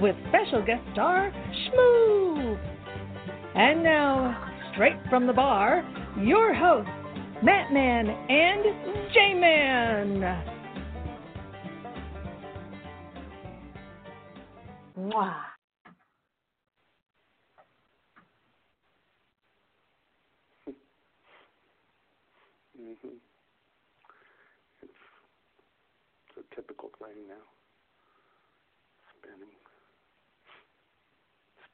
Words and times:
with 0.00 0.16
special 0.28 0.64
guest 0.64 0.82
star 0.92 1.32
Schmoop. 1.52 2.58
And 3.54 3.82
now, 3.82 4.50
straight 4.72 4.96
from 5.10 5.26
the 5.26 5.32
bar, 5.32 5.84
your 6.18 6.54
hosts, 6.54 6.90
Matt 7.42 7.72
Man 7.72 8.08
and 8.08 9.12
J 9.12 9.34
Man. 9.34 10.42
Mwah. 14.98 15.34
hmm 22.76 22.92
It's, 24.82 24.92
it's 26.28 26.36
a 26.38 26.54
typical 26.54 26.90
thing 26.98 27.28
now. 27.28 27.51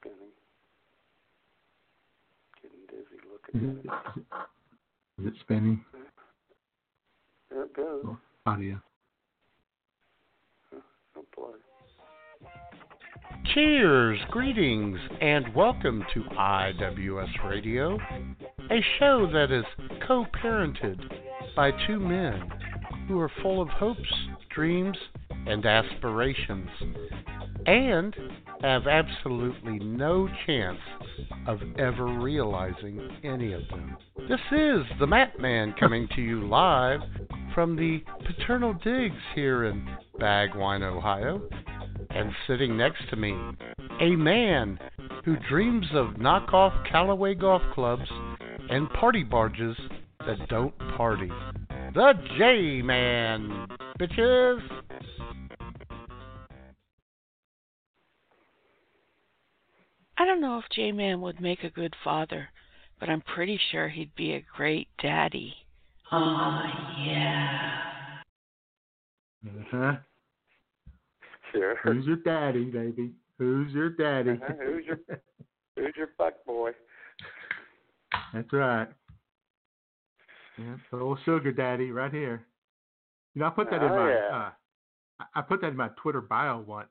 Spinning. 0.01 0.19
Getting 2.63 2.87
dizzy 2.89 3.21
looking 3.31 3.79
at 3.79 3.85
it. 3.85 5.23
Is 5.23 5.27
it 5.27 5.41
spinning? 5.41 5.85
There 7.51 7.65
it 7.65 7.75
goes. 7.75 8.05
Oh, 8.07 8.19
audio. 8.47 8.81
Oh 10.73 11.25
boy. 11.35 11.51
Cheers, 13.55 14.19
greetings, 14.31 14.99
and 15.21 15.53
welcome 15.55 16.05
to 16.15 16.21
IWS 16.21 17.49
Radio, 17.49 17.99
a 18.71 18.81
show 19.01 19.29
that 19.33 19.51
is 19.51 19.65
co 20.07 20.27
parented 20.41 21.01
by 21.57 21.73
two 21.89 21.99
men 21.99 22.53
who 23.09 23.19
are 23.19 23.33
full 23.43 23.61
of 23.61 23.69
hopes, 23.69 24.13
dreams, 24.59 24.99
and 25.47 25.65
aspirations, 25.65 26.69
and 27.67 28.13
have 28.61 28.89
absolutely 28.89 29.79
no 29.79 30.29
chance 30.47 30.81
of 31.47 31.61
ever 31.79 32.07
realizing 32.19 33.09
any 33.23 33.53
of 33.53 33.63
them. 33.71 33.97
This 34.29 34.41
is 34.51 34.83
the 34.99 35.07
Matt 35.07 35.39
Man 35.39 35.77
coming 35.79 36.09
to 36.17 36.21
you 36.21 36.45
live 36.49 36.99
from 37.55 37.77
the 37.77 38.03
Paternal 38.27 38.75
Digs 38.83 39.15
here 39.37 39.67
in 39.67 39.89
Bagwine, 40.19 40.83
Ohio. 40.83 41.41
And 42.11 42.33
sitting 42.49 42.77
next 42.77 43.09
to 43.11 43.17
me, 43.17 43.37
a 44.01 44.17
man 44.17 44.77
who 45.25 45.37
dreams 45.49 45.87
of 45.95 46.17
knockoff 46.17 46.73
Callaway 46.91 47.37
golf 47.37 47.63
clubs 47.75 48.11
and 48.71 48.91
party 48.91 49.23
barges 49.23 49.77
that 50.27 50.49
don't 50.49 50.77
party. 50.97 51.31
The 51.95 52.13
J 52.37 52.83
Man, 52.83 53.67
bitches! 53.99 54.61
I 60.19 60.27
don't 60.27 60.43
know 60.43 60.59
if 60.59 60.65
J 60.75 60.93
Man 60.93 61.23
would 61.23 61.41
make 61.41 61.65
a 61.65 61.71
good 61.71 61.95
father, 62.05 62.51
but 63.01 63.09
I'm 63.09 63.23
pretty 63.23 63.59
sure 63.71 63.89
he'd 63.89 64.15
be 64.17 64.35
a 64.35 64.45
great 64.55 64.89
daddy. 65.03 65.55
Oh, 66.13 66.63
yeah. 67.07 67.71
Uh-huh. 69.47 69.97
Sure. 71.53 71.77
Who's 71.85 72.05
your 72.05 72.17
daddy, 72.17 72.65
baby? 72.65 73.13
Who's 73.39 73.73
your 73.73 73.91
daddy? 73.91 74.33
Uh-huh. 74.33 74.55
Who's 74.63 74.85
your 74.85 74.99
Who's 75.75 75.95
your 75.97 76.11
fuck 76.19 76.35
boy? 76.45 76.73
That's 78.35 78.53
right. 78.53 78.89
Yeah, 80.59 80.77
the 80.91 80.97
little 80.97 81.17
sugar 81.25 81.53
daddy 81.53 81.91
right 81.93 82.13
here. 82.13 82.45
You 83.35 83.41
know, 83.41 83.47
I 83.47 83.51
put 83.51 83.71
that 83.71 83.83
in 83.83 83.93
Oh, 83.93 83.97
my 83.97 84.11
yeah. 84.11 84.37
uh, 84.37 84.51
I- 85.21 85.27
I 85.37 85.43
put 85.43 85.61
that 85.61 85.69
in 85.69 85.77
my 85.77 85.89
Twitter 86.03 86.21
bio 86.21 86.59
once. 86.61 86.91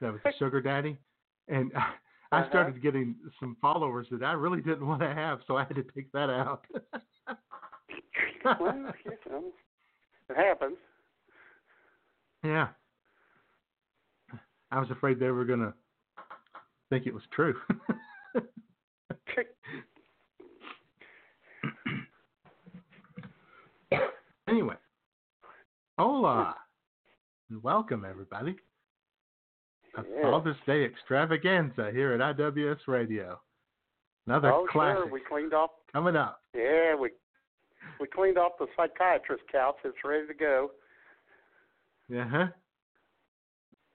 That 0.00 0.12
was 0.12 0.20
the 0.24 0.32
sugar 0.38 0.60
daddy, 0.60 0.98
and 1.48 1.72
I 2.32 2.38
Uh-huh. 2.40 2.48
started 2.48 2.80
getting 2.82 3.16
some 3.40 3.56
followers 3.60 4.06
that 4.10 4.22
I 4.22 4.32
really 4.32 4.60
didn't 4.62 4.86
want 4.86 5.00
to 5.02 5.12
have, 5.12 5.40
so 5.46 5.56
I 5.56 5.64
had 5.64 5.74
to 5.76 5.82
take 5.82 6.10
that 6.12 6.30
out. 6.30 6.64
well, 8.58 8.74
you 8.76 9.10
know, 9.30 9.52
it 10.30 10.36
happens. 10.36 10.76
yeah, 12.42 12.68
I 14.70 14.80
was 14.80 14.90
afraid 14.90 15.18
they 15.18 15.30
were 15.30 15.44
gonna 15.44 15.74
think 16.88 17.06
it 17.06 17.12
was 17.14 17.22
true. 17.32 17.54
Anyway, 24.52 24.74
hola, 25.98 26.54
and 27.48 27.62
welcome 27.62 28.04
everybody. 28.04 28.54
A 29.96 30.04
Yeah. 30.04 30.22
Father's 30.22 30.60
Day 30.66 30.84
extravaganza 30.84 31.90
here 31.90 32.12
at 32.12 32.36
IWS 32.36 32.86
Radio. 32.86 33.40
Another 34.26 34.52
oh, 34.52 34.66
classic 34.70 35.04
sure. 35.04 35.10
We 35.10 35.20
cleaned 35.20 35.54
off. 35.54 35.70
coming 35.90 36.16
up. 36.16 36.42
Yeah, 36.54 36.94
we 36.94 37.12
we 37.98 38.06
cleaned 38.08 38.36
off 38.36 38.52
the 38.58 38.66
psychiatrist 38.76 39.44
couch. 39.50 39.76
It's 39.84 39.96
ready 40.04 40.26
to 40.26 40.34
go. 40.34 40.72
Yeah, 42.10 42.28
huh? 42.28 42.46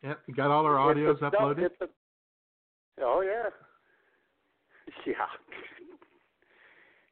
Yep, 0.02 0.20
we 0.28 0.34
got 0.34 0.50
all 0.50 0.66
our 0.66 0.78
audios 0.78 1.22
a 1.22 1.30
uploaded. 1.30 1.66
it's 1.66 1.82
a- 1.82 3.04
oh 3.04 3.22
yeah, 3.22 3.50
yeah. 5.06 5.14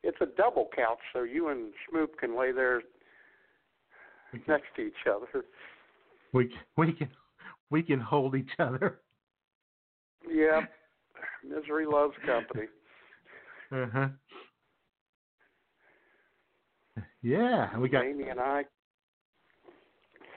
It's 0.08 0.22
a 0.22 0.28
double 0.28 0.70
couch, 0.76 1.00
so 1.14 1.24
you 1.24 1.48
and 1.48 1.74
Schmoop 1.82 2.18
can 2.20 2.38
lay 2.38 2.52
there 2.52 2.84
next 4.48 4.68
to 4.76 4.82
each 4.82 4.94
other. 5.10 5.46
we 6.34 6.46
can 6.48 6.60
we 6.78 6.94
can 6.94 7.10
we 7.70 7.82
can 7.84 8.00
hold 8.00 8.36
each 8.36 8.52
other. 8.60 9.00
Yeah, 10.30 10.62
misery 11.44 11.86
loves 11.86 12.14
company. 12.26 12.68
Uh 13.72 13.86
huh. 13.92 14.08
Yeah, 17.22 17.78
we 17.80 17.90
got 17.90 18.06
Amy 18.06 18.30
and 18.30 18.40
I 18.40 18.64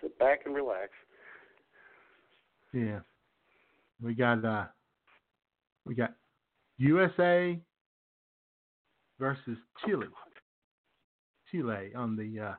sit 0.00 0.19
back 0.19 0.41
and 0.47 0.54
relax. 0.54 0.91
yeah, 2.72 3.00
we 4.03 4.14
got 4.14 4.44
uh, 4.44 4.64
we 5.84 5.94
got 5.94 6.14
USA 6.78 7.58
versus 9.19 9.58
Chile. 9.84 10.06
Chile 11.50 11.91
on 11.97 12.16
the 12.16 12.41
uh, 12.41 12.54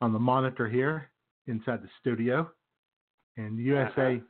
on 0.00 0.12
the 0.12 0.18
monitor 0.18 0.68
here 0.68 1.10
inside 1.46 1.82
the 1.82 1.88
studio, 2.00 2.50
and 3.36 3.58
USA. 3.58 4.16
Uh-huh. 4.16 4.24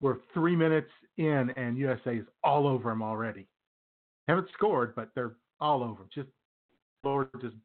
We're 0.00 0.16
three 0.32 0.56
minutes 0.56 0.90
in, 1.18 1.50
and 1.56 1.76
USA 1.76 2.16
is 2.16 2.26
all 2.42 2.66
over 2.66 2.88
them 2.88 3.02
already. 3.02 3.46
Haven't 4.28 4.48
scored, 4.54 4.94
but 4.94 5.10
they're 5.14 5.36
all 5.60 5.82
over 5.82 6.02
'em. 6.02 6.08
Just 6.14 6.28
Lord, 7.04 7.28
just 7.42 7.56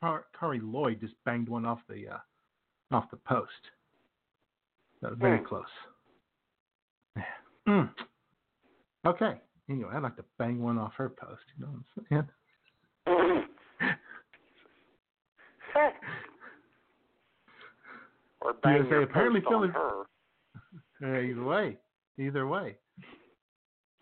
Car- 0.00 0.26
Lloyd 0.40 1.00
just 1.00 1.14
banged 1.24 1.48
one 1.48 1.64
off 1.66 1.80
the 1.88 2.08
uh, 2.08 2.18
off 2.92 3.10
the 3.10 3.16
post. 3.16 3.50
That 5.02 5.10
was 5.10 5.18
very 5.18 5.38
Hmm. 5.38 5.44
close. 5.46 5.64
Yeah. 7.16 7.24
Mm. 7.68 7.94
Okay. 9.06 9.40
Anyway, 9.68 9.90
I'd 9.92 10.02
like 10.02 10.16
to 10.16 10.24
bang 10.38 10.60
one 10.62 10.78
off 10.78 10.94
her 10.94 11.08
post. 11.08 11.42
You 11.56 11.64
know 11.64 11.72
what 11.72 12.06
I'm 12.10 12.28
saying? 13.06 13.46
or 18.40 18.54
bang 18.54 18.76
USA 18.78 18.90
your 18.90 19.02
apparently 19.02 19.40
post 19.40 19.54
on 19.54 19.72
feeling- 19.72 19.72
her. 21.00 21.20
Either 21.30 21.42
way, 21.44 21.76
either 22.18 22.46
way. 22.46 22.76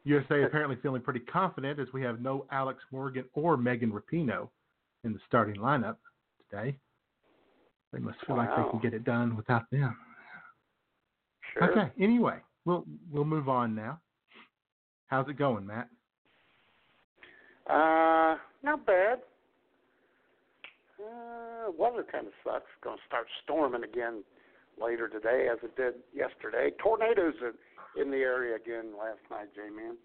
USA 0.05 0.43
apparently 0.43 0.77
feeling 0.83 1.01
pretty 1.01 1.21
confident 1.21 1.79
as 1.79 1.87
we 1.93 2.03
have 2.03 2.21
no 2.21 2.45
Alex 2.51 2.83
Morgan 2.91 3.25
or 3.35 3.57
Megan 3.57 3.93
Rapinoe 3.93 4.49
in 5.05 5.13
the 5.13 5.21
starting 5.29 5.57
lineup 5.57 5.97
today. 6.51 6.77
They 7.93 8.01
must 8.01 8.19
feel 8.27 8.37
like 8.37 8.49
they 8.49 8.69
can 8.71 8.81
get 8.81 8.95
it 8.95 9.05
done 9.05 9.37
without 9.37 9.71
them. 9.71 9.97
Sure. 11.55 11.71
Okay. 11.71 11.93
Anyway, 12.03 12.39
we'll 12.65 12.85
we'll 13.13 13.25
move 13.25 13.49
on 13.49 13.75
now. 13.75 14.01
How's 15.07 15.29
it 15.29 15.39
going, 15.39 15.65
Matt? 15.67 15.89
Uh, 17.71 18.37
not 18.63 18.85
bad. 18.87 19.21
Uh, 21.01 21.71
weather 21.79 22.05
kind 22.11 22.27
of 22.27 22.33
sucks. 22.45 22.65
It's 22.75 22.83
going 22.83 22.97
to 22.97 23.03
start 23.07 23.27
storming 23.45 23.85
again 23.85 24.25
later 24.81 25.09
today, 25.09 25.49
as 25.51 25.59
it 25.63 25.77
did 25.77 25.95
yesterday. 26.15 26.71
Tornadoes 26.83 27.35
in, 27.41 28.03
in 28.03 28.11
the 28.11 28.19
area 28.19 28.57
again 28.57 28.93
last 28.99 29.21
night, 29.31 29.49
J 29.55 29.71
man. 29.75 29.97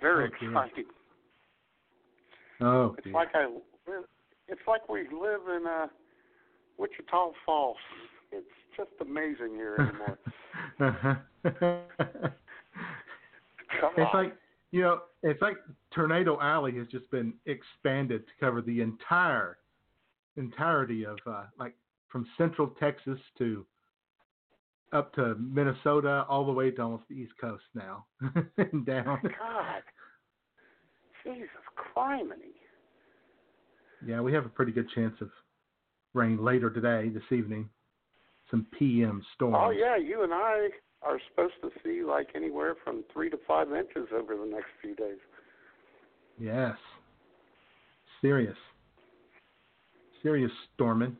Very 0.00 0.26
Oh, 0.26 0.30
dear. 0.40 0.50
exciting. 0.50 0.84
Oh, 2.60 2.94
It's 2.98 3.04
dear. 3.04 3.12
like 3.12 3.28
I 3.34 3.46
it's 4.48 4.60
like 4.68 4.88
we 4.88 5.02
live 5.10 5.40
in 5.48 5.66
uh 5.66 5.86
Wichita 6.78 7.30
Falls. 7.46 7.76
It's 8.32 8.46
just 8.76 8.90
amazing 9.00 9.54
here 9.54 9.76
anymore. 9.78 10.18
Come 13.80 13.92
it's 13.96 14.10
on. 14.14 14.24
like 14.24 14.36
you 14.72 14.82
know, 14.82 15.00
it's 15.22 15.40
like 15.40 15.56
Tornado 15.94 16.38
Alley 16.40 16.72
has 16.78 16.86
just 16.88 17.08
been 17.10 17.32
expanded 17.46 18.26
to 18.26 18.32
cover 18.40 18.60
the 18.60 18.80
entire 18.80 19.58
entirety 20.36 21.04
of 21.04 21.18
uh, 21.26 21.44
like 21.58 21.74
from 22.08 22.26
Central 22.38 22.68
Texas 22.80 23.18
to 23.38 23.64
up 24.92 25.12
to 25.14 25.34
Minnesota, 25.34 26.24
all 26.28 26.46
the 26.46 26.52
way 26.52 26.70
to 26.70 26.82
almost 26.82 27.04
the 27.08 27.16
East 27.16 27.32
Coast 27.40 27.64
now 27.74 28.06
and 28.58 28.86
down. 28.86 29.18
God. 29.22 29.82
Jesus 31.24 31.48
criminy. 31.96 32.54
Yeah, 34.06 34.20
we 34.20 34.32
have 34.32 34.44
a 34.44 34.50
pretty 34.50 34.72
good 34.72 34.88
chance 34.94 35.14
of 35.20 35.30
rain 36.12 36.44
later 36.44 36.70
today, 36.70 37.08
this 37.08 37.24
evening. 37.30 37.68
Some 38.50 38.66
PM 38.78 39.22
storms. 39.34 39.56
Oh 39.58 39.70
yeah, 39.70 39.96
you 39.96 40.22
and 40.22 40.32
I 40.32 40.68
are 41.02 41.18
supposed 41.30 41.54
to 41.62 41.70
see 41.82 42.04
like 42.04 42.28
anywhere 42.34 42.74
from 42.84 43.02
three 43.12 43.30
to 43.30 43.38
five 43.48 43.72
inches 43.72 44.08
over 44.14 44.36
the 44.36 44.46
next 44.46 44.68
few 44.80 44.94
days. 44.94 45.18
Yes. 46.38 46.76
Serious. 48.20 48.56
Serious 50.24 50.50
storming. 50.74 51.14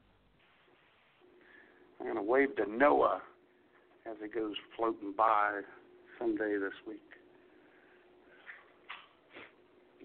I'm 2.01 2.07
gonna 2.07 2.23
wave 2.23 2.57
to 2.57 2.65
Noah 2.67 3.21
as 4.07 4.17
he 4.23 4.29
goes 4.29 4.55
floating 4.77 5.13
by 5.15 5.61
someday 6.19 6.57
this 6.57 6.73
week. 6.89 7.03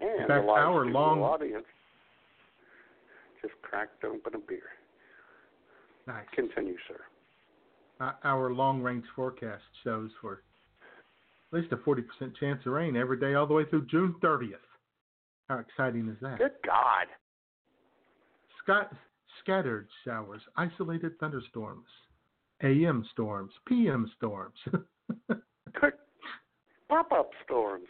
And 0.01 0.21
In 0.21 0.27
fact, 0.27 0.45
our 0.49 0.85
long- 0.85 1.21
audience 1.21 1.65
just 3.41 3.53
cracked 3.61 4.03
open 4.03 4.35
a 4.35 4.39
beer. 4.39 4.69
Nice. 6.05 6.27
Continue, 6.33 6.77
sir. 6.85 6.99
Uh, 8.01 8.13
our 8.25 8.51
long 8.51 8.81
range 8.81 9.05
forecast 9.15 9.63
shows 9.81 10.11
for 10.19 10.43
at 10.81 11.59
least 11.61 11.71
a 11.71 11.77
40% 11.77 12.35
chance 12.35 12.65
of 12.65 12.73
rain 12.73 12.97
every 12.97 13.17
day 13.17 13.35
all 13.35 13.47
the 13.47 13.53
way 13.53 13.63
through 13.63 13.85
June 13.85 14.13
30th. 14.21 14.59
How 15.47 15.59
exciting 15.59 16.09
is 16.09 16.19
that? 16.19 16.37
Good 16.37 16.61
God. 16.63 17.07
Scattered 19.41 19.87
showers, 20.03 20.41
isolated 20.57 21.17
thunderstorms, 21.19 21.87
AM 22.61 23.05
storms, 23.11 23.51
PM 23.65 24.11
storms, 24.17 24.57
pop 26.89 27.11
up 27.11 27.29
storms. 27.45 27.87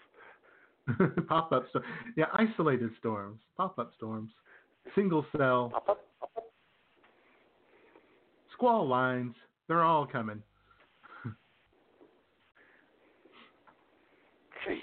pop 1.27 1.51
up 1.51 1.65
storms. 1.69 1.87
Yeah, 2.15 2.25
isolated 2.33 2.91
storms, 2.99 3.39
pop 3.57 3.77
up 3.79 3.91
storms, 3.97 4.31
single 4.95 5.25
cell, 5.35 5.69
Pop 5.73 5.89
up, 5.89 5.99
pop 6.19 6.31
up. 6.37 6.43
squall 8.53 8.87
lines. 8.87 9.35
They're 9.67 9.83
all 9.83 10.05
coming. 10.05 10.41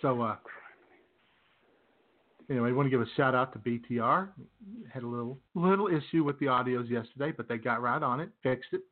So, 0.03 0.21
uh, 0.21 0.37
anyway, 2.51 2.71
I 2.71 2.73
want 2.73 2.87
to 2.87 2.91
give 2.91 3.01
a 3.01 3.07
shout 3.17 3.35
out 3.35 3.53
to 3.53 3.59
BTR. 3.59 4.29
Had 4.93 5.03
a 5.03 5.07
little 5.07 5.39
little 5.55 5.89
issue 5.89 6.25
with 6.25 6.39
the 6.39 6.47
audios 6.47 6.89
yesterday, 6.89 7.33
but 7.37 7.49
they 7.49 7.59
got 7.59 7.83
right 7.83 8.03
on 8.03 8.21
it, 8.21 8.31
fixed 8.43 8.73
it. 8.73 8.83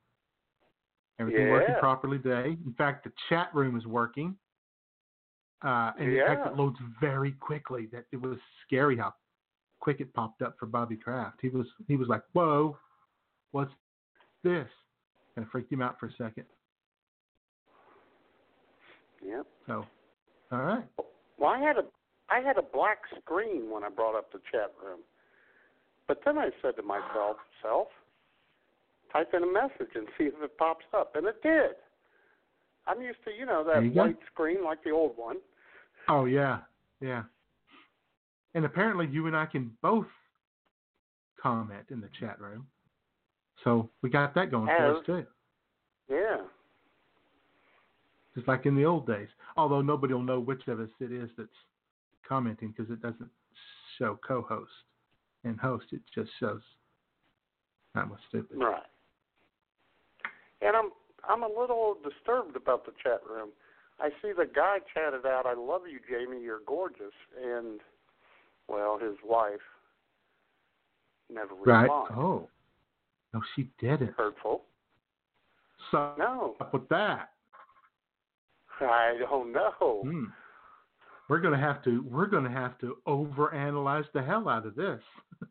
Everything 1.20 1.48
working 1.50 1.76
properly 1.78 2.18
today. 2.18 2.56
In 2.64 2.74
fact, 2.76 3.04
the 3.04 3.12
chat 3.28 3.54
room 3.54 3.76
is 3.76 3.86
working. 3.86 4.34
Uh, 5.62 5.92
and 5.98 6.12
in 6.12 6.26
fact, 6.26 6.46
it 6.46 6.56
loads 6.56 6.76
very 7.00 7.32
quickly. 7.32 7.86
That 7.92 8.04
it 8.12 8.20
was 8.20 8.36
scary 8.66 8.96
how 8.96 9.14
quick 9.80 10.00
it 10.00 10.12
popped 10.12 10.42
up 10.42 10.56
for 10.58 10.66
Bobby 10.66 10.96
Kraft. 10.96 11.38
He 11.40 11.48
was 11.48 11.66
he 11.86 11.96
was 11.96 12.08
like, 12.08 12.22
"Whoa, 12.32 12.76
what's 13.52 13.72
this?" 14.42 14.66
Kind 15.34 15.46
of 15.46 15.50
freaked 15.50 15.72
him 15.72 15.82
out 15.82 15.98
for 15.98 16.06
a 16.06 16.12
second. 16.12 16.44
Yep. 19.24 19.46
So, 19.66 19.86
all 20.52 20.62
right. 20.62 20.84
Well, 21.38 21.50
I 21.50 21.58
had 21.58 21.76
a 21.78 21.84
I 22.34 22.40
had 22.40 22.58
a 22.58 22.62
black 22.62 22.98
screen 23.20 23.70
when 23.70 23.84
I 23.84 23.90
brought 23.90 24.16
up 24.18 24.32
the 24.32 24.40
chat 24.50 24.72
room, 24.84 25.00
but 26.08 26.18
then 26.24 26.36
I 26.36 26.50
said 26.60 26.74
to 26.76 26.82
myself, 26.82 27.36
"Self, 27.62 27.88
type 29.12 29.32
in 29.34 29.44
a 29.44 29.52
message 29.52 29.94
and 29.94 30.08
see 30.18 30.24
if 30.24 30.34
it 30.42 30.58
pops 30.58 30.84
up," 30.92 31.14
and 31.14 31.26
it 31.26 31.40
did. 31.42 31.76
I'm 32.86 33.00
used 33.00 33.18
to 33.24 33.30
you 33.30 33.46
know 33.46 33.64
that 33.64 33.84
you 33.84 33.90
go. 33.90 34.02
white 34.02 34.18
screen 34.32 34.64
like 34.64 34.82
the 34.82 34.90
old 34.90 35.12
one. 35.16 35.36
Oh 36.08 36.24
yeah, 36.24 36.58
yeah. 37.00 37.22
And 38.54 38.64
apparently 38.64 39.06
you 39.06 39.28
and 39.28 39.36
I 39.36 39.46
can 39.46 39.70
both 39.80 40.06
comment 41.40 41.86
in 41.90 42.00
the 42.00 42.10
chat 42.18 42.40
room. 42.40 42.66
So 43.62 43.88
we 44.02 44.10
got 44.10 44.34
that 44.34 44.50
going 44.50 44.66
for 44.66 44.96
us 44.96 45.06
too. 45.06 45.24
Yeah. 46.10 46.38
Just 48.34 48.48
like 48.48 48.66
in 48.66 48.74
the 48.74 48.84
old 48.84 49.06
days. 49.06 49.28
Although 49.56 49.82
nobody 49.82 50.14
will 50.14 50.22
know 50.22 50.40
which 50.40 50.66
of 50.66 50.80
us 50.80 50.88
it 51.00 51.12
is 51.12 51.30
that's 51.38 51.48
commenting 52.26 52.74
because 52.76 52.90
it 52.90 53.00
doesn't 53.00 53.30
show 53.98 54.18
co-host 54.26 54.70
and 55.44 55.58
host. 55.58 55.86
It 55.92 56.00
just 56.14 56.30
shows. 56.40 56.62
That 57.94 58.08
was 58.08 58.18
stupid. 58.28 58.56
Right. 58.58 58.82
And 60.62 60.76
I'm 60.76 60.90
I'm 61.28 61.42
a 61.42 61.48
little 61.48 61.96
disturbed 62.02 62.56
about 62.56 62.84
the 62.84 62.92
chat 63.02 63.20
room. 63.28 63.50
I 64.00 64.10
see 64.20 64.32
the 64.36 64.46
guy 64.52 64.78
chatted 64.92 65.24
out, 65.24 65.46
"I 65.46 65.54
love 65.54 65.82
you, 65.90 66.00
Jamie. 66.08 66.42
You're 66.42 66.60
gorgeous," 66.66 67.12
and 67.40 67.80
well, 68.68 68.98
his 68.98 69.16
wife 69.24 69.60
never 71.30 71.54
Right. 71.54 71.90
Oh. 71.90 72.48
No, 73.32 73.42
she 73.56 73.68
didn't. 73.80 74.14
Hurtful. 74.16 74.64
So 75.90 76.14
No, 76.16 76.56
up 76.60 76.72
with 76.72 76.88
that. 76.88 77.30
I 78.80 79.16
don't 79.18 79.52
know. 79.52 80.02
Hmm. 80.04 80.24
We're 81.28 81.40
gonna 81.40 81.58
have 81.58 81.82
to 81.84 82.04
we're 82.10 82.26
gonna 82.26 82.50
have 82.50 82.78
to 82.78 82.96
overanalyze 83.06 84.04
the 84.12 84.22
hell 84.22 84.48
out 84.48 84.66
of 84.66 84.74
this. 84.74 85.00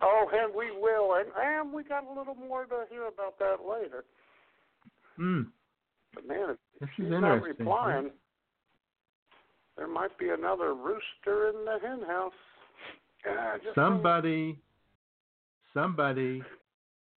Oh, 0.00 0.26
and 0.32 0.54
we 0.54 0.70
will, 0.70 1.16
and 1.16 1.28
and 1.36 1.72
we 1.72 1.84
got 1.84 2.04
a 2.04 2.08
little 2.08 2.34
more 2.34 2.64
to 2.64 2.84
hear 2.88 3.06
about 3.06 3.38
that 3.38 3.56
later. 3.68 4.04
Hmm. 5.16 5.42
But 6.14 6.26
man, 6.26 6.50
if 6.50 6.56
This 6.80 6.88
she's 6.96 7.06
is 7.06 7.10
not 7.10 7.42
replying, 7.42 8.10
there 9.76 9.88
might 9.88 10.16
be 10.16 10.30
another 10.30 10.72
rooster 10.72 11.48
in 11.50 11.64
the 11.64 11.78
hen 11.82 12.02
house. 12.06 12.32
Ah, 13.26 13.54
just 13.56 13.64
saying. 13.64 13.74
Somebody, 13.74 14.58
somebody, 15.74 16.42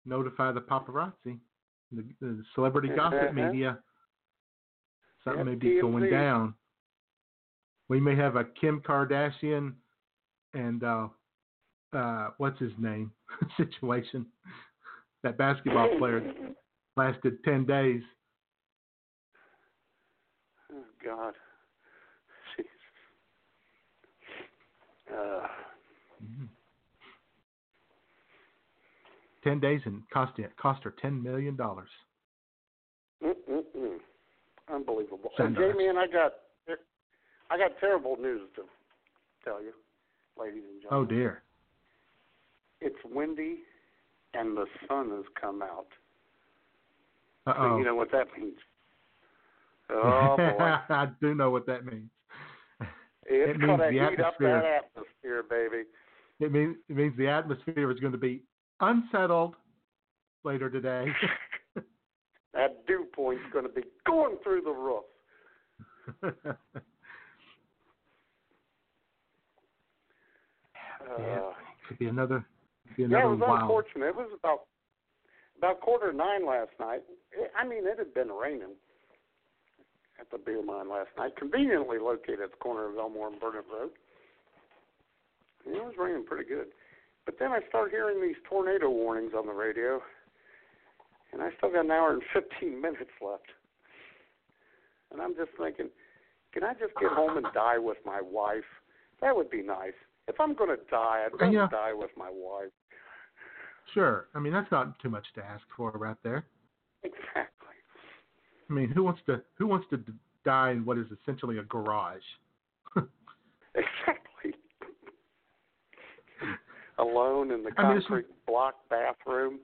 notify 0.05 0.51
the 0.51 0.61
paparazzi, 0.61 1.39
the, 1.93 2.05
the 2.21 2.43
celebrity 2.55 2.89
gossip 2.89 3.33
media. 3.33 3.79
Something 5.25 5.45
may 5.45 5.55
be 5.55 5.81
going 5.81 6.11
down. 6.11 6.55
We 7.91 7.99
may 8.01 8.15
have 8.15 8.37
a 8.37 8.45
Kim 8.45 8.81
Kardashian 8.81 9.73
and 10.55 10.85
uh, 10.85 11.09
uh, 11.93 12.29
what's 12.39 12.59
his 12.61 12.71
name 12.79 13.11
situation. 13.57 14.25
That 15.25 15.37
basketball 15.37 15.99
player 15.99 16.33
lasted 16.97 17.43
ten 17.45 17.67
days. 17.67 18.01
Oh 20.73 20.85
God. 21.05 21.35
Uh, 25.13 25.49
Mhm. 26.23 26.47
Ten 29.43 29.59
days 29.59 29.81
and 29.87 30.09
cost 30.11 30.39
it 30.39 30.57
cost 30.57 30.85
her 30.85 30.95
ten 31.03 31.21
million 31.21 31.57
dollars. 31.57 31.89
Unbelievable. 34.73 35.31
And. 35.39 35.57
Jamie 35.57 35.89
and 35.89 35.99
I 35.99 36.07
got, 36.07 36.33
I 37.51 37.59
got 37.59 37.73
terrible 37.81 38.17
news 38.17 38.43
to 38.57 38.63
tell 39.45 39.63
you, 39.63 39.73
ladies 40.39 40.63
and 40.73 40.83
gentlemen. 40.83 41.09
Oh 41.09 41.15
dear. 41.15 41.43
It's 42.81 42.97
windy, 43.05 43.59
and 44.35 44.57
the 44.57 44.67
sun 44.89 45.11
has 45.11 45.25
come 45.39 45.63
out. 45.63 45.87
Uh 47.47 47.53
So 47.55 47.59
oh. 47.59 47.79
you 47.79 47.85
know 47.85 47.97
what 47.97 48.11
that 48.13 48.27
means. 48.39 48.59
Oh 49.93 50.37
boy, 50.37 50.77
I 50.89 51.09
do 51.21 51.35
know 51.35 51.51
what 51.51 51.67
that 51.67 51.85
means. 51.85 52.11
it's 52.81 53.51
it 53.51 53.59
means 53.59 53.67
gonna 53.67 53.87
the 53.87 53.91
heat 53.91 54.01
up 54.01 54.13
atmosphere- 54.13 54.63
that 54.63 54.85
atmosphere, 54.85 55.43
baby. 55.43 55.83
It 56.39 56.53
means 56.53 56.77
it 56.89 56.95
means 56.95 57.17
the 57.19 57.27
atmosphere 57.27 57.91
is 57.91 57.99
going 57.99 58.13
to 58.13 58.19
be 58.19 58.45
unsettled 58.79 59.57
later 60.45 60.71
today. 60.71 61.07
That 62.53 62.85
dew 62.87 63.07
point's 63.15 63.45
going 63.53 63.65
to 63.65 63.71
be 63.71 63.83
going 64.07 64.37
through 64.43 64.63
the 64.63 64.73
roof. 64.73 65.05
Yeah. 71.19 71.41
Uh, 71.41 71.53
could 71.89 71.99
be 71.99 72.07
another 72.07 72.45
could 72.89 72.97
be 72.97 73.03
yeah, 73.03 73.25
it 73.25 73.29
was 73.29 73.41
wild. 73.41 73.63
unfortunate. 73.63 74.09
It 74.09 74.17
was 74.17 74.31
about 74.39 74.67
about 75.59 75.81
quarter 75.81 76.11
to 76.11 76.17
nine 76.17 76.47
last 76.47 76.71
night. 76.79 77.03
It, 77.33 77.51
I 77.59 77.67
mean, 77.67 77.87
it 77.87 77.99
had 77.99 78.15
been 78.15 78.29
raining 78.29 78.75
at 80.21 80.31
the 80.31 80.39
beer 80.39 80.63
mine 80.63 80.89
last 80.89 81.11
night, 81.17 81.37
conveniently 81.37 81.99
located 81.99 82.41
at 82.41 82.51
the 82.51 82.57
corner 82.57 82.89
of 82.89 82.97
Elmore 82.97 83.29
and 83.29 83.41
Burnett 83.41 83.65
Road. 83.73 83.91
And 85.67 85.75
it 85.75 85.83
was 85.83 85.95
raining 85.99 86.25
pretty 86.25 86.49
good. 86.49 86.69
But 87.25 87.39
then 87.39 87.53
I 87.53 87.61
started 87.69 87.91
hearing 87.91 88.21
these 88.21 88.37
tornado 88.49 88.91
warnings 88.91 89.33
on 89.37 89.47
the 89.47 89.53
radio, 89.53 90.01
and 91.33 91.43
I 91.43 91.51
still 91.57 91.71
got 91.71 91.85
an 91.85 91.91
hour 91.91 92.13
and 92.13 92.23
15 92.33 92.81
minutes 92.81 93.11
left. 93.21 93.49
And 95.13 95.21
I'm 95.21 95.35
just 95.35 95.51
thinking, 95.59 95.89
can 96.53 96.65
I 96.65 96.73
just 96.75 96.93
get 97.01 97.13
home 97.13 97.37
and 97.37 97.47
die 97.55 97.79
with 97.79 97.99
my 98.05 98.21
wife? 98.21 98.69
That 99.21 99.37
would 99.37 99.51
be 99.51 99.63
nice. 99.63 99.97
If 100.31 100.39
I'm 100.41 100.55
going 100.55 100.71
to 100.71 100.83
die, 100.91 101.25
I'd 101.27 101.33
rather 101.39 101.53
Yeah. 101.53 101.67
die 101.71 101.93
with 101.93 102.11
my 102.17 102.31
wife. 102.31 102.71
Sure. 103.93 104.29
I 104.35 104.39
mean, 104.39 104.53
that's 104.53 104.71
not 104.71 104.97
too 105.01 105.11
much 105.11 105.27
to 105.35 105.45
ask 105.45 105.65
for 105.77 105.91
right 105.91 106.17
there. 106.23 106.47
Exactly. 107.03 107.75
I 108.69 108.73
mean, 108.73 108.91
who 108.91 109.03
wants 109.03 109.21
to 109.27 109.43
who 109.59 109.67
wants 109.67 109.89
to 109.91 110.01
die 110.45 110.71
in 110.71 110.85
what 110.85 110.97
is 110.99 111.07
essentially 111.11 111.59
a 111.59 111.65
garage? 111.65 112.23
Exactly. 113.75 114.55
Alone 116.99 117.51
in 117.51 117.63
the 117.65 117.71
I 117.79 117.93
mean, 117.95 118.03
concrete 118.03 118.27
block 118.47 118.75
bathroom, 118.91 119.61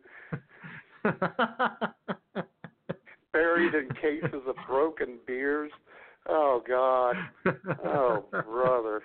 buried 3.33 3.75
in 3.75 3.89
cases 4.01 4.43
of 4.49 4.55
broken 4.69 5.19
beers. 5.27 5.71
Oh 6.29 6.63
God. 6.67 7.17
Oh 7.85 8.25
brother. 8.31 9.03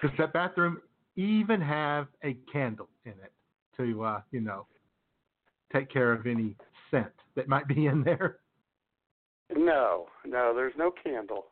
Does 0.00 0.10
that 0.18 0.32
bathroom 0.32 0.80
even 1.16 1.60
have 1.60 2.08
a 2.24 2.34
candle 2.52 2.88
in 3.04 3.12
it 3.12 3.32
to, 3.76 4.02
uh, 4.02 4.20
you 4.30 4.40
know, 4.40 4.66
take 5.72 5.90
care 5.90 6.12
of 6.12 6.26
any 6.26 6.56
scent 6.90 7.12
that 7.36 7.48
might 7.48 7.68
be 7.68 7.86
in 7.86 8.02
there? 8.02 8.38
No, 9.54 10.06
no, 10.26 10.52
there's 10.54 10.74
no 10.76 10.90
candle. 10.90 11.46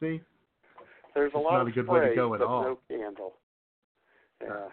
See? 0.00 0.20
There's 1.14 1.32
a 1.34 1.36
It's 1.36 1.44
lot 1.44 1.52
not 1.52 1.60
of 1.62 1.68
a 1.68 1.70
good 1.72 1.88
way 1.88 2.08
to 2.08 2.14
go 2.14 2.34
at 2.34 2.42
all. 2.42 2.62
no 2.62 2.78
candle. 2.88 3.34
Yeah. 4.42 4.68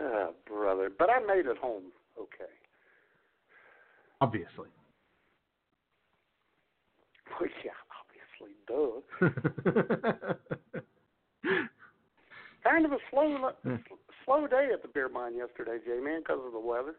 Oh, 0.00 0.34
brother. 0.46 0.90
But 0.96 1.10
I 1.10 1.20
made 1.20 1.46
it 1.46 1.58
home 1.58 1.84
okay. 2.18 2.50
Obviously. 4.20 4.68
Well, 7.40 7.50
yeah, 7.64 7.72
obviously, 7.98 8.54
duh. 8.68 9.00
Kind 12.64 12.84
of 12.86 12.92
a 12.92 12.98
slow, 13.10 13.50
Hmm. 13.64 13.76
slow 14.24 14.46
day 14.46 14.68
at 14.72 14.82
the 14.82 14.88
beer 14.88 15.08
mine 15.08 15.34
yesterday, 15.36 15.78
J 15.84 15.98
man, 16.00 16.20
because 16.20 16.40
of 16.44 16.52
the 16.52 16.60
weather. 16.60 16.94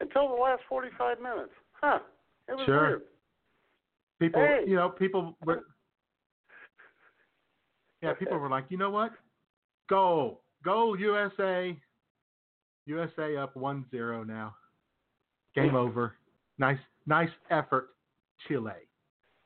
Until 0.00 0.28
the 0.28 0.34
last 0.34 0.62
forty-five 0.68 1.20
minutes. 1.20 1.52
Huh? 1.72 2.00
It 2.48 2.56
was 2.56 2.66
Sure. 2.66 2.80
weird. 2.88 3.02
people, 4.20 4.40
Hey. 4.40 4.64
you 4.66 4.74
know, 4.76 4.90
people 4.90 5.36
were, 5.44 5.64
yeah, 8.02 8.12
people 8.14 8.38
were 8.38 8.48
like, 8.48 8.64
you 8.70 8.76
know 8.76 8.90
what? 8.90 9.12
Go, 9.88 10.40
go 10.62 10.94
USA. 10.94 11.76
USA 12.86 13.36
up 13.36 13.56
one 13.56 13.84
zero 13.90 14.22
now. 14.24 14.54
Game 15.54 15.74
over. 15.74 16.16
Nice, 16.58 16.78
nice 17.06 17.30
effort, 17.50 17.94
Chile. 18.46 18.72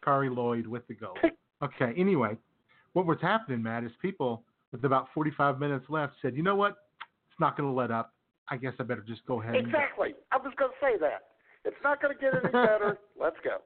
Carli 0.04 0.28
Lloyd 0.34 0.66
with 0.66 0.86
the 0.88 0.94
goal. 0.94 1.16
Okay. 1.60 1.92
Anyway, 1.96 2.36
what 2.92 3.04
was 3.04 3.18
happening, 3.20 3.60
Matt, 3.64 3.82
is 3.82 3.90
people 4.00 4.44
with 4.70 4.84
about 4.84 5.08
45 5.12 5.58
minutes 5.58 5.86
left 5.88 6.12
said, 6.22 6.36
you 6.36 6.42
know 6.44 6.54
what? 6.54 6.76
It's 7.00 7.40
not 7.40 7.56
going 7.56 7.68
to 7.68 7.74
let 7.74 7.90
up. 7.90 8.14
I 8.48 8.56
guess 8.58 8.74
I 8.78 8.84
better 8.84 9.02
just 9.04 9.26
go 9.26 9.42
ahead. 9.42 9.56
and 9.56 9.64
go." 9.64 9.68
Exactly. 9.76 10.14
I 10.30 10.36
was 10.36 10.52
going 10.56 10.70
to 10.70 10.76
say 10.80 10.96
that. 11.00 11.22
It's 11.64 11.76
not 11.82 12.00
going 12.00 12.14
to 12.16 12.20
get 12.20 12.32
any 12.32 12.52
better. 12.52 12.96
Let's 13.20 13.34
go. 13.42 13.58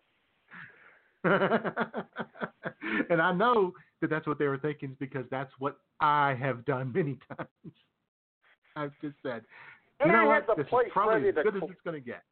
and 3.10 3.20
I 3.20 3.32
know 3.32 3.72
that 4.00 4.08
that's 4.08 4.26
what 4.26 4.38
they 4.38 4.46
were 4.46 4.56
thinking 4.58 4.96
because 4.98 5.26
that's 5.30 5.52
what 5.58 5.76
I 6.00 6.34
have 6.40 6.64
done 6.64 6.92
many 6.94 7.18
times. 7.36 7.74
I've 8.74 8.92
just 9.02 9.16
said, 9.22 9.42
you 10.00 10.06
And 10.06 10.12
know 10.12 10.18
I 10.20 10.24
what? 10.24 10.34
had 10.34 10.44
the 10.48 10.54
This 10.62 10.66
is 10.86 10.92
probably 10.92 11.28
as 11.28 11.34
good 11.34 11.56
as 11.56 11.62
it's 11.64 11.80
going 11.84 11.94
to 11.94 12.00
get. 12.00 12.22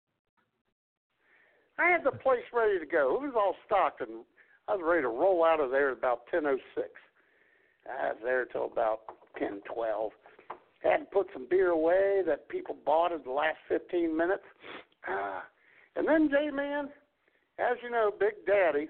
I 1.80 1.88
had 1.90 2.04
the 2.04 2.12
place 2.12 2.44
ready 2.52 2.78
to 2.78 2.84
go. 2.84 3.16
It 3.16 3.22
was 3.22 3.34
all 3.34 3.56
stocked, 3.64 4.02
and 4.02 4.24
I 4.68 4.74
was 4.74 4.82
ready 4.84 5.02
to 5.02 5.08
roll 5.08 5.44
out 5.44 5.60
of 5.60 5.70
there 5.70 5.90
at 5.90 5.96
about 5.96 6.26
10:06. 6.26 6.60
I 7.88 8.12
was 8.12 8.20
there 8.22 8.44
till 8.44 8.66
about 8.66 9.00
10:12. 9.36 10.12
Had 10.82 10.98
to 10.98 11.04
put 11.06 11.32
some 11.32 11.46
beer 11.46 11.70
away 11.70 12.22
that 12.26 12.48
people 12.48 12.74
bought 12.74 13.12
in 13.12 13.22
the 13.22 13.30
last 13.30 13.58
15 13.68 14.14
minutes. 14.14 14.44
Uh, 15.06 15.40
and 15.96 16.06
then 16.06 16.28
J-Man, 16.28 16.92
as 17.58 17.82
you 17.82 17.90
know, 17.90 18.10
Big 18.10 18.44
Daddy, 18.46 18.88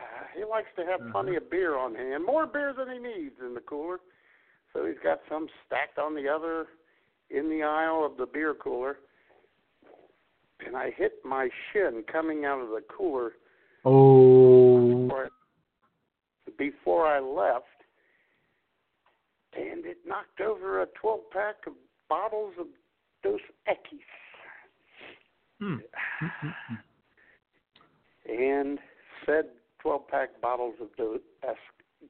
uh, 0.00 0.24
he 0.34 0.44
likes 0.44 0.68
to 0.76 0.84
have 0.84 1.00
plenty 1.12 1.36
of 1.36 1.48
beer 1.50 1.76
on 1.76 1.94
hand, 1.94 2.24
more 2.24 2.46
beer 2.46 2.72
than 2.72 2.90
he 2.90 2.98
needs 2.98 3.38
in 3.40 3.54
the 3.54 3.60
cooler. 3.60 4.00
So 4.72 4.86
he's 4.86 4.98
got 4.98 5.20
some 5.28 5.48
stacked 5.66 5.98
on 5.98 6.14
the 6.14 6.28
other 6.28 6.66
in 7.30 7.48
the 7.48 7.62
aisle 7.62 8.04
of 8.04 8.16
the 8.16 8.26
beer 8.26 8.54
cooler 8.54 8.98
and 10.66 10.76
I 10.76 10.90
hit 10.96 11.14
my 11.24 11.48
shin 11.72 12.04
coming 12.10 12.44
out 12.44 12.60
of 12.60 12.68
the 12.68 12.82
cooler 12.94 13.32
Oh. 13.84 15.02
before 15.06 15.24
I, 15.26 16.50
before 16.58 17.06
I 17.06 17.18
left, 17.20 17.66
and 19.54 19.84
it 19.84 19.98
knocked 20.06 20.40
over 20.40 20.82
a 20.82 20.86
12 21.00 21.20
pack 21.32 21.56
of 21.66 21.72
bottles 22.08 22.54
of 22.60 22.66
Dos 23.22 23.40
Equis. 23.68 24.00
Hmm. 25.60 25.76
And 28.28 28.78
said 29.26 29.46
12 29.80 30.08
pack 30.08 30.40
bottles 30.40 30.74
of 30.80 30.94
Dos, 30.96 31.20
Es- 31.42 31.56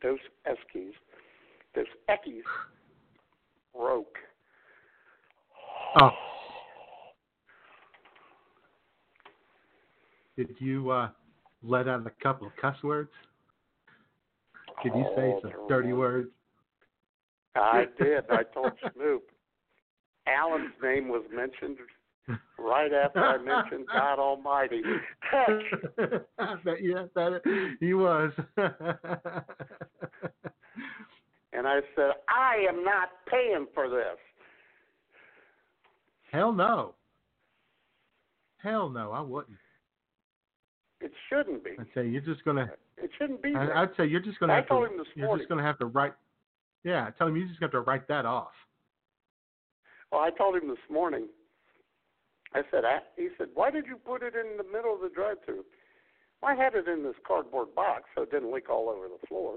Dos 0.01 0.19
Equis, 0.47 0.93
Dos 1.75 1.87
Equis 2.09 2.43
broke. 3.75 4.17
Oh. 6.01 6.11
Did 10.47 10.57
you 10.59 10.91
uh, 10.91 11.09
let 11.63 11.87
out 11.89 12.05
a 12.07 12.23
couple 12.23 12.49
of 12.49 12.53
cuss 12.61 12.77
words? 12.83 13.11
Did 14.83 14.93
you 14.97 15.05
say 15.17 15.35
Oh, 15.37 15.41
some 15.43 15.53
dirty 15.69 15.93
words? 15.93 16.31
I 17.55 17.85
did. 18.01 18.25
I 18.29 18.43
told 18.43 18.73
Snoop. 18.95 19.23
Alan's 20.27 20.73
name 20.83 21.09
was 21.09 21.23
mentioned 21.33 21.79
right 22.59 22.93
after 22.93 23.21
I 23.21 23.39
mentioned 23.39 23.87
God 23.93 24.19
Almighty. 24.19 24.83
You 26.81 27.09
that 27.15 27.77
he 27.81 27.95
was. 27.95 28.33
and 31.53 31.67
I 31.67 31.81
said, 31.95 32.11
I 32.29 32.67
am 32.69 32.83
not 32.85 33.11
paying 33.31 33.67
for 33.75 33.89
this. 33.89 34.19
Hell 36.33 36.53
no. 36.53 36.95
Hell 38.59 38.89
no, 38.89 39.13
I 39.13 39.21
wouldn't. 39.21 39.59
It 41.03 41.13
shouldn't 41.29 41.65
be. 41.65 41.73
I'd 41.79 41.87
say 41.95 42.07
you're 42.07 42.21
just 42.23 42.45
gonna. 42.45 42.71
It 42.97 43.11
shouldn't 43.19 43.43
be. 43.43 43.55
I, 43.57 43.83
I'd 43.83 43.91
say 43.97 44.07
you're 44.07 44.21
just 44.21 44.39
gonna 44.39 44.53
I 44.53 44.57
have 44.57 44.67
to. 44.67 44.69
told 44.71 44.85
him 44.87 44.99
this 44.99 45.07
morning. 45.07 45.13
You're 45.17 45.27
morning. 45.27 45.43
just 45.43 45.49
gonna 45.49 45.63
have 45.63 45.79
to 45.79 45.87
write. 45.87 46.13
Yeah, 46.85 47.07
I 47.07 47.11
tell 47.11 47.27
him 47.27 47.37
you 47.37 47.49
just 47.49 47.61
have 47.61 47.73
to 47.73 47.81
write 47.81 48.07
that 48.09 48.25
off. 48.25 48.53
Well, 50.11 50.21
I 50.21 50.31
told 50.31 50.57
him 50.57 50.69
this 50.69 50.79
morning. 50.91 51.27
I 52.55 52.63
said, 52.71 52.85
I, 52.85 52.99
he 53.17 53.29
said, 53.39 53.49
why 53.55 53.71
did 53.71 53.87
you 53.87 53.97
put 53.97 54.23
it 54.23 54.35
in 54.35 54.59
the 54.59 54.65
middle 54.71 54.95
of 54.95 55.01
the 55.01 55.09
drive-through? 55.09 55.65
Well, 56.43 56.53
I 56.53 56.55
had 56.55 56.75
it 56.75 56.87
in 56.87 57.03
this 57.03 57.15
cardboard 57.27 57.75
box 57.75 58.05
so 58.15 58.23
it 58.25 58.31
didn't 58.31 58.53
leak 58.53 58.69
all 58.69 58.91
over 58.91 59.09
the 59.09 59.27
floor. 59.27 59.57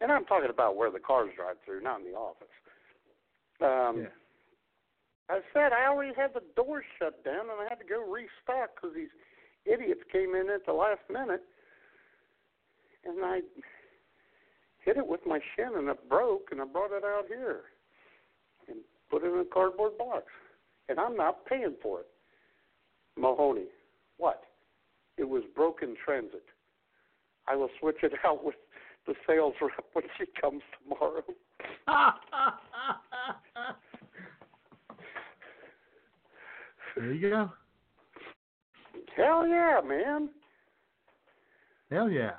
And 0.00 0.10
I'm 0.10 0.24
talking 0.24 0.50
about 0.50 0.74
where 0.74 0.90
the 0.90 0.98
cars 0.98 1.30
drive 1.36 1.54
through, 1.64 1.82
not 1.82 2.00
in 2.00 2.06
the 2.10 2.18
office. 2.18 2.50
Um, 3.62 4.02
Yeah. 4.02 4.14
I 5.30 5.40
said 5.54 5.72
I 5.72 5.86
already 5.88 6.12
had 6.16 6.34
the 6.34 6.42
doors 6.56 6.84
shut 6.98 7.24
down 7.24 7.48
and 7.48 7.56
I 7.62 7.66
had 7.68 7.78
to 7.78 7.86
go 7.86 8.02
restock 8.02 8.74
because 8.74 8.94
these 8.94 9.08
idiots 9.66 10.02
came 10.12 10.34
in 10.34 10.50
at 10.50 10.66
the 10.66 10.72
last 10.72 11.00
minute. 11.10 11.42
And 13.04 13.24
I 13.24 13.40
hit 14.84 14.96
it 14.96 15.06
with 15.06 15.20
my 15.26 15.38
shin 15.54 15.76
and 15.76 15.88
it 15.88 16.08
broke 16.08 16.48
and 16.50 16.60
I 16.60 16.64
brought 16.64 16.92
it 16.92 17.04
out 17.04 17.26
here 17.28 17.60
and 18.68 18.78
put 19.10 19.24
it 19.24 19.32
in 19.32 19.40
a 19.40 19.44
cardboard 19.44 19.98
box. 19.98 20.24
And 20.88 20.98
I'm 20.98 21.16
not 21.16 21.46
paying 21.46 21.74
for 21.82 22.00
it. 22.00 22.06
Mahoney, 23.16 23.66
what? 24.18 24.42
It 25.16 25.28
was 25.28 25.44
broken 25.54 25.94
transit. 26.04 26.44
I 27.46 27.54
will 27.56 27.70
switch 27.80 27.98
it 28.02 28.12
out 28.24 28.44
with 28.44 28.56
the 29.06 29.14
sales 29.26 29.54
rep 29.60 29.84
when 29.92 30.04
she 30.18 30.24
comes 30.40 30.62
tomorrow. 30.82 31.22
there 36.96 37.12
you 37.12 37.30
go. 37.30 37.50
Hell 39.16 39.46
yeah, 39.46 39.80
man. 39.84 40.28
Hell 41.90 42.10
yeah. 42.10 42.32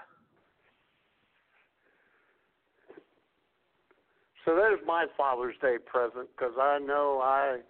So 4.44 4.56
there's 4.56 4.80
my 4.86 5.06
Father's 5.18 5.56
Day 5.62 5.78
present 5.84 6.28
because 6.36 6.54
I 6.60 6.80
know 6.80 7.22
I. 7.24 7.60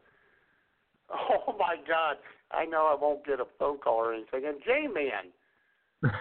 Oh 1.48 1.56
my 1.60 1.76
God! 1.88 2.18
I 2.52 2.66
know 2.66 2.88
I 2.88 2.96
won't 3.00 3.24
get 3.26 3.40
a 3.40 3.46
phone 3.60 3.78
call 3.78 3.98
or 3.98 4.12
anything. 4.12 4.46
And 4.46 4.60
J 4.66 4.88
Man, 4.88 5.32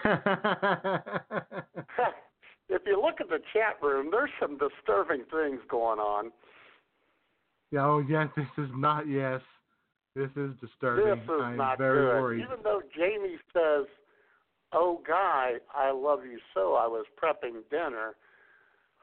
if 2.69 2.83
you 2.85 3.01
look 3.01 3.19
at 3.19 3.29
the 3.29 3.39
chat 3.51 3.81
room, 3.81 4.09
there's 4.11 4.29
some 4.39 4.59
disturbing 4.59 5.23
things 5.31 5.59
going 5.69 5.97
on. 5.99 6.31
oh 7.77 7.97
yes, 8.07 8.29
this 8.37 8.45
is 8.59 8.69
not 8.75 9.07
yes. 9.07 9.41
This 10.15 10.29
is 10.37 10.51
disturbing. 10.61 11.05
This 11.05 11.23
is 11.25 11.41
I'm 11.41 11.57
not 11.57 11.77
very 11.77 12.05
good. 12.05 12.21
worried. 12.21 12.41
Even 12.43 12.57
though 12.63 12.81
Jamie 12.95 13.37
says, 13.53 13.85
"Oh, 14.71 15.01
guy, 15.05 15.55
I 15.73 15.91
love 15.91 16.25
you 16.25 16.39
so," 16.53 16.75
I 16.75 16.87
was 16.87 17.05
prepping 17.21 17.61
dinner. 17.69 18.15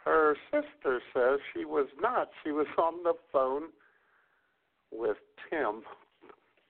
Her 0.04 0.36
sister 0.50 1.00
says 1.14 1.38
she 1.54 1.64
was 1.64 1.86
not. 2.00 2.28
She 2.42 2.50
was 2.50 2.66
on 2.78 3.02
the 3.02 3.12
phone 3.32 3.64
with 4.90 5.18
Tim. 5.50 5.82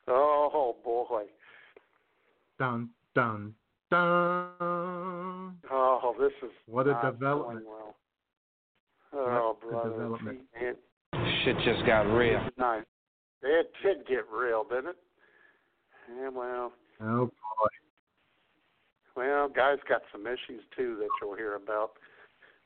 Oh 0.09 0.77
boy. 0.85 1.25
Dun 2.59 2.91
dun 3.15 3.55
dun. 3.91 5.57
Oh, 5.71 6.15
this 6.19 6.33
is 6.43 6.51
What 6.67 6.89
a 6.89 6.93
not 6.93 7.13
development. 7.13 7.65
going 7.65 7.79
Well. 7.79 7.95
Oh, 9.15 9.57
What 9.63 9.71
brother, 9.71 9.91
development. 9.91 10.41
It, 10.61 10.79
Shit 11.45 11.57
just 11.65 11.85
got 11.87 12.03
real. 12.03 12.41
nice. 12.57 12.85
It 13.43 13.71
did 13.83 14.07
get 14.07 14.25
real, 14.31 14.65
didn't 14.65 14.91
it? 14.91 14.97
Yeah, 16.17 16.29
well, 16.29 16.73
Oh 17.01 17.27
boy. 17.27 17.69
well, 19.17 19.49
guys 19.49 19.79
got 19.89 20.03
some 20.13 20.27
issues 20.27 20.63
too 20.77 20.97
that 21.01 21.09
you'll 21.21 21.37
hear 21.37 21.57
about 21.57 21.93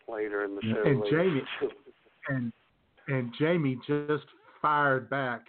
later 0.08 0.44
in 0.44 0.54
the 0.54 0.62
show. 0.62 0.82
and 0.84 1.00
later. 1.00 1.22
Jamie- 1.24 1.72
And 2.28 2.52
and 3.08 3.32
Jamie 3.38 3.78
just 3.86 4.24
fired 4.60 5.08
back. 5.08 5.46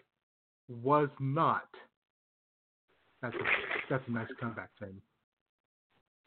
Was 0.69 1.09
not. 1.19 1.67
That's 3.21 3.35
a, 3.35 3.39
that's 3.89 4.03
a 4.07 4.11
nice 4.11 4.27
comeback, 4.39 4.69
Jamie. 4.79 5.01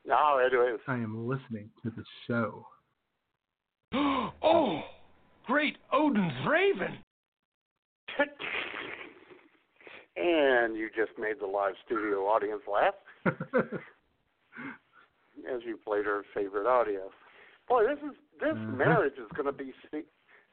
no, 0.06 0.38
anyways, 0.38 0.80
I 0.88 0.94
am 0.94 1.28
listening 1.28 1.70
to 1.84 1.90
the 1.90 2.04
show. 2.26 2.66
oh, 4.42 4.82
great 5.46 5.76
Odin's 5.92 6.32
Raven. 6.48 6.98
and 10.16 10.76
you 10.76 10.88
just 10.94 11.18
made 11.18 11.36
the 11.40 11.46
live 11.46 11.74
studio 11.86 12.26
audience 12.26 12.62
laugh 12.70 12.94
as 15.50 15.60
you 15.64 15.78
played 15.84 16.04
her 16.04 16.22
favorite 16.34 16.66
audio. 16.66 17.10
Boy, 17.68 17.86
this 17.86 17.98
is 18.02 18.16
this 18.40 18.56
Mhm. 18.56 18.76
marriage 18.76 19.18
is 19.18 19.28
going 19.34 19.46
to 19.46 19.52
be 19.52 19.72
see, 19.90 20.04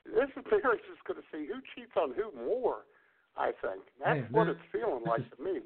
this 0.05 0.29
marriage 0.51 0.83
is 0.91 0.99
going 1.05 1.21
to 1.21 1.27
see 1.31 1.45
who 1.47 1.61
cheats 1.75 1.95
on 1.95 2.11
who 2.13 2.31
more. 2.33 2.85
I 3.35 3.51
think 3.61 3.83
that's 3.99 4.19
Man, 4.21 4.31
what 4.31 4.45
this- 4.45 4.57
it's 4.57 4.65
feeling 4.71 5.03
like 5.03 5.21
is- 5.21 5.29
to 5.37 5.43
me. 5.43 5.61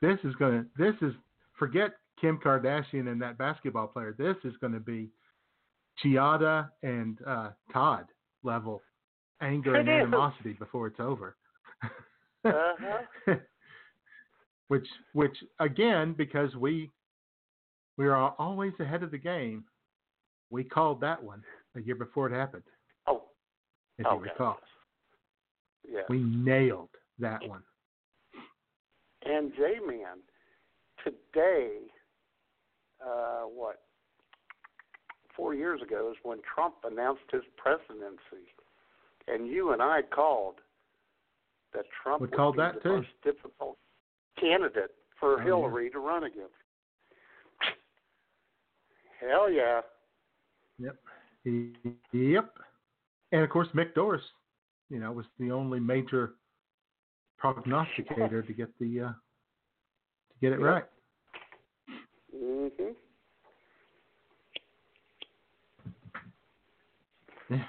This 0.00 0.18
is 0.24 0.34
gonna. 0.36 0.64
This 0.76 0.94
is 1.02 1.14
forget 1.54 1.98
Kim 2.16 2.38
Kardashian 2.38 3.08
and 3.10 3.20
that 3.22 3.36
basketball 3.38 3.86
player. 3.88 4.12
This 4.12 4.36
is 4.44 4.56
going 4.58 4.72
to 4.72 4.80
be 4.80 5.10
Giada 6.02 6.70
and 6.82 7.20
uh, 7.26 7.50
Todd 7.72 8.10
level 8.42 8.82
anger 9.42 9.74
and 9.74 9.88
It 9.88 9.92
is. 9.92 10.02
animosity 10.02 10.54
before 10.54 10.86
it's 10.86 11.00
over. 11.00 11.36
Uh-huh. 12.44 13.34
which, 14.68 14.86
which 15.12 15.36
again, 15.58 16.14
because 16.16 16.54
we 16.54 16.90
we 18.00 18.08
are 18.08 18.34
always 18.38 18.72
ahead 18.80 19.02
of 19.02 19.10
the 19.10 19.18
game. 19.18 19.64
We 20.48 20.64
called 20.64 21.02
that 21.02 21.22
one 21.22 21.42
a 21.76 21.80
year 21.80 21.94
before 21.94 22.28
it 22.28 22.32
happened. 22.32 22.62
Oh, 23.06 23.24
If 23.98 24.06
oh, 24.08 24.14
you 24.14 24.20
recall, 24.20 24.58
yeah. 25.86 26.00
we 26.08 26.20
nailed 26.20 26.88
that 27.18 27.46
one. 27.46 27.62
And 29.24 29.52
J 29.52 29.74
Man, 29.86 30.16
today, 31.04 31.72
uh, 33.06 33.42
what, 33.42 33.82
four 35.36 35.54
years 35.54 35.82
ago 35.82 36.10
is 36.10 36.16
when 36.22 36.38
Trump 36.54 36.76
announced 36.90 37.22
his 37.30 37.42
presidency. 37.58 38.48
And 39.28 39.46
you 39.46 39.72
and 39.72 39.82
I 39.82 40.00
called 40.02 40.56
that 41.74 41.84
Trump 42.02 42.20
would 42.20 42.32
called 42.32 42.56
be 42.56 42.62
that 42.62 42.74
the 42.76 42.80
too. 42.80 42.96
most 42.96 43.08
difficult 43.24 43.76
candidate 44.38 44.90
for 45.18 45.34
Oh, 45.34 45.38
yeah. 45.38 45.44
Hillary 45.44 45.90
to 45.90 45.98
run 45.98 46.24
against. 46.24 46.52
Hell 49.20 49.50
yeah. 49.50 49.80
Yep. 50.78 50.96
Yep. 52.12 52.54
And 53.32 53.42
of 53.42 53.50
course, 53.50 53.68
Mick 53.74 53.94
Doris, 53.94 54.22
you 54.88 54.98
know, 54.98 55.12
was 55.12 55.26
the 55.38 55.50
only 55.52 55.78
major 55.78 56.32
prognosticator 57.38 58.42
to 58.42 58.52
get 58.52 58.68
the 58.78 59.00
uh, 59.00 59.08
to 59.08 59.14
get 60.40 60.52
it 60.52 60.60
Yep. 60.60 60.68
right. 60.68 60.84
Mhm. 62.34 62.94
Yeah. 67.50 67.64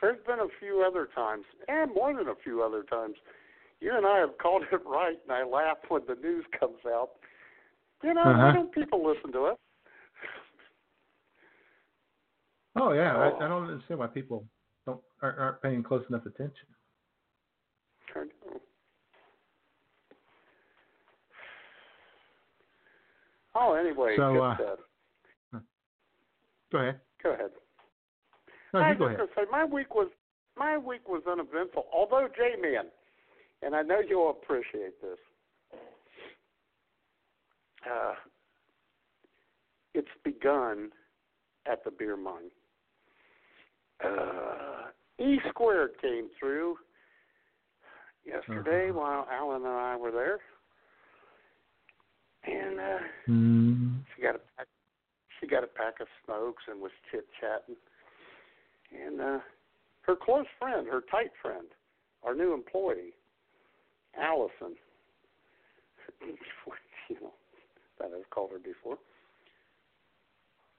There's 0.00 0.18
been 0.26 0.40
a 0.40 0.48
few 0.58 0.82
other 0.86 1.08
times, 1.14 1.44
and 1.68 1.92
more 1.94 2.14
than 2.14 2.28
a 2.28 2.34
few 2.42 2.62
other 2.62 2.82
times. 2.84 3.16
You 3.80 3.96
and 3.96 4.06
I 4.06 4.18
have 4.18 4.36
called 4.38 4.62
it 4.70 4.80
right, 4.86 5.18
and 5.22 5.32
I 5.32 5.44
laugh 5.44 5.78
when 5.88 6.02
the 6.06 6.14
news 6.14 6.44
comes 6.58 6.78
out. 6.86 7.10
You 8.02 8.14
know, 8.14 8.22
Uh-huh. 8.22 8.46
why 8.46 8.52
don't 8.52 8.72
people 8.72 9.06
listen 9.06 9.32
to 9.32 9.46
us? 9.46 9.58
Oh 12.76 12.92
yeah, 12.92 13.16
I, 13.16 13.44
I 13.44 13.48
don't 13.48 13.68
understand 13.68 13.98
why 14.00 14.06
people 14.06 14.46
don't 14.86 15.00
aren't, 15.22 15.38
aren't 15.38 15.62
paying 15.62 15.82
close 15.82 16.04
enough 16.08 16.24
attention. 16.24 16.68
I 18.14 18.20
know. 18.20 18.60
Oh, 23.54 23.74
anyway, 23.74 24.16
So, 24.16 24.42
uh, 24.42 24.56
Go 26.70 26.78
ahead. 26.78 27.00
go 27.22 27.32
ahead. 27.32 27.50
No, 28.72 28.80
I 28.80 28.90
was 28.92 28.98
just 28.98 29.16
gonna 29.16 29.28
say 29.36 29.50
my 29.50 29.64
week 29.64 29.94
was 29.94 30.08
my 30.56 30.76
week 30.78 31.08
was 31.08 31.22
uneventful. 31.30 31.86
Although 31.92 32.28
J 32.36 32.60
Man, 32.60 32.84
and 33.62 33.74
I 33.74 33.82
know 33.82 34.00
you'll 34.06 34.30
appreciate 34.30 35.00
this. 35.00 35.18
Uh, 37.90 38.14
it's 39.94 40.08
begun 40.24 40.90
at 41.70 41.82
the 41.84 41.90
beer 41.90 42.16
mine. 42.16 42.50
Uh, 44.04 44.88
E 45.18 45.38
squared 45.48 45.90
came 46.00 46.28
through 46.38 46.76
yesterday 48.24 48.90
Uh-huh. 48.90 48.98
while 48.98 49.28
Alan 49.30 49.62
and 49.62 49.74
I 49.74 49.96
were 49.96 50.10
there, 50.12 50.38
and 52.44 52.80
uh, 52.80 52.98
Mm, 53.28 54.04
she 54.14 54.22
got 54.22 54.34
a 54.36 54.40
pack, 54.56 54.66
she 55.38 55.46
got 55.46 55.64
a 55.64 55.66
pack 55.68 56.00
of 56.00 56.08
smokes 56.24 56.62
and 56.68 56.80
was 56.80 56.92
chit 57.10 57.26
chatting. 57.40 57.76
And 58.92 59.20
uh, 59.20 59.38
her 60.02 60.16
close 60.16 60.46
friend, 60.58 60.86
her 60.88 61.02
tight 61.10 61.30
friend, 61.40 61.66
our 62.24 62.34
new 62.34 62.52
employee, 62.52 63.14
Allison, 64.20 64.76
you 67.08 67.16
know, 67.20 67.32
that 67.98 68.10
I've 68.16 68.28
called 68.30 68.50
her 68.52 68.58
before. 68.58 68.98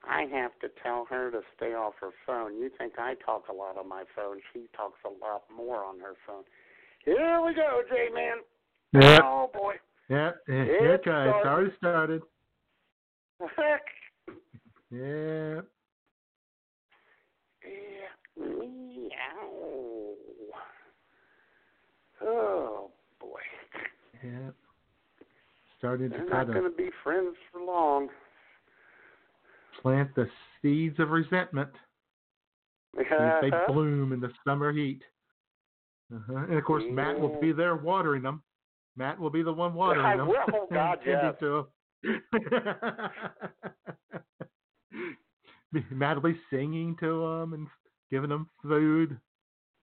I 0.03 0.25
have 0.33 0.51
to 0.61 0.69
tell 0.81 1.05
her 1.09 1.29
to 1.29 1.41
stay 1.55 1.73
off 1.73 1.93
her 2.01 2.09
phone. 2.25 2.55
You 2.55 2.71
think 2.77 2.93
I 2.97 3.13
talk 3.23 3.43
a 3.49 3.53
lot 3.53 3.77
on 3.77 3.87
my 3.87 4.03
phone? 4.15 4.39
She 4.51 4.61
talks 4.75 4.97
a 5.05 5.09
lot 5.23 5.43
more 5.55 5.83
on 5.83 5.99
her 5.99 6.15
phone. 6.25 6.43
Here 7.05 7.39
we 7.45 7.53
go, 7.53 7.81
J 7.89 8.09
Man. 8.13 8.37
Yep. 8.93 9.21
Oh 9.23 9.49
boy. 9.53 9.75
Yep. 10.09 10.41
It 10.47 10.53
it. 10.53 10.83
It's 10.83 11.03
started. 11.03 11.47
already 11.47 11.71
started. 11.77 12.21
Yeah. 14.91 15.61
Meow. 18.59 20.13
Oh 22.23 22.91
boy. 23.19 23.39
Yeah. 24.23 24.51
Starting 25.77 26.09
to 26.11 26.17
They're 26.17 26.27
try 26.27 26.43
not 26.43 26.53
going 26.53 26.71
to 26.71 26.77
be 26.77 26.89
friends 27.03 27.35
for 27.51 27.61
long. 27.61 28.07
plant 29.81 30.13
the 30.15 30.27
seeds 30.61 30.99
of 30.99 31.09
resentment. 31.09 31.69
They 32.95 33.49
bloom 33.67 34.11
in 34.13 34.19
the 34.19 34.31
summer 34.45 34.71
heat. 34.71 35.01
Uh-huh. 36.13 36.45
And 36.49 36.57
of 36.57 36.63
course, 36.65 36.83
Matt 36.91 37.19
will 37.19 37.39
be 37.39 37.51
there 37.53 37.75
watering 37.77 38.21
them. 38.21 38.43
Matt 38.97 39.17
will 39.19 39.29
be 39.29 39.41
the 39.43 39.53
one 39.53 39.73
watering 39.73 40.05
I 40.05 40.17
them. 40.17 40.27
will. 40.27 40.35
Oh, 40.53 40.67
God, 40.71 40.99
yes. 41.05 41.33
to. 41.39 41.67
Matt 45.91 46.21
will 46.21 46.31
be 46.33 46.39
singing 46.49 46.97
to 46.99 47.39
them 47.39 47.53
and 47.53 47.67
giving 48.11 48.29
them 48.29 48.49
food, 48.61 49.17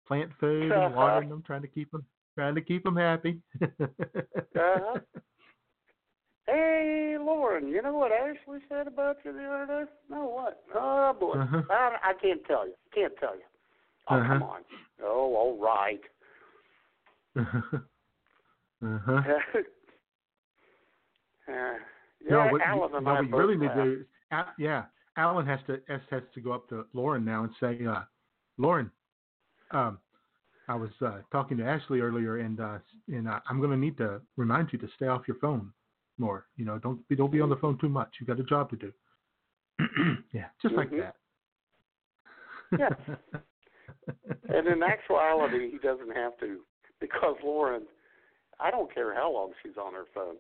plant 0.08 0.32
food 0.40 0.72
and 0.72 0.94
watering 0.94 1.30
them, 1.30 1.42
trying 1.46 1.62
to 1.62 1.68
keep 1.68 1.92
them, 1.92 2.06
trying 2.36 2.56
to 2.56 2.62
keep 2.62 2.84
them 2.84 2.96
happy. 2.96 3.42
Uh-huh. 3.62 5.00
Hey, 6.48 7.16
Lauren, 7.20 7.68
you 7.68 7.80
know 7.84 7.94
what 7.94 8.12
Ashley 8.12 8.58
said 8.68 8.88
about 8.88 9.18
you 9.24 9.34
the 9.34 9.46
other 9.46 9.86
day? 9.86 9.92
No, 10.10 10.26
what? 10.26 10.64
Oh, 10.74 11.16
boy. 11.20 11.34
Uh-huh. 11.34 11.62
I, 11.70 11.98
I 12.04 12.14
can't 12.20 12.44
tell 12.48 12.66
you. 12.66 12.74
Can't 12.92 13.14
tell 13.20 13.36
you. 13.36 13.44
Oh, 14.10 14.16
Uh-huh. 14.16 14.34
come 14.34 14.42
on. 14.42 14.62
Oh, 15.04 15.36
all 15.36 15.60
right. 15.62 16.02
uh-huh. 17.40 19.12
uh, 21.48 21.52
yeah, 21.52 21.76
no, 22.28 22.48
what, 22.52 22.62
Alan 22.64 22.90
you, 22.92 22.98
and 22.98 23.10
I 23.10 23.20
we 23.22 23.28
really 23.28 23.58
need 23.58 23.74
to 23.76 24.06
Al- 24.32 24.54
yeah, 24.58 24.86
Alan 25.20 25.46
has 25.46 25.60
to 25.68 25.82
has, 25.90 26.00
has 26.10 26.24
to 26.34 26.40
go 26.40 26.54
up 26.54 26.70
to 26.70 26.86
Lauren 26.94 27.26
now 27.26 27.44
and 27.44 27.52
say, 27.60 27.86
uh, 27.86 28.04
Lauren, 28.58 28.90
um, 29.72 30.00
I 30.70 30.76
was 30.76 30.92
uh, 31.06 31.18
talking 31.32 31.58
to 31.58 31.66
Ashley 31.66 32.00
earlier, 32.00 32.38
and 32.38 32.60
uh, 32.60 32.78
and 33.10 33.28
uh, 33.28 33.40
I'm 33.50 33.60
going 33.60 33.72
to 33.72 33.78
need 33.78 33.98
to 33.98 34.22
remind 34.38 34.70
you 34.72 34.80
to 34.80 34.88
stay 34.96 35.08
off 35.08 35.28
your 35.28 35.38
phone 35.38 35.72
more. 36.18 36.46
You 36.56 36.66
know, 36.66 36.80
don't 36.80 37.06
be 37.10 37.16
don't 37.18 37.32
be 37.32 37.42
on 37.42 37.50
the 37.50 37.58
phone 37.58 37.78
too 37.80 37.90
much. 37.90 38.16
You 38.20 38.28
got 38.28 38.40
a 38.40 38.44
job 38.44 38.70
to 38.70 38.78
do. 38.78 38.94
yeah, 40.34 40.46
just 40.62 40.76
like 40.76 40.90
Mhm. 40.90 41.00
that. 41.02 41.16
Yeah. 42.80 43.16
And 44.50 44.68
in 44.68 44.82
actuality, 44.84 45.70
he 45.72 45.78
doesn't 45.78 46.16
have 46.16 46.38
to 46.40 46.60
because 47.00 47.36
Lauren, 47.44 47.84
I 48.60 48.72
don't 48.72 48.94
care 48.94 49.14
how 49.14 49.32
long 49.32 49.52
she's 49.62 49.78
on 49.78 49.94
her 49.94 50.06
phone. 50.14 50.36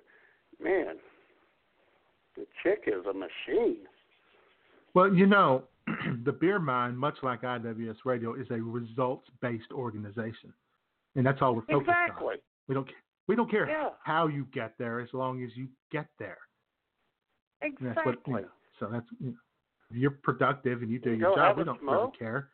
Man, 0.61 0.95
the 2.35 2.45
chick 2.63 2.83
is 2.87 3.05
a 3.05 3.13
machine. 3.13 3.85
Well, 4.93 5.13
you 5.13 5.25
know, 5.25 5.63
the 6.25 6.31
Beer 6.31 6.59
Mine, 6.59 6.95
much 6.95 7.15
like 7.23 7.41
IWS 7.41 7.97
Radio, 8.05 8.33
is 8.35 8.47
a 8.51 8.55
results-based 8.61 9.71
organization, 9.71 10.53
and 11.15 11.25
that's 11.25 11.41
all 11.41 11.55
we're 11.55 11.61
focused 11.61 11.89
on. 11.89 11.95
Exactly. 12.05 12.35
We 12.67 12.75
don't 12.75 12.87
we 13.27 13.35
don't 13.35 13.49
care 13.49 13.69
Yeah. 13.69 13.89
how 14.03 14.27
you 14.27 14.45
get 14.53 14.73
there, 14.79 14.99
as 14.99 15.09
long 15.13 15.43
as 15.43 15.51
you 15.55 15.67
get 15.91 16.07
there. 16.17 16.37
And 17.61 17.73
Exactly. 17.73 17.93
that's 17.95 18.05
what. 18.27 18.27
You 18.27 18.41
know, 18.41 18.49
so 18.79 18.87
that's 18.91 19.05
you 19.19 19.27
know, 19.31 19.37
if 19.91 19.97
you're 19.97 20.11
productive 20.11 20.81
and 20.81 20.91
you 20.91 20.99
do 20.99 21.11
You 21.11 21.17
your 21.17 21.35
job. 21.35 21.57
We 21.57 21.63
don't 21.63 21.79
smoke? 21.79 21.95
really 22.15 22.17
care. 22.17 22.49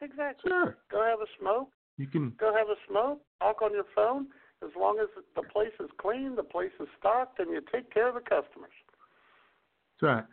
Exactly. 0.00 0.50
Sure, 0.50 0.76
Go 0.90 1.02
have 1.04 1.20
a 1.20 1.26
smoke. 1.40 1.70
you 1.96 2.06
can. 2.06 2.30
Go 2.38 2.54
have 2.54 2.68
a 2.68 2.76
smoke. 2.88 3.20
Talk 3.40 3.62
on 3.62 3.72
your 3.72 3.86
phone. 3.94 4.26
As 4.62 4.70
long 4.78 4.98
as 5.00 5.08
the 5.34 5.42
place 5.42 5.72
is 5.80 5.88
clean, 5.98 6.34
the 6.34 6.42
place 6.42 6.72
is 6.80 6.88
stocked, 6.98 7.38
and 7.40 7.50
you 7.50 7.60
take 7.72 7.90
care 7.92 8.08
of 8.08 8.14
the 8.14 8.20
customers. 8.20 8.72
That's 10.00 10.02
right. 10.02 10.24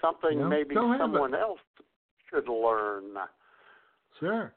Something 0.00 0.38
You 0.38 0.48
maybe 0.48 0.74
go 0.74 0.90
have 0.90 1.00
a- 1.00 1.04
someone 1.04 1.34
else 1.34 1.60
should 2.28 2.48
learn. 2.48 3.14
Sure. 4.18 4.54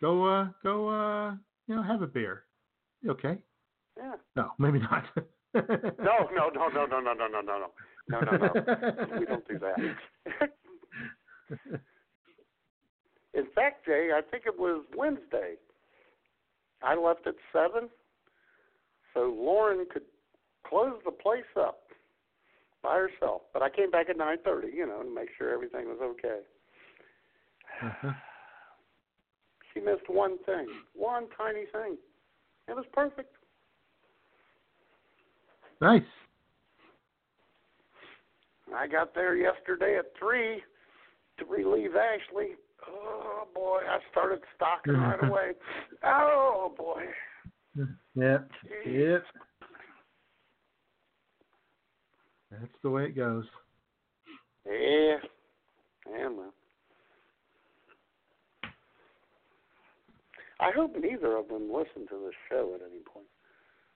Go 0.00 0.24
uh 0.26 0.48
go 0.62 0.88
uh 0.88 1.30
you 1.66 1.74
know 1.76 1.82
have 1.82 2.02
a 2.02 2.06
beer. 2.06 2.44
You 3.02 3.10
okay? 3.12 3.38
Yeah. 3.96 4.14
No, 4.36 4.52
maybe 4.58 4.78
not. 4.78 5.04
No, 5.54 6.28
no, 6.34 6.50
no, 6.54 6.68
no, 6.68 6.84
no, 6.86 7.00
no, 7.00 7.12
no, 7.14 7.26
no, 7.26 7.40
no, 7.40 7.40
no, 7.40 7.70
no, 8.08 8.20
no, 8.20 8.30
no. 8.36 9.18
We 9.18 9.24
don't 9.26 9.46
do 9.48 9.58
that. 9.58 9.78
In 13.34 13.46
fact, 13.54 13.84
Jay, 13.86 14.10
I 14.14 14.20
think 14.30 14.44
it 14.46 14.58
was 14.58 14.84
Wednesday. 14.96 15.54
I 16.82 16.94
left 16.94 17.26
at 17.26 17.34
seven, 17.52 17.88
so 19.14 19.34
Lauren 19.38 19.86
could 19.90 20.02
close 20.66 20.94
the 21.04 21.10
place 21.10 21.44
up 21.58 21.80
by 22.82 22.96
herself. 22.96 23.42
But 23.52 23.62
I 23.62 23.70
came 23.70 23.90
back 23.90 24.08
at 24.08 24.16
nine 24.16 24.38
thirty, 24.44 24.68
you 24.74 24.86
know, 24.86 25.02
to 25.02 25.14
make 25.14 25.28
sure 25.36 25.52
everything 25.52 25.86
was 25.86 25.98
okay. 26.00 26.40
Uh-huh. 27.82 28.12
She 29.72 29.80
missed 29.80 30.08
one 30.08 30.38
thing, 30.44 30.66
one 30.94 31.26
tiny 31.36 31.64
thing. 31.72 31.96
It 32.68 32.74
was 32.74 32.86
perfect. 32.92 33.34
Nice. 35.80 36.02
I 38.74 38.86
got 38.86 39.14
there 39.14 39.36
yesterday 39.36 39.96
at 39.98 40.06
three 40.18 40.62
to 41.38 41.44
relieve 41.44 41.92
Ashley. 41.94 42.54
Oh 42.88 43.46
boy, 43.54 43.80
I 43.88 43.98
started 44.10 44.40
stocking 44.54 44.94
right 44.94 45.22
away. 45.28 45.52
Oh 46.04 46.74
boy. 46.76 47.02
Yep. 48.14 48.50
Jeez. 48.86 49.10
Yep. 49.10 49.24
That's 52.50 52.72
the 52.82 52.90
way 52.90 53.04
it 53.04 53.16
goes. 53.16 53.44
Yeah. 54.66 55.16
Yeah, 56.10 56.28
well. 56.28 56.54
I 60.58 60.70
hope 60.74 60.96
neither 60.98 61.36
of 61.36 61.48
them 61.48 61.70
listen 61.72 62.08
to 62.08 62.18
this 62.24 62.34
show 62.48 62.72
at 62.74 62.80
any 62.80 63.00
point. 63.00 63.26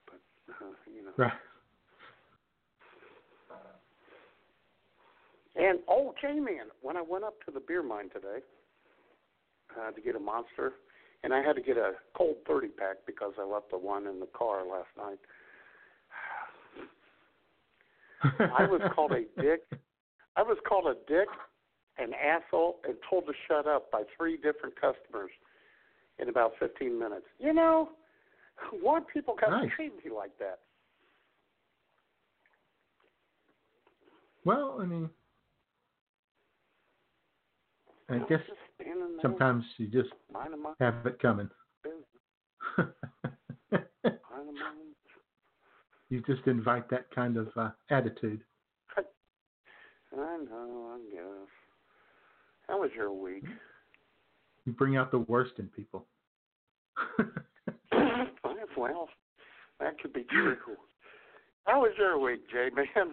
But 0.07 0.21
uh, 0.53 0.73
you 0.95 1.05
know. 1.05 1.13
Right. 1.17 1.33
And 5.57 5.81
oh, 5.89 6.15
J-Man, 6.21 6.67
when 6.81 6.97
I 6.97 7.03
went 7.03 7.25
up 7.25 7.35
to 7.45 7.51
the 7.51 7.61
beer 7.61 7.83
mine 7.83 8.09
today 8.13 8.39
uh, 9.79 9.91
to 9.91 10.01
get 10.01 10.17
a 10.17 10.21
monster, 10.21 10.75
and 11.23 11.35
I 11.35 11.43
had 11.43 11.55
to 11.57 11.63
get 11.63 11.77
a 11.77 11.93
cold 12.17 12.37
30 12.47 12.69
pack 12.69 12.97
because 13.07 13.33
I 13.39 13.45
left 13.45 13.71
the 13.71 13.79
one 13.79 14.07
in 14.07 14.21
the 14.21 14.29
car 14.33 14.65
last 14.65 14.89
night. 14.97 15.19
I 18.23 18.65
was 18.65 18.81
called 18.95 19.13
a 19.13 19.25
dick. 19.41 19.63
I 20.37 20.43
was 20.43 20.59
called 20.69 20.87
a 20.87 20.95
dick, 21.09 21.29
an 21.99 22.11
asshole, 22.15 22.81
and 22.87 22.95
told 23.09 23.27
to 23.27 23.33
shut 23.49 23.67
up 23.67 23.91
by 23.91 24.03
three 24.17 24.37
different 24.37 24.75
customers 24.81 25.31
in 26.19 26.29
about 26.29 26.53
15 26.61 26.99
minutes. 26.99 27.27
You 27.39 27.53
know, 27.53 27.91
why 28.81 29.01
people 29.13 29.35
got 29.41 29.51
to 29.51 29.67
Nice. 29.67 29.71
treat 29.75 29.93
me 30.05 30.11
like 30.15 30.37
that? 30.39 30.61
Well, 34.45 34.79
I 34.81 34.87
mean, 34.87 35.11
I 38.09 38.19
guess 38.29 38.41
standing 38.81 39.17
there, 39.17 39.23
sometimes 39.23 39.65
you 39.77 39.87
just 39.87 40.11
have 40.81 41.07
it 41.07 41.19
coming. 41.21 41.49
business, 41.85 42.07
minding 43.71 44.55
my 44.55 44.71
own 44.71 44.95
you 46.11 46.21
just 46.27 46.47
invite 46.47 46.91
that 46.91 47.07
kind 47.15 47.37
of 47.37 47.49
uh, 47.57 47.71
attitude. 47.89 48.43
I 48.99 49.05
know, 50.15 50.93
I 50.95 51.15
guess. 51.15 51.49
How 52.69 52.81
was 52.81 52.91
your 52.95 53.13
week? 53.13 53.45
You 54.67 54.73
bring 54.73 54.97
out 54.97 55.11
the 55.11 55.21
worst 55.21 55.53
in 55.59 55.69
people. 55.69 56.07
well, 58.77 59.09
that 59.79 59.99
could 60.01 60.13
be 60.13 60.25
true. 60.31 60.57
How 61.65 61.81
was 61.81 61.93
your 61.99 62.19
week, 62.19 62.41
Jay 62.51 62.69
man? 62.75 63.13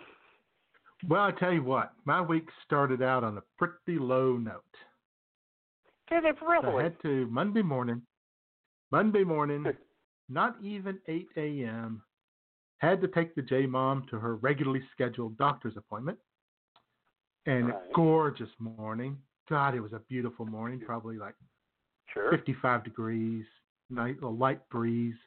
well, 1.08 1.22
I 1.22 1.32
tell 1.32 1.54
you 1.54 1.64
what, 1.64 1.94
my 2.06 2.22
week 2.22 2.48
started 2.66 3.02
out 3.02 3.24
on 3.24 3.38
a 3.38 3.44
pretty 3.58 4.00
low 4.00 4.38
note. 4.38 4.64
Did 6.10 6.24
it 6.24 6.38
I 6.42 6.84
had 6.84 7.02
to 7.02 7.28
Monday 7.28 7.62
morning, 7.62 8.02
Monday 8.92 9.24
morning, 9.24 9.66
not 10.30 10.56
even 10.62 11.00
8 11.08 11.28
a.m. 11.36 12.02
Had 12.80 13.02
to 13.02 13.08
take 13.08 13.34
the 13.36 13.42
J 13.42 13.66
mom 13.66 14.06
to 14.10 14.20
her 14.20 14.36
regularly 14.36 14.84
scheduled 14.94 15.38
doctor's 15.38 15.78
appointment. 15.78 16.20
And 17.46 17.70
a 17.70 17.74
Right. 17.74 17.94
gorgeous 17.94 18.50
morning. 18.60 19.22
God, 19.48 19.74
it 19.74 19.80
was 19.80 19.94
a 19.94 20.00
beautiful 20.00 20.46
morning, 20.46 20.80
probably 20.82 21.18
like 21.18 21.36
Sure. 22.08 22.30
55 22.30 22.84
degrees, 22.84 23.46
night, 23.90 24.22
a 24.22 24.28
light 24.28 24.68
breeze, 24.70 25.18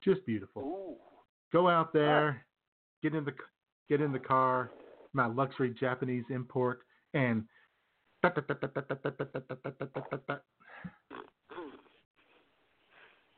just 0.00 0.26
beautiful. 0.26 0.62
Ooh. 0.62 1.00
Go 1.52 1.68
out 1.68 1.92
there, 1.92 2.44
get 3.02 3.14
in 3.14 3.24
the 3.24 3.34
get 3.88 4.00
in 4.00 4.12
the 4.12 4.18
car, 4.18 4.72
my 5.12 5.26
luxury 5.26 5.70
Japanese 5.70 6.24
import, 6.30 6.84
and 7.12 7.46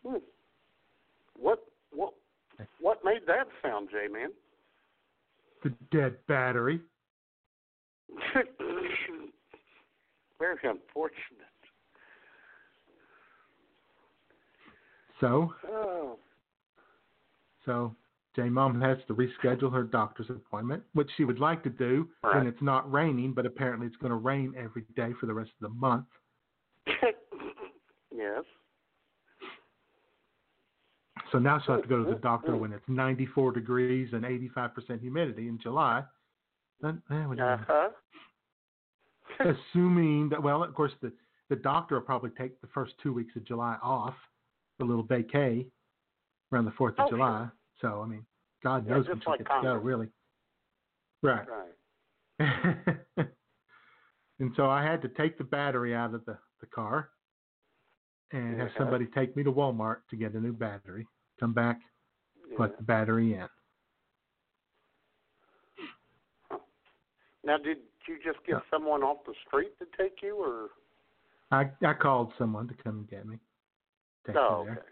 Hmm. 0.03 0.17
What 1.35 1.65
what 2.81 3.05
made 3.05 3.23
that 3.27 3.47
sound, 3.63 3.89
Jay 3.91 4.09
man? 4.13 4.31
the 5.63 5.71
dead 5.91 6.15
battery. 6.29 6.81
Very 10.39 10.59
unfortunate. 10.63 11.41
So, 15.21 15.53
Oh. 15.67 16.19
so 17.65 17.97
J 18.37 18.49
Mom 18.51 18.81
has 18.81 18.99
to 19.09 19.15
reschedule 19.15 19.73
her 19.73 19.83
doctor's 19.83 20.29
appointment, 20.31 20.85
which 20.93 21.11
she 21.17 21.25
would 21.25 21.41
like 21.41 21.63
to 21.65 21.71
do 21.71 22.09
when 22.21 22.33
Right. 22.35 22.47
it's 22.47 22.61
not 22.63 22.91
raining, 22.93 23.33
but 23.33 23.47
apparently 23.47 23.87
it's 23.87 23.97
going 23.97 24.11
to 24.11 24.17
rain 24.19 24.55
every 24.57 24.83
day 24.95 25.15
for 25.15 25.25
the 25.27 25.35
rest 25.35 25.51
of 25.61 25.61
the 25.71 25.75
month. 25.75 26.07
yes. 28.13 28.45
So 31.37 31.41
now 31.41 31.61
she'll 31.61 31.75
have 31.75 31.83
to 31.83 31.89
go 31.89 32.03
to 32.03 32.09
the 32.09 32.17
doctor 32.21 32.57
when 32.57 32.73
it's 32.73 32.85
94 32.89 33.53
degrees 33.53 34.09
and 34.15 34.23
85% 34.25 35.01
humidity 35.01 35.49
in 35.49 35.59
July. 35.59 36.03
Then, 36.81 37.03
eh, 37.11 37.27
what 37.27 37.37
do 37.37 37.43
you 37.43 37.49
Uh 37.49 37.57
know? 37.57 37.65
huh. 37.69 37.91
assuming 39.41 40.31
that 40.31 40.43
well 40.43 40.63
of 40.65 40.75
course 40.75 40.93
the 41.03 41.13
the 41.51 41.57
doctor 41.57 41.97
will 41.97 42.03
probably 42.07 42.31
take 42.31 42.59
the 42.63 42.67
first 42.69 42.95
two 43.03 43.13
weeks 43.13 43.37
of 43.37 43.45
july 43.45 43.77
off 43.83 44.15
a 44.81 44.85
little 44.85 45.05
vacay 45.05 45.67
around 46.51 46.65
the 46.65 46.71
fourth 46.71 46.99
of 46.99 47.05
Oh, 47.07 47.11
july 47.11 47.49
so 47.83 48.01
i 48.03 48.07
mean 48.07 48.25
god 48.63 48.87
Yeah, 48.87 48.95
knows 48.95 49.05
just 49.07 49.11
when 49.11 49.21
she'll 49.21 49.31
like 49.33 49.39
get 49.41 49.49
to 49.49 49.63
go 49.63 49.75
really 49.75 50.09
right 51.23 51.47
Right. 52.39 52.99
And 54.39 54.53
so 54.57 54.69
I 54.71 54.83
had 54.83 55.01
to 55.03 55.09
take 55.09 55.37
the 55.39 55.45
battery 55.45 55.95
out 55.95 56.15
of 56.15 56.25
the, 56.25 56.39
the 56.61 56.67
car 56.67 57.11
and 58.33 58.59
have 58.61 58.71
somebody 58.79 59.07
take 59.07 59.35
me 59.37 59.43
to 59.43 59.53
Walmart 59.53 59.99
to 60.11 60.17
get 60.17 60.35
a 60.35 60.41
new 60.41 60.53
battery. 60.53 61.07
Come 61.39 61.53
back, 61.53 61.81
Yeah. 62.49 62.57
put 62.57 62.77
the 62.77 62.83
battery 62.83 63.35
in. 63.35 63.49
Now, 67.45 67.59
did 67.59 67.79
you 68.09 68.19
just 68.25 68.45
get 68.45 68.63
someone 68.71 69.03
off 69.03 69.25
the 69.25 69.35
street 69.47 69.79
to 69.79 69.87
take 69.97 70.23
you, 70.23 70.37
or? 70.37 70.71
I 71.53 71.71
I 71.87 71.95
called 71.95 72.33
someone 72.39 72.67
to 72.69 72.75
come 72.75 72.99
and 72.99 73.09
get 73.09 73.27
me. 73.27 73.39
Take 74.27 74.35
me 74.35 74.41
Oh, 74.41 74.65
there. 74.65 74.85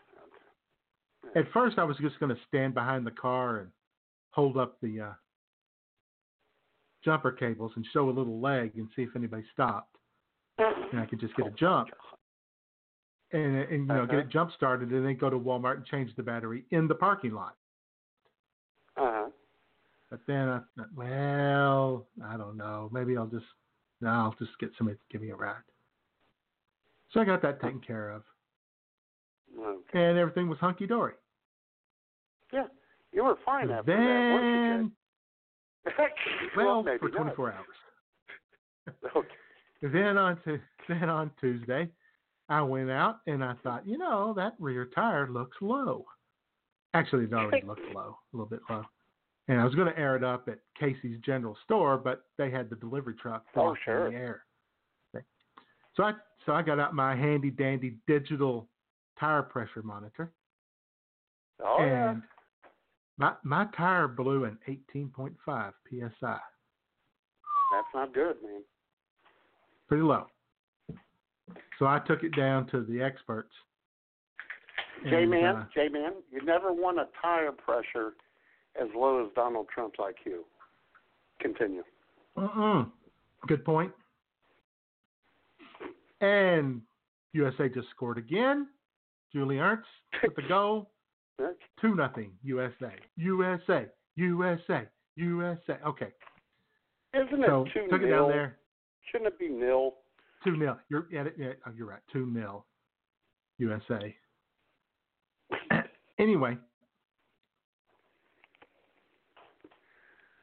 okay. 1.24 1.40
At 1.40 1.50
first, 1.52 1.78
I 1.78 1.84
was 1.84 1.96
just 1.98 2.18
going 2.20 2.34
to 2.34 2.40
stand 2.46 2.74
behind 2.74 3.06
the 3.06 3.10
car 3.10 3.58
and 3.58 3.72
hold 4.30 4.56
up 4.56 4.80
the 4.80 5.00
uh, 5.00 5.14
jumper 7.04 7.32
cables 7.32 7.72
and 7.76 7.84
show 7.92 8.08
a 8.08 8.12
little 8.12 8.40
leg 8.40 8.76
and 8.76 8.88
see 8.94 9.02
if 9.02 9.16
anybody 9.16 9.44
stopped, 9.52 9.96
and 10.58 11.00
I 11.00 11.06
could 11.06 11.18
just 11.20 11.34
get 11.34 11.46
a 11.46 11.50
jump 11.50 11.88
and 13.34 13.56
and 13.56 13.86
you 13.88 13.94
know 13.94 14.06
get 14.06 14.14
Uh-huh. 14.14 14.18
it 14.20 14.28
jump 14.30 14.52
started, 14.52 14.90
and 14.90 15.04
then 15.04 15.16
go 15.16 15.28
to 15.28 15.38
Walmart 15.38 15.76
and 15.76 15.84
change 15.84 16.14
the 16.16 16.22
battery 16.22 16.64
in 16.70 16.88
the 16.88 16.94
parking 16.94 17.32
lot. 17.32 17.56
Uh 18.96 19.10
huh. 19.12 19.30
But 20.10 20.20
then 20.26 20.48
I 20.48 20.60
thought, 20.76 20.92
well, 20.94 22.06
I 22.24 22.36
don't 22.36 22.56
know. 22.56 22.88
Maybe 22.92 23.16
I'll 23.16 23.26
just 23.26 23.46
no, 24.00 24.08
I'll 24.08 24.36
just 24.38 24.58
get 24.60 24.70
somebody 24.78 24.96
to 24.98 25.04
give 25.10 25.20
me 25.20 25.30
a 25.30 25.36
ride. 25.36 25.62
So 27.12 27.20
I 27.20 27.24
got 27.24 27.42
that 27.42 27.60
taken 27.60 27.80
care 27.80 28.10
of, 28.10 28.22
Okay. 29.58 30.04
and 30.08 30.18
everything 30.18 30.48
was 30.48 30.58
hunky 30.58 30.86
dory. 30.86 31.14
Yeah, 32.52 32.66
you 33.12 33.24
were 33.24 33.36
fine 33.44 33.70
after 33.70 33.92
that, 33.92 33.96
Then, 34.00 34.88
you, 35.84 35.92
Jay? 35.92 36.02
well, 36.56 36.82
maybe 36.82 36.98
for 36.98 37.08
not. 37.08 37.34
24 37.34 37.52
hours. 37.52 37.66
Okay. 39.16 39.28
Then 39.92 40.16
on 40.16 40.40
to 40.44 40.58
then 40.88 41.10
on 41.10 41.30
Tuesday, 41.40 41.88
I 42.48 42.60
went 42.62 42.90
out 42.90 43.20
and 43.26 43.42
I 43.42 43.54
thought, 43.62 43.86
you 43.86 43.96
know, 43.98 44.32
that 44.36 44.54
rear 44.58 44.86
tire 44.94 45.28
looks 45.30 45.56
low. 45.60 46.04
Actually, 46.92 47.24
it 47.24 47.32
already 47.32 47.66
looked 47.66 47.94
low, 47.94 48.18
a 48.32 48.36
little 48.36 48.48
bit 48.48 48.60
low. 48.68 48.84
And 49.48 49.60
I 49.60 49.64
was 49.64 49.74
going 49.74 49.92
to 49.92 49.98
air 49.98 50.16
it 50.16 50.24
up 50.24 50.48
at 50.48 50.58
Casey's 50.78 51.18
General 51.20 51.56
Store, 51.64 51.98
but 51.98 52.24
they 52.38 52.50
had 52.50 52.70
the 52.70 52.76
delivery 52.76 53.14
truck 53.20 53.44
Oh, 53.56 53.74
sure. 53.84 54.10
the 54.10 54.16
air. 54.16 54.44
So 55.96 56.02
I 56.02 56.12
so 56.44 56.52
I 56.52 56.62
got 56.62 56.80
out 56.80 56.92
my 56.92 57.14
handy 57.14 57.50
dandy 57.50 57.94
digital 58.08 58.68
tire 59.20 59.44
pressure 59.44 59.82
monitor, 59.84 60.32
Oh 61.64 61.76
yeah. 61.78 62.10
and 62.10 62.22
my 63.16 63.34
my 63.44 63.66
tire 63.76 64.08
blew 64.08 64.42
an 64.44 64.58
18.5 64.68 65.36
psi, 65.46 66.38
That's 67.70 67.86
not 67.94 68.12
good, 68.12 68.42
man. 68.42 68.62
pretty 69.86 70.02
low. 70.02 70.26
So 71.78 71.86
I 71.86 71.98
took 72.06 72.22
it 72.22 72.34
down 72.36 72.66
to 72.68 72.82
the 72.82 73.02
experts. 73.02 73.50
J 75.08 75.26
man, 75.26 75.56
uh, 75.56 75.66
J 75.74 75.88
man, 75.88 76.12
you 76.30 76.42
never 76.44 76.72
want 76.72 76.98
a 76.98 77.06
tire 77.20 77.52
pressure 77.52 78.14
as 78.80 78.88
low 78.96 79.24
as 79.24 79.30
Donald 79.34 79.66
Trump's 79.72 79.98
IQ. 79.98 80.38
Continue. 81.40 81.82
Mm-mm. 82.38 82.90
Good 83.46 83.64
point. 83.64 83.92
And 86.20 86.80
USA 87.32 87.68
just 87.68 87.88
scored 87.90 88.18
again. 88.18 88.68
Julie 89.32 89.56
Ertz 89.56 89.82
with 90.22 90.34
the 90.36 90.42
goal. 90.42 90.90
Two 91.80 91.94
nothing. 91.96 92.30
USA. 92.42 92.92
USA. 93.16 93.86
USA. 94.16 94.82
USA. 95.16 95.76
Okay. 95.86 96.08
Isn't 97.12 97.42
it 97.42 97.46
So 97.46 97.66
two 97.74 97.86
took 97.90 98.00
it 98.02 98.06
nil? 98.06 98.22
down 98.22 98.28
there. 98.30 98.56
Shouldn't 99.10 99.28
it 99.28 99.38
be 99.38 99.48
nil? 99.48 99.94
Two 100.44 100.56
mil. 100.56 100.76
You're 100.90 101.06
yeah, 101.10 101.24
yeah, 101.38 101.52
oh, 101.66 101.70
you're 101.76 101.86
right. 101.88 102.02
Two 102.12 102.26
mil, 102.26 102.66
USA. 103.58 104.14
anyway. 106.18 106.56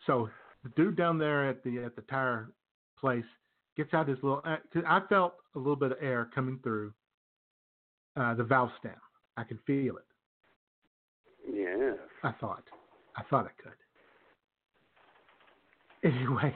So 0.07 0.29
the 0.63 0.69
dude 0.69 0.95
down 0.95 1.17
there 1.19 1.47
at 1.47 1.63
the 1.63 1.83
at 1.83 1.95
the 1.95 2.01
tire 2.03 2.51
place 2.99 3.23
gets 3.77 3.93
out 3.93 4.07
his 4.07 4.17
little. 4.23 4.41
Uh, 4.43 4.57
'cause 4.73 4.83
I 4.87 5.01
felt 5.07 5.35
a 5.55 5.59
little 5.59 5.75
bit 5.75 5.91
of 5.91 5.97
air 6.01 6.29
coming 6.33 6.59
through 6.63 6.93
uh, 8.15 8.33
the 8.33 8.43
valve 8.43 8.71
stem. 8.79 8.95
I 9.37 9.43
could 9.43 9.59
feel 9.65 9.97
it. 9.97 10.05
Yes. 11.53 11.97
I 12.23 12.31
thought. 12.33 12.63
I 13.15 13.23
thought 13.29 13.45
I 13.45 13.61
could. 13.61 13.73
Anyway, 16.03 16.55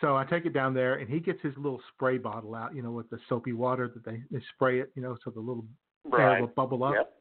so 0.00 0.16
I 0.16 0.24
take 0.24 0.44
it 0.44 0.52
down 0.52 0.74
there, 0.74 0.96
and 0.96 1.08
he 1.08 1.20
gets 1.20 1.40
his 1.42 1.56
little 1.56 1.80
spray 1.94 2.18
bottle 2.18 2.54
out, 2.54 2.74
you 2.74 2.82
know, 2.82 2.90
with 2.90 3.08
the 3.10 3.18
soapy 3.28 3.52
water 3.52 3.90
that 3.94 4.04
they, 4.04 4.22
they 4.30 4.42
spray 4.54 4.80
it, 4.80 4.90
you 4.94 5.02
know, 5.02 5.16
so 5.24 5.30
the 5.30 5.40
little 5.40 5.64
Right. 6.06 6.40
will 6.40 6.48
bubble 6.48 6.84
up. 6.84 6.94
Yep. 6.94 7.12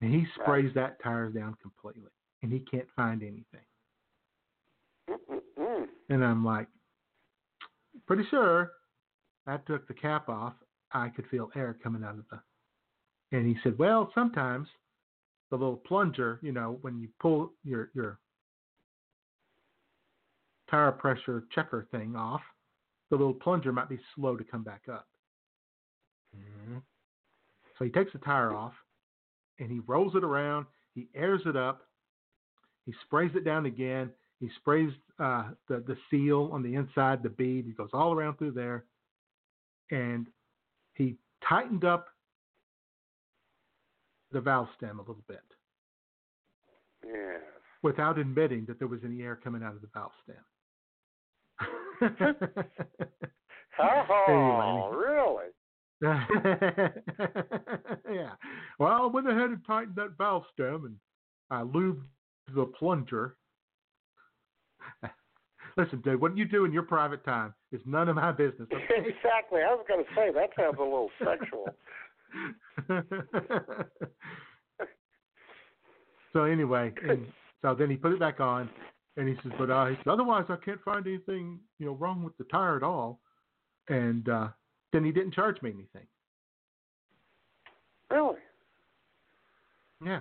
And 0.00 0.14
he 0.14 0.26
sprays 0.40 0.72
that 0.74 1.00
tire 1.02 1.28
down 1.28 1.56
completely, 1.60 2.10
and 2.42 2.50
he 2.50 2.60
can't 2.60 2.88
find 2.96 3.22
anything. 3.22 3.44
Mm-mm-mm. 5.08 5.86
And 6.08 6.24
I'm 6.24 6.44
like, 6.44 6.68
pretty 8.06 8.24
sure 8.30 8.72
I 9.46 9.58
took 9.58 9.86
the 9.86 9.94
cap 9.94 10.28
off. 10.28 10.54
I 10.92 11.08
could 11.10 11.26
feel 11.30 11.50
air 11.54 11.76
coming 11.82 12.02
out 12.02 12.18
of 12.18 12.24
the. 12.30 12.40
And 13.36 13.46
he 13.46 13.56
said, 13.62 13.78
well, 13.78 14.10
sometimes 14.14 14.68
the 15.50 15.56
little 15.56 15.76
plunger, 15.76 16.38
you 16.42 16.52
know, 16.52 16.78
when 16.80 16.98
you 16.98 17.08
pull 17.20 17.52
your 17.62 17.90
your 17.94 18.18
tire 20.72 20.90
pressure 20.90 21.44
checker 21.54 21.86
thing 21.92 22.16
off, 22.16 22.40
the 23.10 23.16
little 23.16 23.34
plunger 23.34 23.72
might 23.72 23.88
be 23.88 24.00
slow 24.16 24.36
to 24.36 24.42
come 24.42 24.64
back 24.64 24.82
up. 24.90 25.06
So 27.78 27.84
he 27.84 27.90
takes 27.90 28.12
the 28.12 28.18
tire 28.18 28.52
off 28.52 28.72
and 29.58 29.70
he 29.70 29.80
rolls 29.86 30.14
it 30.14 30.24
around. 30.24 30.66
He 30.94 31.08
airs 31.14 31.42
it 31.46 31.56
up. 31.56 31.82
He 32.86 32.94
sprays 33.04 33.30
it 33.34 33.44
down 33.44 33.66
again. 33.66 34.10
He 34.40 34.50
sprays 34.56 34.90
uh, 35.18 35.50
the 35.68 35.84
the 35.86 35.96
seal 36.10 36.50
on 36.52 36.62
the 36.62 36.74
inside, 36.74 37.22
the 37.22 37.28
bead. 37.28 37.64
He 37.64 37.72
goes 37.72 37.90
all 37.92 38.12
around 38.12 38.38
through 38.38 38.52
there, 38.52 38.84
and 39.90 40.26
he 40.94 41.16
tightened 41.48 41.84
up 41.84 42.06
the 44.32 44.40
valve 44.40 44.68
stem 44.76 44.98
a 44.98 45.02
little 45.02 45.22
bit 45.28 45.42
Yes. 47.06 47.40
without 47.82 48.18
admitting 48.18 48.64
that 48.66 48.78
there 48.78 48.88
was 48.88 49.00
any 49.04 49.22
air 49.22 49.36
coming 49.36 49.62
out 49.62 49.74
of 49.76 49.80
the 49.82 49.88
valve 49.94 50.12
stem. 50.24 50.36
Oh, 53.78 54.90
really? 54.94 55.46
yeah. 58.12 58.32
Well, 58.78 58.92
I 58.92 59.06
went 59.06 59.28
ahead 59.28 59.50
and 59.50 59.64
tightened 59.66 59.96
that 59.96 60.18
valve 60.18 60.44
stem 60.52 60.84
and 60.84 60.96
I 61.50 61.62
lubed 61.62 62.02
the 62.54 62.66
plunger. 62.66 63.36
Listen, 65.76 66.00
dude, 66.02 66.20
what 66.20 66.36
you 66.36 66.44
do 66.44 66.64
in 66.64 66.72
your 66.72 66.82
private 66.82 67.24
time 67.24 67.54
is 67.70 67.80
none 67.86 68.08
of 68.08 68.16
my 68.16 68.32
business. 68.32 68.68
Okay? 68.72 68.84
exactly. 68.98 69.60
I 69.62 69.72
was 69.74 69.84
going 69.88 70.04
to 70.04 70.10
say 70.14 70.30
that 70.32 70.50
sounds 70.56 70.76
a 70.78 70.82
little 70.82 71.10
sexual. 71.18 71.68
so 76.32 76.44
anyway, 76.44 76.92
and 77.08 77.26
so 77.62 77.74
then 77.74 77.88
he 77.88 77.96
put 77.96 78.12
it 78.12 78.20
back 78.20 78.40
on, 78.40 78.68
and 79.16 79.28
he 79.28 79.34
says, 79.42 79.52
"But 79.58 79.70
uh, 79.70 79.86
he 79.86 79.96
said, 79.96 80.08
otherwise, 80.08 80.44
I 80.48 80.56
can't 80.56 80.82
find 80.82 81.06
anything, 81.06 81.60
you 81.78 81.86
know, 81.86 81.92
wrong 81.92 82.22
with 82.22 82.36
the 82.38 82.44
tire 82.44 82.76
at 82.76 82.82
all." 82.82 83.20
And 83.88 84.28
uh, 84.28 84.48
then 84.92 85.04
he 85.04 85.12
didn't 85.12 85.34
charge 85.34 85.60
me 85.62 85.70
anything. 85.70 86.06
Really? 88.10 88.38
Yeah. 90.04 90.20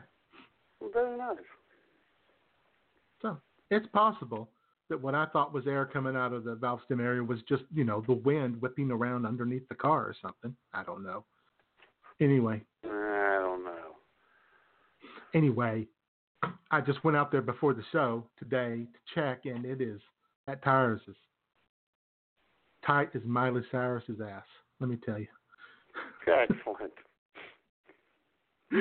Very 0.93 1.17
nice. 1.17 1.37
So 3.21 3.37
it's 3.69 3.87
possible 3.87 4.49
that 4.89 5.01
what 5.01 5.15
I 5.15 5.25
thought 5.27 5.53
was 5.53 5.67
air 5.67 5.85
coming 5.85 6.15
out 6.15 6.33
of 6.33 6.43
the 6.43 6.55
valve 6.55 6.81
stem 6.85 6.99
area 6.99 7.23
was 7.23 7.39
just, 7.47 7.63
you 7.73 7.83
know, 7.83 8.03
the 8.07 8.13
wind 8.13 8.61
whipping 8.61 8.91
around 8.91 9.25
underneath 9.25 9.67
the 9.69 9.75
car 9.75 10.01
or 10.01 10.15
something. 10.21 10.55
I 10.73 10.83
don't 10.83 11.03
know. 11.03 11.23
Anyway, 12.19 12.61
I 12.83 13.39
don't 13.41 13.63
know. 13.63 13.95
anyway, 15.33 15.87
I 16.71 16.81
just 16.81 17.03
went 17.03 17.17
out 17.17 17.31
there 17.31 17.41
before 17.41 17.73
the 17.73 17.83
show 17.91 18.23
today 18.39 18.87
to 18.93 18.99
check, 19.13 19.41
and 19.45 19.65
it 19.65 19.81
is 19.81 19.99
that 20.47 20.63
tire 20.63 20.95
is 20.95 21.01
as 21.07 21.15
tight 22.85 23.09
as 23.15 23.21
Miley 23.25 23.61
Cyrus's 23.71 24.19
ass. 24.21 24.43
Let 24.79 24.89
me 24.89 24.97
tell 25.05 25.19
you. 25.19 25.27
Excellent. 26.27 26.93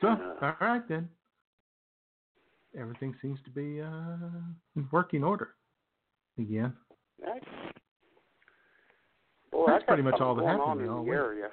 so, 0.00 0.08
all 0.40 0.56
right 0.60 0.86
then. 0.88 1.08
Everything 2.78 3.14
seems 3.20 3.38
to 3.44 3.50
be 3.50 3.80
uh, 3.82 4.16
in 4.76 4.88
working 4.90 5.24
order 5.24 5.50
again. 6.38 6.72
Nice. 7.20 7.42
Boy, 9.50 9.66
That's 9.66 9.84
pretty 9.84 10.02
much 10.02 10.20
all 10.20 10.34
that 10.36 10.46
happened 10.46 10.80
in 10.80 10.86
the 10.86 11.02
week. 11.02 11.12
area. 11.12 11.48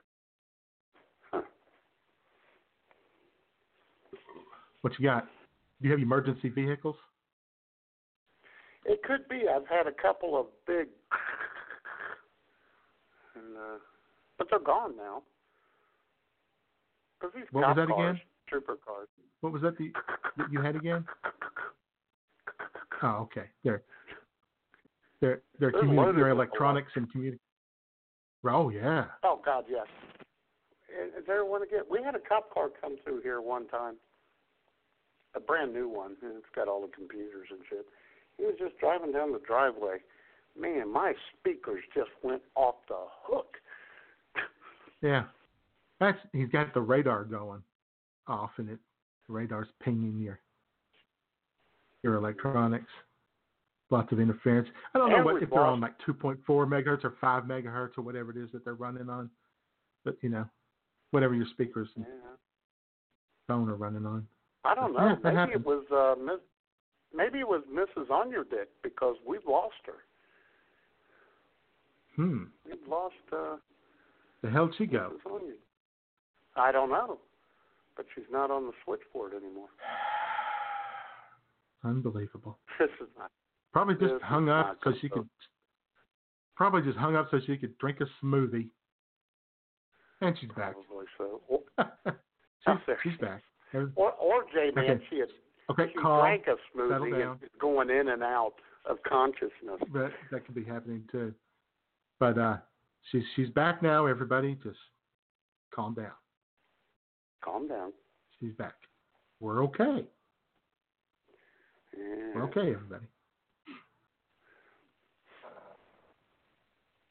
What 4.81 4.93
you 4.99 5.05
got? 5.05 5.25
Do 5.81 5.87
you 5.87 5.91
have 5.91 6.01
emergency 6.01 6.49
vehicles? 6.49 6.95
It 8.85 9.01
could 9.03 9.27
be. 9.29 9.43
I've 9.53 9.67
had 9.67 9.87
a 9.87 10.01
couple 10.01 10.39
of 10.39 10.47
big, 10.65 10.87
and 13.35 13.57
uh, 13.57 13.77
but 14.37 14.47
they're 14.49 14.59
gone 14.59 14.95
now. 14.95 15.23
Because 17.19 17.33
these 17.35 17.45
What 17.51 17.67
was 17.67 17.75
that 17.75 17.87
cars, 17.89 18.15
again? 18.15 18.21
trooper 18.47 18.77
cars. 18.85 19.07
What 19.41 19.53
was 19.53 19.61
that 19.61 19.77
the, 19.77 19.91
that 20.37 20.51
you 20.51 20.61
had 20.61 20.75
again? 20.75 21.05
Oh, 23.03 23.27
okay. 23.31 23.45
They're 23.63 23.83
they're 25.21 25.41
they're, 25.59 25.71
communi- 25.71 26.15
they're 26.15 26.29
electronics 26.29 26.91
and 26.95 27.11
community. 27.11 27.39
Oh 28.49 28.69
yeah. 28.69 29.05
Oh 29.23 29.41
God, 29.43 29.65
yes. 29.69 29.85
And 30.97 31.09
Is 31.17 31.25
there 31.27 31.45
one 31.45 31.63
again? 31.63 31.81
We 31.89 32.01
had 32.03 32.15
a 32.15 32.19
cop 32.19 32.53
car 32.53 32.69
come 32.81 32.97
through 33.03 33.21
here 33.21 33.41
one 33.41 33.67
time, 33.67 33.95
a 35.35 35.39
brand 35.39 35.73
new 35.73 35.87
one, 35.87 36.15
and 36.21 36.37
it's 36.37 36.45
got 36.55 36.67
all 36.67 36.81
the 36.81 36.91
computers 36.95 37.47
and 37.51 37.59
shit. 37.69 37.85
He 38.37 38.45
was 38.45 38.55
just 38.57 38.77
driving 38.79 39.11
down 39.11 39.31
the 39.31 39.41
driveway. 39.45 39.97
Man, 40.59 40.91
my 40.91 41.13
speakers 41.39 41.83
just 41.93 42.09
went 42.23 42.41
off 42.55 42.75
the 42.87 42.95
hook. 43.23 43.55
Yeah. 45.01 45.23
That's 46.01 46.17
he's 46.33 46.49
got 46.49 46.73
the 46.73 46.81
radar 46.81 47.23
going 47.23 47.63
off 48.27 48.51
and 48.57 48.69
it 48.69 48.79
the 49.27 49.33
radar's 49.33 49.69
pinging 49.81 50.19
your 50.19 50.39
your 52.03 52.15
electronics. 52.15 52.91
Lots 53.91 54.11
of 54.11 54.19
interference. 54.19 54.67
I 54.93 54.97
don't 54.97 55.09
know 55.09 55.23
what 55.23 55.41
if 55.41 55.49
they're 55.49 55.65
on 55.65 55.79
like 55.79 55.93
2.4 56.05 56.37
megahertz 56.47 57.05
or 57.05 57.13
5 57.21 57.43
megahertz 57.43 57.97
or 57.97 58.01
whatever 58.01 58.31
it 58.31 58.37
is 58.37 58.49
that 58.51 58.63
they're 58.65 58.73
running 58.73 59.09
on. 59.09 59.29
But 60.03 60.17
you 60.21 60.29
know, 60.29 60.45
whatever 61.11 61.33
your 61.33 61.47
speakers 61.51 61.87
and 61.95 62.05
Yeah. 62.05 62.31
phone 63.47 63.69
are 63.69 63.75
running 63.75 64.05
on. 64.05 64.27
I 64.65 64.75
don't 64.75 64.93
know. 64.93 65.17
maybe 65.23 65.35
happens. 65.35 65.61
it 65.61 65.65
was 65.65 65.85
uh, 65.91 66.21
Miss. 66.21 66.39
Maybe 67.15 67.39
it 67.39 67.47
was 67.47 67.63
Mrs. 67.73 68.07
Ahnyurdyck 68.07 68.67
because 68.83 69.15
we've 69.27 69.45
lost 69.47 69.75
her. 69.85 69.93
Hmm. 72.15 72.43
We've 72.65 72.75
lost 72.87 73.15
uh, 73.31 73.55
The 74.43 74.49
hell'd 74.49 74.75
she 74.77 74.85
go? 74.85 75.13
Mrs. 75.25 75.31
On 75.31 75.45
Your. 75.47 75.55
I 76.55 76.71
don't 76.71 76.89
know, 76.89 77.17
but 77.95 78.05
she's 78.13 78.25
not 78.31 78.51
on 78.51 78.65
the 78.67 78.73
switchboard 78.83 79.33
anymore. 79.33 79.69
Unbelievable. 81.83 82.57
This 82.79 82.89
is 83.01 83.07
not. 83.17 83.31
Probably 83.73 83.95
just 83.95 84.21
hung 84.23 84.49
up 84.49 84.77
so 84.83 84.93
she 85.01 85.09
could. 85.09 85.27
Probably 86.55 86.81
just 86.81 86.97
hung 86.97 87.15
up 87.15 87.27
so 87.31 87.39
she 87.45 87.57
could 87.57 87.77
drink 87.77 87.99
a 88.01 88.25
smoothie. 88.25 88.69
And 90.21 90.35
she's 90.39 90.49
back. 90.49 90.73
Probably 90.73 91.05
so. 91.17 91.41
She's, 92.65 92.75
she's 93.03 93.17
back. 93.21 93.41
Or, 93.95 94.13
or 94.13 94.43
J 94.53 94.71
Man, 94.75 94.91
Okay. 94.91 95.03
she 95.09 95.19
had 95.19 95.29
Okay, 95.69 95.91
she 95.93 95.99
calm. 95.99 96.21
drank 96.21 96.47
a 96.47 96.55
smoothie 96.75 97.31
and 97.31 97.39
going 97.59 97.89
in 97.91 98.09
and 98.09 98.23
out 98.23 98.53
of 98.85 98.97
consciousness. 99.03 99.79
That 99.93 100.11
that 100.31 100.45
could 100.45 100.55
be 100.55 100.63
happening 100.63 101.03
too. 101.11 101.33
But 102.19 102.37
uh, 102.37 102.57
she's 103.11 103.23
she's 103.35 103.49
back 103.49 103.83
now. 103.83 104.07
Everybody, 104.07 104.57
just 104.63 104.79
calm 105.73 105.93
down. 105.93 106.11
Calm 107.43 107.67
down. 107.67 107.93
She's 108.39 108.53
back. 108.53 108.73
We're 109.39 109.63
okay. 109.65 110.05
Yeah. 111.95 112.31
We're 112.35 112.43
okay, 112.45 112.73
everybody. 112.73 113.05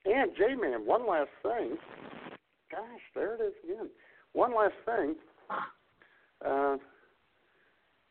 And 0.05 0.31
J 0.37 0.55
Man, 0.61 0.85
one 0.87 1.07
last 1.09 1.31
thing. 1.43 1.77
Gosh, 2.71 3.01
there 3.15 3.35
it 3.37 3.41
is 3.41 3.53
again. 3.65 3.89
One 4.33 4.55
last 4.55 4.75
thing. 4.85 5.15
Uh, 6.45 6.77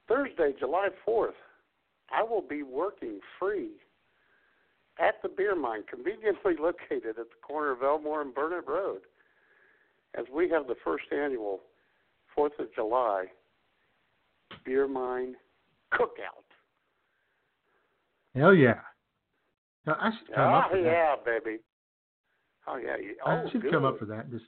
Thursday, 0.08 0.54
July 0.60 0.90
fourth, 1.06 1.36
I 2.12 2.24
will 2.24 2.42
be 2.42 2.64
working 2.64 3.20
free 3.40 3.72
at 5.00 5.16
the 5.22 5.30
beer 5.30 5.56
mine, 5.56 5.84
conveniently 5.90 6.54
located 6.60 7.18
at 7.20 7.30
the 7.30 7.40
corner 7.46 7.72
of 7.72 7.84
Elmore 7.84 8.22
and 8.22 8.34
Burnett 8.34 8.68
Road, 8.68 9.02
as 10.18 10.26
we 10.34 10.50
have 10.50 10.68
the 10.68 10.76
first 10.84 11.06
annual 11.12 11.62
Fourth 12.36 12.54
of 12.60 12.68
July 12.76 13.26
beer 14.64 14.88
mine 14.88 15.36
cookout. 15.94 16.46
Hell 18.36 18.54
yeah. 18.54 18.80
Now, 19.88 19.98
I 20.00 20.12
should 20.18 20.36
come 20.36 20.54
oh 20.54 20.56
up 20.58 20.72
for 20.72 20.78
that. 20.78 20.84
yeah, 20.84 21.16
baby. 21.26 21.58
Oh 22.68 22.78
yeah. 22.78 22.98
you- 22.98 23.16
I 23.26 23.42
Oh, 23.42 23.50
should 23.52 23.62
good. 23.64 23.72
come 23.72 23.86
up 23.86 23.98
for 23.98 24.06
that. 24.06 24.30
Just 24.30 24.46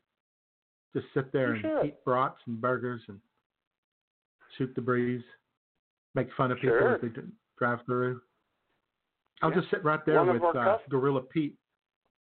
just 0.94 1.06
sit 1.14 1.32
there 1.32 1.56
You 1.56 1.68
and 1.70 1.80
should. 1.82 1.88
eat 1.88 2.04
brats 2.06 2.38
and 2.46 2.60
burgers 2.62 3.02
and 3.08 3.20
shoot 4.60 4.76
the 4.76 4.82
breeze, 4.82 5.24
make 6.14 6.28
fun 6.38 6.52
of 6.52 6.58
people 6.60 6.78
Sure. 6.78 6.96
as 6.96 7.02
they 7.02 7.10
drive 7.58 7.80
through. 7.86 8.22
I'll 9.42 9.50
Yeah. 9.50 9.56
just 9.62 9.70
sit 9.72 9.84
right 9.84 10.04
there 10.06 10.24
One 10.24 10.40
with 10.40 10.56
uh, 10.56 10.78
Gorilla 10.90 11.24
Pete. 11.24 11.58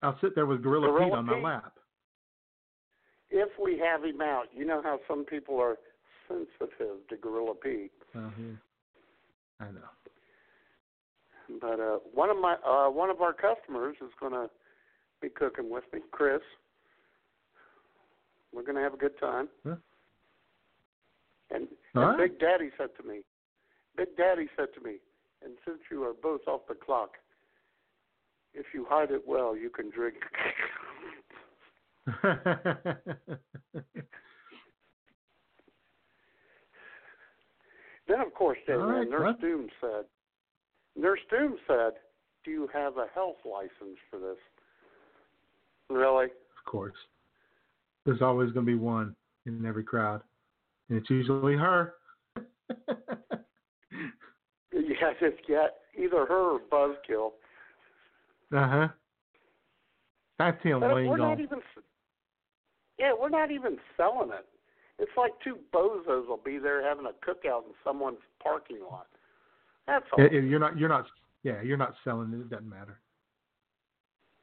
I'll 0.03 0.19
sit 0.21 0.35
there 0.37 0.47
with 0.47 0.63
Gorilla, 0.63 0.87
Gorilla 0.89 1.07
Pete 1.07 1.15
on 1.19 1.27
my 1.27 1.41
lap. 1.41 1.73
if 3.31 3.59
we 3.59 3.77
have 3.79 4.05
him 4.05 4.21
out, 4.21 4.53
you 4.55 4.65
know 4.65 4.81
how 4.83 5.01
some 5.09 5.25
people 5.25 5.59
are 5.61 5.77
sensitive 6.29 7.07
to 7.09 7.17
Gorilla 7.17 7.55
Pete. 7.57 7.93
Yeah. 8.15 8.31
I 9.61 9.71
know. 9.71 9.89
But 11.61 11.81
uh, 11.81 11.99
one 12.13 12.31
of 12.31 12.37
my 12.39 12.55
uh, 12.57 12.91
one 12.91 13.09
of 13.11 13.23
our 13.23 13.33
customers 13.33 13.97
is 14.03 14.13
going 14.21 14.33
to 14.33 14.51
be 15.23 15.31
cooking 15.31 15.69
with 15.71 15.85
me, 15.93 16.01
Chris. 16.11 16.43
We're 18.53 18.63
going 18.63 18.77
to 18.77 18.83
have 18.83 18.95
a 18.95 18.99
good 18.99 19.19
time. 19.19 19.49
Yeah. 19.65 19.77
And, 21.51 21.69
and 21.95 22.03
right. 22.03 22.19
Big 22.19 22.39
Daddy 22.39 22.71
said 22.77 22.91
to 23.01 23.09
me, 23.09 23.21
Big 23.97 24.17
Daddy 24.17 24.49
said 24.57 24.69
to 24.75 24.81
me, 24.85 24.97
and 25.45 25.55
since 25.67 25.79
you 25.91 26.03
are 26.05 26.15
both 26.23 26.43
off 26.47 26.63
the 26.69 26.75
clock, 26.75 27.13
if 28.55 28.67
you 28.75 28.87
hide 28.89 29.11
it 29.11 29.23
well, 29.27 29.57
you 29.57 29.71
can 29.71 29.91
drink. 29.91 30.17
Then, 38.09 38.21
of 38.23 38.33
course, 38.33 38.59
All 38.69 38.77
right, 38.79 39.09
Nurse 39.09 39.23
what? 39.23 39.41
Doom 39.41 39.69
said, 39.81 40.07
Nurse 40.97 41.21
Doom 41.31 41.57
said, 41.67 41.93
do 42.45 42.51
you 42.51 42.69
have 42.73 42.97
a 42.97 43.07
health 43.15 43.37
license 43.45 43.99
for 44.11 44.19
this? 44.19 44.39
Really? 45.91 46.27
of 46.27 46.65
course. 46.71 46.95
There's 48.07 48.23
always 48.23 48.51
going 48.53 48.65
to 48.65 48.73
be 48.73 48.79
one 48.79 49.15
in 49.45 49.65
every 49.67 49.85
crowd, 49.85 50.23
it's 50.91 51.11
usually 51.11 51.57
her. 51.57 51.95
Yeah, 54.73 55.13
just 55.21 55.47
get 55.47 55.77
either 55.97 56.27
her 56.27 56.59
or 56.59 56.61
Buzzkill. 56.71 57.31
Uh 58.53 58.69
huh. 58.69 58.89
That's 60.39 60.63
the 60.63 60.73
only 60.73 61.07
we're 61.09 61.17
not 61.17 61.41
even. 61.41 61.61
Yeah, 62.99 63.13
we're 63.19 63.29
not 63.29 63.51
even 63.51 63.79
selling 63.97 64.31
it. 64.31 64.47
It's 64.99 65.11
like 65.17 65.33
two 65.43 65.59
bozos 65.73 66.27
will 66.27 66.41
be 66.45 66.59
there 66.59 66.83
having 66.87 67.07
a 67.07 67.11
cookout 67.11 67.65
in 67.67 67.73
someone's 67.85 68.19
parking 68.43 68.79
lot. 68.91 69.07
That's 69.87 70.05
all. 70.13 70.27
You're 70.27 70.59
not. 70.59 70.77
You're 70.79 70.89
not. 70.89 71.07
Yeah, 71.45 71.63
you're 71.63 71.77
not 71.77 71.95
selling 72.03 72.33
it. 72.33 72.41
It 72.41 72.51
doesn't 72.51 72.69
matter. 72.69 72.99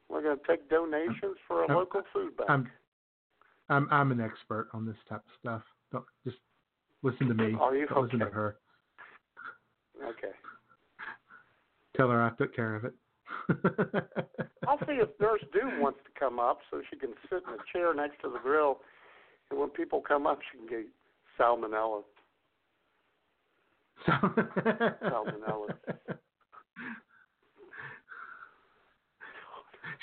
We're 0.08 0.22
going 0.22 0.38
to 0.38 0.46
take 0.46 0.68
donations 0.70 1.36
for 1.46 1.64
a 1.64 1.68
I'm- 1.68 1.76
local 1.76 2.02
food 2.12 2.36
bank. 2.36 2.50
I'm. 2.50 2.70
I'm. 3.68 3.88
I'm 3.90 4.12
an 4.12 4.20
expert 4.20 4.68
on 4.72 4.86
this 4.86 4.96
type 5.08 5.18
of 5.20 5.32
stuff. 5.40 5.62
Don't 5.92 6.04
just 6.24 6.38
listen 7.02 7.28
to 7.28 7.34
me. 7.34 7.56
Are 7.60 7.74
you? 7.74 7.86
Don't 7.86 8.04
listen 8.04 8.20
to 8.20 8.26
her. 8.26 8.56
okay. 10.02 10.32
Tell 11.96 12.10
her 12.10 12.22
I 12.22 12.30
took 12.36 12.54
care 12.54 12.74
of 12.74 12.84
it. 12.84 12.94
I'll 14.68 14.78
see 14.80 14.94
if 14.94 15.08
Nurse 15.20 15.42
Doom 15.52 15.80
wants 15.80 15.98
to 16.04 16.20
come 16.20 16.38
up 16.38 16.58
so 16.70 16.80
she 16.90 16.96
can 16.96 17.10
sit 17.28 17.42
in 17.46 17.54
a 17.54 17.58
chair 17.72 17.94
next 17.94 18.20
to 18.22 18.30
the 18.30 18.38
grill, 18.38 18.78
and 19.50 19.58
when 19.58 19.70
people 19.70 20.00
come 20.00 20.26
up, 20.26 20.38
she 20.50 20.58
can 20.58 20.66
get 20.66 20.86
salmonella. 21.38 22.02
Salmonella. 24.06 25.74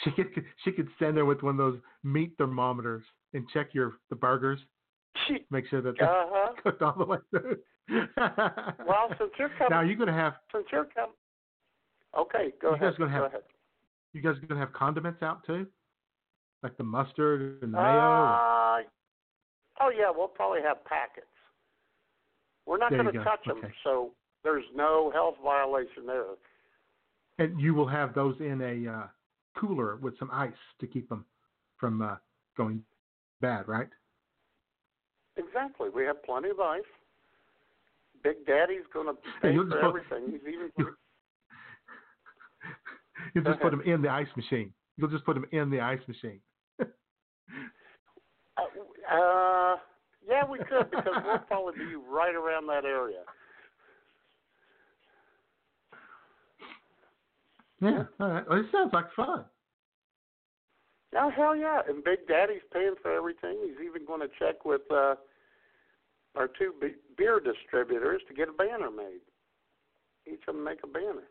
She 0.03 0.11
could 0.11 0.43
she 0.63 0.71
could 0.71 0.89
stand 0.95 1.15
there 1.15 1.25
with 1.25 1.43
one 1.43 1.51
of 1.51 1.57
those 1.57 1.79
meat 2.03 2.33
thermometers 2.37 3.03
and 3.33 3.47
check 3.53 3.73
your 3.73 3.93
the 4.09 4.15
burgers, 4.15 4.59
make 5.49 5.67
sure 5.67 5.81
that 5.81 5.95
they're 5.99 6.09
uh-huh. 6.09 6.53
cooked 6.63 6.81
all 6.81 6.95
the 6.97 7.05
way 7.05 7.17
through. 7.29 7.57
Well, 8.87 9.09
since 9.17 9.31
you're 9.37 9.49
coming, 9.57 9.69
now 9.71 9.81
you're 9.81 9.97
gonna 9.97 10.13
have 10.13 10.33
since 10.53 10.65
you're 10.71 10.85
coming, 10.85 11.15
okay, 12.17 12.53
go 12.61 12.69
You 12.69 12.75
ahead. 12.75 12.91
guys 12.91 12.97
gonna 12.97 13.09
go 13.11 13.15
have- 13.15 13.25
ahead. 13.25 13.41
you 14.13 14.21
guys 14.21 14.35
gonna 14.47 14.59
have 14.59 14.71
condiments 14.73 15.21
out 15.21 15.45
too, 15.45 15.67
like 16.61 16.77
the 16.77 16.83
mustard 16.83 17.61
and 17.61 17.73
the 17.73 17.77
mayo. 17.77 17.83
Uh, 17.83 18.79
oh 19.81 19.89
yeah, 19.89 20.11
we'll 20.15 20.29
probably 20.29 20.61
have 20.61 20.83
packets. 20.85 21.27
We're 22.65 22.77
not 22.77 22.89
to 22.89 23.03
go. 23.11 23.23
touch 23.23 23.45
them, 23.45 23.61
so 23.83 24.11
there's 24.43 24.63
no 24.73 25.11
health 25.11 25.35
violation 25.43 26.05
there. 26.05 26.23
And 27.39 27.59
you 27.59 27.73
will 27.73 27.87
have 27.87 28.13
those 28.13 28.35
in 28.39 28.61
a 28.61 28.91
uh, 28.91 29.07
cooler 29.57 29.97
with 29.97 30.17
some 30.19 30.29
ice 30.31 30.51
to 30.79 30.87
keep 30.87 31.09
them 31.09 31.25
from 31.77 32.01
uh, 32.01 32.15
going 32.55 32.81
bad, 33.41 33.67
right? 33.67 33.89
Exactly. 35.37 35.89
We 35.89 36.03
have 36.05 36.23
plenty 36.23 36.49
of 36.49 36.59
ice. 36.59 36.81
Big 38.23 38.45
Daddy's 38.45 38.83
going 38.93 39.07
to 39.13 39.13
pay 39.41 39.55
for 39.55 39.65
put- 39.65 39.83
everything. 39.83 40.31
He's 40.31 40.41
even 40.53 40.71
you- 40.77 40.95
You 43.35 43.41
Go 43.41 43.51
just 43.51 43.61
put 43.61 43.73
ahead. 43.73 43.85
them 43.85 43.93
in 43.93 44.01
the 44.01 44.09
ice 44.09 44.27
machine. 44.35 44.73
You'll 44.97 45.09
just 45.09 45.25
put 45.25 45.33
them 45.35 45.45
in 45.51 45.69
the 45.69 45.79
ice 45.81 46.01
machine. 46.07 46.39
Uh, 48.55 49.11
uh, 49.11 49.75
yeah, 50.27 50.45
we 50.47 50.59
could 50.59 50.91
because 50.91 51.15
we'll 51.25 51.39
probably 51.39 51.73
be 51.79 51.95
right 51.95 52.35
around 52.35 52.67
that 52.67 52.85
area. 52.85 53.23
Yeah. 57.81 58.03
All 58.19 58.29
right. 58.29 58.47
Well, 58.47 58.59
it 58.59 58.65
sounds 58.71 58.93
like 58.93 59.11
fun. 59.15 59.45
Oh 61.15 61.29
hell 61.29 61.55
yeah! 61.55 61.81
And 61.87 62.03
Big 62.03 62.27
Daddy's 62.27 62.61
paying 62.73 62.95
for 63.01 63.11
everything. 63.15 63.57
He's 63.63 63.85
even 63.85 64.05
going 64.05 64.21
to 64.21 64.27
check 64.39 64.65
with 64.65 64.81
uh, 64.91 65.15
our 66.35 66.47
two 66.47 66.73
be- 66.81 66.95
beer 67.17 67.39
distributors 67.39 68.21
to 68.27 68.33
get 68.33 68.49
a 68.49 68.53
banner 68.53 68.89
made. 68.89 69.21
Each 70.25 70.41
of 70.47 70.55
them 70.55 70.63
make 70.63 70.79
a 70.83 70.87
banner. 70.87 71.27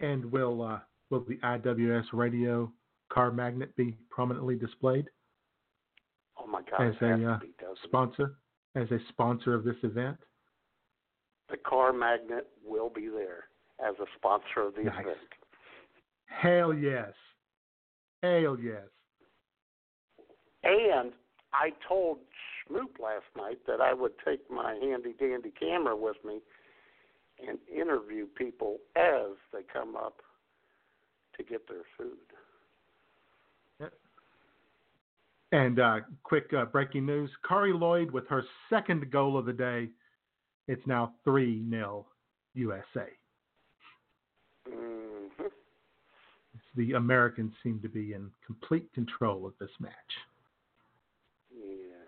And 0.00 0.30
will 0.30 0.62
uh, 0.62 0.78
will 1.10 1.24
the 1.28 1.36
IWS 1.36 2.06
radio 2.12 2.70
car 3.12 3.30
magnet 3.30 3.74
be 3.76 3.96
prominently 4.10 4.56
displayed 4.56 5.06
Oh 6.38 6.46
my 6.46 6.62
God! 6.70 6.88
as 6.88 6.94
a 7.02 7.32
uh, 7.32 7.38
be, 7.38 7.52
sponsor 7.84 8.34
as 8.74 8.90
a 8.90 8.98
sponsor 9.08 9.54
of 9.54 9.64
this 9.64 9.76
event? 9.82 10.18
The 11.50 11.56
car 11.58 11.92
magnet 11.92 12.48
will 12.64 12.88
be 12.88 13.08
there 13.08 13.44
as 13.86 13.94
a 14.00 14.06
sponsor 14.16 14.68
of 14.68 14.74
the 14.74 14.84
Nice. 14.84 15.00
event. 15.00 15.18
Hell 16.26 16.72
yes. 16.72 17.12
Hell 18.22 18.56
yes. 18.62 18.84
And 20.64 21.12
I 21.52 21.72
told 21.88 22.18
Schmoop 22.70 23.00
last 23.02 23.24
night 23.36 23.58
that 23.66 23.80
I 23.80 23.92
would 23.92 24.12
take 24.24 24.48
my 24.50 24.74
handy 24.74 25.14
dandy 25.18 25.52
camera 25.58 25.96
with 25.96 26.16
me 26.24 26.40
and 27.46 27.58
interview 27.74 28.26
people 28.26 28.78
as 28.94 29.36
they 29.52 29.60
come 29.72 29.96
up 29.96 30.20
to 31.36 31.42
get 31.42 31.68
their 31.68 31.82
food. 31.96 32.18
And 35.50 35.80
uh, 35.80 35.96
quick 36.22 36.50
uh, 36.56 36.64
breaking 36.64 37.04
news: 37.04 37.30
Carli 37.46 37.78
Lloyd 37.78 38.10
with 38.10 38.26
her 38.28 38.42
second 38.70 39.10
goal 39.10 39.36
of 39.36 39.44
the 39.44 39.52
day. 39.52 39.90
It's 40.66 40.86
now 40.86 41.12
three 41.24 41.62
0 41.68 42.06
USA. 42.54 43.06
hmm 44.66 45.01
The 46.74 46.92
Americans 46.92 47.52
seem 47.62 47.80
to 47.80 47.88
be 47.88 48.14
in 48.14 48.30
complete 48.46 48.90
control 48.94 49.46
of 49.46 49.52
this 49.60 49.70
match. 49.78 49.92
Yes. 51.54 51.98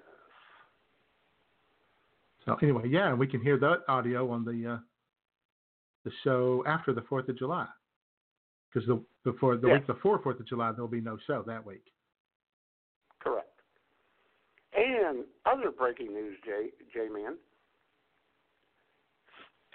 So 2.46 2.56
anyway, 2.62 2.88
yeah, 2.88 3.12
we 3.12 3.26
can 3.26 3.40
hear 3.40 3.58
that 3.58 3.84
audio 3.88 4.30
on 4.30 4.44
the 4.44 4.74
uh, 4.74 4.78
the 6.04 6.10
show 6.22 6.64
after 6.66 6.92
the 6.92 7.02
Fourth 7.02 7.28
of 7.28 7.38
July, 7.38 7.66
because 8.72 8.86
the 8.86 9.02
before 9.22 9.56
the 9.56 9.68
Yeah. 9.68 9.74
week 9.74 9.86
before 9.86 10.18
Fourth 10.22 10.40
of 10.40 10.46
July 10.46 10.72
there'll 10.72 10.88
be 10.88 11.00
no 11.00 11.18
show 11.26 11.42
that 11.46 11.64
week. 11.64 11.84
Correct. 13.20 13.48
And 14.76 15.24
other 15.46 15.70
breaking 15.70 16.12
news, 16.14 16.38
J 16.44 16.70
J 16.92 17.08
Man. 17.08 17.36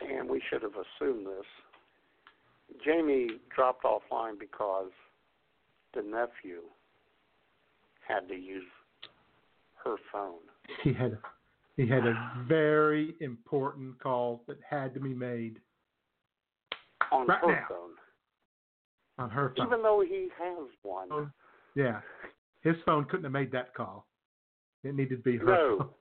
And 0.01 0.29
we 0.29 0.41
should 0.49 0.61
have 0.61 0.73
assumed 0.73 1.27
this. 1.27 1.45
Jamie 2.85 3.39
dropped 3.55 3.83
offline 3.83 4.39
because 4.39 4.91
the 5.93 6.01
nephew 6.01 6.61
had 8.07 8.27
to 8.27 8.35
use 8.35 8.63
her 9.83 9.95
phone. 10.11 10.39
He 10.83 10.93
had 10.93 11.17
he 11.77 11.87
had 11.87 12.05
a 12.05 12.43
very 12.47 13.15
important 13.21 13.97
call 13.99 14.43
that 14.47 14.57
had 14.67 14.93
to 14.93 14.99
be 14.99 15.13
made 15.13 15.59
on 17.11 17.27
Right 17.27 17.39
her 17.41 17.47
now. 17.53 17.65
phone, 17.69 17.91
on 19.17 19.29
her 19.29 19.53
phone. 19.55 19.67
even 19.67 19.81
though 19.81 20.01
he 20.07 20.27
has 20.37 20.67
one. 20.83 21.07
Oh, 21.11 21.29
Yeah, 21.75 22.01
his 22.61 22.75
phone 22.85 23.05
couldn't 23.05 23.23
have 23.23 23.31
made 23.31 23.51
that 23.53 23.73
call. 23.73 24.05
It 24.83 24.93
needed 24.95 25.23
to 25.23 25.23
be 25.23 25.37
her. 25.37 25.45
No. 25.45 25.91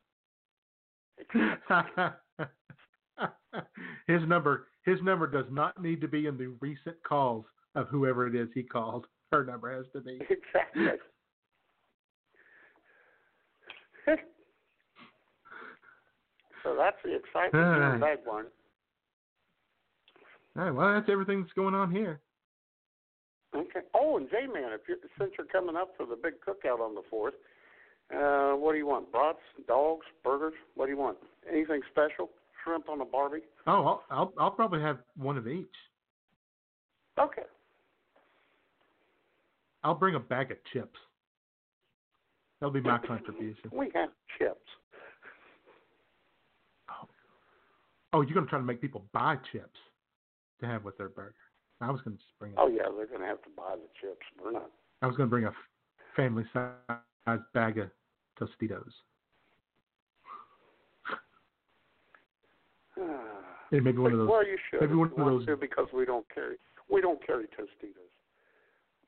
phone. 1.35 2.13
his 4.07 4.21
number 4.29 4.67
his 4.89 5.03
number 5.03 5.27
does 5.27 5.45
not 5.51 5.81
need 5.83 6.01
to 6.01 6.09
be 6.09 6.27
in 6.27 6.39
the 6.39 6.49
recent 6.61 6.97
calls 7.07 7.45
of 7.75 7.89
whoever 7.89 8.27
it 8.27 8.35
is 8.35 8.49
he 8.55 8.63
called. 8.63 9.07
Her 9.33 9.45
number 9.45 9.77
has 9.77 9.85
to 9.93 10.01
be. 10.01 10.15
exactly. 10.31 10.87
so 16.65 16.75
that's 16.79 16.97
the 17.05 17.15
excitement 17.15 17.67
All 17.67 17.75
in 17.75 17.81
right. 17.81 18.01
that 18.01 18.27
one. 18.27 18.47
All 20.57 20.65
right, 20.65 20.71
well, 20.75 20.95
that's 20.95 21.11
everything 21.11 21.43
that's 21.43 21.53
going 21.53 21.75
on 21.75 21.91
here. 21.91 22.21
Okay. 23.55 23.81
Oh, 23.95 24.17
and 24.17 24.31
J 24.31 24.47
Man, 24.47 24.73
if 24.73 24.81
you're 24.89 24.97
since 25.19 25.33
you're 25.37 25.47
coming 25.47 25.77
up 25.77 25.91
for 25.97 26.07
the 26.07 26.17
big 26.17 26.35
cookout 26.47 26.81
on 26.81 26.95
the 26.95 27.03
fourth, 27.11 27.35
uh, 28.15 28.53
what 28.53 28.73
do 28.73 28.79
you 28.79 28.87
want? 28.87 29.13
Brats, 29.13 29.39
dogs, 29.67 30.07
burgers? 30.25 30.55
What 30.75 30.87
do 30.87 30.93
you 30.93 30.99
want? 30.99 31.19
Anything 31.51 31.83
special? 31.91 32.31
Shrimp 32.65 32.89
on 32.89 33.01
a 33.01 33.05
barbie? 33.05 33.43
Oh, 33.67 33.73
I'll 33.85 34.03
I'll, 34.11 34.33
I'll 34.39 34.51
probably 34.51 34.81
have 34.81 34.99
one 35.17 35.37
of 35.37 35.47
each. 35.49 35.67
Okay. 37.19 37.43
I'll 39.85 39.95
bring 39.95 40.15
a 40.15 40.21
bag 40.21 40.51
of 40.51 40.59
chips. 40.73 40.99
That'll 42.61 42.73
be 42.73 42.81
my 42.81 42.99
contribution. 43.07 43.71
We 43.73 43.91
have 43.95 44.11
chips. 44.39 44.59
Oh, 46.91 47.09
oh, 48.13 48.21
you're 48.23 48.35
gonna 48.35 48.47
try 48.47 48.59
to 48.59 48.65
make 48.65 48.81
people 48.81 49.05
buy 49.13 49.37
chips 49.53 49.79
to 50.61 50.67
have 50.67 50.85
with 50.85 50.97
their 50.99 51.09
burger. 51.09 51.35
I 51.81 51.91
was 51.91 52.01
gonna 52.03 52.17
just 52.17 52.39
bring. 52.39 52.55
Oh 52.57 52.69
yeah, 52.69 52.85
they're 52.97 53.07
gonna 53.07 53.27
have 53.27 53.43
to 53.43 53.51
buy 53.57 53.77
the 53.77 53.89
chips. 54.01 54.27
We're 54.43 54.53
not. 54.53 54.71
I 55.03 55.07
was 55.07 55.17
gonna 55.17 55.31
bring 55.31 55.45
a 55.45 55.53
family 56.17 56.45
size 56.53 57.39
bag 57.55 57.79
of 57.79 57.91
Tostitos. 58.41 58.91
And 63.71 63.85
maybe 63.85 63.99
one 63.99 64.13
of 64.13 64.19
those. 64.19 64.29
well, 64.31 64.47
you 64.47 64.57
should. 64.71 64.81
maybe 64.81 64.95
one 64.95 65.11
of 65.11 65.17
those- 65.47 65.59
because 65.61 65.89
we 65.93 66.07
don't 66.07 66.25
carry 66.35 66.57
we 66.91 67.03
don't 67.03 67.25
carry 67.27 67.45
Tostitos. 67.49 68.09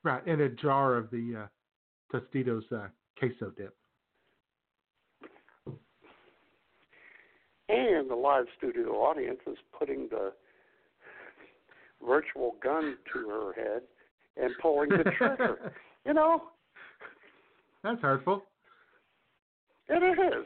Right, 0.02 0.24
and 0.26 0.40
a 0.42 0.50
jar 0.50 0.96
of 0.96 1.10
the 1.10 1.46
uh, 2.12 2.16
Tostitos 2.18 2.70
uh, 2.72 2.88
queso 3.18 3.50
dip. 3.56 3.74
And 7.68 8.10
the 8.10 8.14
live 8.16 8.46
studio 8.58 8.90
audience 8.96 9.38
is 9.46 9.56
putting 9.78 10.08
the 10.10 10.32
virtual 12.06 12.56
gun 12.62 12.96
to 13.12 13.28
her 13.28 13.52
head 13.54 13.82
and 14.36 14.52
pulling 14.60 14.88
the 14.90 15.04
trigger. 15.16 15.72
you 16.04 16.12
know, 16.12 16.42
That's 17.84 18.00
hurtful. 18.02 18.42
it 19.88 20.02
is. 20.02 20.44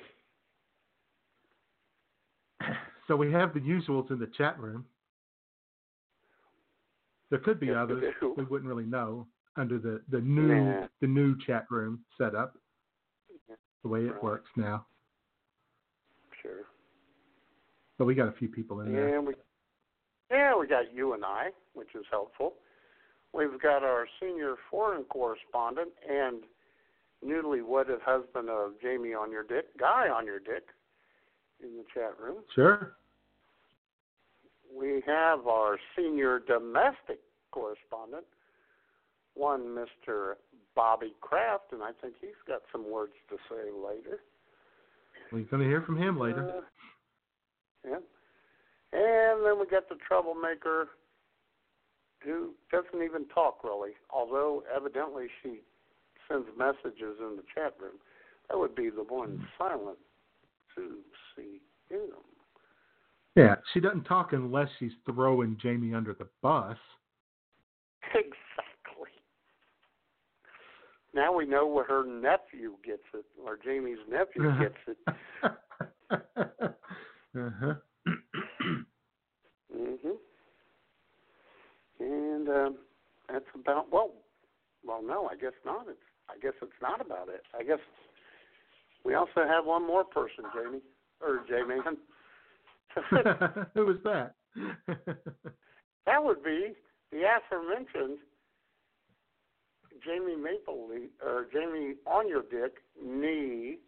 So 3.07 3.17
we 3.17 3.31
have 3.33 3.53
the 3.53 3.61
usuals 3.61 4.11
in 4.11 4.19
the 4.19 4.27
chat 4.29 4.59
room. 4.59 4.87
There 7.31 7.39
could 7.39 7.61
be 7.61 7.67
Yes, 7.67 7.77
others. 7.77 8.15
We 8.37 8.45
wouldn't 8.45 8.69
really 8.69 8.87
know 8.87 9.27
under 9.57 9.79
the 9.79 10.03
the 10.09 10.21
new 10.21 10.49
Nah. 10.49 10.89
the 11.01 11.07
new 11.07 11.37
chat 11.39 11.67
room 11.71 12.05
setup. 12.17 12.57
The 13.83 13.89
way 13.89 14.07
it 14.07 14.13
Right. 14.13 14.23
works 14.23 14.51
now. 14.57 14.87
Sure. 16.41 16.65
But 17.99 18.07
we 18.07 18.15
got 18.15 18.29
a 18.29 18.33
few 18.33 18.49
people 18.49 18.81
in 18.81 18.93
there. 18.93 19.19
And 19.19 19.27
we, 19.27 19.35
yeah, 20.31 20.57
we 20.57 20.67
got 20.67 20.93
you 20.93 21.13
and 21.13 21.25
I, 21.25 21.53
which 21.75 21.95
is 21.95 22.07
helpful. 22.11 22.57
We've 23.33 23.61
got 23.61 23.83
our 23.83 24.09
senior 24.21 24.57
foreign 24.71 25.05
correspondent 25.05 25.93
and 26.09 26.45
newly 27.23 27.63
wedded 27.63 28.01
husband 28.03 28.49
of 28.49 28.81
Jamie 28.81 29.11
Ahnyurdyck, 29.11 29.65
Guy 29.79 30.09
Ahnyurdyck, 30.09 30.63
in 31.65 31.77
the 31.77 31.85
chat 31.93 32.19
room. 32.21 32.39
Sure. 32.55 32.93
We 34.77 35.03
have 35.07 35.47
our 35.47 35.79
senior 35.97 36.41
domestic 36.41 37.21
correspondent, 37.51 38.25
one 39.35 39.61
Mr. 39.63 40.35
Bobby 40.75 41.15
Kraft, 41.21 41.73
and 41.73 41.83
I 41.83 41.91
think 42.01 42.15
he's 42.21 42.31
got 42.47 42.63
some 42.73 42.91
words 42.91 43.13
to 43.31 43.37
say 43.49 43.71
later. 43.71 44.21
We're 45.33 45.43
going 45.43 45.63
to 45.63 45.69
hear 45.69 45.83
from 45.83 45.97
him 45.97 46.19
later. 46.19 46.49
Uh, 46.49 46.61
yeah. 47.89 47.97
And 48.93 49.45
then 49.45 49.59
we 49.59 49.67
got 49.67 49.89
the 49.89 49.97
troublemaker 50.07 50.89
who 52.21 52.51
doesn't 52.71 53.03
even 53.05 53.27
talk 53.29 53.63
really, 53.63 53.93
although 54.11 54.63
evidently 54.75 55.27
she 55.43 55.61
sends 56.29 56.47
messages 56.57 57.19
in 57.21 57.37
the 57.37 57.45
chat 57.55 57.75
room. 57.81 57.99
That 58.49 58.59
would 58.59 58.75
be 58.75 58.91
the 58.91 59.03
one 59.03 59.47
silent 59.59 59.99
to 60.77 60.99
see 61.37 61.61
him. 61.89 62.11
yeah, 63.37 63.57
she 63.73 63.81
doesn't 63.81 64.05
talk 64.05 64.33
unless 64.33 64.69
she's 64.79 64.93
throwing 65.07 65.57
Jamie 65.61 65.95
under 65.95 66.15
the 66.15 66.29
bus. 66.43 66.77
Exactly. 68.15 69.11
Now 71.15 71.33
we 71.37 71.47
know 71.47 71.67
where 71.67 71.85
her 71.85 72.05
nephew 72.05 72.75
gets 72.85 73.03
it, 73.13 73.25
or 73.45 73.57
Jamie's 73.63 73.99
nephew 74.11 74.53
gets 74.59 74.75
it. 74.87 74.99
uh-huh. 77.37 77.75
Mhm. 79.75 80.17
And 81.99 82.49
um, 82.49 82.77
that's 83.29 83.45
about 83.55 83.91
well, 83.91 84.13
well, 84.87 85.03
no, 85.03 85.27
I 85.27 85.37
guess 85.37 85.53
not. 85.65 85.87
It's 85.89 85.99
I 86.29 86.39
guess 86.39 86.53
it's 86.63 86.73
not 86.81 87.01
about 87.01 87.29
it. 87.29 87.43
I 87.59 87.65
guess 87.65 87.79
we 89.05 89.15
also 89.15 89.45
have 89.49 89.65
one 89.65 89.87
more 89.87 90.05
person, 90.05 90.45
Jamie 90.55 90.81
or 91.25 91.45
J 91.49 91.63
Man. 91.67 91.97
Who 93.75 93.87
was 93.87 93.97
that? 94.05 94.35
that 96.07 96.23
would 96.23 96.43
be 96.45 96.75
the 97.11 97.23
aforementioned 97.37 98.19
Jamie 100.05 100.37
MapleLeaf 100.37 101.09
or 101.25 101.47
Jamie 101.53 101.95
on 102.07 102.29
your 102.29 102.43
dick 102.43 102.75
knee. 103.03 103.79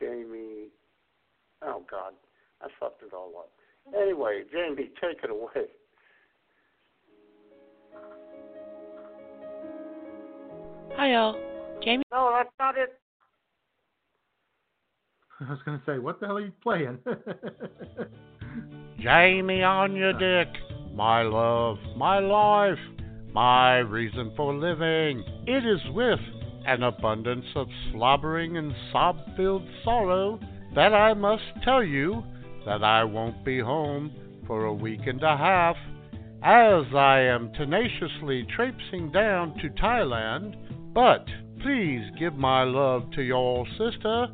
Jamie. 0.00 0.68
Oh 1.62 1.82
God, 1.90 2.12
I 2.60 2.68
fucked 2.78 3.02
it 3.02 3.12
all 3.12 3.32
up. 3.38 3.50
Anyway, 3.98 4.42
Jamie, 4.52 4.90
take 5.00 5.22
it 5.22 5.30
away. 5.30 5.68
Hi, 10.96 11.14
all. 11.14 11.36
Jamie. 11.82 12.04
No, 12.12 12.32
that's 12.34 12.50
not 12.58 12.78
it. 12.78 12.98
I 15.46 15.50
was 15.50 15.60
going 15.64 15.78
to 15.78 15.84
say, 15.84 15.98
what 15.98 16.20
the 16.20 16.26
hell 16.26 16.36
are 16.36 16.40
you 16.40 16.52
playing? 16.62 16.98
Jamie 18.98 19.62
on 19.62 19.94
your 19.94 20.14
uh. 20.14 20.18
dick, 20.18 20.48
my 20.94 21.22
love, 21.22 21.76
my 21.96 22.18
life, 22.18 22.78
my 23.32 23.78
reason 23.78 24.32
for 24.36 24.54
living. 24.54 25.22
It 25.46 25.64
is 25.66 25.80
with 25.92 26.20
an 26.66 26.82
abundance 26.82 27.44
of 27.56 27.66
slobbering 27.92 28.56
and 28.56 28.72
sob 28.92 29.18
filled 29.36 29.68
sorrow 29.84 30.40
that 30.74 30.94
I 30.94 31.12
must 31.12 31.42
tell 31.62 31.84
you 31.84 32.22
that 32.64 32.82
I 32.82 33.04
won't 33.04 33.44
be 33.44 33.60
home 33.60 34.12
for 34.46 34.64
a 34.64 34.74
week 34.74 35.06
and 35.06 35.22
a 35.22 35.36
half, 35.36 35.76
as 36.42 36.84
I 36.94 37.20
am 37.20 37.52
tenaciously 37.52 38.46
traipsing 38.56 39.12
down 39.12 39.58
to 39.58 39.68
Thailand. 39.70 40.56
But 40.94 41.26
please 41.60 42.02
give 42.18 42.34
my 42.34 42.62
love 42.62 43.10
to 43.12 43.22
your 43.22 43.66
sister 43.78 44.28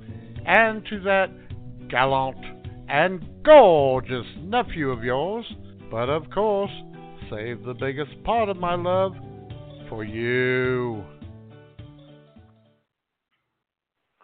and 0.46 0.84
to 0.86 1.00
that 1.00 1.30
gallant 1.88 2.36
and 2.88 3.24
gorgeous 3.44 4.26
nephew 4.42 4.90
of 4.90 5.04
yours. 5.04 5.44
But 5.90 6.08
of 6.08 6.30
course, 6.30 6.70
save 7.30 7.64
the 7.64 7.74
biggest 7.74 8.22
part 8.24 8.48
of 8.48 8.56
my 8.56 8.74
love 8.74 9.12
for 9.88 10.04
you. 10.04 11.02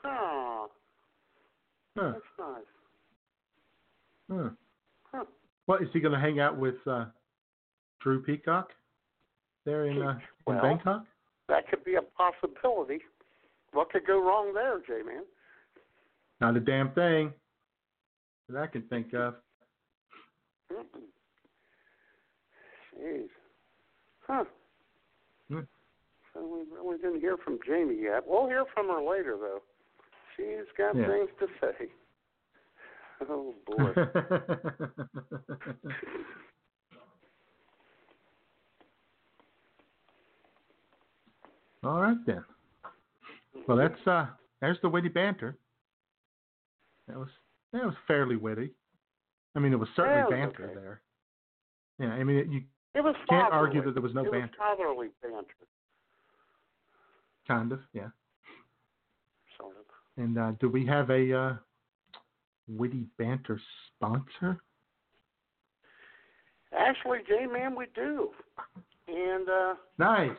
Oh, 0.04 0.68
huh. 1.96 2.12
that's 2.12 2.24
nice. 2.38 2.64
Huh. 4.30 4.50
Huh. 5.12 5.24
What 5.66 5.82
is 5.82 5.88
he 5.92 6.00
going 6.00 6.14
to 6.14 6.20
hang 6.20 6.40
out 6.40 6.56
with 6.56 6.76
uh, 6.86 7.06
Drew 8.00 8.22
Peacock 8.22 8.68
there 9.64 9.86
in, 9.86 10.00
uh, 10.00 10.18
Well, 10.46 10.56
in 10.56 10.62
Bangkok? 10.62 11.04
That 11.48 11.68
could 11.68 11.84
be 11.84 11.94
a 11.94 12.02
possibility. 12.02 13.00
What 13.72 13.90
could 13.90 14.06
go 14.06 14.20
wrong 14.20 14.52
there, 14.54 14.78
J 14.86 15.04
Man? 15.04 15.22
Not 16.40 16.56
a 16.56 16.60
damn 16.60 16.90
thing 16.92 17.32
that 18.48 18.60
I 18.60 18.66
can 18.66 18.82
think 18.82 19.14
of. 19.14 19.34
Jeez. 22.98 23.28
Huh. 24.26 24.44
Hmm. 25.50 25.60
So 26.34 26.44
we 26.44 26.60
really 26.74 26.98
didn't 26.98 27.20
hear 27.20 27.36
from 27.38 27.58
Jamie 27.66 27.98
yet. 28.02 28.24
We'll 28.26 28.46
hear 28.46 28.64
from 28.74 28.88
her 28.88 29.00
later, 29.02 29.36
though. 29.38 29.62
She's 30.36 30.66
got 30.76 30.94
Yeah. 30.96 31.06
things 31.08 31.30
to 31.40 31.46
say. 31.60 31.88
Oh 33.30 33.54
boy. 33.66 33.94
All 41.84 42.00
right 42.00 42.16
then. 42.26 42.44
Well, 43.66 43.76
that's 43.76 44.06
uh, 44.06 44.26
there's 44.60 44.78
the 44.82 44.88
witty 44.88 45.08
banter. 45.08 45.56
That 47.08 47.18
was 47.18 47.28
that 47.72 47.84
was 47.84 47.94
fairly 48.06 48.36
witty. 48.36 48.70
I 49.54 49.58
mean, 49.58 49.72
it 49.72 49.78
was 49.78 49.88
certainly 49.96 50.18
Yeah, 50.18 50.24
it 50.24 50.30
was 50.30 50.32
banter 50.54 50.64
okay. 50.64 50.74
there. 50.74 51.00
Yeah, 51.98 52.14
I 52.14 52.24
mean, 52.24 52.50
you 52.52 52.62
it 52.94 53.00
was 53.02 53.14
can't 53.28 53.50
fatherly. 53.50 53.58
argue 53.68 53.84
that 53.84 53.92
there 53.94 54.02
was 54.02 54.14
no 54.14 54.24
it 54.24 54.32
banter. 54.32 54.48
was 54.58 54.76
fatherly 54.78 55.08
banter, 55.22 55.54
Kind 57.48 57.72
of, 57.72 57.80
yeah. 57.92 58.08
sort 59.56 59.76
of. 59.76 59.84
And 60.22 60.38
uh, 60.38 60.52
do 60.60 60.68
we 60.68 60.84
have 60.86 61.10
a 61.10 61.32
uh, 61.32 61.54
witty 62.68 63.06
banter 63.18 63.60
sponsor? 63.96 64.58
Actually, 66.76 67.18
J 67.28 67.46
Man, 67.46 67.74
we 67.76 67.86
do. 67.94 68.30
And 69.08 69.48
uh 69.48 69.74
Nice. 69.98 70.30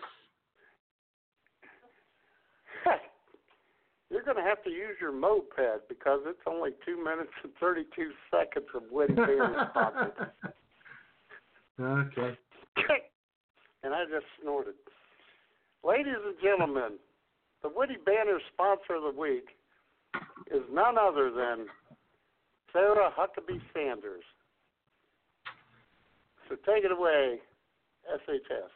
You're 4.10 4.24
going 4.24 4.38
to 4.38 4.44
have 4.44 4.64
to 4.64 4.70
use 4.70 4.96
your 5.02 5.12
moped 5.12 5.88
because 5.90 6.22
it's 6.26 6.40
only 6.48 6.72
two 6.86 7.04
minutes 7.04 7.32
and 7.44 7.52
32 7.60 8.12
seconds 8.32 8.68
of 8.74 8.84
witty 8.92 9.14
banter 9.14 9.68
sponsor. 9.72 10.34
Okay. 11.80 12.38
and 13.84 13.94
I 13.94 14.04
just 14.06 14.26
snorted. 14.42 14.76
Ladies 15.84 16.16
and 16.26 16.36
gentlemen, 16.42 16.98
the 17.62 17.70
Witty 17.70 17.98
Banner 18.06 18.40
sponsor 18.54 18.96
of 18.96 19.14
the 19.14 19.20
week 19.20 19.50
is 20.52 20.62
none 20.72 20.98
other 20.98 21.32
than 21.32 21.68
Sarah 22.74 23.12
Huckabee 23.18 23.62
Sanders. 23.74 24.24
So 26.50 26.56
take 26.56 26.84
it 26.84 26.92
away, 26.92 27.40
SHS. 28.12 28.72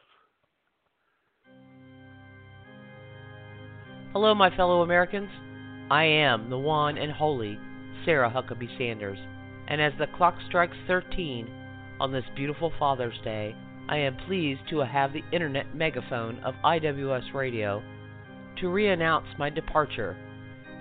Hello, 4.14 4.36
my 4.36 4.54
fellow 4.58 4.82
Americans. 4.82 5.30
I 5.90 6.04
am 6.04 6.50
the 6.50 6.58
one 6.58 6.98
and 6.98 7.14
holy 7.14 7.58
Sarah 8.04 8.30
Huckabee 8.30 8.78
Sanders, 8.78 9.18
and 9.70 9.82
as 9.82 9.94
the 9.98 10.08
clock 10.18 10.36
strikes 10.50 10.76
13 10.86 11.48
on 11.98 12.12
this 12.12 12.26
beautiful 12.36 12.74
Father's 12.78 13.18
Day, 13.24 13.56
I 13.88 14.00
am 14.00 14.18
pleased 14.28 14.68
to 14.70 14.80
have 14.80 15.14
the 15.14 15.24
internet 15.32 15.74
megaphone 15.74 16.40
of 16.40 16.56
IWS 16.56 17.34
Radio 17.34 17.82
to 18.60 18.68
re-announce 18.68 19.28
my 19.40 19.50
departure 19.50 20.18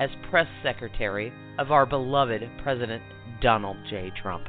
as 0.01 0.11
press 0.29 0.49
secretary 0.65 1.33
of 1.57 1.71
our 1.71 1.87
beloved 1.87 2.43
President 2.65 3.03
Donald 3.41 3.77
J. 3.89 4.11
Trump. 4.21 4.49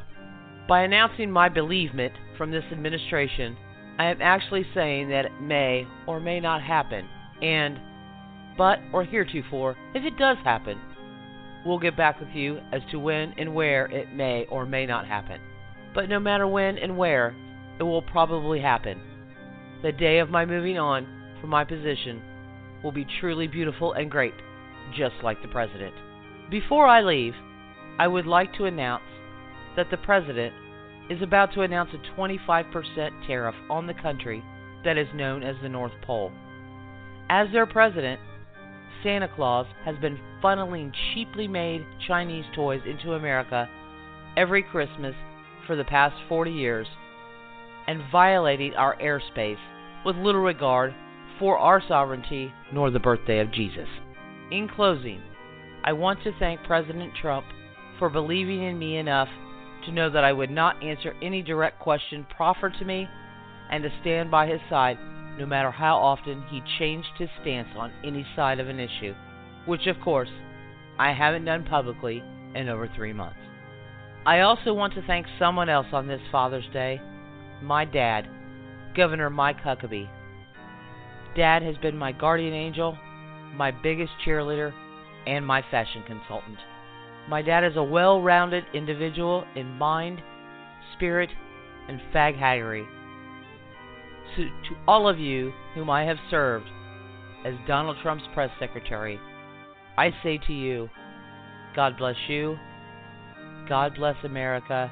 By 0.67 0.81
announcing 0.81 1.29
my 1.29 1.49
bereavement 1.49 2.13
from 2.35 2.49
this 2.49 2.65
administration, 2.71 3.55
I 3.99 4.05
am 4.05 4.23
actually 4.23 4.65
saying 4.73 5.09
that 5.09 5.25
it 5.25 5.39
may 5.39 5.85
or 6.07 6.19
may 6.19 6.39
not 6.39 6.63
happen, 6.63 7.07
and 7.43 7.79
but 8.57 8.79
or 8.93 9.03
heretofore, 9.03 9.75
if 9.93 10.03
it 10.03 10.17
does 10.17 10.37
happen, 10.43 10.79
we'll 11.65 11.79
get 11.79 11.97
back 11.97 12.19
with 12.19 12.29
you 12.29 12.59
as 12.71 12.81
to 12.91 12.99
when 12.99 13.33
and 13.37 13.53
where 13.53 13.85
it 13.85 14.13
may 14.13 14.45
or 14.49 14.65
may 14.65 14.85
not 14.85 15.07
happen. 15.07 15.39
But 15.93 16.09
no 16.09 16.19
matter 16.19 16.47
when 16.47 16.77
and 16.77 16.97
where, 16.97 17.35
it 17.79 17.83
will 17.83 18.01
probably 18.01 18.61
happen. 18.61 18.99
The 19.83 19.91
day 19.91 20.19
of 20.19 20.29
my 20.29 20.45
moving 20.45 20.77
on 20.77 21.07
from 21.39 21.49
my 21.49 21.63
position 21.63 22.21
will 22.83 22.91
be 22.91 23.05
truly 23.19 23.47
beautiful 23.47 23.93
and 23.93 24.09
great, 24.09 24.33
just 24.95 25.15
like 25.23 25.41
the 25.41 25.47
President. 25.47 25.93
Before 26.49 26.87
I 26.87 27.01
leave, 27.01 27.33
I 27.99 28.07
would 28.07 28.27
like 28.27 28.53
to 28.55 28.65
announce 28.65 29.03
that 29.75 29.89
the 29.89 29.97
President 29.97 30.53
is 31.09 31.21
about 31.21 31.53
to 31.53 31.61
announce 31.61 31.89
a 31.93 32.19
25% 32.19 33.27
tariff 33.27 33.55
on 33.69 33.87
the 33.87 33.93
country 33.93 34.43
that 34.83 34.97
is 34.97 35.07
known 35.13 35.43
as 35.43 35.55
the 35.61 35.69
North 35.69 35.91
Pole. 36.03 36.31
As 37.29 37.47
their 37.51 37.65
President, 37.65 38.19
Santa 39.03 39.27
Claus 39.35 39.67
has 39.85 39.95
been 39.97 40.19
funneling 40.43 40.93
cheaply 41.13 41.47
made 41.47 41.85
Chinese 42.07 42.45
toys 42.55 42.81
into 42.85 43.13
America 43.13 43.69
every 44.37 44.63
Christmas 44.63 45.15
for 45.67 45.75
the 45.75 45.83
past 45.83 46.15
40 46.29 46.51
years 46.51 46.87
and 47.87 48.01
violating 48.11 48.73
our 48.75 48.95
airspace 48.97 49.57
with 50.05 50.15
little 50.15 50.41
regard 50.41 50.93
for 51.39 51.57
our 51.57 51.81
sovereignty 51.87 52.53
nor 52.71 52.91
the 52.91 52.99
birthday 52.99 53.39
of 53.39 53.51
Jesus. 53.51 53.87
In 54.51 54.67
closing, 54.67 55.21
I 55.83 55.93
want 55.93 56.23
to 56.23 56.31
thank 56.37 56.63
President 56.63 57.13
Trump 57.19 57.45
for 57.97 58.09
believing 58.09 58.63
in 58.63 58.77
me 58.77 58.97
enough 58.97 59.29
to 59.85 59.91
know 59.91 60.09
that 60.09 60.23
I 60.23 60.33
would 60.33 60.51
not 60.51 60.83
answer 60.83 61.13
any 61.21 61.41
direct 61.41 61.79
question 61.79 62.25
proffered 62.35 62.73
to 62.79 62.85
me 62.85 63.07
and 63.71 63.83
to 63.83 63.89
stand 64.01 64.29
by 64.29 64.47
his 64.47 64.61
side 64.69 64.97
no 65.37 65.45
matter 65.45 65.71
how 65.71 65.97
often 65.97 66.43
he 66.49 66.61
changed 66.77 67.09
his 67.17 67.29
stance 67.41 67.69
on 67.75 67.91
any 68.03 68.25
side 68.35 68.59
of 68.59 68.67
an 68.67 68.79
issue, 68.79 69.13
which 69.65 69.87
of 69.87 69.99
course 70.01 70.29
I 70.99 71.13
haven't 71.13 71.45
done 71.45 71.65
publicly 71.65 72.21
in 72.53 72.69
over 72.69 72.89
three 72.95 73.13
months. 73.13 73.39
I 74.25 74.41
also 74.41 74.73
want 74.73 74.93
to 74.93 75.01
thank 75.07 75.25
someone 75.39 75.69
else 75.69 75.87
on 75.93 76.07
this 76.07 76.21
Father's 76.31 76.67
Day 76.73 77.01
my 77.61 77.85
dad, 77.85 78.27
Governor 78.95 79.29
Mike 79.29 79.61
Huckabee. 79.61 80.09
Dad 81.35 81.61
has 81.61 81.77
been 81.77 81.95
my 81.95 82.11
guardian 82.11 82.53
angel, 82.53 82.97
my 83.55 83.71
biggest 83.71 84.11
cheerleader, 84.25 84.73
and 85.27 85.45
my 85.45 85.61
fashion 85.69 86.03
consultant. 86.07 86.57
My 87.29 87.41
dad 87.41 87.63
is 87.63 87.75
a 87.75 87.83
well 87.83 88.21
rounded 88.21 88.63
individual 88.73 89.45
in 89.55 89.67
mind, 89.77 90.21
spirit, 90.95 91.29
and 91.87 92.01
fag 92.13 92.37
haggery. 92.37 92.85
To, 94.35 94.43
to 94.45 94.75
all 94.87 95.07
of 95.07 95.19
you 95.19 95.51
whom 95.75 95.89
I 95.89 96.03
have 96.03 96.17
served 96.29 96.67
as 97.45 97.53
Donald 97.67 97.97
Trump's 98.01 98.23
press 98.33 98.49
secretary, 98.59 99.19
I 99.97 100.11
say 100.23 100.39
to 100.47 100.53
you, 100.53 100.89
God 101.75 101.97
bless 101.97 102.15
you, 102.27 102.57
God 103.67 103.95
bless 103.95 104.15
America, 104.23 104.91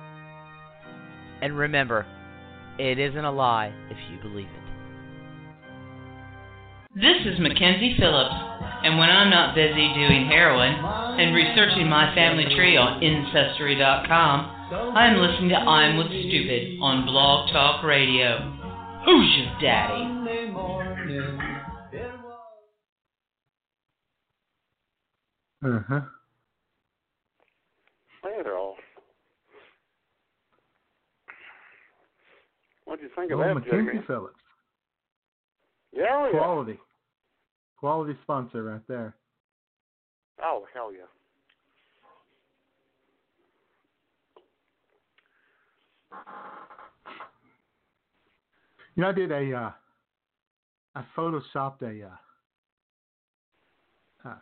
and 1.42 1.58
remember, 1.58 2.06
it 2.78 3.00
isn't 3.00 3.26
a 3.26 3.32
lie 3.32 3.74
if 3.90 3.98
you 4.12 4.20
believe 4.22 4.48
it. 4.48 4.70
This 6.96 7.22
is 7.26 7.40
Mackenzie 7.40 7.96
Phillips, 8.00 8.34
and 8.84 8.98
when 8.98 9.10
I'm 9.10 9.30
not 9.30 9.54
busy 9.54 9.94
doing 9.94 10.26
heroin 10.28 10.74
and 11.20 11.36
researching 11.36 11.88
my 11.88 12.14
family 12.16 12.46
tree 12.56 12.78
on 12.78 13.04
Ancestry.com, 13.04 14.96
I'm 14.96 15.18
listening 15.18 15.50
to 15.50 15.56
I'm 15.56 15.98
with 15.98 16.08
Stupid 16.08 16.80
on 16.82 17.06
Blog 17.06 17.52
Talk 17.52 17.84
Radio. 17.84 18.59
Who's 19.06 19.38
your 19.38 19.62
daddy? 19.62 20.20
Uh 25.62 25.80
huh. 25.90 26.02
Well, 28.24 28.76
what'd 32.86 33.04
you 33.04 33.10
think 33.16 33.32
of 33.32 33.40
Oh, 33.40 33.44
that, 33.44 33.54
Mackenzie 33.56 33.92
Jamie? 33.92 34.04
Phillips. 34.08 34.40
Yeah, 35.92 36.06
oh, 36.12 36.30
yeah. 36.32 36.40
Quality. 36.40 36.80
Quality 37.78 38.18
sponsor 38.24 38.64
right 38.64 38.82
there. 38.88 39.16
Oh, 40.42 40.66
hell 40.74 40.94
yeah. 40.94 41.06
You 49.00 49.06
know, 49.06 49.12
I 49.12 49.14
did 49.14 49.32
a, 49.32 49.54
uh, 49.56 49.72
I 50.94 51.06
photoshopped 51.18 51.84
a, 51.84 52.08
uh, 54.26 54.30
uh, 54.30 54.36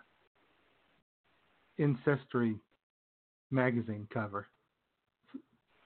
Ancestry 1.77 2.55
magazine 3.51 4.07
cover 4.11 4.47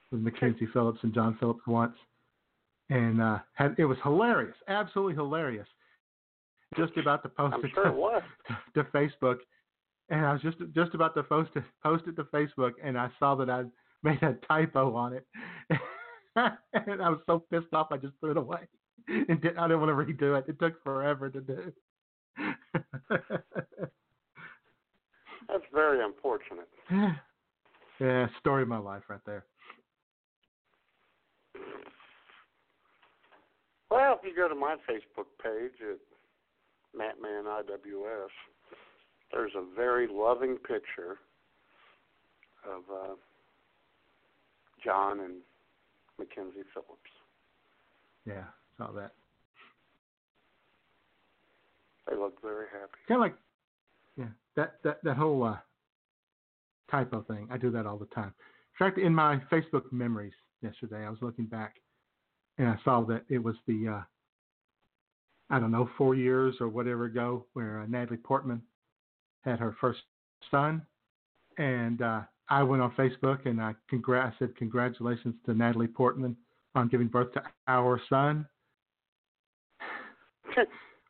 with 0.09 0.21
Mackenzie 0.21 0.69
Phillips 0.71 0.99
and 1.03 1.13
John 1.13 1.35
Phillips 1.37 1.67
once, 1.67 1.97
and 2.89 3.21
uh, 3.21 3.39
had 3.55 3.75
it 3.77 3.83
was 3.83 3.97
hilarious, 4.03 4.55
absolutely 4.69 5.15
hilarious. 5.15 5.67
Just 6.77 6.95
about 6.95 7.23
to 7.23 7.29
post 7.29 7.55
I'm 7.55 7.65
it 7.65 7.71
sure 7.73 7.83
to, 7.83 7.89
it 7.89 7.95
was. 7.97 8.23
to 8.75 8.85
Facebook, 8.85 9.39
and 10.07 10.25
I 10.25 10.31
was 10.31 10.41
just 10.41 10.59
just 10.73 10.95
about 10.95 11.13
to 11.15 11.23
post 11.23 11.51
it 11.55 11.63
post 11.83 12.05
it 12.07 12.15
to 12.15 12.23
Facebook, 12.23 12.75
and 12.81 12.97
I 12.97 13.09
saw 13.19 13.35
that 13.35 13.49
I 13.49 13.65
made 14.01 14.23
a 14.23 14.37
typo 14.47 14.95
on 14.95 15.11
it, 15.11 15.27
and 16.35 16.53
I 17.01 17.09
was 17.09 17.19
so 17.25 17.43
pissed 17.51 17.73
off 17.73 17.87
I 17.91 17.97
just 17.97 18.13
threw 18.19 18.31
it 18.31 18.37
away. 18.37 18.59
And 19.07 19.41
did, 19.41 19.57
I 19.57 19.67
didn't 19.67 19.81
want 19.81 19.89
to 19.89 20.13
redo 20.13 20.37
it. 20.37 20.45
It 20.47 20.59
took 20.59 20.81
forever 20.83 21.27
to 21.27 21.41
do. 21.41 21.73
That's 25.49 25.63
very 25.73 26.05
unfortunate. 26.05 26.69
yeah, 27.99 28.27
story 28.39 28.61
of 28.61 28.67
my 28.67 28.77
life 28.77 29.01
right 29.09 29.19
there. 29.25 29.43
Well, 33.89 34.19
if 34.21 34.23
you 34.23 34.35
go 34.35 34.47
to 34.47 34.55
my 34.55 34.75
Facebook 34.87 35.25
page 35.43 35.81
at 35.81 35.97
Mattman 36.97 37.45
IWS, 37.45 38.29
there's 39.33 39.51
a 39.55 39.63
very 39.75 40.07
loving 40.07 40.57
picture 40.57 41.17
of 42.65 42.83
uh, 42.93 43.15
John 44.85 45.21
and 45.21 45.35
Mackenzie 46.21 46.67
Phillips. 46.73 47.11
Yeah, 48.27 48.43
saw 48.77 48.91
that. 48.91 49.11
They 52.07 52.15
look 52.15 52.39
very 52.41 52.67
happy. 52.71 52.93
Kind 53.07 53.17
of 53.17 53.21
like, 53.21 53.35
yeah, 54.17 54.25
that 54.55 54.75
that 54.83 55.03
that 55.03 55.17
whole 55.17 55.43
uh, 55.43 55.57
typo 56.91 57.23
thing. 57.27 57.47
I 57.51 57.57
do 57.57 57.71
that 57.71 57.87
all 57.87 57.97
the 57.97 58.05
time. 58.07 58.33
In 58.79 58.85
fact, 58.85 58.99
in 58.99 59.15
my 59.15 59.41
Facebook 59.51 59.91
memories 59.91 60.33
yesterday, 60.61 61.05
I 61.05 61.09
was 61.09 61.19
looking 61.21 61.45
back, 61.45 61.75
and 62.59 62.67
I 62.67 62.77
saw 62.83 63.01
that 63.05 63.23
it 63.27 63.39
was 63.39 63.55
the 63.67 63.87
uh, 63.87 64.01
I 65.49 65.59
don't 65.59 65.71
know 65.71 65.89
four 65.97 66.13
years 66.13 66.55
or 66.59 66.69
whatever 66.69 67.05
ago 67.05 67.45
where 67.53 67.81
uh, 67.81 67.85
Natalie 67.87 68.17
Portman 68.17 68.61
had 69.41 69.59
her 69.59 69.75
first 69.81 70.01
son, 70.51 70.83
and 71.57 72.01
uh, 72.03 72.21
I 72.51 72.61
went 72.63 72.81
on 72.81 72.91
Facebook 72.91 73.45
and 73.45 73.61
I 73.61 73.73
congr- 73.91 74.21
I 74.21 74.33
said 74.37 74.55
congratulations 74.57 75.35
to 75.45 75.53
Natalie 75.53 75.87
Portman 75.87 76.35
on 76.75 76.89
giving 76.89 77.07
birth 77.07 77.31
to 77.33 77.41
our 77.67 77.99
son, 78.09 78.45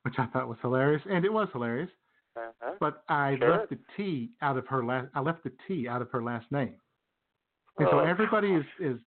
which 0.03 0.15
I 0.19 0.27
thought 0.27 0.47
was 0.47 0.59
hilarious, 0.61 1.01
and 1.09 1.25
it 1.25 1.33
was 1.33 1.47
hilarious. 1.51 1.89
Uh-huh. 2.37 2.75
But 2.79 3.03
I 3.09 3.37
Sure. 3.37 3.57
left 3.57 3.71
the 3.71 3.79
T 3.97 4.31
out 4.41 4.57
of 4.57 4.67
her 4.67 4.85
last. 4.85 5.09
I 5.15 5.19
left 5.19 5.43
the 5.43 5.51
T 5.67 5.87
out 5.87 6.01
of 6.01 6.09
her 6.11 6.23
last 6.23 6.49
name, 6.51 6.75
and 7.79 7.87
so 7.89 7.99
Oh, 7.99 8.03
everybody 8.03 8.53
is 8.53 8.65
is. 8.79 8.99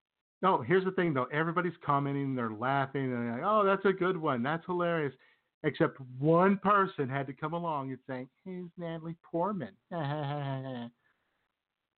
No, 0.42 0.60
here's 0.60 0.84
the 0.84 0.90
thing 0.90 1.14
though. 1.14 1.24
Everybody's 1.32 1.76
commenting, 1.86 2.34
they're 2.34 2.50
laughing, 2.50 3.04
and 3.04 3.12
they're 3.12 3.32
like, 3.36 3.42
"Oh, 3.44 3.64
that's 3.64 3.84
a 3.86 3.92
good 3.92 4.16
one. 4.16 4.42
That's 4.42 4.66
hilarious." 4.66 5.14
Except 5.62 5.98
one 6.18 6.58
person 6.58 7.08
had 7.08 7.26
to 7.28 7.32
come 7.32 7.54
along 7.54 7.90
and 7.90 7.98
say, 8.06 8.26
"Who's 8.44 8.70
Natalie 8.76 9.16
Portman?" 9.22 9.74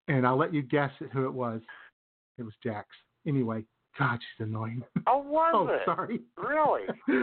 and 0.08 0.26
I'll 0.26 0.36
let 0.36 0.54
you 0.54 0.62
guess 0.62 0.90
who 1.12 1.26
it 1.26 1.32
was. 1.32 1.60
It 2.38 2.42
was 2.42 2.54
Jax. 2.62 2.88
Anyway, 3.26 3.64
God, 3.98 4.18
she's 4.20 4.46
annoying. 4.46 4.82
Oh, 5.06 5.18
was 5.18 5.52
oh, 5.54 5.68
it? 5.68 5.80
sorry. 5.84 6.20
Really? 6.36 6.82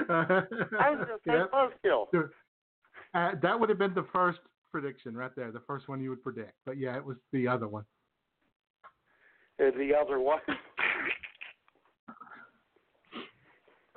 I 0.10 0.90
was 0.90 1.08
say 1.26 1.34
Yep. 2.14 2.30
Uh, 3.14 3.32
that 3.42 3.60
would 3.60 3.70
have 3.70 3.78
been 3.78 3.94
the 3.94 4.08
first 4.12 4.40
prediction 4.72 5.16
right 5.16 5.32
there, 5.36 5.52
the 5.52 5.62
first 5.68 5.88
one 5.88 6.02
you 6.02 6.10
would 6.10 6.24
predict. 6.24 6.54
But 6.66 6.80
yeah, 6.80 6.98
it 6.98 7.06
was 7.06 7.18
the 7.32 7.48
other 7.48 7.68
one. 7.68 7.86
Uh, 9.62 9.66
the 9.78 9.92
other 10.00 10.20
one. 10.20 10.40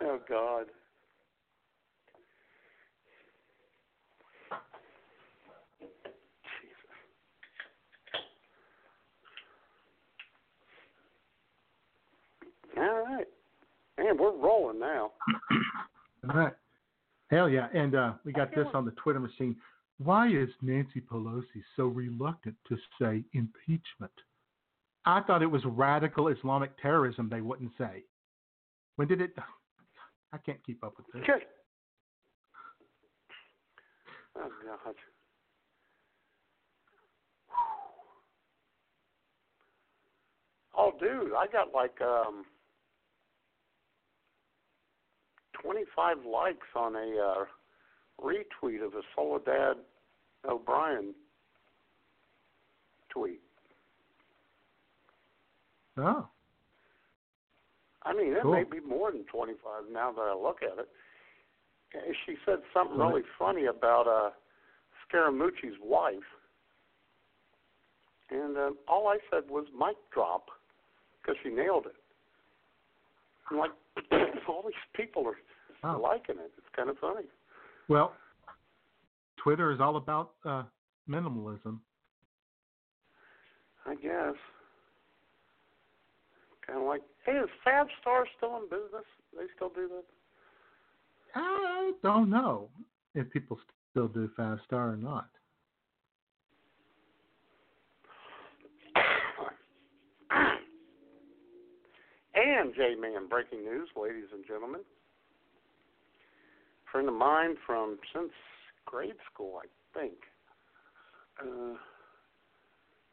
oh, 0.03 0.21
God. 0.29 0.67
All 12.77 13.05
right. 13.05 13.27
Man, 13.99 14.19
we're 14.19 14.37
rolling 14.37 14.79
now. 14.79 15.13
All 16.29 16.37
right. 16.37 16.53
Hell 17.31 17.49
yeah. 17.49 17.69
And 17.75 17.95
uh, 17.95 18.13
we 18.25 18.33
got 18.33 18.55
this 18.55 18.67
on 18.75 18.85
the 18.85 18.91
Twitter 18.93 19.21
machine. 19.21 19.57
Why 19.99 20.29
is 20.29 20.49
Nancy 20.61 21.01
Pelosi 21.01 21.63
so 21.75 21.87
reluctant 21.87 22.57
to 22.69 22.77
say 23.01 23.25
impeachment? 23.33 24.13
I 25.07 25.23
thought 25.23 25.43
it 25.43 25.51
was 25.51 25.63
radical 25.65 26.29
Islamic 26.29 26.71
terrorism 26.81 27.29
they 27.31 27.41
wouldn't 27.41 27.73
say. 27.79 28.05
When 28.97 29.09
did 29.09 29.21
it? 29.21 29.35
I 30.33 30.39
can't 30.39 30.59
keep 30.67 30.85
up 30.85 30.95
with 30.97 31.07
this. 31.15 31.23
Good. 31.27 31.47
Oh, 34.37 34.51
God. 34.85 34.95
Oh, 40.79 40.93
dude, 41.01 41.33
I 41.33 41.47
got 41.51 41.73
like 41.73 41.99
um 42.03 42.45
25 45.63 46.19
likes 46.25 46.67
on 46.75 46.97
a 46.97 46.99
uh, 46.99 47.45
retweet 48.23 48.85
of 48.85 48.95
a 48.95 49.03
Soledad 49.15 49.77
O'Brien 50.49 51.15
tweet. 53.11 53.41
Oh, 55.99 56.29
I 58.07 58.15
mean, 58.15 58.33
it 58.33 58.43
Cool. 58.43 58.53
may 58.53 58.65
be 58.65 58.81
more 58.81 59.11
than 59.11 59.25
25 59.25 59.91
now 59.91 60.13
that 60.13 60.21
I 60.21 60.35
look 60.35 60.63
at 60.63 60.79
it. 60.79 60.89
She 62.25 62.37
said 62.45 62.59
something 62.73 62.99
really 62.99 63.23
funny 63.39 63.67
about 63.67 64.07
uh, 64.07 64.31
Scaramucci's 65.05 65.77
wife. 65.83 66.15
And 68.31 68.57
uh, 68.57 68.71
all 68.87 69.09
I 69.09 69.19
said 69.31 69.45
was 69.49 69.67
mic 69.77 69.97
drop 70.13 70.47
because 71.21 71.37
she 71.43 71.49
nailed 71.49 71.87
it. 71.87 71.95
I'm 73.51 73.59
like, 73.59 73.71
all 74.49 74.63
these 74.65 74.75
people 74.95 75.27
are 75.83 75.99
liking 75.99 76.37
it. 76.37 76.53
It's 76.59 76.67
kind 76.75 76.91
of 76.91 76.99
funny. 76.99 77.27
well, 77.89 78.13
Twitter 79.43 79.73
is 79.73 79.81
all 79.81 79.97
about 79.97 80.33
uh, 80.45 80.65
minimalism. 81.09 81.79
I 83.87 83.95
guess. 83.95 84.35
Kind 86.67 86.81
of 86.81 86.87
like, 86.87 87.03
hey, 87.25 87.33
is 87.33 87.49
Fab 87.63 87.87
Star 88.01 88.27
still 88.37 88.57
in 88.57 88.65
business? 88.65 89.05
They 89.33 89.45
still 89.55 89.69
do 89.69 89.89
that? 89.89 90.05
I 91.37 91.93
don't 92.03 92.31
know 92.31 92.69
if 93.15 93.31
people 93.31 93.59
still 93.91 94.09
do 94.09 94.29
five 94.37 94.59
star 94.65 94.91
or 94.91 94.97
not. 94.97 95.29
And 102.37 102.75
J 102.75 102.95
Man, 103.01 103.29
breaking 103.29 103.65
news, 103.65 103.89
ladies 104.01 104.29
and 104.33 104.47
gentlemen. 104.47 104.83
friend 106.93 107.09
of 107.09 107.15
mine 107.15 107.57
from 107.67 107.99
since 108.15 108.31
grade 108.85 109.17
school, 109.33 109.61
I 109.63 109.99
think. 109.99 110.15
Uh, 111.41 111.77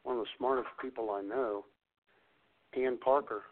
one 0.02 0.18
of 0.18 0.24
the 0.24 0.30
smartest 0.36 0.68
people 0.80 1.10
I 1.10 1.22
know, 1.22 1.64
Ann 2.76 2.98
Parker. 2.98 3.42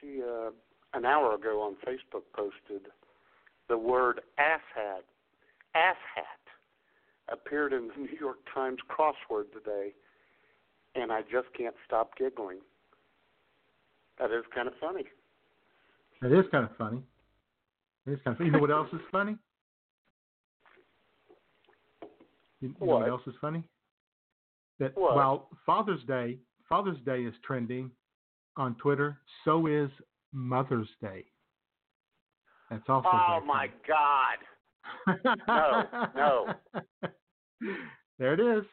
She 0.00 0.22
uh, 0.22 0.50
an 0.94 1.04
hour 1.04 1.34
ago 1.34 1.60
on 1.60 1.76
Facebook 1.86 2.22
posted 2.34 2.90
the 3.68 3.76
word 3.76 4.22
asshat. 4.38 5.02
Asshat 5.76 6.40
appeared 7.28 7.74
in 7.74 7.88
the 7.88 7.94
New 7.98 8.18
York 8.18 8.38
Times 8.52 8.78
crossword 8.88 9.52
today, 9.52 9.92
and 10.94 11.12
I 11.12 11.20
just 11.20 11.48
can't 11.56 11.76
stop 11.86 12.16
giggling. 12.16 12.60
That 14.20 14.30
is 14.32 14.44
kind 14.54 14.68
of 14.68 14.74
funny. 14.80 15.04
It 16.22 16.32
is 16.32 16.44
kind 16.52 16.64
of 16.64 16.76
funny. 16.76 17.02
It 18.06 18.12
is 18.12 18.18
kind 18.24 18.34
of 18.34 18.38
funny. 18.38 18.46
You 18.48 18.52
know 18.52 18.60
what 18.60 18.70
else 18.70 18.88
is 18.92 19.00
funny? 19.10 19.36
You, 22.60 22.68
you 22.68 22.68
know 22.68 22.86
what 22.86 23.00
What? 23.00 23.08
else 23.08 23.22
is 23.26 23.34
funny? 23.40 23.62
That 24.78 24.96
What? 24.96 25.16
while 25.16 25.48
Father's 25.64 26.02
Day, 26.04 26.38
Father's 26.68 26.98
Day 27.06 27.22
is 27.24 27.34
trending 27.44 27.90
on 28.56 28.74
Twitter, 28.76 29.18
so 29.44 29.66
is 29.66 29.90
Mother's 30.32 30.88
Day. 31.00 31.24
That's 32.70 32.82
also 32.88 33.08
Oh 33.12 33.40
my 33.44 33.68
funny. 33.68 33.80
God! 33.88 34.38
No, 35.48 35.84
no. 36.16 36.54
there 38.18 38.34
it 38.34 38.40
is. 38.40 38.64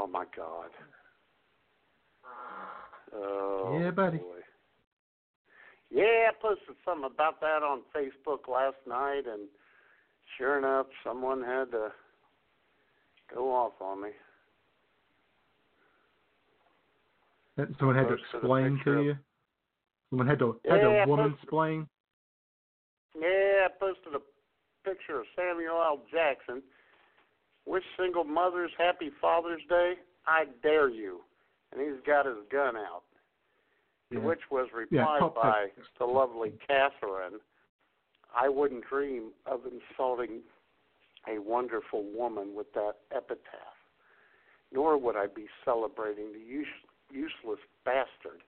Oh 0.00 0.06
my 0.06 0.24
God! 0.36 0.70
Oh, 3.12 3.78
Yeah, 3.80 3.90
buddy. 3.90 4.18
Boy. 4.18 4.38
Yeah, 5.90 6.28
I 6.28 6.30
posted 6.40 6.76
something 6.84 7.10
about 7.12 7.40
that 7.40 7.62
on 7.64 7.80
Facebook 7.96 8.46
last 8.46 8.76
night, 8.86 9.22
and 9.26 9.48
sure 10.36 10.58
enough, 10.58 10.86
someone 11.02 11.42
had 11.42 11.72
to 11.72 11.88
go 13.34 13.50
off 13.52 13.72
on 13.80 14.02
me. 14.02 14.10
That 17.56 17.68
Someone 17.80 17.96
had 17.96 18.06
to 18.08 18.14
explain 18.14 18.80
to 18.84 18.92
of- 18.92 19.04
you. 19.04 19.16
Someone 20.10 20.28
had 20.28 20.38
to 20.38 20.60
had 20.70 20.80
Yeah, 20.82 20.86
I 20.86 21.02
a 21.02 21.08
woman 21.08 21.34
explain. 21.42 21.88
Yeah, 23.18 23.66
I 23.66 23.68
posted 23.80 24.14
a 24.14 24.20
picture 24.88 25.18
of 25.18 25.26
Samuel 25.34 25.82
L. 25.82 26.02
Jackson. 26.10 26.62
Wish 27.68 27.84
single 27.98 28.24
mothers 28.24 28.70
happy 28.78 29.10
Father's 29.20 29.60
Day. 29.68 29.94
I 30.26 30.44
dare 30.62 30.88
you. 30.88 31.20
And 31.70 31.80
he's 31.82 32.00
got 32.06 32.24
his 32.24 32.36
gun 32.50 32.76
out. 32.76 33.02
Yeah. 34.10 34.20
which 34.20 34.40
was 34.50 34.68
replied 34.74 35.20
pulp 35.20 35.34
by 35.34 35.66
the 35.98 36.06
lovely 36.06 36.54
Catherine. 36.66 37.40
I 38.34 38.48
wouldn't 38.48 38.84
dream 38.88 39.32
of 39.44 39.60
insulting 39.66 40.40
a 41.28 41.38
wonderful 41.38 42.04
woman 42.14 42.54
with 42.54 42.72
that 42.72 42.94
epitaph, 43.14 43.76
nor 44.72 44.96
would 44.96 45.14
I 45.14 45.26
be 45.26 45.46
celebrating 45.62 46.32
the 46.32 46.38
use, 46.38 46.66
useless 47.10 47.58
bastard 47.84 48.40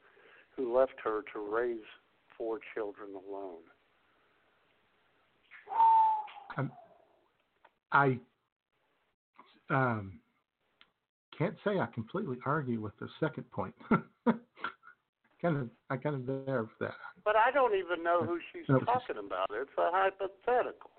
who 0.56 0.74
left 0.74 0.94
her 1.04 1.24
to 1.34 1.54
raise 1.54 1.84
four 2.38 2.58
children 2.74 3.10
alone. 3.10 3.60
Um, 6.56 6.72
I 7.92 8.18
um, 9.70 10.20
can't 11.36 11.56
say 11.64 11.78
I 11.78 11.86
completely 11.86 12.36
argue 12.44 12.80
with 12.80 12.92
the 12.98 13.08
second 13.18 13.50
point. 13.50 13.74
kind 14.26 15.56
of, 15.56 15.70
I 15.88 15.96
kind 15.96 16.16
of 16.16 16.26
there 16.26 16.64
for 16.64 16.86
that. 16.86 16.94
But 17.24 17.36
I 17.36 17.50
don't 17.50 17.74
even 17.74 18.02
know 18.04 18.22
who 18.24 18.38
she's 18.52 18.68
No, 18.68 18.78
talking 18.80 19.16
about. 19.18 19.46
It's 19.52 19.70
a 19.78 19.90
hypothetical. 19.90 20.90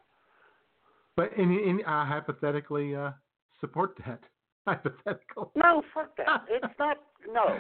But 1.16 1.34
in, 1.38 1.52
in, 1.52 1.82
I 1.86 2.08
hypothetically 2.08 2.96
uh, 2.96 3.12
support 3.60 3.98
that 4.06 4.22
hypothetical. 4.68 5.52
No, 5.56 5.84
fuck 5.94 6.16
that. 6.18 6.46
It's 6.50 6.74
not. 6.80 6.98
No, 7.32 7.60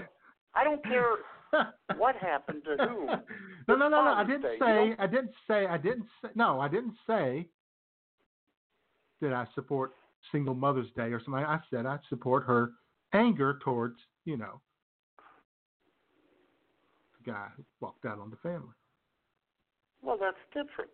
I 0.55 0.63
don't 0.63 0.83
care 0.83 1.05
what 1.97 2.15
happened 2.15 2.63
to 2.65 2.83
whom. 2.87 3.07
no, 3.67 3.75
no, 3.75 3.89
no, 3.89 4.03
no. 4.03 4.13
I 4.13 4.23
didn't 4.23 4.45
say. 4.59 4.95
I 4.97 5.07
didn't 5.07 5.33
say. 5.47 5.65
I 5.67 5.77
didn't 5.77 6.07
say. 6.21 6.29
No, 6.35 6.59
I 6.59 6.67
didn't 6.67 6.95
say 7.05 7.47
that 9.21 9.33
I 9.33 9.45
support 9.53 9.93
Single 10.31 10.55
Mother's 10.55 10.91
Day 10.95 11.11
or 11.13 11.21
something. 11.23 11.43
I 11.43 11.59
said 11.69 11.85
I 11.85 11.99
support 12.09 12.45
her 12.45 12.71
anger 13.13 13.59
towards 13.63 13.97
you 14.25 14.37
know 14.37 14.61
the 17.17 17.31
guy 17.31 17.47
who 17.55 17.63
walked 17.79 18.05
out 18.05 18.19
on 18.19 18.29
the 18.29 18.37
family. 18.37 18.75
Well, 20.01 20.17
that's 20.19 20.37
different. 20.47 20.91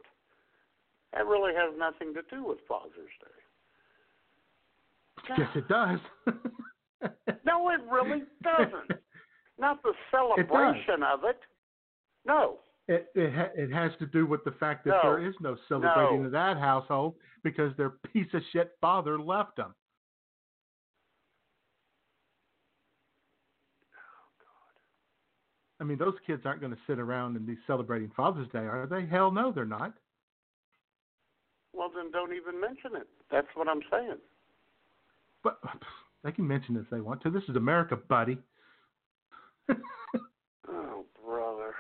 That 1.14 1.26
really 1.26 1.54
has 1.56 1.74
nothing 1.78 2.14
to 2.14 2.22
do 2.30 2.44
with 2.44 2.58
Father's 2.68 2.92
Day. 3.22 3.28
Yes, 5.38 5.50
it 5.56 5.68
does. 5.68 6.00
No, 7.46 7.70
it 7.70 7.80
really 7.90 8.24
doesn't. 8.44 9.00
Not 9.60 9.82
the 9.84 9.94
celebration 10.12 11.04
of 11.04 11.24
it. 11.24 11.40
No. 12.26 12.58
It 12.88 13.08
it, 13.16 13.34
ha- 13.34 13.52
it 13.56 13.72
has 13.72 13.92
to 14.00 14.06
do 14.06 14.26
with 14.26 14.44
the 14.46 14.52
fact 14.52 14.86
that 14.86 14.92
No. 15.04 15.18
there 15.18 15.28
is 15.28 15.36
no 15.42 15.58
celebrating 15.68 16.22
No. 16.22 16.26
in 16.28 16.32
that 16.32 16.58
household 16.58 17.16
because 17.44 17.76
their 17.76 17.90
piece 18.14 18.34
of 18.34 18.42
shit 18.54 18.72
father 18.82 19.20
left 19.20 19.58
them. 19.58 19.74
I 25.80 25.84
mean, 25.84 25.98
those 25.98 26.16
kids 26.26 26.42
aren't 26.46 26.60
going 26.62 26.74
to 26.74 26.80
sit 26.88 26.98
around 26.98 27.36
and 27.36 27.46
be 27.46 27.58
celebrating 27.68 28.12
Father's 28.16 28.48
Day, 28.50 28.60
are 28.60 28.88
they? 28.90 29.06
Hell 29.06 29.32
no, 29.32 29.52
they're 29.52 29.66
not. 29.66 29.94
Well, 31.74 31.92
then 31.96 32.12
don't 32.12 32.34
even 32.34 32.60
mention 32.60 32.96
it. 32.96 33.08
That's 33.32 33.48
what 33.54 33.68
I'm 33.68 33.82
saying. 33.92 34.18
But 35.44 35.60
they 36.24 36.32
can 36.32 36.48
mention 36.48 36.76
it 36.78 36.80
if 36.82 36.90
they 36.90 37.02
want 37.02 37.22
to. 37.24 37.30
This 37.30 37.44
is 37.48 37.56
America, 37.56 37.96
buddy. 37.96 38.38
Oh, 40.70 41.06
brother. 41.26 41.74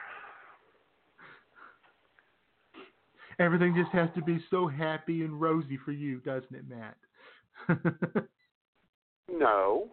Everything 3.39 3.75
just 3.75 3.91
has 3.91 4.09
to 4.15 4.21
be 4.21 4.43
so 4.49 4.67
happy 4.67 5.21
and 5.21 5.39
rosy 5.39 5.77
for 5.85 5.91
you, 5.91 6.19
doesn't 6.19 6.53
it, 6.53 6.65
Matt? 6.67 6.97
No. 9.29 9.89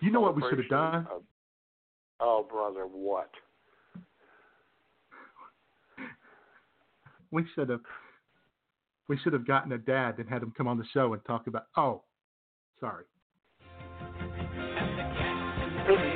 You 0.00 0.12
know 0.12 0.20
what 0.20 0.36
we 0.36 0.42
should 0.48 0.58
have 0.58 0.68
done? 0.68 1.06
of- 1.10 1.24
oh, 2.20 2.46
brother, 2.48 2.86
what? 2.86 3.30
we 7.30 7.44
should 7.54 7.68
have 7.68 7.80
we 9.08 9.18
should 9.18 9.32
have 9.32 9.44
gotten 9.44 9.72
a 9.72 9.78
dad 9.78 10.18
and 10.18 10.28
had 10.28 10.40
him 10.40 10.52
come 10.56 10.68
on 10.68 10.78
the 10.78 10.84
show 10.94 11.12
and 11.14 11.24
talk 11.24 11.48
about 11.48 11.66
oh 11.76 12.00
sorry 12.78 13.04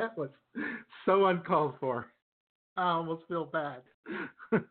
that 0.00 0.16
was 0.16 0.30
so 1.04 1.26
uncalled 1.26 1.74
for 1.80 2.06
i 2.76 2.90
almost 2.90 3.22
feel 3.28 3.44
bad 3.44 3.82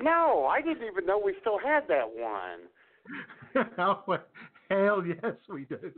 No, 0.00 0.46
I 0.50 0.62
didn't 0.62 0.86
even 0.90 1.04
know 1.04 1.20
we 1.22 1.34
still 1.40 1.58
had 1.58 1.82
that 1.88 2.08
one. 2.08 3.66
oh, 3.78 4.18
hell 4.70 5.04
yes 5.06 5.34
we 5.48 5.64
do 5.64 5.92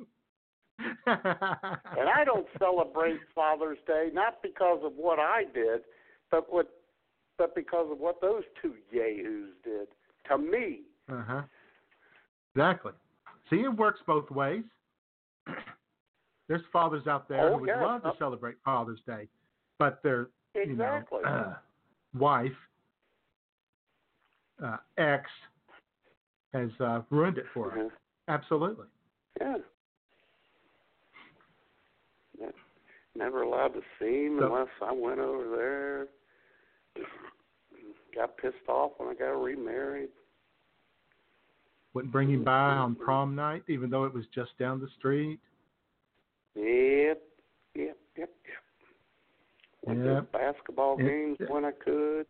And 1.07 2.09
I 2.09 2.25
don't 2.25 2.47
celebrate 2.59 3.20
Father's 3.35 3.79
Day 3.87 4.09
not 4.12 4.43
because 4.43 4.81
of 4.83 4.93
what 4.97 5.18
I 5.18 5.45
did, 5.55 5.83
but 6.31 6.53
what 6.53 6.68
but 7.39 7.55
because 7.55 7.89
of 7.91 7.99
what 7.99 8.20
those 8.20 8.43
two 8.61 8.75
yahoos 8.91 9.51
did 9.62 9.89
to 10.29 10.39
me. 10.39 10.81
Uh-huh. 11.11 11.43
Exactly. 12.55 12.93
See, 13.51 13.57
it 13.57 13.77
works 13.77 14.01
both 14.07 14.31
ways. 14.31 14.64
There's 16.49 16.63
fathers 16.73 17.07
out 17.07 17.29
there 17.29 17.49
Oh, 17.49 17.55
who 17.55 17.61
would 17.63 17.69
yeah. 17.69 17.85
love 17.85 18.03
to 18.03 18.13
celebrate 18.19 18.57
Father's 18.65 19.01
Day, 19.07 19.29
but 19.79 20.03
their 20.03 20.29
Exactly. 20.55 21.19
you 21.19 21.25
know, 21.25 21.31
uh, 21.31 21.57
wife, 22.19 22.53
uh, 24.63 24.77
ex, 24.99 25.29
has 26.53 26.71
uh, 26.81 27.03
ruined 27.11 27.39
it 27.39 27.47
for 27.53 27.71
her. 27.71 27.85
Mhm. 27.85 27.91
Absolutely. 28.29 28.87
Yeah. 29.41 29.57
Ne- 32.39 32.53
Never 33.17 33.43
allowed 33.43 33.75
to 33.75 33.83
see 33.99 34.27
him 34.27 34.39
So- 34.39 34.47
unless 34.47 34.69
I 34.83 34.93
went 34.93 35.19
over 35.21 35.57
there. 35.57 36.09
Got 38.15 38.37
pissed 38.37 38.69
off 38.69 38.93
when 38.99 39.09
I 39.09 39.15
got 39.15 39.31
remarried. 39.43 40.11
Wouldn't 41.95 42.13
bring 42.13 42.31
him 42.31 42.45
by 42.45 42.71
on 42.71 42.95
prom 42.95 43.35
night, 43.35 43.65
even 43.69 43.91
though 43.91 44.05
it 44.05 44.13
was 44.13 44.27
just 44.29 44.57
down 44.59 44.81
the 44.81 44.89
street. 44.99 45.41
Yep, 46.57 47.23
yep, 47.75 47.97
yep, 47.97 47.97
yep. 48.17 48.31
Went 49.83 50.03
to 50.05 50.23
basketball 50.33 50.97
Yep. 50.99 51.09
games 51.09 51.39
when 51.49 51.65
I 51.65 51.73
could. 51.73 52.27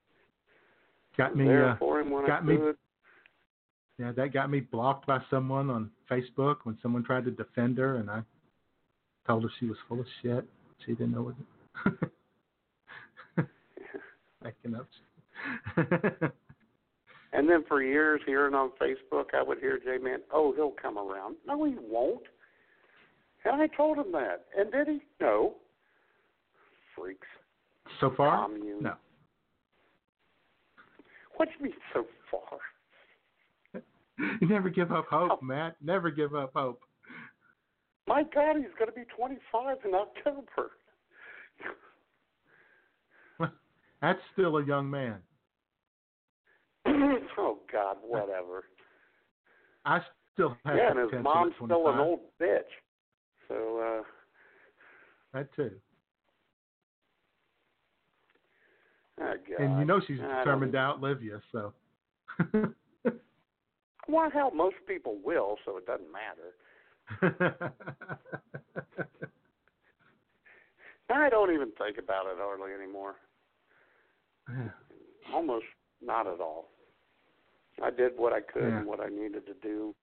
Got 1.17 1.37
me. 1.37 1.45
there 1.45 1.69
Uh, 1.71 1.77
for 1.77 2.01
him 2.01 2.11
when 2.11 2.27
got 2.27 2.43
I 2.43 2.47
me- 2.47 2.57
could. 2.57 2.77
yeah, 3.99 4.13
that 4.13 4.33
got 4.33 4.51
me 4.51 4.61
blocked 4.61 5.07
by 5.07 5.21
someone 5.31 5.71
on 5.71 5.91
Facebook 6.11 6.59
when 6.65 6.77
someone 6.83 7.05
tried 7.05 7.25
to 7.27 7.31
defend 7.31 7.79
her, 7.79 7.97
and 7.97 8.11
I 8.11 8.23
told 9.27 9.45
her 9.45 9.51
she 9.61 9.67
was 9.67 9.79
full 9.89 10.01
of 10.01 10.07
shit. 10.23 10.45
She 10.85 10.93
didn't 10.93 11.13
know 11.13 11.29
it. 13.37 13.47
Making 14.43 14.75
up. 14.77 14.89
And 17.37 17.51
then 17.51 17.65
for 17.67 17.83
years, 17.83 18.21
hearing 18.27 18.55
on 18.55 18.71
Facebook, 18.81 19.35
I 19.35 19.43
would 19.43 19.59
hear 19.59 19.77
J 19.81 19.99
Man, 19.99 20.21
"Oh, 20.33 20.53
he'll 20.53 20.71
come 20.71 20.97
around." 20.97 21.35
No, 21.45 21.65
he 21.65 21.75
won't. 21.81 22.23
And 23.45 23.61
I 23.61 23.67
told 23.69 23.99
him 23.99 24.13
that. 24.13 24.47
And 24.59 24.73
did 24.73 24.89
he? 24.89 25.01
No. 25.21 25.55
Freaks. 26.97 27.27
so 28.01 28.13
far, 28.17 28.47
Commune. 28.47 28.83
no. 28.83 28.95
What 31.37 31.49
do 31.49 31.55
you 31.59 31.65
mean 31.65 31.75
so 31.93 32.07
far? 32.31 33.83
You 34.41 34.49
never 34.49 34.71
give 34.71 34.93
up 34.93 35.07
hope, 35.11 35.41
oh. 35.43 35.45
Matt. 35.45 35.77
Never 35.83 36.11
give 36.11 36.35
up 36.35 36.53
hope. 36.55 36.81
My 38.07 38.23
God, 38.23 38.57
he's 38.57 38.67
going 38.79 38.91
to 38.91 38.93
be 38.93 39.05
25 39.17 39.79
in 39.85 39.95
October. 39.95 40.71
That's 44.01 44.19
still 44.33 44.59
a 44.59 44.65
young 44.65 44.89
man. 44.89 45.17
oh 46.87 47.59
God, 47.73 47.97
whatever. 48.07 48.65
I 49.85 50.01
still 50.33 50.57
have 50.65 50.77
yeah, 50.77 50.91
and 50.91 51.13
his 51.13 51.23
mom's 51.23 51.55
still 51.57 51.89
an 51.89 51.99
old 51.99 52.21
bitch. 52.41 52.61
So, 53.55 53.79
uh, 53.79 54.03
That 55.33 55.55
too. 55.55 55.71
oh 59.21 59.35
And 59.59 59.79
you 59.79 59.85
know 59.85 60.01
she's 60.07 60.19
determined 60.19 60.73
to 60.73 60.79
outlive 60.79 61.23
you, 61.23 61.41
so. 61.53 61.73
Well, 64.07 64.29
hell, 64.31 64.51
most 64.55 64.77
people 64.87 65.17
will, 65.25 65.57
so 65.65 65.79
it 65.79 65.87
doesn't 65.87 66.13
matter. 66.13 66.53
I 71.11 71.31
don't 71.31 71.55
even 71.55 71.71
think 71.79 71.97
about 71.97 72.27
it 72.27 72.37
hardly 72.37 72.73
anymore. 72.79 73.15
Yeah. 74.51 74.69
Almost 75.33 75.65
not 76.03 76.27
at 76.27 76.39
all. 76.39 76.69
I 77.83 77.89
did 77.91 78.13
what 78.19 78.35
I 78.35 78.43
could 78.43 78.69
Yeah. 78.69 78.81
and 78.81 78.87
what 78.87 79.01
I 79.01 79.09
needed 79.09 79.47
to 79.47 79.55
do, 79.63 79.95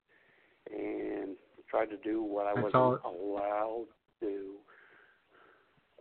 and 0.73 1.37
tried 1.71 1.91
to 1.91 1.97
do 1.99 2.23
what 2.23 2.47
I 2.47 2.55
That's 2.55 2.73
wasn't 2.75 3.05
allowed 3.05 3.87
to 4.21 4.27
do. 4.27 4.55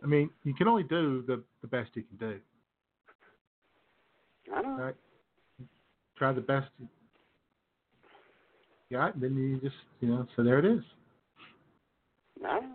I 0.02 0.06
mean, 0.06 0.30
you 0.44 0.54
can 0.54 0.66
only 0.66 0.82
do 0.82 1.22
the 1.26 1.42
the 1.62 1.68
best 1.68 1.90
you 1.94 2.02
can 2.02 2.16
do. 2.16 2.40
I 4.54 4.62
know. 4.62 4.76
Right? 4.76 4.94
Try 6.16 6.32
the 6.32 6.40
best 6.40 6.68
you 6.78 6.88
got, 8.96 9.14
and 9.14 9.22
then 9.22 9.36
you 9.36 9.60
just, 9.60 9.76
you 10.00 10.08
know, 10.08 10.26
so 10.36 10.42
there 10.42 10.58
it 10.58 10.64
is. 10.64 10.82
I 12.44 12.60
know. 12.60 12.74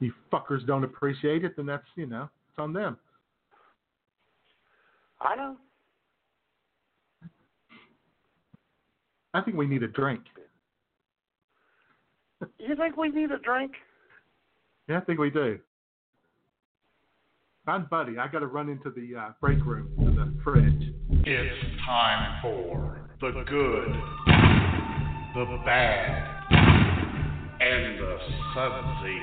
You 0.00 0.12
fuckers 0.32 0.66
don't 0.66 0.84
appreciate 0.84 1.44
it, 1.44 1.56
then 1.56 1.66
that's, 1.66 1.84
you 1.96 2.06
know, 2.06 2.28
it's 2.50 2.58
on 2.58 2.72
them. 2.72 2.96
I 5.20 5.34
know. 5.34 5.56
I 9.32 9.40
think 9.40 9.56
we 9.56 9.66
need 9.66 9.82
a 9.82 9.88
drink. 9.88 10.22
You 12.58 12.76
think 12.76 12.96
we 12.96 13.10
need 13.10 13.30
a 13.30 13.38
drink? 13.38 13.72
Yeah, 14.88 14.98
I 14.98 15.00
think 15.00 15.18
we 15.18 15.30
do. 15.30 15.58
I'm 17.66 17.86
Buddy. 17.90 18.18
I 18.18 18.28
got 18.28 18.40
to 18.40 18.46
run 18.46 18.68
into 18.68 18.90
the 18.90 19.18
uh, 19.18 19.32
break 19.40 19.64
room 19.64 19.88
to 19.98 20.10
the 20.10 20.34
fridge. 20.44 20.92
It's 21.26 21.84
time 21.86 22.42
for 22.42 23.08
the 23.20 23.42
good, 23.48 23.88
the 25.34 25.62
bad, 25.64 26.52
and 27.60 27.98
the 27.98 28.18
sudsy. 28.54 29.18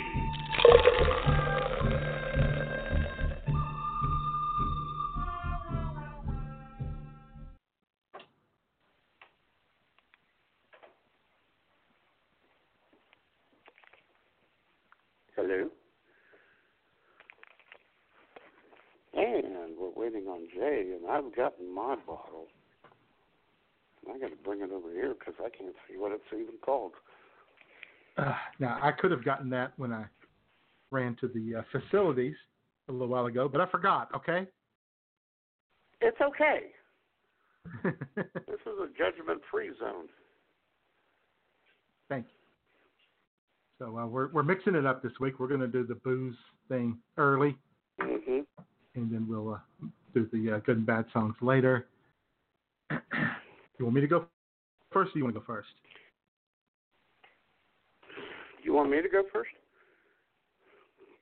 On 20.41 20.47
Jay, 20.53 20.93
and 20.95 21.09
I've 21.09 21.35
gotten 21.35 21.73
my 21.73 21.95
bottle. 22.07 22.47
And 24.05 24.15
I 24.15 24.19
got 24.19 24.29
to 24.29 24.43
bring 24.43 24.61
it 24.61 24.71
over 24.71 24.91
here 24.91 25.13
because 25.17 25.35
I 25.39 25.49
can't 25.55 25.75
see 25.87 25.97
what 25.97 26.11
it's 26.11 26.23
even 26.33 26.55
called. 26.63 26.93
Uh, 28.17 28.33
now, 28.59 28.79
I 28.81 28.91
could 28.91 29.11
have 29.11 29.23
gotten 29.23 29.49
that 29.51 29.73
when 29.77 29.93
I 29.93 30.05
ran 30.89 31.15
to 31.21 31.27
the 31.27 31.59
uh, 31.59 31.61
facilities 31.71 32.35
a 32.89 32.91
little 32.91 33.07
while 33.07 33.27
ago, 33.27 33.47
but 33.47 33.61
I 33.61 33.67
forgot, 33.67 34.09
okay? 34.15 34.47
It's 36.01 36.19
okay. 36.21 36.59
This 38.15 38.59
is 38.65 38.79
a 38.79 38.87
judgment-free 38.97 39.71
zone. 39.79 40.07
Thank 42.09 42.25
you. 42.25 42.31
So 43.79 43.97
uh, 43.97 44.05
we're 44.05 44.29
we're 44.31 44.43
mixing 44.43 44.75
it 44.75 44.85
up 44.85 45.01
this 45.01 45.13
week. 45.19 45.39
We're 45.39 45.47
going 45.47 45.61
to 45.61 45.67
do 45.67 45.85
the 45.85 45.95
booze 45.95 46.35
thing 46.69 46.97
early, 47.17 47.55
hmm 47.99 48.41
and 48.95 49.11
then 49.11 49.25
we'll 49.27 49.53
uh, 49.53 49.87
do 50.13 50.27
the 50.31 50.55
uh, 50.55 50.59
good 50.59 50.77
and 50.77 50.85
bad 50.85 51.05
songs 51.13 51.35
later. 51.41 51.87
you 52.91 52.97
want 53.79 53.93
me 53.95 54.01
to 54.01 54.07
go 54.07 54.25
first, 54.91 55.15
or 55.15 55.19
you 55.19 55.23
want 55.23 55.35
to 55.35 55.39
go 55.39 55.45
first? 55.45 55.69
You 58.63 58.73
want 58.73 58.89
me 58.91 59.01
to 59.01 59.09
go 59.09 59.23
first? 59.33 59.49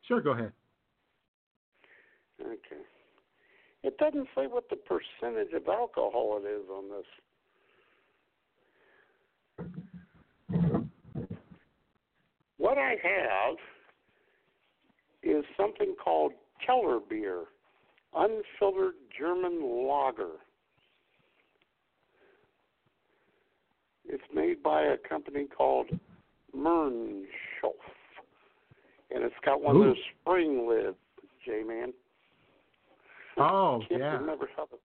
Sure, 0.08 0.22
go 0.22 0.32
ahead. 0.32 0.52
Okay. 2.42 2.82
It 3.84 3.98
doesn't 3.98 4.28
say 4.36 4.48
what 4.48 4.70
the 4.70 4.76
percentage 4.76 5.54
of 5.54 5.68
alcohol 5.68 6.42
it 6.44 6.48
is 6.48 6.66
on 6.70 6.90
this. 6.90 7.06
What 12.58 12.78
I 12.78 12.96
have 13.02 13.56
is 15.24 15.46
something 15.56 15.96
called 16.04 16.34
Keller 16.66 17.00
beer, 17.00 17.46
unfiltered 18.16 18.96
German 19.18 19.62
lager. 19.88 20.38
It's 24.06 24.24
made 24.34 24.64
by 24.64 24.82
a 24.82 24.98
company 25.08 25.46
called 25.46 25.88
Mönchshof, 26.56 27.78
and 29.12 29.24
it's 29.24 29.36
got 29.46 29.62
one 29.62 29.76
Ooh. 29.76 29.82
of 29.84 29.88
those 29.90 30.04
spring 30.22 30.68
lids, 30.68 30.98
J-Man. 31.46 31.94
Oh, 33.38 33.82
I 33.84 33.88
can't 33.88 34.02
yeah. 34.02 34.18
remember 34.18 34.50
how 34.58 34.66
to. 34.66 34.76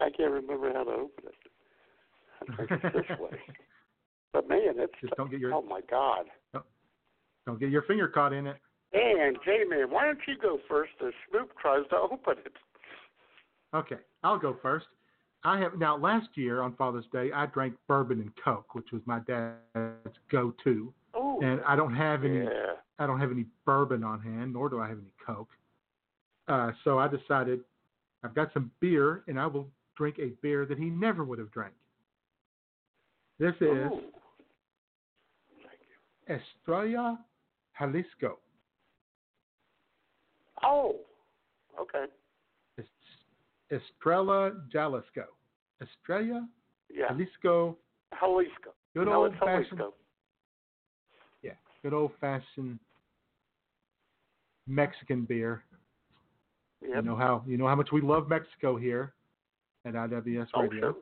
I 0.00 0.10
can't 0.10 0.30
remember 0.30 0.72
how 0.72 0.84
to 0.84 0.90
open 0.90 1.24
it. 1.24 1.34
I 2.42 2.66
think 2.66 2.82
it's 2.84 2.94
this 3.08 3.18
way. 3.20 3.38
But 4.32 4.48
man, 4.48 4.74
it's 4.76 4.92
Just 5.00 5.14
don't 5.16 5.30
get 5.30 5.40
your 5.40 5.54
oh 5.54 5.62
my 5.62 5.80
god. 5.88 6.26
don't 7.46 7.58
get 7.58 7.70
your 7.70 7.82
finger 7.82 8.08
caught 8.08 8.32
in 8.32 8.46
it. 8.46 8.56
And 8.94 9.36
J 9.44 9.64
Man, 9.68 9.90
why 9.90 10.04
don't 10.04 10.18
you 10.28 10.36
go 10.40 10.58
first 10.68 10.92
as 11.04 11.12
Schmoop 11.28 11.48
tries 11.60 11.82
to 11.90 11.96
open 11.96 12.36
it? 12.44 12.52
Okay, 13.74 13.96
I'll 14.22 14.38
go 14.38 14.56
first. 14.62 14.86
I 15.42 15.58
have 15.58 15.78
now 15.78 15.96
last 15.98 16.28
year 16.34 16.62
on 16.62 16.76
Father's 16.76 17.04
Day 17.12 17.30
I 17.34 17.46
drank 17.46 17.74
bourbon 17.88 18.20
and 18.20 18.30
Coke, 18.42 18.74
which 18.74 18.92
was 18.92 19.02
my 19.04 19.18
dad's 19.20 20.16
go-to, 20.30 20.94
Oh, 21.12 21.40
and 21.42 21.60
I 21.66 21.76
don't 21.76 21.94
have 21.94 22.24
any 22.24 22.44
yeah. 22.44 22.74
I 22.98 23.06
don't 23.06 23.18
have 23.18 23.32
any 23.32 23.46
bourbon 23.66 24.04
on 24.04 24.20
hand, 24.20 24.52
nor 24.52 24.68
do 24.68 24.80
I 24.80 24.88
have 24.88 24.98
any 24.98 25.12
Coke. 25.26 25.50
Uh, 26.46 26.70
so 26.84 26.98
I 26.98 27.08
decided 27.08 27.60
I've 28.22 28.34
got 28.34 28.52
some 28.54 28.70
beer, 28.80 29.24
and 29.26 29.40
I 29.40 29.46
will 29.46 29.68
drink 29.96 30.18
a 30.20 30.28
beer 30.40 30.66
that 30.66 30.78
he 30.78 30.84
never 30.84 31.24
would 31.24 31.38
have 31.40 31.50
drank. 31.50 31.74
This 33.38 33.54
is 33.60 33.90
Oh. 33.90 34.00
Estrella 36.28 37.18
Jalisco. 37.78 38.38
Oh, 40.64 40.96
okay. 41.80 42.06
Estrella 43.70 44.52
Jalisco. 44.72 45.24
Estrella 45.82 46.48
Yeah. 46.90 47.08
Jalisco. 47.08 47.76
Jalisco. 48.20 48.74
Good 48.94 49.06
no, 49.06 49.24
old 49.24 49.32
fashioned. 49.38 49.78
Jalisco. 49.78 49.94
Yeah, 51.42 51.52
good 51.82 51.92
old 51.92 52.12
fashioned 52.20 52.78
Mexican 54.66 55.24
beer. 55.24 55.64
You 56.80 57.00
know 57.02 57.16
how 57.16 57.42
you 57.46 57.56
know 57.56 57.66
how 57.66 57.74
much 57.74 57.90
we 57.92 58.00
love 58.00 58.28
Mexico 58.28 58.76
here 58.76 59.14
at 59.86 59.94
IWS 59.94 60.48
Oh, 60.54 60.62
Radio. 60.62 60.80
sure. 60.80 60.94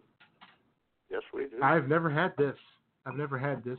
Yes, 1.11 1.23
we 1.35 1.43
do. 1.47 1.61
I've 1.63 1.89
never 1.89 2.09
had 2.09 2.35
this. 2.39 2.57
I've 3.05 3.17
never 3.17 3.37
had 3.39 3.63
this. 3.65 3.79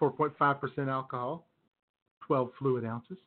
4.5% 0.00 0.88
alcohol, 0.88 1.46
12 2.26 2.50
fluid 2.58 2.84
ounces. 2.86 3.18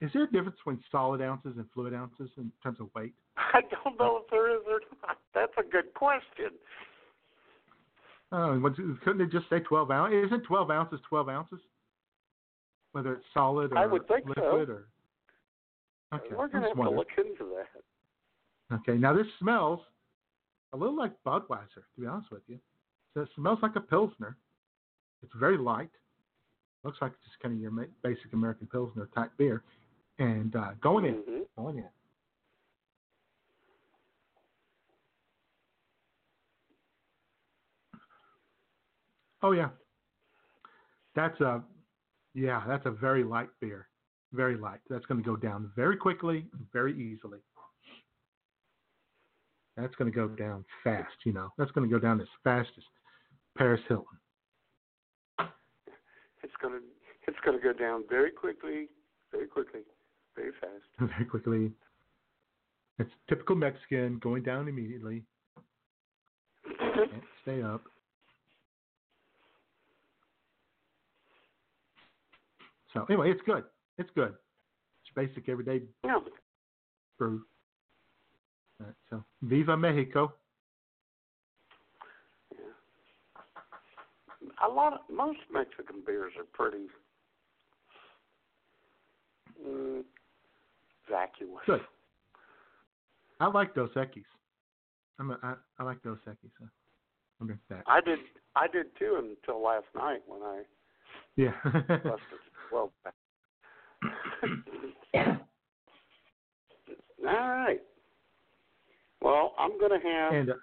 Is 0.00 0.10
there 0.14 0.24
a 0.24 0.26
difference 0.26 0.56
between 0.56 0.82
solid 0.90 1.20
ounces 1.20 1.52
and 1.56 1.66
fluid 1.74 1.92
ounces 1.92 2.30
in 2.38 2.50
terms 2.62 2.78
of 2.80 2.88
weight? 2.94 3.12
I 3.36 3.60
don't 3.60 3.98
know 3.98 4.20
if 4.22 4.30
there 4.30 4.54
is 4.54 4.62
or 4.66 4.80
not. 5.06 5.18
That's 5.34 5.52
a 5.58 5.62
good 5.62 5.92
question. 5.94 6.52
Oh, 8.32 8.58
couldn't 9.04 9.20
it 9.20 9.32
just 9.32 9.48
say 9.50 9.58
12 9.58 9.90
ounces? 9.90 10.26
Isn't 10.26 10.44
12 10.44 10.70
ounces 10.70 11.00
12 11.08 11.28
ounces? 11.28 11.58
Whether 12.92 13.14
it's 13.14 13.24
solid 13.34 13.72
or 13.72 13.78
I 13.78 13.86
would 13.86 14.06
think 14.08 14.24
so. 14.24 14.28
liquid 14.28 14.70
or. 14.70 14.88
Okay, 16.12 16.34
We're 16.34 16.48
going 16.48 16.62
to 16.62 16.68
have 16.68 16.76
to 16.76 16.90
look 16.90 17.08
into 17.16 17.54
that. 17.56 18.76
Okay, 18.76 18.98
now 18.98 19.12
this 19.12 19.26
smells 19.38 19.80
a 20.72 20.76
little 20.76 20.96
like 20.96 21.12
Budweiser, 21.26 21.84
to 21.94 22.00
be 22.00 22.06
honest 22.06 22.30
with 22.30 22.42
you. 22.46 22.58
So 23.14 23.22
it 23.22 23.28
smells 23.36 23.58
like 23.62 23.76
a 23.76 23.80
Pilsner. 23.80 24.36
It's 25.22 25.32
very 25.38 25.58
light. 25.58 25.90
Looks 26.84 26.98
like 27.00 27.12
just 27.24 27.38
kind 27.42 27.54
of 27.54 27.60
your 27.60 27.72
basic 28.02 28.32
American 28.32 28.66
Pilsner 28.66 29.08
type 29.14 29.30
beer. 29.36 29.62
And 30.20 30.54
uh, 30.54 30.72
going 30.82 31.06
in, 31.06 31.14
Mhm. 31.22 31.46
going 31.56 31.78
in. 31.78 31.88
Oh 39.42 39.52
yeah, 39.52 39.70
that's 41.14 41.40
a 41.40 41.62
yeah, 42.34 42.62
that's 42.68 42.84
a 42.84 42.90
very 42.90 43.24
light 43.24 43.48
beer, 43.60 43.88
very 44.32 44.56
light. 44.56 44.80
That's 44.90 45.06
going 45.06 45.22
to 45.22 45.26
go 45.26 45.36
down 45.36 45.72
very 45.74 45.96
quickly, 45.96 46.46
very 46.72 46.92
easily. 46.92 47.40
That's 49.76 49.94
going 49.94 50.12
to 50.12 50.14
go 50.14 50.28
down 50.28 50.64
fast, 50.84 51.14
you 51.24 51.32
know. 51.32 51.48
That's 51.56 51.70
going 51.70 51.88
to 51.88 51.92
go 51.92 51.98
down 51.98 52.20
as 52.20 52.28
fast 52.44 52.68
as 52.76 52.84
Paris 53.56 53.80
Hilton. 53.88 54.18
It's 56.42 56.54
going 56.60 56.74
to 56.74 56.80
it's 57.26 57.38
going 57.44 57.56
to 57.58 57.62
go 57.62 57.72
down 57.72 58.04
very 58.08 58.30
quickly, 58.30 58.88
very 59.32 59.46
quickly, 59.46 59.80
very 60.36 60.52
fast. 60.60 60.84
very 60.98 61.24
quickly. 61.24 61.70
It's 62.98 63.10
typical 63.28 63.56
Mexican, 63.56 64.18
going 64.18 64.42
down 64.42 64.68
immediately. 64.68 65.22
Can't 66.78 67.22
stay 67.42 67.62
up. 67.62 67.82
So 72.92 73.06
anyway, 73.08 73.30
it's 73.30 73.40
good. 73.46 73.64
It's 73.98 74.10
good. 74.14 74.34
It's 75.04 75.14
basic 75.14 75.48
everyday 75.48 75.82
Yeah. 76.04 76.18
brew. 77.18 77.42
Right, 78.80 78.94
so 79.08 79.24
Viva 79.42 79.76
Mexico. 79.76 80.34
A 84.64 84.68
lot 84.68 84.94
of 84.94 85.00
most 85.14 85.38
Mexican 85.52 86.02
beers 86.06 86.32
are 86.38 86.44
pretty 86.44 86.86
mm, 89.66 90.02
Good. 91.66 91.80
I 93.40 93.46
like 93.46 93.74
Dos 93.74 93.90
Equis. 93.96 94.24
I'm 95.18 95.30
a, 95.30 95.38
I, 95.42 95.54
I 95.78 95.84
like 95.84 96.02
Dos 96.02 96.18
Equis. 96.26 96.50
So 96.58 96.66
drink 97.44 97.60
that. 97.70 97.82
I 97.86 98.00
did 98.00 98.18
I 98.56 98.66
did 98.68 98.86
too 98.98 99.16
until 99.18 99.62
last 99.62 99.86
night 99.94 100.20
when 100.26 100.42
I 100.42 100.62
Yeah. 101.36 101.52
busted 101.64 102.38
well. 102.72 102.92
All 107.26 107.26
right. 107.26 107.80
Well, 109.22 109.54
I'm 109.58 109.78
going 109.78 110.00
to 110.00 110.08
have. 110.08 110.34
and 110.34 110.50
uh, 110.50 110.54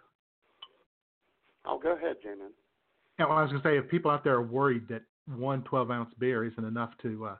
I'll 1.66 1.80
go 1.80 1.96
ahead, 1.96 2.18
J-Man. 2.24 2.52
Yeah, 3.20 3.28
well, 3.28 3.38
I 3.38 3.42
was 3.44 3.52
going 3.52 3.62
to 3.62 3.68
say, 3.68 3.78
if 3.78 3.90
people 3.90 4.10
out 4.12 4.24
there 4.24 4.36
are 4.36 4.42
worried 4.42 4.88
that 4.90 5.04
one 5.28 5.64
12 5.64 5.92
ounce 5.92 6.14
beer 6.18 6.46
isn't 6.46 6.64
enough 6.64 6.92
to 7.02 7.26
uh, 7.26 7.36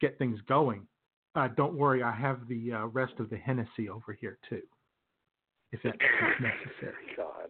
get 0.00 0.18
things 0.18 0.38
going, 0.48 0.86
uh, 1.34 1.48
don't 1.48 1.74
worry. 1.74 2.02
I 2.02 2.12
have 2.12 2.46
the 2.48 2.72
uh, 2.72 2.86
rest 2.86 3.14
of 3.18 3.30
the 3.30 3.36
Hennessy 3.36 3.88
over 3.88 4.12
here, 4.12 4.38
too, 4.48 4.62
if 5.72 5.80
that's 5.82 5.96
necessary. 6.40 6.94
God. 7.16 7.48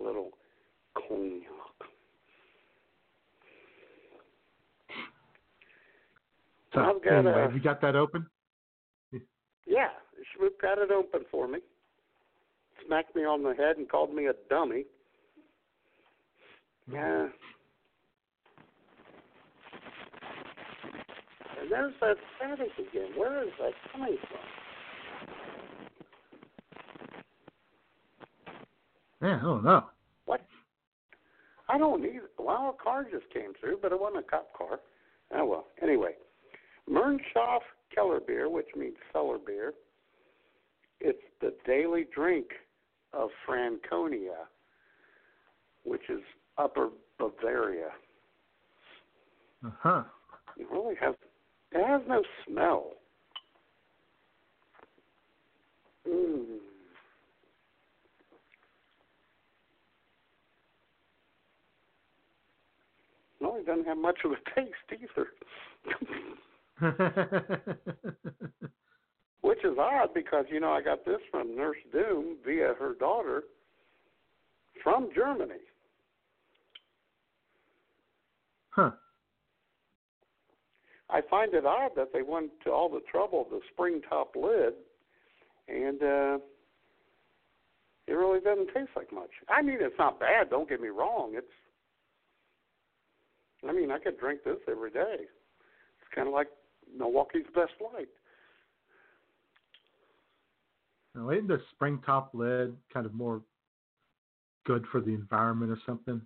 A 0.00 0.04
little 0.04 0.30
cognac. 0.94 1.42
So, 6.74 6.80
I've 6.80 7.02
got 7.02 7.18
anyway, 7.18 7.32
a- 7.32 7.42
have 7.42 7.54
you 7.54 7.60
got 7.60 7.80
that 7.80 7.96
open? 7.96 8.26
Yeah, 9.66 9.88
Schmoop 10.34 10.60
got 10.60 10.78
it 10.78 10.90
open 10.90 11.20
for 11.30 11.46
me. 11.46 11.60
Smacked 12.86 13.14
me 13.14 13.22
on 13.22 13.42
the 13.42 13.54
head 13.54 13.76
and 13.76 13.88
called 13.88 14.12
me 14.12 14.26
a 14.26 14.32
dummy. 14.48 14.84
Yeah. 16.90 17.28
And 21.60 21.70
there's 21.70 21.92
that 22.00 22.16
static 22.36 22.70
again. 22.78 23.10
Where 23.16 23.42
is 23.42 23.50
that 23.58 23.72
coming 23.92 24.16
from? 24.28 24.40
Yeah, 29.22 29.36
I 29.36 29.42
don't 29.42 29.64
know. 29.64 29.84
What? 30.24 30.40
I 31.68 31.76
don't 31.76 32.00
need. 32.02 32.20
Well, 32.38 32.74
a 32.78 32.82
car 32.82 33.04
just 33.04 33.30
came 33.32 33.52
through, 33.60 33.78
but 33.82 33.92
it 33.92 34.00
wasn't 34.00 34.24
a 34.24 34.28
cop 34.28 34.48
car. 34.56 34.80
Oh 35.34 35.44
well. 35.44 35.66
Anyway, 35.82 36.12
Mönchshof 36.90 37.60
Keller 37.94 38.20
beer, 38.20 38.48
which 38.48 38.68
means 38.74 38.96
cellar 39.12 39.38
beer. 39.38 39.74
It's 41.00 41.22
the 41.40 41.54
daily 41.66 42.06
drink 42.14 42.46
of 43.12 43.28
Franconia, 43.46 44.46
which 45.84 46.08
is 46.08 46.20
Upper 46.56 46.88
Bavaria. 47.18 47.90
Uh 49.64 49.70
huh. 49.82 50.02
It 50.56 50.66
really 50.70 50.94
has. 51.00 51.14
It 51.72 51.86
has 51.86 52.02
no 52.08 52.22
smell. 52.46 52.92
Mm. 56.08 56.58
No, 63.40 63.56
it 63.56 63.66
doesn't 63.66 63.86
have 63.86 63.98
much 63.98 64.18
of 64.24 64.32
a 64.32 64.36
taste 64.54 64.74
either. 64.92 65.28
Which 69.42 69.64
is 69.64 69.78
odd 69.78 70.12
because, 70.14 70.44
you 70.50 70.60
know, 70.60 70.72
I 70.72 70.82
got 70.82 71.04
this 71.04 71.20
from 71.30 71.56
Nurse 71.56 71.76
Doom 71.92 72.36
via 72.44 72.74
her 72.78 72.94
daughter 72.98 73.44
from 74.82 75.08
Germany. 75.14 75.54
huh. 78.70 78.90
I 81.12 81.20
find 81.28 81.52
it 81.54 81.66
odd 81.66 81.92
that 81.96 82.12
they 82.12 82.22
went 82.22 82.50
to 82.64 82.70
all 82.70 82.88
the 82.88 83.00
trouble 83.10 83.42
of 83.42 83.50
the 83.50 83.60
spring 83.72 84.00
top 84.08 84.34
lid 84.36 84.74
and 85.68 86.02
uh 86.02 86.38
it 88.06 88.14
really 88.14 88.40
doesn't 88.40 88.66
taste 88.74 88.90
like 88.96 89.12
much. 89.12 89.30
I 89.48 89.62
mean 89.62 89.78
it's 89.80 89.98
not 89.98 90.18
bad, 90.20 90.50
don't 90.50 90.68
get 90.68 90.80
me 90.80 90.88
wrong. 90.88 91.32
It's 91.34 91.46
I 93.68 93.72
mean 93.72 93.90
I 93.90 93.98
could 93.98 94.18
drink 94.18 94.40
this 94.44 94.58
every 94.68 94.90
day. 94.90 95.16
It's 95.20 96.14
kinda 96.14 96.30
like 96.30 96.48
Milwaukee's 96.96 97.46
best 97.54 97.72
light. 97.80 98.08
Now, 101.14 101.30
isn't 101.30 101.48
the 101.48 101.60
spring 101.72 102.00
top 102.06 102.30
lid 102.34 102.76
kind 102.92 103.06
of 103.06 103.14
more 103.14 103.42
good 104.64 104.84
for 104.92 105.00
the 105.00 105.10
environment 105.10 105.72
or 105.72 105.78
something? 105.84 106.20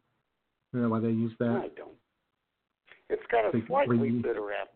You 0.72 0.80
know 0.80 0.88
why 0.88 1.00
they 1.00 1.08
use 1.08 1.32
that? 1.38 1.50
I 1.50 1.68
don't. 1.76 1.94
It's 3.08 3.22
got 3.30 3.46
a 3.46 3.66
slightly 3.66 4.10
bitter 4.10 4.52
aftertaste, 4.52 4.73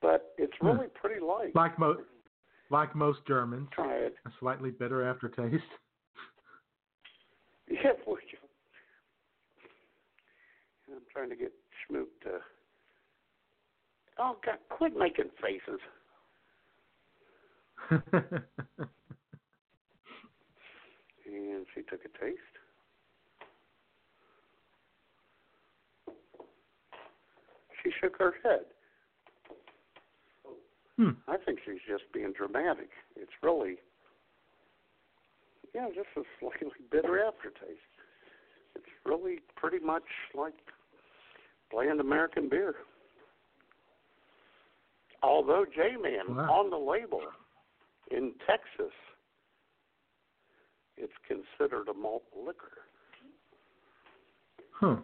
but 0.00 0.34
it's 0.38 0.52
Hmm. 0.60 0.66
really 0.66 0.88
pretty 0.88 1.20
light. 1.20 1.54
Like 1.54 1.78
most, 1.78 2.02
like 2.70 2.94
most 2.94 3.24
Germans, 3.26 3.68
Try 3.72 3.94
it. 3.94 4.14
a 4.26 4.30
slightly 4.40 4.70
bitter 4.70 5.02
aftertaste. 5.02 5.62
Yeah, 7.66 7.92
well, 8.06 8.18
you- 8.30 8.38
I'm 10.94 11.00
trying 11.10 11.30
to 11.30 11.36
get 11.36 11.50
Schmoop 11.90 12.08
to. 12.24 12.38
Oh 14.18 14.36
God! 14.44 14.58
Quit 14.68 14.94
making 14.96 15.30
faces. 15.40 15.80
And 21.26 21.66
she 21.74 21.82
took 21.82 22.00
a 22.04 22.08
taste. 22.24 22.38
She 27.82 27.90
shook 28.00 28.16
her 28.18 28.34
head. 28.42 28.64
Hmm. 30.96 31.10
I 31.26 31.36
think 31.38 31.58
she's 31.64 31.80
just 31.88 32.04
being 32.12 32.32
dramatic. 32.32 32.88
It's 33.16 33.32
really, 33.42 33.76
yeah, 35.74 35.88
just 35.88 36.08
a 36.16 36.22
slightly 36.38 36.68
bitter 36.90 37.20
aftertaste. 37.24 37.80
It's 38.76 38.86
really 39.04 39.40
pretty 39.56 39.84
much 39.84 40.04
like 40.34 40.54
bland 41.70 42.00
American 42.00 42.48
beer. 42.48 42.74
Although 45.22 45.64
J-Man 45.74 46.36
Wow. 46.36 46.52
on 46.52 46.70
the 46.70 46.76
label 46.76 47.22
in 48.10 48.32
Texas 48.46 48.92
it's 50.96 51.12
considered 51.26 51.88
a 51.88 51.94
malt 51.94 52.22
liquor. 52.36 52.70
Huh. 54.72 54.96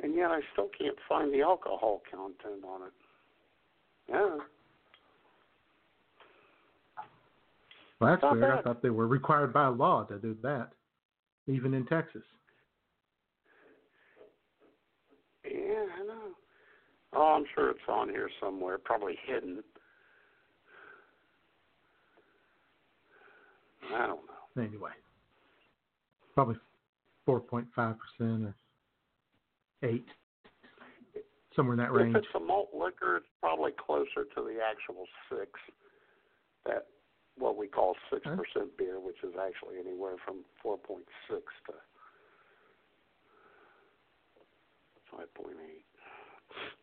And 0.00 0.14
yet 0.14 0.30
I 0.30 0.40
still 0.52 0.68
can't 0.78 0.98
find 1.08 1.32
the 1.32 1.42
alcohol 1.42 2.02
content 2.10 2.64
on 2.64 2.82
it. 2.82 2.92
Yeah. 4.12 4.38
Well, 8.00 8.10
that's 8.10 8.22
weird. 8.32 8.44
I 8.44 8.62
thought 8.62 8.82
they 8.82 8.90
were 8.90 9.06
required 9.06 9.52
by 9.52 9.68
law 9.68 10.04
to 10.04 10.18
do 10.18 10.36
that, 10.42 10.72
even 11.46 11.72
in 11.72 11.86
Texas. 11.86 12.22
Yeah, 15.44 15.84
I 16.00 16.04
know. 16.06 16.32
Oh, 17.14 17.34
I'm 17.36 17.44
sure 17.54 17.70
it's 17.70 17.78
on 17.88 18.08
here 18.08 18.28
somewhere, 18.40 18.78
probably 18.78 19.16
hidden. 19.26 19.62
I 23.94 24.06
don't 24.06 24.20
know. 24.26 24.62
Anyway, 24.62 24.90
probably 26.34 26.56
4.5% 27.28 27.96
or 28.20 28.54
8 29.82 30.04
somewhere 31.54 31.74
in 31.74 31.80
that 31.80 31.92
range. 31.92 32.16
If 32.16 32.24
it's 32.24 32.34
a 32.34 32.40
malt 32.40 32.70
liquor, 32.74 33.16
it's 33.18 33.26
probably 33.40 33.72
closer 33.72 34.24
to 34.34 34.40
the 34.42 34.58
actual 34.62 35.06
six. 35.28 35.50
That 36.66 36.86
what 37.38 37.56
we 37.56 37.66
call 37.66 37.96
six 38.10 38.22
percent 38.24 38.76
beer, 38.78 39.00
which 39.00 39.16
is 39.22 39.34
actually 39.40 39.78
anywhere 39.80 40.16
from 40.24 40.44
four 40.62 40.78
point 40.78 41.04
six 41.28 41.42
to 41.66 41.72
five 45.10 45.32
point 45.34 45.56
eight. 45.64 45.84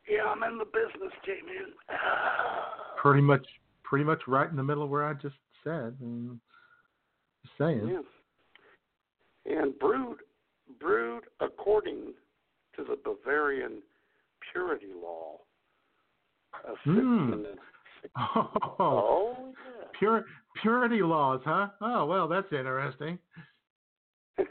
Yeah, 0.10 0.24
I'm 0.26 0.42
in 0.44 0.58
the 0.58 0.66
business, 0.66 1.14
J-Man. 1.26 1.74
Pretty 3.02 3.22
much, 3.22 3.46
pretty 3.84 4.04
much 4.04 4.22
right 4.28 4.50
in 4.50 4.58
the 4.58 4.64
middle 4.64 4.84
of 4.84 4.90
where 4.90 5.06
I 5.06 5.14
just 5.14 5.36
said. 5.64 5.96
And 6.02 6.40
just 7.44 7.58
saying. 7.58 7.88
Yeah. 9.46 9.62
And 9.62 9.78
brewed, 9.80 10.18
brewed 10.80 11.24
according 11.40 12.14
to 12.76 12.84
the 12.84 12.98
Bavarian 13.04 13.82
purity 14.52 14.88
law. 15.02 15.38
Hmm. 16.84 17.32
16 17.32 17.46
Oh, 18.18 18.50
Oh, 18.80 19.36
yeah. 19.50 19.88
pure 19.98 20.26
purity 20.62 21.02
laws, 21.02 21.42
huh? 21.46 21.68
Oh, 21.82 22.06
well, 22.06 22.28
that's 22.28 22.52
interesting. 22.52 23.20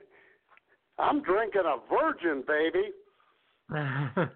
I'm 0.99 1.23
drinking 1.23 1.63
a 1.65 1.77
virgin, 1.89 2.45
baby. 2.47 2.93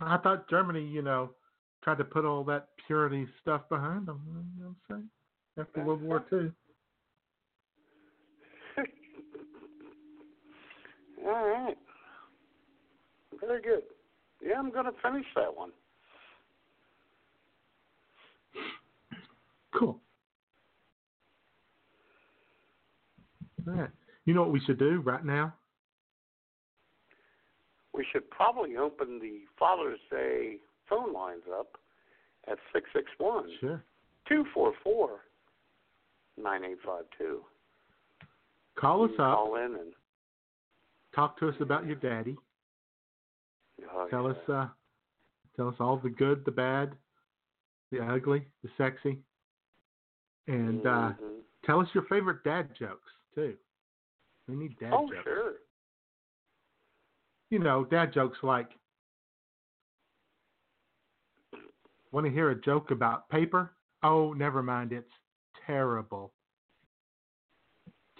I 0.00 0.16
thought 0.18 0.48
Germany, 0.48 0.86
you 0.86 1.02
know, 1.02 1.30
tried 1.82 1.98
to 1.98 2.04
put 2.04 2.24
all 2.24 2.44
that 2.44 2.68
purity 2.86 3.26
stuff 3.40 3.62
behind 3.68 4.06
them. 4.06 4.20
You 4.26 4.34
know 4.34 4.74
what 4.88 4.96
I'm 4.96 4.96
saying? 4.96 5.10
After 5.58 5.84
World 5.84 6.02
War 6.02 6.24
II. 6.32 6.50
All 11.26 11.48
right. 11.48 11.76
Very 13.40 13.60
good. 13.62 13.82
Yeah, 14.44 14.58
I'm 14.58 14.70
going 14.70 14.86
to 14.86 14.92
finish 15.02 15.26
that 15.36 15.54
one. 15.54 15.70
Cool. 19.74 20.00
All 23.66 23.74
right. 23.74 23.90
You 24.24 24.34
know 24.34 24.42
what 24.42 24.52
we 24.52 24.60
should 24.60 24.78
do 24.78 25.00
right 25.04 25.24
now? 25.24 25.54
We 27.94 28.06
should 28.12 28.30
probably 28.30 28.76
open 28.76 29.18
the 29.18 29.40
Father's 29.58 29.98
Day 30.10 30.56
phone 30.88 31.12
lines 31.12 31.42
up 31.52 31.76
at 32.46 32.58
661 32.72 33.44
Sure. 33.60 33.82
244 34.28 35.20
9852. 36.36 37.40
Call 38.78 39.04
us 39.04 39.10
up. 39.18 39.34
Call 39.36 39.56
in 39.56 39.74
and 39.74 39.92
Talk 41.14 41.38
to 41.40 41.48
us 41.48 41.54
about 41.60 41.86
your 41.86 41.96
daddy. 41.96 42.36
Oh, 43.92 44.06
Tell 44.10 44.24
yeah. 44.24 44.30
us 44.30 44.48
uh 44.48 44.66
tell 45.56 45.68
us 45.68 45.74
all 45.80 45.96
the 45.96 46.10
good, 46.10 46.44
the 46.44 46.50
bad, 46.50 46.92
the 47.90 48.00
ugly, 48.00 48.46
the 48.62 48.70
sexy. 48.76 49.18
And 50.46 50.84
uh 50.86 51.12
Mhm. 51.12 51.40
tell 51.64 51.80
us 51.80 51.88
your 51.94 52.04
favorite 52.04 52.42
dad 52.44 52.74
jokes 52.78 53.10
too. 53.34 53.56
We 54.46 54.56
need 54.56 54.78
dad 54.78 54.92
Oh, 54.92 55.08
jokes. 55.08 55.24
sure. 55.24 55.52
You 57.50 57.58
know, 57.58 57.84
dad 57.84 58.12
jokes 58.12 58.38
like 58.42 58.70
want 62.12 62.26
to 62.26 62.32
hear 62.32 62.50
a 62.50 62.60
joke 62.60 62.90
about 62.90 63.28
paper? 63.28 63.72
Oh, 64.02 64.32
never 64.32 64.62
mind, 64.62 64.92
it's 64.92 65.12
terrible. 65.66 66.32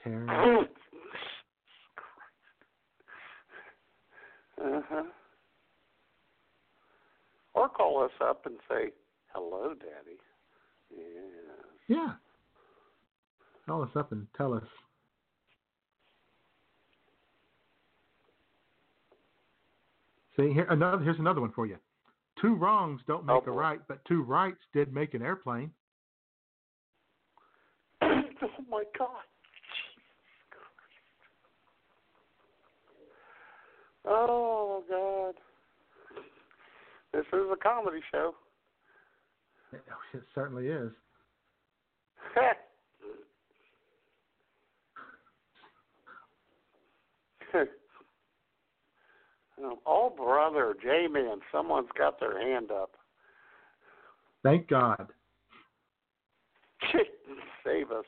Terrible. 0.03 0.65
Uh-huh. 4.61 5.05
Or 7.59 7.69
call 7.69 8.05
us 8.05 8.13
up 8.21 8.47
and 8.47 8.55
say, 8.69 8.93
hello, 9.35 9.75
Daddy. 9.75 10.17
Yes. 10.91 11.03
Yeah. 11.89 12.13
Call 13.67 13.83
us 13.83 13.91
up 13.97 14.13
and 14.13 14.29
tell 14.37 14.55
us. 14.55 14.63
See 20.37 20.53
here 20.53 20.69
another 20.71 21.03
here's 21.03 21.19
another 21.19 21.41
one 21.41 21.51
for 21.51 21.67
you. 21.67 21.79
Two 22.41 22.55
wrongs 22.55 23.01
don't 23.09 23.27
make 23.27 23.43
Oh, 23.45 23.51
a 23.51 23.53
right, 23.53 23.81
but 23.89 24.05
two 24.05 24.23
rights 24.23 24.61
did 24.73 24.95
make 24.95 25.15
an 25.15 25.23
airplane. 25.23 25.73
oh, 28.03 28.23
my 28.71 28.85
God. 28.97 29.09
Oh, 34.05 34.85
God. 34.89 35.35
This 37.13 37.25
is 37.33 37.47
a 37.53 37.57
comedy 37.57 38.01
show. 38.13 38.35
It 40.15 40.23
certainly 40.35 40.69
is. 40.69 40.91
Um, 47.55 47.67
oh, 49.87 50.11
brother, 50.17 50.75
J-Man, 50.83 51.41
someone's 51.53 51.91
got 51.97 52.19
their 52.19 52.41
hand 52.41 52.71
up. 52.71 52.93
Thank 54.43 54.69
God. 54.69 55.09
Save 57.65 57.91
us. 57.91 58.05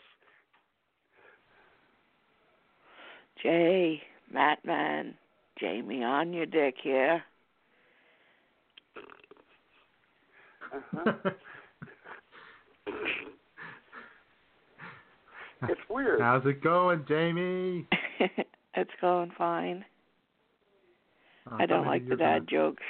Jay, 3.42 4.02
Matt 4.32 4.64
Man, 4.64 5.14
Jamie 5.58 6.00
Ahnyurdyck 6.00 6.74
here. 6.82 7.22
Uh-huh. 10.74 11.12
It's 15.68 15.80
weird. 15.90 16.20
How's 16.20 16.44
it 16.46 16.62
going, 16.62 17.04
Jamie? 17.06 17.86
it's 18.74 18.90
going 19.00 19.30
fine. 19.36 19.84
Oh, 21.50 21.56
I 21.58 21.66
don't 21.66 21.86
like 21.86 22.02
the 22.04 22.08
you're 22.08 22.16
dad 22.16 22.48
jokes. 22.48 22.82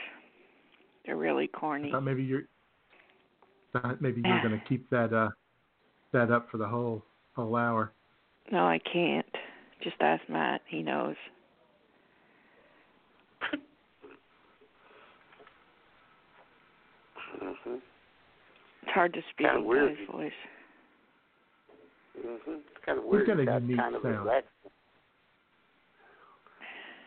They're 1.04 1.16
really 1.16 1.48
corny. 1.48 1.92
I 1.92 2.00
maybe 2.00 2.22
you're. 2.22 2.42
Thought 3.72 4.00
maybe 4.00 4.22
you're 4.24 4.42
going 4.42 4.58
to 4.60 4.68
keep 4.68 4.88
that 4.90 5.12
uh 5.12 5.30
that 6.12 6.30
up 6.30 6.48
for 6.50 6.58
the 6.58 6.66
whole 6.66 7.04
whole 7.34 7.56
hour. 7.56 7.92
No, 8.52 8.66
I 8.66 8.78
can't. 8.92 9.26
Just 9.82 9.96
ask 10.00 10.22
Matt. 10.28 10.60
He 10.68 10.82
knows. 10.82 11.16
Hmm 17.40 17.74
It's 18.82 18.92
hard 18.92 19.12
to 19.14 19.20
speak 19.30 19.46
Kinda 19.46 19.60
in 19.60 19.64
weird. 19.66 19.96
guy's 19.98 20.06
voice. 20.10 20.32
hmm 22.16 22.36
It's 22.46 22.84
kind 22.84 22.98
of 22.98 23.04
We've 23.04 23.26
weird. 23.26 23.46
got 23.46 23.56
a 23.56 23.60
unique 23.60 23.76
kind 23.78 23.94
of 23.94 24.02
sound. 24.02 24.28
a 24.28 24.32
accent. 24.32 24.72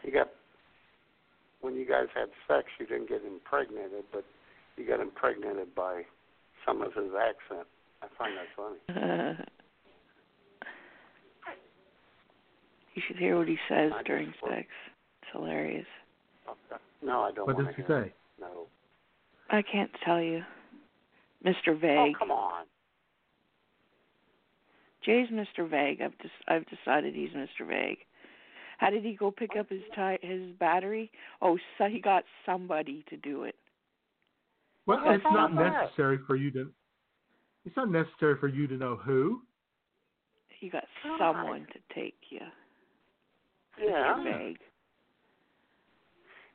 You 0.04 0.12
got 0.12 0.30
when 1.62 1.76
you 1.76 1.86
guys 1.86 2.08
had 2.14 2.28
sex, 2.48 2.68
you 2.80 2.86
didn't 2.86 3.08
get 3.08 3.22
impregnated, 3.26 4.04
but 4.12 4.26
you 4.76 4.86
got 4.86 5.00
impregnated 5.00 5.74
by 5.76 6.04
some 6.66 6.82
of 6.82 6.94
his 6.94 7.12
accent. 7.18 7.66
I 8.02 8.08
find 8.18 8.36
that 8.36 8.48
funny. 8.58 8.80
you 12.96 13.02
should 13.08 13.16
hear 13.16 13.38
what 13.38 13.48
he 13.48 13.58
says 13.70 13.94
I 13.96 14.04
during 14.04 14.34
sex. 14.46 14.68
It's 15.22 15.32
hilarious. 15.32 15.86
No, 17.02 17.22
I 17.22 17.32
don't 17.32 17.48
What 17.48 17.58
does 17.58 17.68
he 17.78 17.84
say? 17.84 18.08
it. 18.08 18.14
No. 18.40 18.68
I 19.50 19.62
can't 19.62 19.92
tell 20.06 20.22
you. 20.22 20.44
Mr. 21.46 21.70
Oh, 21.70 21.76
vague. 21.76 22.16
Oh, 22.16 22.20
come 22.20 22.32
on. 22.32 22.66
Jay's 25.06 25.28
Mr. 25.30 25.70
Vague. 25.70 26.02
I've 26.02 26.18
just 26.20 26.34
I've 26.48 26.66
decided 26.68 27.14
he's 27.14 27.32
Mr. 27.32 27.68
Vague. 27.68 27.98
How 28.78 28.90
did 28.90 29.04
he 29.04 29.16
go 29.16 29.32
pick 29.32 29.52
up 29.60 29.70
his 29.70 29.82
ti- 29.94 30.26
his 30.26 30.52
battery? 30.60 31.12
Oh, 31.42 31.58
so 31.78 31.86
he 31.86 32.00
got 32.00 32.24
somebody 32.46 33.04
to 33.10 33.18
do 33.18 33.44
it. 33.44 33.56
Well, 34.86 35.02
Well, 35.04 35.16
it's 35.16 35.24
not 35.26 35.52
about 35.52 35.64
that? 35.64 35.82
necessary 35.84 36.20
for 36.26 36.36
you 36.38 36.52
to. 36.52 36.72
It's 37.66 37.76
not 37.76 37.90
necessary 37.92 38.36
for 38.40 38.48
you 38.48 38.68
to 38.68 38.76
know 38.76 38.96
who. 38.96 39.42
you 40.62 40.72
got 40.72 40.86
oh, 41.06 41.18
God. 41.20 41.36
someone 41.36 41.68
to 41.74 41.94
take 41.94 42.16
you. 42.30 42.40
Yeah. 43.82 44.16
You're 44.24 44.38
vague. 44.38 44.60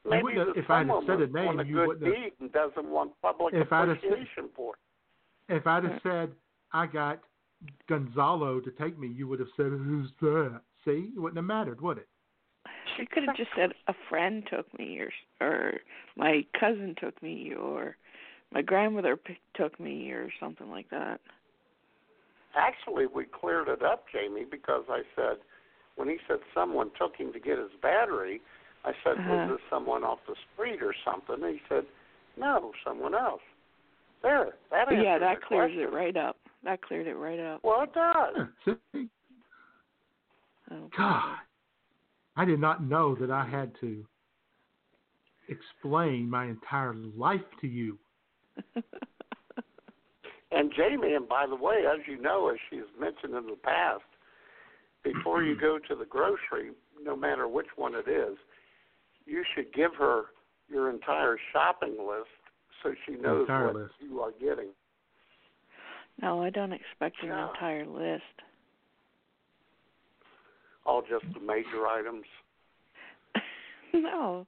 I 0.09 0.17
Maybe 0.17 0.23
wouldn't 0.25 0.49
have- 0.49 0.57
if 0.57 0.71
I 0.71 0.79
had 0.85 1.05
said 1.07 1.21
a 1.21 1.27
name, 1.27 1.61
you 1.67 1.77
wouldn't 1.87 2.15
have- 2.15 2.33
and 2.41 2.53
doesn't 2.53 2.89
want 2.89 3.21
public 3.21 3.55
If 3.55 3.73
I'd 3.73 4.01
said- 4.01 4.29
for 4.55 4.75
it. 4.75 5.55
If 5.55 5.67
I'd 5.67 5.85
have 5.85 5.93
mm. 5.95 6.03
said 6.03 6.35
I 6.73 6.87
got 6.87 7.21
Gonzalo 7.87 8.61
to 8.61 8.71
take 8.73 8.99
me, 8.99 9.09
you 9.09 9.27
would 9.29 9.41
have 9.41 9.51
said, 9.57 9.67
"Who's 9.67 10.13
that?" 10.21 10.63
See, 10.85 11.13
it 11.15 11.19
wouldn't 11.19 11.37
have 11.37 11.45
mattered, 11.45 11.81
would 11.81 11.99
it? 11.99 12.09
She 12.97 13.07
could 13.07 13.25
have 13.25 13.37
just 13.37 13.53
said 13.55 13.75
a 13.87 13.95
friend 14.09 14.47
took 14.47 14.73
me, 14.79 15.01
or 15.01 15.13
or 15.41 15.81
my 16.17 16.45
cousin 16.59 16.95
took 16.95 17.21
me, 17.23 17.55
or 17.55 17.97
my 18.51 18.63
grandmother 18.63 19.17
p- 19.17 19.39
took 19.55 19.79
me, 19.79 20.11
or 20.13 20.31
something 20.41 20.71
like 20.71 20.89
that. 20.91 21.21
Actually, 22.55 23.07
we 23.07 23.25
cleared 23.25 23.69
it 23.69 23.83
up, 23.83 24.09
Jamie, 24.09 24.45
because 24.45 24.85
I 24.89 25.03
said 25.15 25.39
when 25.97 26.09
he 26.09 26.19
said 26.27 26.41
someone 26.55 26.91
took 26.99 27.17
him 27.17 27.33
to 27.33 27.41
get 27.41 27.59
his 27.59 27.73
battery, 27.83 28.41
I 28.89 28.93
said, 29.05 29.19
Uh-huh. 29.19 29.31
"Was 29.31 29.51
this 29.51 29.71
someone 29.71 30.05
off 30.05 30.19
the 30.27 30.35
street 30.53 30.83
or 30.83 30.95
something?" 31.05 31.43
And 31.45 31.55
he 31.55 31.61
said, 31.69 31.85
"No, 32.37 32.73
someone 32.85 33.15
else." 33.15 33.43
There, 34.23 34.57
that 34.71 34.89
answers 34.89 35.05
yeah, 35.05 35.19
that 35.19 35.41
the 35.41 35.47
clears 35.47 35.71
question. 35.73 35.83
it 35.83 35.93
right 35.93 36.17
up. 36.17 36.37
That 36.65 36.83
cleared 36.83 37.07
it 37.07 37.15
right 37.15 37.39
up. 37.39 37.63
Well, 37.63 37.83
it 37.83 37.93
does. 37.95 38.49
Oh, 40.71 40.91
God, 40.97 41.37
I 42.37 42.45
did 42.45 42.61
not 42.61 42.83
know 42.83 43.15
that 43.15 43.31
I 43.31 43.47
had 43.47 43.73
to 43.81 44.05
explain 45.49 46.29
my 46.29 46.47
entire 46.47 46.95
life 46.95 47.45
to 47.61 47.67
you. 47.67 47.99
And 50.51 50.73
Jamie, 50.75 51.13
and 51.13 51.29
by 51.29 51.47
the 51.47 51.55
way, 51.55 51.85
as 51.87 52.01
you 52.07 52.21
know, 52.21 52.49
as 52.49 52.57
she's 52.71 52.89
mentioned 52.99 53.35
in 53.35 53.47
the 53.47 53.57
past, 53.63 54.03
before 55.05 55.43
you 55.43 55.55
go 55.61 55.79
to 55.79 55.95
the 55.95 56.07
grocery, 56.07 56.71
no 57.03 57.15
matter 57.15 57.47
which 57.47 57.67
one 57.77 57.95
it 57.95 58.09
is, 58.09 58.37
you 59.29 59.45
should 59.55 59.73
give 59.75 59.95
her 59.99 60.25
your 60.69 60.91
entire 60.91 61.37
shopping 61.53 61.97
list 61.99 62.29
so 62.83 62.95
she 63.07 63.13
knows 63.17 63.47
what 63.49 63.75
list. 63.77 63.93
you 64.01 64.21
are 64.21 64.33
getting. 64.41 64.69
No, 66.21 66.43
I 66.43 66.51
don't 66.51 66.73
expect 66.73 67.17
an 67.23 67.29
Yeah. 67.29 67.49
entire 67.49 67.87
list. 67.87 68.23
All 70.85 71.03
just 71.03 71.25
the 71.35 71.41
major 71.41 71.87
items. 71.87 72.25
no, 73.93 74.47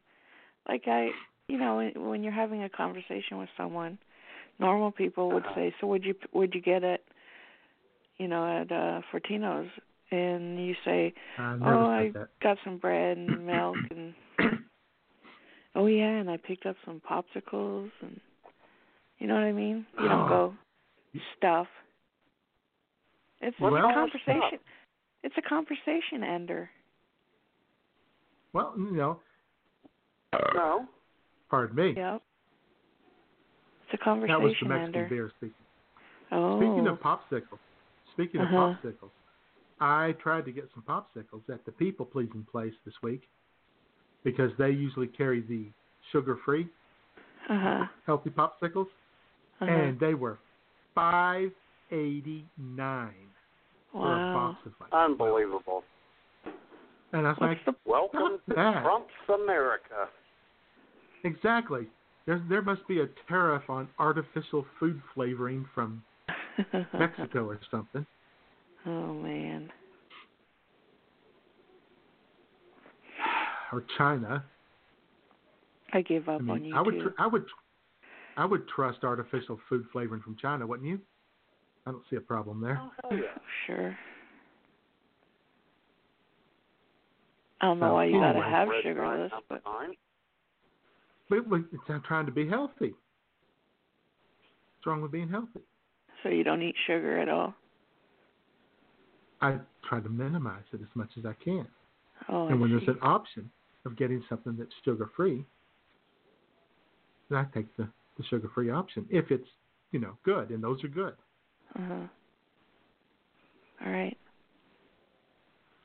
like 0.69 0.85
I, 0.87 1.11
you 1.49 1.59
know, 1.59 1.77
when- 1.77 2.09
when 2.09 2.23
you're 2.23 2.33
having 2.33 2.63
a 2.65 2.69
conversation 2.69 3.39
with 3.39 3.49
someone, 3.57 3.99
normal 4.59 4.91
people 4.91 5.29
would 5.33 5.45
Uh-huh. 5.45 5.55
say, 5.55 5.75
"So 5.81 5.87
would 5.89 6.05
you 6.05 6.15
would 6.33 6.55
you 6.55 6.61
get 6.61 6.83
it, 6.83 7.07
you 8.17 8.29
know, 8.29 8.45
at 8.47 8.73
uh 8.73 9.03
Fortino's?" 9.13 9.71
And 10.11 10.65
you 10.67 10.75
say, 10.85 11.13
I 11.39 11.57
"Oh, 11.63 11.87
I 11.87 12.11
that. 12.11 12.29
got 12.41 12.59
some 12.65 12.79
bread 12.79 13.17
and 13.17 13.47
milk 13.47 13.79
and." 13.91 14.15
Oh 15.75 15.87
yeah, 15.87 16.09
and 16.19 16.29
I 16.31 16.37
picked 16.37 16.67
up 16.67 16.77
some 16.85 17.01
popsicles 17.09 17.91
and 18.03 18.21
you 19.19 19.27
know 19.27 19.35
what 19.35 19.45
I 19.45 19.53
mean? 19.53 19.87
You 20.01 20.09
don't 20.09 20.29
go 20.29 20.55
stuff. 21.37 21.67
It's 23.41 23.59
Well, 23.61 23.75
a 23.77 23.79
stuff? 23.81 23.95
conversation. 23.95 24.59
It's 25.23 25.35
a 25.39 25.43
conversation 25.43 26.25
ender. 26.25 26.71
Well, 28.53 28.75
you 28.77 28.91
know, 28.93 29.21
No. 30.55 30.89
pardon 31.51 31.77
me. 31.77 31.93
Yep. 31.97 32.23
It's 33.85 33.95
a 33.95 33.99
conversation 33.99 34.35
ender. 34.35 34.39
that 34.39 34.41
was 34.41 34.57
the 34.61 34.69
Mexican 34.69 34.97
ender. 35.01 35.09
beer 35.09 35.31
speaking. 35.37 35.67
Oh. 36.33 36.57
Speaking 36.59 36.87
of 36.87 36.99
popsicles, 37.01 37.59
speaking 38.13 38.41
Uh-huh. 38.41 38.57
of 38.57 38.77
popsicles, 38.79 39.11
I 39.81 40.13
tried 40.13 40.45
to 40.47 40.53
get 40.53 40.71
some 40.75 40.83
popsicles 40.83 41.49
at 41.49 41.65
the 41.65 41.73
people 41.73 42.07
pleasing 42.07 42.45
place 42.45 42.75
this 42.85 42.95
week 43.03 43.29
because 44.25 44.51
they 44.59 44.71
usually 44.71 45.07
carry 45.07 45.41
the 45.43 45.67
sugar 46.13 46.39
free 46.45 46.69
uh-huh. 47.49 47.85
healthy 48.07 48.31
popsicles, 48.31 48.87
Uh-huh. 49.61 49.67
and 49.67 49.99
they 50.01 50.15
were 50.15 50.39
five 50.95 51.51
eighty 51.91 52.45
nine 52.59 53.29
for 53.93 54.13
a 54.13 54.33
box 54.35 54.59
of 54.67 54.73
like 54.81 54.93
Unbelievable. 54.93 55.83
And 57.13 57.27
I 57.27 57.31
was 57.31 57.39
What's 57.41 57.61
like, 57.67 57.77
Welcome 57.87 58.21
Not 58.21 58.47
to 58.49 58.55
bad. 58.55 58.83
Trump's 58.83 59.11
America. 59.43 60.09
exactly. 61.25 61.87
There 62.27 62.43
there 62.49 62.63
must 62.63 62.87
be 62.87 63.01
a 63.01 63.09
tariff 63.29 63.69
on 63.69 63.89
artificial 63.99 64.65
food 64.79 65.01
flavoring 65.15 65.67
from 65.75 66.03
Mexico 66.99 67.45
or 67.47 67.59
something. 67.71 68.07
oh 68.87 69.13
man. 69.15 69.71
Or 73.73 73.85
China. 73.99 74.45
I 75.93 76.03
give 76.03 76.29
up 76.29 76.41
I 76.49 76.53
on 76.53 76.65
you 76.65 76.75
I 76.75 76.81
would, 76.81 76.95
too. 76.95 77.03
tr- 77.03 77.23
I 77.23 77.27
would, 77.27 77.45
I 78.37 78.45
would 78.45 78.69
trust 78.69 79.05
artificial 79.05 79.59
food 79.69 79.85
flavoring 79.93 80.23
from 80.23 80.37
China, 80.41 80.67
wouldn't 80.67 80.89
you? 80.89 81.01
I 81.87 81.91
don't 81.93 82.03
see 82.11 82.17
a 82.17 82.21
problem 82.21 82.61
there. 82.61 82.81
Oh, 82.81 82.91
hell 83.11 83.19
yeah. 83.19 83.27
Sure. 83.67 83.97
I 87.61 87.67
don't 87.67 87.79
know 87.79 87.87
Well, 87.87 87.95
why 87.97 88.05
you 88.07 88.13
gotta 88.21 88.39
anyway, 88.39 88.51
have 88.51 88.69
Red 88.69 88.83
sugar 88.83 89.01
Giant 89.03 89.23
list, 89.23 89.33
number 89.33 89.63
but. 89.65 89.87
But, 91.29 91.49
but 91.51 91.61
it's, 91.73 91.83
I'm 91.89 92.03
trying 92.03 92.27
to 92.27 92.33
be 92.33 92.49
healthy. 92.49 92.95
What's 94.77 94.87
wrong 94.87 95.03
with 95.03 95.13
being 95.13 95.29
healthy? 95.29 95.61
so 96.23 96.29
you 96.29 96.45
don't 96.45 96.61
eat 96.61 96.75
sugar 96.87 97.19
at 97.19 97.29
all. 97.31 97.55
I 99.41 99.57
try 99.89 100.01
to 100.01 100.09
minimize 100.09 100.65
it 100.73 100.81
as 100.83 100.89
much 100.95 101.09
as 101.19 101.25
I 101.25 101.33
can. 101.43 101.67
Oh, 102.29 102.47
I 102.49 102.51
and 102.51 102.61
when 102.61 102.71
see. 102.71 102.77
there's 102.77 102.89
an 102.89 102.99
option 103.01 103.51
of 103.85 103.97
getting 103.97 104.23
something 104.29 104.57
that's 104.59 104.73
sugar 104.85 105.11
free, 105.17 105.45
then 107.29 107.39
I 107.39 107.45
take 107.55 107.75
the, 107.77 107.89
the 108.19 108.25
sugar 108.25 108.51
free 108.55 108.71
option 108.71 109.07
if 109.11 109.31
it's 109.31 109.47
you 109.93 110.01
know 110.01 110.17
good, 110.25 110.51
and 110.51 110.63
those 110.63 110.83
are 110.85 110.89
good. 110.89 111.15
Uh-huh. 111.79 112.07
All 113.87 113.93
right. 113.93 114.17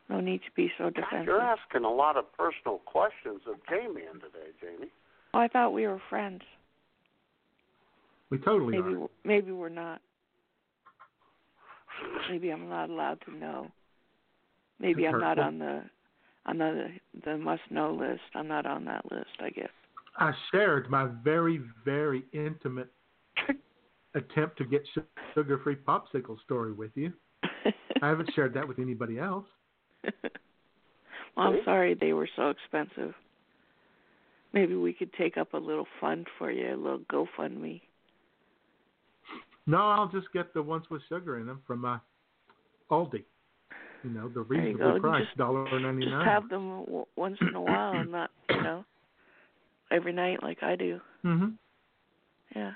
No 0.10 0.20
need 0.20 0.40
to 0.40 0.52
be 0.56 0.72
so 0.78 0.86
God, 0.86 0.96
defensive. 0.96 1.26
you're 1.26 1.42
asking 1.42 1.84
a 1.84 1.90
lot 1.92 2.16
of 2.18 2.26
personal 2.34 2.80
questions 2.86 3.42
of 3.48 3.56
J-Man 3.70 4.14
today, 4.16 4.52
Jamie. 4.62 4.92
Oh, 5.34 5.40
I 5.40 5.48
thought 5.48 5.72
we 5.74 5.88
were 5.88 6.00
friends. 6.10 6.42
We 8.30 8.38
totally 8.40 8.74
Maybe 8.74 8.88
are. 8.88 8.92
w- 8.92 9.10
maybe 9.24 9.52
we're 9.52 9.70
not. 9.70 10.02
Maybe 12.30 12.50
I'm 12.52 12.68
not 12.70 12.90
allowed 12.90 13.20
to 13.26 13.36
know. 13.36 13.68
Maybe 14.80 15.04
That's 15.04 15.14
I'm 15.14 15.22
not 15.22 15.40
on 15.40 15.60
the 15.60 15.84
on 16.46 16.58
the 16.58 16.88
the 17.24 17.38
must 17.38 17.64
know 17.70 17.92
list. 17.92 18.22
I'm 18.34 18.48
not 18.48 18.66
on 18.66 18.86
that 18.86 19.10
list, 19.12 19.26
I 19.40 19.50
guess. 19.50 19.70
I 20.18 20.32
shared 20.52 20.90
my 20.90 21.08
very 21.24 21.62
very 21.84 22.24
intimate 22.34 22.92
attempt 24.16 24.58
to 24.58 24.66
get 24.66 24.84
sugar 25.34 25.60
free 25.64 25.76
popsicle 25.76 26.42
story 26.44 26.72
with 26.72 26.92
you. 26.96 27.12
I 28.02 28.08
haven't 28.08 28.32
shared 28.36 28.54
that 28.54 28.68
with 28.68 28.80
anybody 28.80 29.20
else. 29.20 29.46
well, 30.04 31.48
I'm 31.48 31.60
sorry 31.66 31.96
they 31.96 32.14
were 32.14 32.30
so 32.36 32.50
expensive. 32.50 33.14
Maybe 34.54 34.76
we 34.76 34.94
could 34.94 35.12
take 35.14 35.38
up 35.38 35.54
a 35.54 35.58
little 35.58 35.88
fund 36.00 36.28
for 36.38 36.50
you, 36.50 36.74
a 36.74 36.78
little 36.78 37.02
GoFundMe. 37.12 37.82
No, 39.68 39.78
I'll 39.78 40.08
just 40.08 40.32
get 40.32 40.54
the 40.54 40.62
ones 40.62 40.86
with 40.90 41.02
sugar 41.10 41.40
in 41.40 41.48
them 41.48 41.62
from 41.66 41.84
uh, 41.84 41.98
Aldi. 42.90 43.24
You 44.06 44.12
know, 44.12 44.30
the 44.30 44.42
reasonable 44.42 45.00
price, 45.00 45.26
dollar 45.36 45.80
ninety 45.80 46.06
Just 46.06 46.16
have 46.26 46.48
them 46.48 46.82
w- 46.86 47.06
once 47.16 47.40
in 47.42 47.56
a 47.56 47.62
while, 47.62 48.02
and 48.02 48.12
not 48.12 48.30
you 48.52 48.62
know 48.62 48.86
every 49.90 50.14
night 50.14 50.44
like 50.44 50.62
I 50.62 50.76
do. 50.76 51.02
Mm-hmm. 51.26 51.50
Yeah. 52.56 52.74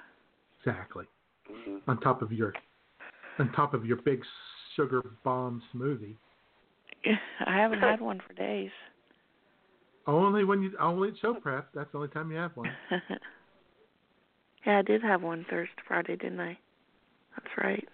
Exactly. 0.57 1.05
Mhm. 1.47 1.81
On 1.87 1.99
top 1.99 2.23
of 2.23 2.31
your, 2.31 2.51
on 3.37 3.51
top 3.51 3.75
of 3.75 3.85
your 3.85 3.97
big 3.97 4.25
sugar 4.75 5.03
bomb 5.23 5.61
smoothie. 5.71 6.15
I 7.45 7.55
haven't 7.55 7.79
had 7.79 8.01
one 8.01 8.21
for 8.25 8.33
days. 8.33 8.71
Only 10.07 10.45
when 10.45 10.63
you 10.63 10.71
only 10.79 11.09
at 11.09 11.17
show 11.19 11.35
prep. 11.35 11.69
That's 11.75 11.91
the 11.91 11.99
only 11.99 12.09
time 12.09 12.31
you 12.31 12.37
have 12.37 12.57
one. 12.57 12.71
yeah, 14.65 14.79
I 14.79 14.81
did 14.81 15.03
have 15.03 15.21
one 15.21 15.45
Thursday, 15.47 15.73
Friday, 15.87 16.15
didn't 16.15 16.39
I? 16.39 16.57
That's 17.37 17.55
right. 17.63 17.87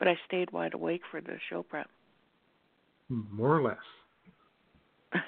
Yes, 0.00 0.16
you 0.30 0.38
did. 0.38 0.48
But 0.48 0.48
I 0.48 0.48
stayed 0.48 0.50
wide 0.50 0.74
awake 0.74 1.02
for 1.10 1.20
the 1.20 1.36
show 1.48 1.62
prep. 1.62 1.88
More 3.08 3.56
or 3.56 3.62
less. 3.62 3.76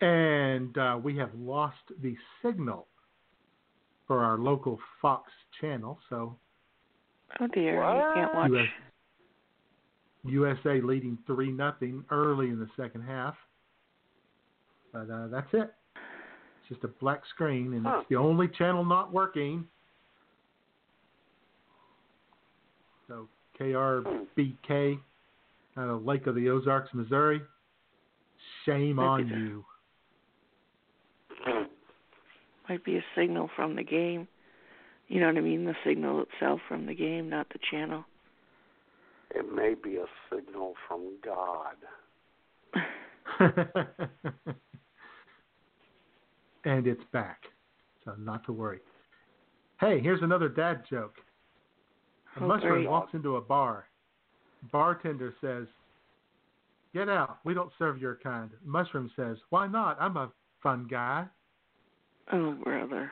And 0.00 0.76
uh, 0.76 0.98
we 1.02 1.16
have 1.16 1.30
lost 1.34 1.78
the 2.02 2.14
signal 2.44 2.86
for 4.06 4.22
our 4.22 4.36
local 4.36 4.78
Fox 5.00 5.32
channel, 5.58 5.98
so 6.10 6.36
oh 7.40 7.46
dear, 7.46 7.76
you 7.76 8.12
can't 8.14 8.34
watch. 8.34 8.50
US, 8.50 8.68
USA 10.24 10.80
leading 10.82 11.16
three 11.26 11.50
nothing 11.50 12.04
early 12.10 12.48
in 12.48 12.58
the 12.58 12.68
second 12.76 13.02
half. 13.02 13.36
But 14.92 15.10
uh, 15.10 15.28
that's 15.28 15.48
it. 15.54 15.72
It's 16.60 16.68
just 16.68 16.84
a 16.84 16.88
black 16.88 17.22
screen, 17.30 17.72
and 17.72 17.86
Huh. 17.86 18.00
it's 18.00 18.08
the 18.10 18.16
only 18.16 18.48
channel 18.48 18.84
not 18.84 19.12
working. 19.14 19.66
So 23.08 23.28
KRBK 23.60 24.98
out 25.76 25.88
of 25.88 26.04
Lake 26.04 26.26
of 26.26 26.34
the 26.34 26.48
Ozarks, 26.48 26.90
Missouri. 26.92 27.40
Shame 28.64 28.98
on 28.98 29.28
you. 29.28 29.64
Might 32.68 32.84
be 32.84 32.96
a 32.96 33.04
signal 33.16 33.48
from 33.54 33.76
the 33.76 33.84
game. 33.84 34.26
You 35.08 35.20
know 35.20 35.26
what 35.26 35.36
I 35.36 35.40
mean? 35.40 35.64
The 35.64 35.74
signal 35.84 36.22
itself 36.22 36.60
from 36.68 36.86
the 36.86 36.94
game, 36.94 37.28
not 37.28 37.48
the 37.50 37.60
channel. 37.70 38.04
It 39.30 39.54
may 39.54 39.74
be 39.74 39.96
a 39.96 40.06
signal 40.34 40.74
from 40.88 41.02
God. 41.24 41.76
and 46.64 46.86
it's 46.86 47.04
back. 47.12 47.42
So 48.04 48.14
not 48.18 48.44
to 48.46 48.52
worry. 48.52 48.80
Hey, 49.78 50.00
here's 50.00 50.22
another 50.22 50.48
dad 50.48 50.82
joke. 50.88 51.14
A 52.36 52.44
Oh, 52.44 52.46
mushroom 52.46 52.72
great. 52.72 52.88
walks 52.88 53.14
into 53.14 53.36
a 53.36 53.40
bar. 53.40 53.88
Bartender 54.72 55.34
says, 55.40 55.66
Get 56.94 57.08
out. 57.08 57.38
We 57.44 57.52
don't 57.52 57.72
serve 57.78 58.00
your 58.00 58.16
kind. 58.16 58.50
Mushroom 58.64 59.10
says, 59.16 59.36
Why 59.50 59.66
not? 59.66 59.96
I'm 60.00 60.16
a 60.16 60.30
fun 60.62 60.86
guy. 60.90 61.26
Oh, 62.32 62.52
brother. 62.52 63.10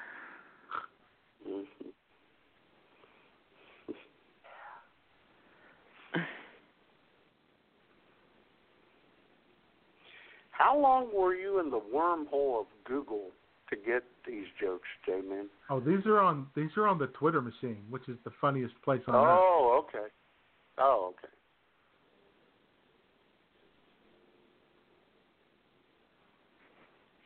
How 10.50 10.78
long 10.78 11.10
were 11.14 11.34
you 11.34 11.58
in 11.60 11.70
the 11.70 11.80
wormhole 11.80 12.60
of 12.60 12.66
Google 12.84 13.30
to 13.74 13.80
get 13.90 14.02
these 14.26 14.46
jokes, 14.60 14.88
J-Man? 15.06 15.48
Oh, 15.70 15.80
these 15.80 16.04
are 16.06 16.20
on 16.20 16.46
these 16.54 16.70
are 16.76 16.86
on 16.86 16.98
the 16.98 17.06
Twitter 17.08 17.40
machine, 17.40 17.82
which 17.90 18.08
is 18.08 18.16
the 18.24 18.30
funniest 18.40 18.74
place 18.82 19.00
on 19.08 19.14
earth. 19.14 19.38
Oh, 19.40 19.84
okay. 19.88 20.06
Oh, 20.78 21.12
okay. 21.12 21.32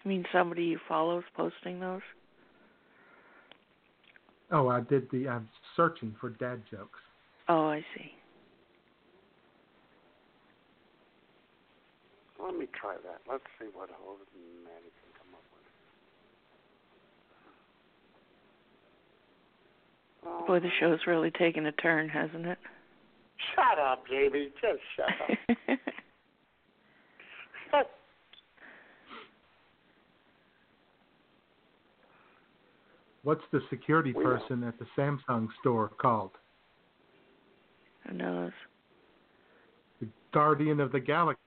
You 0.04 0.08
mean 0.08 0.24
somebody 0.32 0.64
you 0.64 0.78
follow 0.88 1.18
is 1.18 1.24
posting 1.36 1.80
those? 1.80 2.00
Oh, 4.50 4.68
I 4.68 4.80
did 4.80 5.10
the 5.10 5.28
I'm 5.28 5.48
searching 5.76 6.14
for 6.20 6.30
dad 6.30 6.62
jokes. 6.70 7.00
Oh, 7.48 7.66
I 7.66 7.84
see. 7.94 8.12
Let 12.42 12.56
me 12.56 12.66
try 12.80 12.94
that. 12.94 13.20
Let's 13.30 13.44
see 13.58 13.66
what 13.74 13.90
old 14.06 14.18
Maddie 14.64 14.94
can 15.02 15.10
come 15.18 15.34
up 15.34 15.44
with. 15.52 15.68
Oh, 19.82 20.06
Boy, 20.46 20.60
the 20.60 20.70
show's 20.80 21.00
really 21.06 21.30
taken 21.32 21.66
a 21.66 21.72
turn, 21.72 22.08
hasn't 22.08 22.46
it? 22.46 22.58
Shut 23.54 23.78
up, 23.78 24.04
Jamie. 24.08 24.48
Just 24.60 24.80
shut 24.96 25.06
up. 25.70 25.78
What's 33.22 33.42
the 33.52 33.60
security 33.68 34.12
We 34.12 34.24
know. 34.24 34.30
person 34.38 34.64
at 34.64 34.74
the 34.78 34.86
Samsung 34.96 35.48
store 35.60 35.90
called? 36.00 36.30
Who 38.08 38.14
knows? 38.16 38.52
The 40.00 40.08
Guardian 40.32 40.80
of 40.80 40.92
the 40.92 41.00
Galaxy. 41.00 41.38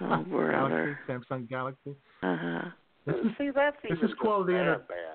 Oh, 0.00 0.24
brother. 0.24 0.98
Galaxy, 1.06 1.34
Samsung 1.34 1.48
Galaxy. 1.48 1.94
Uh 2.22 2.36
huh. 2.40 2.62
This 3.06 3.16
is 3.16 3.30
See, 3.36 3.50
that's 3.54 3.76
this 3.82 3.92
even 3.98 4.08
is 4.08 4.14
quality 4.18 4.54
just 4.54 4.88
bad, 4.88 4.88
bad. 4.88 5.13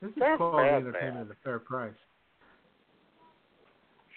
This 0.00 0.10
is 0.10 0.16
That's 0.18 0.36
quality 0.36 0.68
bad, 0.68 0.74
entertainment 0.82 1.28
bad. 1.28 1.32
at 1.32 1.36
a 1.40 1.44
fair 1.44 1.58
price. 1.58 1.92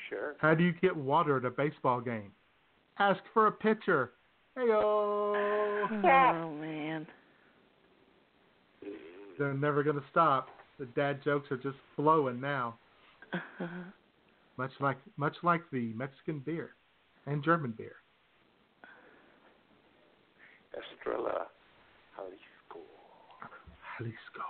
Sure. 0.09 0.35
How 0.39 0.53
do 0.53 0.63
you 0.63 0.73
get 0.81 0.95
water 0.95 1.37
at 1.37 1.45
a 1.45 1.49
baseball 1.49 2.01
game? 2.01 2.31
Ask 2.99 3.21
for 3.33 3.47
a 3.47 3.51
pitcher. 3.51 4.11
Heyo. 4.57 4.81
Oh 4.83 5.87
man. 6.61 7.07
They're 9.39 9.53
never 9.53 9.81
going 9.83 9.95
to 9.95 10.03
stop. 10.11 10.49
The 10.79 10.85
dad 10.87 11.23
jokes 11.23 11.49
are 11.51 11.57
just 11.57 11.77
flowing 11.95 12.39
now, 12.41 12.75
Uh-huh. 13.33 13.67
much 14.57 14.71
like 14.79 14.97
much 15.17 15.35
like 15.43 15.61
the 15.71 15.93
Mexican 15.93 16.39
beer 16.39 16.71
and 17.25 17.43
German 17.43 17.71
beer. 17.71 17.95
Estrella 20.73 21.47
Jalisco. 22.15 22.79
Jalisco. 23.97 24.45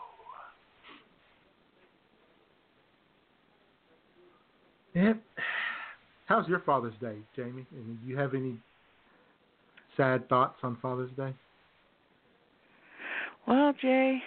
Yep. 4.94 5.22
How's 6.26 6.48
your 6.48 6.60
Father's 6.60 6.94
Day, 7.02 7.16
Jamie? 7.36 7.66
And 7.72 8.00
do 8.02 8.08
you 8.08 8.18
have 8.18 8.34
any 8.34 8.56
sad 9.98 10.30
thoughts 10.30 10.56
on 10.64 10.78
Father's 10.82 11.12
Day? 11.18 11.34
Well, 13.48 13.74
Jay, 13.82 14.20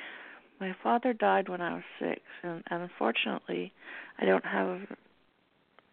my 0.60 0.74
father 0.82 1.12
died 1.12 1.48
when 1.48 1.60
I 1.60 1.74
was 1.74 1.82
six, 1.98 2.20
and, 2.42 2.62
and 2.70 2.82
unfortunately, 2.82 3.72
I 4.18 4.26
don't 4.26 4.44
have 4.44 4.80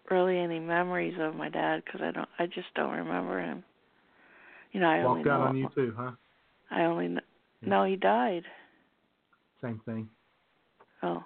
really 0.09 0.37
any 0.37 0.59
memories 0.59 1.13
of 1.19 1.35
my 1.35 1.47
dad 1.49 1.83
because 1.85 2.01
I 2.01 2.11
don't. 2.11 2.27
I 2.39 2.45
just 2.47 2.67
don't 2.75 2.91
remember 2.91 3.39
him. 3.39 3.63
You 4.73 4.81
know, 4.81 4.87
I 4.87 5.03
only 5.03 5.19
Walked 5.19 5.27
out 5.27 5.39
know. 5.39 5.47
on 5.47 5.57
you 5.57 5.69
too, 5.73 5.93
huh? 5.95 6.11
I 6.71 6.83
only 6.83 7.07
kn- 7.07 7.21
no, 7.61 7.83
he 7.85 7.95
died. 7.95 8.43
Same 9.61 9.79
thing. 9.85 10.09
Oh, 11.03 11.23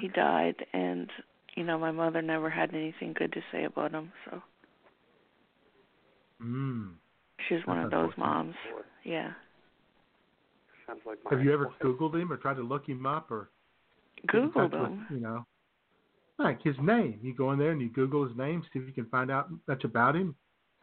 he 0.00 0.08
died, 0.08 0.56
and 0.72 1.10
you 1.56 1.64
know, 1.64 1.78
my 1.78 1.90
mother 1.90 2.22
never 2.22 2.48
had 2.50 2.72
anything 2.74 3.12
good 3.14 3.32
to 3.32 3.40
say 3.50 3.64
about 3.64 3.90
him. 3.92 4.12
So 4.30 4.42
Mm. 6.42 6.92
she's 7.48 7.66
one 7.66 7.78
of 7.78 7.90
those 7.90 8.12
moms. 8.18 8.54
Yeah. 9.04 9.32
Sounds 10.86 11.00
like 11.06 11.18
Have 11.30 11.42
you 11.42 11.52
ever. 11.52 11.72
Googled 11.82 12.14
him 12.20 12.30
or 12.30 12.36
tried 12.36 12.56
to 12.56 12.62
look 12.62 12.86
him 12.86 13.06
up 13.06 13.30
or 13.30 13.48
get 14.28 14.42
in 14.42 14.50
Googled 14.50 14.70
touch 14.70 14.80
with, 14.80 14.90
him. 14.90 15.06
you 15.10 15.20
know, 15.20 15.46
like 16.38 16.60
his 16.62 16.76
name. 16.82 17.18
You 17.22 17.34
go 17.34 17.52
in 17.52 17.58
there 17.58 17.70
and 17.72 17.80
you 17.80 17.88
Google 17.88 18.26
his 18.28 18.36
name, 18.36 18.62
see 18.72 18.78
if 18.80 18.86
you 18.86 18.92
can 18.92 19.06
find 19.06 19.30
out 19.30 19.48
much 19.66 19.84
about 19.84 20.14
him. 20.14 20.34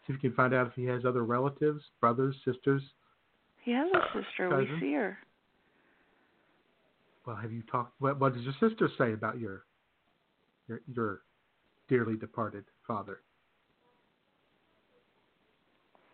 See 0.07 0.13
if 0.13 0.23
you 0.23 0.29
can 0.31 0.35
find 0.35 0.53
out 0.53 0.67
if 0.67 0.73
he 0.73 0.85
has 0.85 1.05
other 1.05 1.23
relatives, 1.23 1.83
brothers, 2.01 2.35
sisters. 2.43 2.81
He 3.61 3.71
has 3.71 3.87
a 3.93 4.01
sister. 4.19 4.57
We 4.57 4.67
see 4.81 4.93
her. 4.93 5.17
Well, 7.25 7.35
have 7.37 7.53
you 7.53 7.61
talked? 7.71 7.93
What, 8.01 8.19
what 8.19 8.33
does 8.33 8.43
your 8.43 8.53
sister 8.59 8.89
say 8.97 9.13
about 9.13 9.39
your 9.39 9.63
your 10.67 10.81
your 10.91 11.21
dearly 11.89 12.15
departed 12.17 12.65
father? 12.87 13.19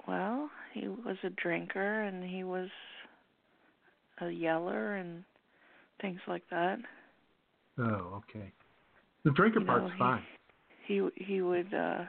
Well, 0.08 0.50
he 0.74 0.88
was 0.88 1.18
a 1.24 1.30
drinker 1.30 2.02
and 2.04 2.24
he 2.24 2.44
was 2.44 2.70
a 4.22 4.30
yeller 4.30 4.96
and 4.96 5.24
things 6.02 6.20
like 6.28 6.44
that. 6.50 6.80
Oh, 7.78 8.22
okay. 8.30 8.52
The 9.24 9.32
drinker 9.32 9.60
You 9.60 9.66
know, 9.66 9.72
part's 9.80 9.92
he- 9.94 10.00
fine. 10.00 10.24
He 10.88 11.08
he 11.18 11.42
would 11.42 11.74
uh 11.74 12.06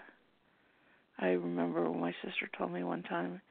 I 1.18 1.28
remember 1.28 1.90
when 1.90 2.00
my 2.00 2.14
sister 2.24 2.48
told 2.56 2.72
me 2.72 2.82
one 2.82 3.02
time 3.02 3.42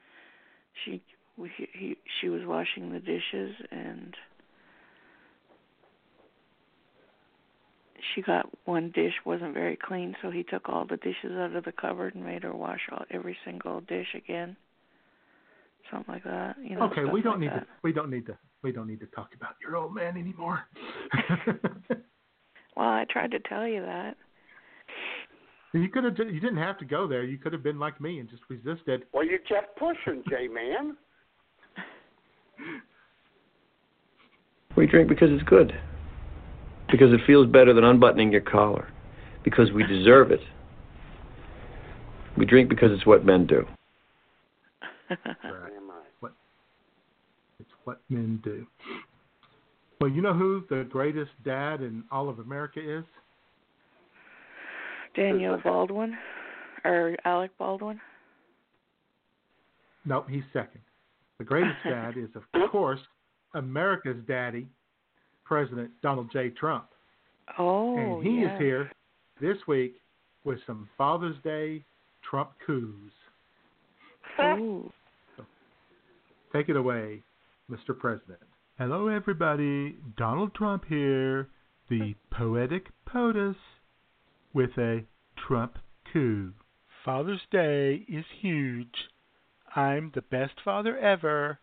she 0.84 1.02
we, 1.36 1.50
he 1.72 1.96
she 2.20 2.28
was 2.28 2.42
washing 2.44 2.92
the 2.92 2.98
dishes 2.98 3.54
and 3.70 4.14
she 8.14 8.22
got 8.22 8.48
one 8.64 8.90
dish 8.94 9.12
wasn't 9.24 9.54
very 9.54 9.76
clean 9.76 10.14
so 10.22 10.30
he 10.30 10.42
took 10.42 10.68
all 10.68 10.86
the 10.86 10.96
dishes 10.98 11.32
out 11.32 11.54
of 11.54 11.64
the 11.64 11.72
cupboard 11.72 12.14
and 12.14 12.24
made 12.24 12.42
her 12.42 12.54
wash 12.54 12.80
all 12.92 13.04
every 13.10 13.36
single 13.44 13.80
dish 13.82 14.14
again 14.14 14.56
something 15.90 16.14
like 16.14 16.24
that 16.24 16.56
you 16.62 16.76
know 16.76 16.84
okay, 16.84 17.04
we 17.04 17.22
don't 17.22 17.34
like 17.34 17.40
need 17.40 17.50
that. 17.50 17.60
to. 17.60 17.66
We 17.82 17.92
don't 17.92 18.10
need 18.10 18.26
to. 18.26 18.38
We 18.62 18.72
don't 18.72 18.86
need 18.86 19.00
to 19.00 19.06
talk 19.06 19.30
about 19.34 19.54
your 19.62 19.76
old 19.76 19.94
man 19.94 20.16
anymore. 20.16 20.60
well 22.76 22.88
i 22.88 23.04
tried 23.10 23.30
to 23.30 23.38
tell 23.40 23.66
you 23.66 23.80
that 23.80 24.16
you 25.72 25.88
could 25.88 26.04
have. 26.04 26.16
You 26.18 26.40
didn't 26.40 26.56
have 26.56 26.78
to 26.78 26.84
go 26.84 27.06
there. 27.06 27.22
You 27.22 27.38
could 27.38 27.52
have 27.52 27.62
been 27.62 27.78
like 27.78 28.00
me 28.00 28.18
and 28.18 28.28
just 28.28 28.42
resisted. 28.48 29.04
Well, 29.12 29.24
you 29.24 29.38
kept 29.48 29.78
pushing, 29.78 30.22
J 30.28 30.48
Man. 30.48 30.96
We 34.76 34.86
drink 34.86 35.08
because 35.08 35.28
it's 35.30 35.42
good. 35.44 35.72
Because 36.90 37.12
it 37.12 37.20
feels 37.26 37.46
better 37.46 37.72
than 37.72 37.84
unbuttoning 37.84 38.32
your 38.32 38.40
collar. 38.40 38.88
Because 39.44 39.70
we 39.72 39.86
deserve 39.86 40.30
it. 40.30 40.40
We 42.36 42.46
drink 42.46 42.68
because 42.68 42.90
it's 42.92 43.06
what 43.06 43.24
men 43.24 43.46
do. 43.46 43.66
Right. 45.10 45.72
What? 46.20 46.32
It's 47.58 47.70
what 47.84 48.00
men 48.08 48.40
do. 48.44 48.66
Well, 50.00 50.10
you 50.10 50.22
know 50.22 50.32
who 50.32 50.64
the 50.70 50.86
greatest 50.88 51.32
dad 51.44 51.80
in 51.80 52.04
all 52.10 52.28
of 52.28 52.38
America 52.38 52.80
is? 52.80 53.04
daniel 55.14 55.58
baldwin 55.62 56.16
or 56.84 57.16
alec 57.24 57.50
baldwin 57.58 58.00
No, 60.04 60.24
he's 60.28 60.44
second. 60.52 60.80
The 61.38 61.44
greatest 61.44 61.76
dad 61.84 62.14
is, 62.16 62.30
of 62.34 62.70
course, 62.70 63.00
America's 63.54 64.16
daddy, 64.26 64.66
President 65.50 65.90
Donald 66.00 66.30
J. 66.32 66.50
Trump. 66.50 66.84
oh 67.58 67.96
and 67.98 68.24
he 68.24 68.42
yes. 68.42 68.52
is 68.54 68.60
here 68.60 68.92
this 69.40 69.56
week 69.66 69.96
with 70.44 70.60
some 70.64 70.88
Father's 70.96 71.34
Day 71.42 71.84
Trump 72.22 72.50
coups. 72.64 73.12
Ooh. 74.40 74.92
Take 76.52 76.68
it 76.68 76.76
away, 76.76 77.20
Mr. 77.68 77.98
President. 77.98 78.38
Hello, 78.78 79.08
everybody. 79.08 79.96
Donald 80.16 80.54
Trump 80.54 80.84
here, 80.88 81.48
the 81.88 82.14
poetic 82.30 82.86
POTUS, 83.12 83.56
with 84.54 84.70
a 84.78 85.02
Trump 85.48 85.78
coup. 86.12 86.52
Father's 87.04 87.42
Day 87.50 88.04
is 88.08 88.24
huge. 88.40 89.08
I'm 89.74 90.12
the 90.14 90.22
best 90.22 90.54
father 90.64 90.96
ever. 90.96 91.58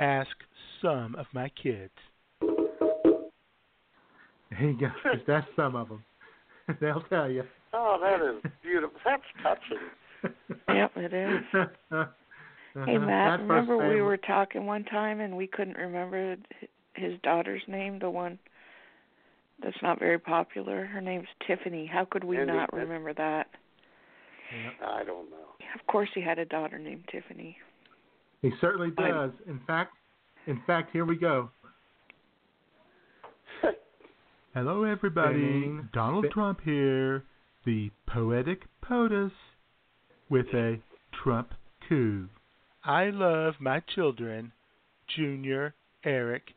Ask 0.00 0.30
some 0.80 1.14
of 1.14 1.26
my 1.34 1.50
kids. 1.50 1.92
There 4.58 4.70
you 4.70 4.78
go. 4.78 4.88
That's 5.26 5.46
some 5.56 5.76
of 5.76 5.88
them. 5.88 6.04
They'll 6.80 7.02
tell 7.08 7.30
you. 7.30 7.44
Oh, 7.72 7.98
that 8.00 8.20
is 8.26 8.52
beautiful. 8.62 8.98
That's 9.04 9.22
touching. 9.42 9.86
Yep, 10.68 10.92
it 10.96 11.14
is. 11.14 11.40
Hey 11.52 11.62
Uh-huh. 11.92 12.04
Matt, 12.98 13.38
That 13.38 13.40
remember 13.40 13.76
we 13.76 13.82
family- 13.84 14.00
were 14.00 14.16
talking 14.16 14.66
one 14.66 14.84
time 14.84 15.20
and 15.20 15.36
we 15.36 15.46
couldn't 15.46 15.76
remember 15.76 16.36
his 16.94 17.12
daughter's 17.22 17.62
name, 17.68 17.98
the 18.00 18.10
one 18.10 18.38
that's 19.62 19.76
not 19.82 19.98
very 20.00 20.18
popular. 20.18 20.84
Her 20.86 21.00
name's 21.00 21.28
Tiffany. 21.46 21.86
How 21.86 22.04
could 22.04 22.24
we 22.24 22.36
Andy, 22.38 22.52
not 22.52 22.72
remember 22.72 23.12
that? 23.14 23.46
I 24.84 25.04
don't 25.04 25.30
know. 25.30 25.46
Of 25.78 25.86
course, 25.86 26.08
he 26.14 26.20
had 26.20 26.38
a 26.38 26.44
daughter 26.44 26.78
named 26.78 27.04
Tiffany. 27.12 27.56
He 28.42 28.50
certainly 28.60 28.90
does. 28.90 29.30
In 29.46 29.60
fact, 29.66 29.92
in 30.46 30.60
fact, 30.66 30.90
here 30.92 31.04
we 31.04 31.16
go. 31.16 31.50
Hello, 34.54 34.84
everybody. 34.84 35.34
Spinning. 35.38 35.88
Donald 35.92 36.24
Spin- 36.24 36.32
Trump 36.32 36.60
here, 36.64 37.24
the 37.64 37.90
poetic 38.06 38.62
POTUS, 38.82 39.30
with 40.30 40.46
a 40.54 40.80
Trump 41.22 41.52
coup. 41.88 42.28
I 42.84 43.10
love 43.10 43.54
my 43.60 43.80
children, 43.94 44.52
Junior, 45.14 45.74
Eric, 46.04 46.54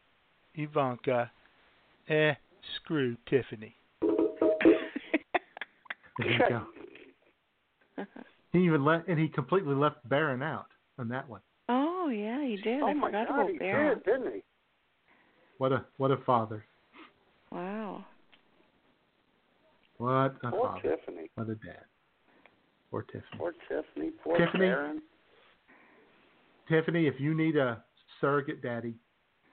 Ivanka. 0.56 1.32
Eh, 2.08 2.34
screw 2.76 3.16
Tiffany. 3.30 3.76
There 4.02 6.32
you 6.32 6.40
go. 6.50 6.64
He 8.52 8.60
even 8.60 8.84
let, 8.84 9.08
and 9.08 9.18
he 9.20 9.28
completely 9.30 9.76
left 9.76 9.98
Barron 10.08 10.42
out 10.44 10.68
on 11.00 11.08
that 11.10 11.30
one. 11.30 11.42
Oh 11.70 12.10
yeah, 12.10 12.44
he 12.46 12.58
did. 12.58 12.82
oh 12.82 12.88
I 12.88 12.94
my 12.94 13.08
forgot 13.08 13.28
God, 13.30 13.40
about 13.40 13.52
he 13.52 13.58
Barron. 13.58 13.98
did, 13.98 14.06
didn't 14.06 14.34
he? 14.34 14.44
What 15.58 15.72
a 15.72 15.86
what 15.98 16.12
a 16.12 16.18
father. 16.18 16.66
Wow. 17.52 18.06
What 19.98 20.36
a 20.44 20.50
Poor 20.52 20.68
father. 20.68 20.82
Tiffany. 20.98 21.30
What 21.36 21.50
a 21.50 21.56
dad. 21.56 21.86
Poor 22.90 23.04
Tiffany. 23.04 23.38
Poor 23.38 23.54
Tiffany. 23.70 24.12
Poor 24.24 24.38
Tiffany? 24.38 24.66
Karen. 24.66 25.02
Tiffany, 26.70 27.08
if 27.08 27.20
you 27.20 27.34
need 27.34 27.58
a 27.58 27.84
surrogate 28.20 28.62
daddy, 28.62 28.96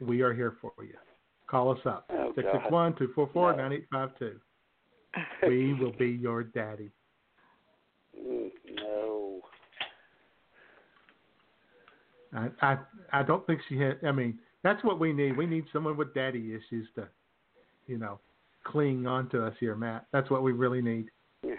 we 0.00 0.20
are 0.22 0.32
here 0.32 0.56
for 0.60 0.72
you. 0.80 0.94
Call 1.48 1.72
us 1.72 1.78
up. 1.84 2.06
Oh, 2.10 2.32
Six 2.34 2.46
God. 2.52 2.60
six 2.62 2.70
one 2.72 2.94
two 2.96 3.08
four 3.14 3.28
four 3.32 3.56
nine 3.56 3.72
eight 3.72 3.86
five 3.92 4.10
two. 4.18 4.36
We 5.48 5.72
will 5.74 5.92
be 5.98 6.08
your 6.10 6.44
daddy. 6.44 6.90
Mm, 8.16 8.50
no. 8.76 9.40
I 12.34 12.48
I 12.60 12.78
I 13.12 13.22
don't 13.22 13.44
think 13.46 13.60
she 13.68 13.78
had 13.78 13.98
I 14.06 14.12
mean, 14.12 14.38
that's 14.62 14.84
what 14.84 15.00
we 15.00 15.12
need. 15.12 15.36
We 15.36 15.46
need 15.46 15.64
someone 15.72 15.96
with 15.96 16.12
daddy 16.14 16.54
issues 16.54 16.86
to, 16.96 17.08
you 17.88 17.98
know, 17.98 18.20
cling 18.64 19.06
on 19.06 19.28
to 19.30 19.44
us 19.44 19.54
here, 19.58 19.74
Matt. 19.74 20.06
That's 20.12 20.30
what 20.30 20.42
we 20.44 20.52
really 20.52 20.80
need. 20.82 21.06
Yeah. 21.42 21.54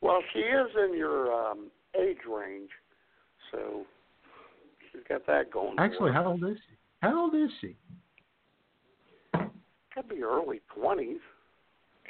Well, 0.00 0.20
she 0.32 0.40
is 0.40 0.68
in 0.88 0.96
your 0.96 1.32
um 1.32 1.70
age 1.98 2.18
range, 2.28 2.70
so 3.52 3.84
she's 4.90 5.02
got 5.08 5.26
that 5.26 5.52
going. 5.52 5.76
for 5.76 5.82
Actually, 5.82 6.12
how 6.12 6.26
old 6.26 6.42
is 6.42 6.56
she? 6.56 6.76
How 7.02 7.20
old 7.20 7.34
is 7.34 7.50
she? 7.60 7.76
could 9.94 10.08
be 10.08 10.22
early 10.22 10.60
twenties, 10.74 11.18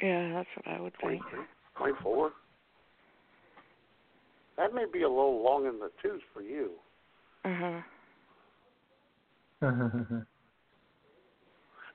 Yeah, 0.01 0.33
that's 0.33 0.49
what 0.55 0.67
I 0.75 0.79
would 0.79 0.93
think. 1.03 1.21
twenty-four. 1.75 2.31
That 4.57 4.73
may 4.73 4.85
be 4.91 5.03
a 5.03 5.09
little 5.09 5.41
long 5.43 5.65
in 5.65 5.79
the 5.79 5.89
tooth 6.01 6.21
for 6.33 6.41
you. 6.41 6.71
Uh 7.45 7.55
huh. 7.55 7.81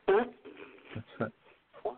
That's 0.06 1.06
right. 1.18 1.30
What? 1.82 1.96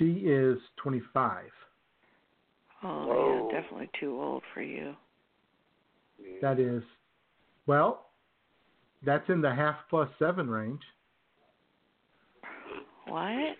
She 0.00 0.12
is 0.24 0.56
25. 0.82 1.44
Oh 2.82 3.06
Whoa. 3.06 3.48
yeah, 3.52 3.60
definitely 3.60 3.90
too 4.00 4.18
old 4.18 4.42
for 4.54 4.62
you. 4.62 4.94
That 6.40 6.58
is, 6.58 6.82
well, 7.66 8.06
that's 9.04 9.28
in 9.28 9.42
the 9.42 9.54
half 9.54 9.76
plus 9.90 10.08
seven 10.18 10.48
range. 10.48 10.80
What? 13.06 13.56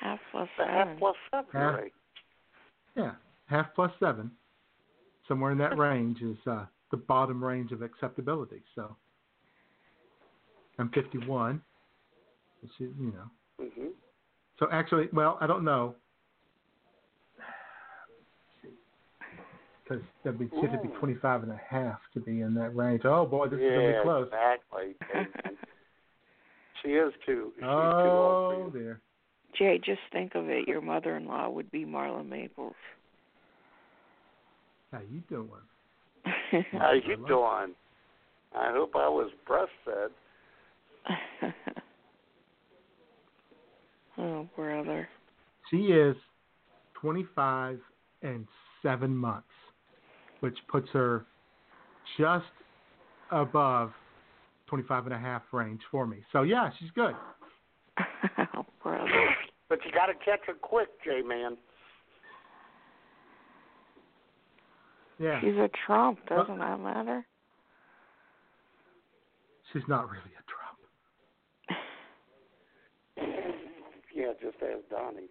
Half 0.00 0.18
plus 0.32 0.48
The 0.58 0.64
seven. 0.64 0.74
half 0.74 0.98
plus 0.98 1.16
seven, 1.30 1.46
Half. 1.52 1.74
right? 1.74 1.92
Yeah, 2.96 3.12
half 3.46 3.66
plus 3.76 3.92
seven. 4.00 4.32
Somewhere 5.28 5.52
in 5.52 5.58
that 5.58 5.78
range 5.78 6.22
is 6.22 6.36
uh, 6.50 6.64
the 6.90 6.96
bottom 6.96 7.42
range 7.44 7.70
of 7.70 7.82
acceptability. 7.82 8.62
So 8.74 8.96
I'm 10.80 10.88
51. 10.90 11.62
She, 12.76 12.84
you 12.84 13.12
know. 13.12 13.66
hmm 13.68 13.86
So 14.60 14.68
actually, 14.70 15.08
well, 15.12 15.38
I 15.40 15.46
don't 15.46 15.64
know. 15.64 15.96
Because 19.82 20.04
that'd 20.22 20.38
be, 20.38 20.48
she'd 20.60 20.82
be 20.82 20.88
25 21.00 21.42
and 21.42 21.50
a 21.50 21.60
half 21.68 21.98
to 22.14 22.20
be 22.20 22.42
in 22.42 22.54
that 22.54 22.76
range. 22.76 23.02
Oh 23.04 23.26
boy, 23.26 23.48
this 23.48 23.58
is 23.58 23.70
going 23.70 23.92
to 23.92 23.98
be 23.98 24.02
close. 24.04 24.28
exactly. 24.28 24.94
She 26.82 26.90
is 26.90 27.12
too. 27.26 27.52
She's 27.56 27.62
too 27.62 27.68
Oh 27.68 28.50
old 28.52 28.54
for 28.54 28.58
you. 28.58 28.66
Oh, 28.66 28.70
dear. 28.70 29.00
Jay, 29.58 29.80
just 29.84 30.00
think 30.12 30.34
of 30.34 30.48
it. 30.48 30.68
Your 30.68 30.80
mother-in-law 30.80 31.50
would 31.50 31.70
be 31.70 31.84
Marla 31.84 32.26
Maples. 32.26 32.74
How 34.92 35.00
you 35.00 35.22
doing? 35.28 35.48
How 36.72 36.92
you 36.92 37.16
doing? 37.26 37.74
I 38.56 38.72
hope 38.72 38.92
I 38.94 39.08
was 39.08 39.30
breastfed. 39.48 40.10
oh, 44.20 44.48
brother. 44.56 45.08
She 45.70 45.76
is 45.76 46.16
25 46.94 47.78
and 48.22 48.46
seven 48.82 49.16
months, 49.16 49.48
which 50.40 50.56
puts 50.68 50.88
her 50.92 51.26
just 52.18 52.44
above 53.30 53.92
25 54.66 55.06
and 55.06 55.14
a 55.14 55.18
half 55.18 55.42
range 55.52 55.80
for 55.90 56.06
me. 56.06 56.18
So 56.32 56.42
yeah, 56.42 56.70
she's 56.78 56.90
good. 56.94 57.14
oh, 58.56 58.66
brother. 58.82 59.10
But 59.68 59.78
you 59.84 59.92
got 59.92 60.06
to 60.06 60.14
catch 60.14 60.40
her 60.46 60.54
quick, 60.54 60.88
J 61.04 61.22
man. 61.22 61.56
Yeah, 65.18 65.38
She's 65.42 65.56
a 65.56 65.68
Trump. 65.86 66.18
Doesn't 66.28 66.58
that 66.58 66.80
matter? 66.80 67.26
she's 69.72 69.82
not 69.86 70.08
really 70.08 70.32
a 70.38 70.42
Trump. 70.48 70.78
Yeah, 74.20 74.32
just 74.42 74.56
ask 74.62 74.86
Donnie. 74.90 75.28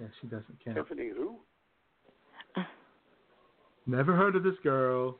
Yeah, 0.00 0.06
she 0.20 0.26
doesn't 0.26 0.56
count. 0.64 0.76
Tiffany 0.76 1.10
who? 1.14 1.36
Never 3.86 4.16
heard 4.16 4.36
of 4.36 4.42
this 4.42 4.54
girl. 4.62 5.18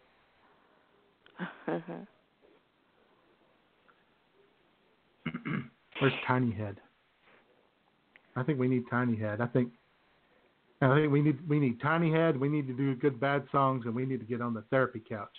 Where's 6.01 6.15
Tiny 6.27 6.53
Head? 6.53 6.81
I 8.35 8.43
think 8.43 8.59
we 8.59 8.67
need 8.67 8.85
Tiny 8.91 9.15
Head. 9.17 9.43
I 9.43 9.47
think 9.47 9.69
I 10.81 10.95
think 10.95 11.13
we 11.13 11.21
need 11.21 11.47
we 11.47 11.61
need 11.61 11.83
Tiny 11.83 12.11
Head. 12.11 12.41
We 12.41 12.49
need 12.49 12.67
to 12.67 12.73
do 12.73 12.95
good 12.95 13.21
bad 13.21 13.45
songs, 13.53 13.85
and 13.85 13.95
we 13.95 14.07
need 14.07 14.21
to 14.21 14.27
get 14.27 14.41
on 14.41 14.55
the 14.55 14.63
therapy 14.71 15.03
couch. 15.07 15.37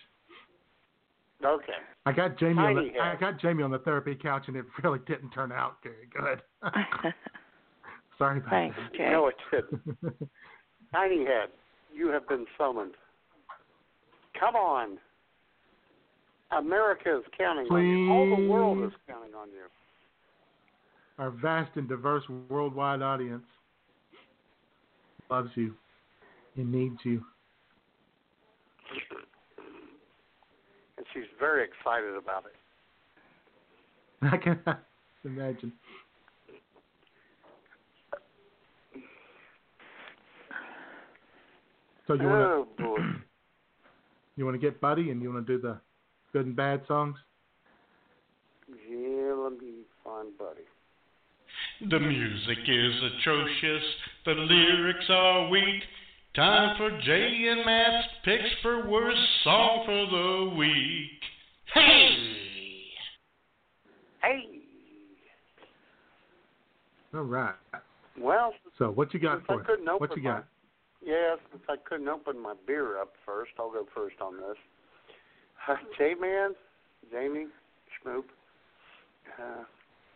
Okay. 1.44 1.74
I 2.06 2.12
got 2.12 2.38
Jamie 2.38 2.58
on 2.60 2.76
Tiny 2.76 2.92
the 2.92 3.00
I 3.00 3.16
got 3.16 3.40
Jamie 3.40 3.64
on 3.64 3.72
the 3.72 3.80
therapy 3.80 4.16
couch, 4.16 4.46
and 4.48 4.56
it 4.56 4.66
really 4.84 5.00
didn't 5.06 5.32
turn 5.32 5.52
out 5.52 5.78
very 5.84 6.08
good. 6.14 6.42
Sorry 8.18 8.38
about 8.38 8.50
Thanks, 8.50 8.78
that. 8.78 8.98
Jay. 8.98 9.10
No, 9.12 9.28
it 9.28 9.36
didn't. 9.52 9.98
Tiny 10.94 11.26
Head, 11.26 11.50
you 11.94 12.10
have 12.10 12.28
been 12.28 12.46
summoned. 12.58 12.94
Come 14.40 14.56
on. 14.56 14.98
America 16.58 17.18
is 17.18 17.24
counting 17.38 17.66
on 17.66 17.84
you. 17.84 18.12
All 18.12 18.38
the 18.38 18.48
world 18.48 18.84
is 18.84 18.92
counting 19.08 19.34
on 19.34 19.48
you. 19.50 19.64
Our 21.18 21.32
vast 21.32 21.76
and 21.76 21.88
diverse 21.88 22.24
worldwide 22.50 23.02
audience 23.02 23.46
loves 25.30 25.50
you 25.56 25.74
and 26.56 26.72
needs 26.72 26.98
you. 27.04 27.24
and 31.04 31.24
she's 31.24 31.30
very 31.40 31.64
excited 31.64 32.16
about 32.16 32.46
it. 32.46 32.56
I 34.32 34.38
can 34.38 34.60
imagine. 35.26 35.74
So 42.08 42.14
you 42.16 42.24
want 42.24 42.68
oh, 42.82 42.96
to 42.98 43.14
you 44.36 44.46
want 44.46 44.56
to 44.56 44.60
get 44.60 44.82
buddy 44.82 45.10
and 45.10 45.22
you 45.22 45.32
want 45.32 45.46
to 45.46 45.58
do 45.58 45.62
the 45.62 45.80
good 46.34 46.46
and 46.46 46.56
bad 46.56 46.82
songs? 46.88 47.16
Yeah, 48.68 49.34
let 49.38 49.54
me 49.60 49.84
find 50.04 50.38
buddy. 50.38 50.62
The 51.90 52.00
music 52.00 52.58
is 52.68 52.94
atrocious. 53.20 53.84
The 54.26 54.32
lyrics 54.32 55.06
are 55.10 55.50
weak. 55.50 55.84
Time 56.36 56.76
for 56.78 56.90
Jay 57.02 57.48
and 57.52 57.64
Matt's 57.64 58.08
picks 58.26 58.50
for 58.64 58.90
worst 58.90 59.20
song 59.44 59.84
for 59.86 60.06
the 60.08 60.56
week. 60.58 61.22
Hey! 61.72 62.18
Hey. 64.24 64.44
All 67.14 67.22
right. 67.22 67.54
Well, 68.20 68.54
So 68.80 68.90
what 68.90 69.14
you 69.14 69.20
got 69.20 69.46
for 69.46 69.58
I 69.58 69.60
us? 69.60 69.66
couldn't 69.68 69.88
open 69.88 70.00
What 70.00 70.18
you 70.18 70.24
my, 70.24 70.30
got? 70.32 70.46
Yeah, 71.06 71.36
since 71.52 71.64
I 71.70 71.76
couldn't 71.88 72.08
open 72.08 72.42
my 72.42 72.56
beer 72.66 73.00
up 73.00 73.14
first, 73.24 73.52
I'll 73.60 73.72
go 73.72 73.86
first 73.94 74.16
on 74.22 74.38
this. 74.38 74.58
Uh, 75.66 75.76
J-Man, 75.98 76.56
Jamie, 77.10 77.46
Schmoop, 77.96 78.24
uh, 79.40 79.64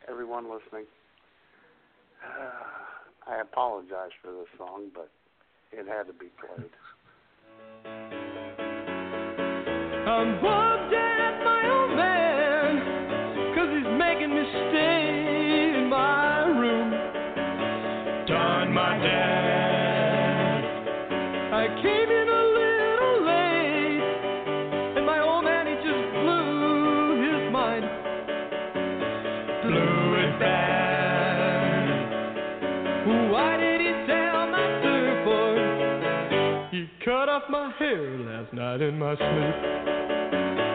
everyone 0.10 0.44
listening. 0.44 0.84
Uh, 2.22 3.30
I 3.32 3.40
apologize 3.40 4.12
for 4.22 4.34
this 4.34 4.48
song, 4.58 4.88
but 4.94 5.10
it 5.72 5.88
had 5.88 6.08
to 6.08 6.14
be 6.14 6.28
played. 6.40 6.72
Last 37.96 38.52
night 38.54 38.82
in 38.82 39.00
my 39.00 39.16
sleep. 39.16 40.67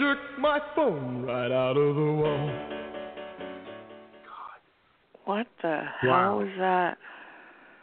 Jerked 0.00 0.38
my 0.38 0.58
phone 0.74 1.26
right 1.26 1.52
out 1.52 1.76
of 1.76 1.94
the 1.94 2.00
wall. 2.00 2.50
What 5.26 5.46
the 5.60 5.68
Wow. 5.68 5.92
hell 6.00 6.38
was 6.38 6.48
that? 6.56 6.98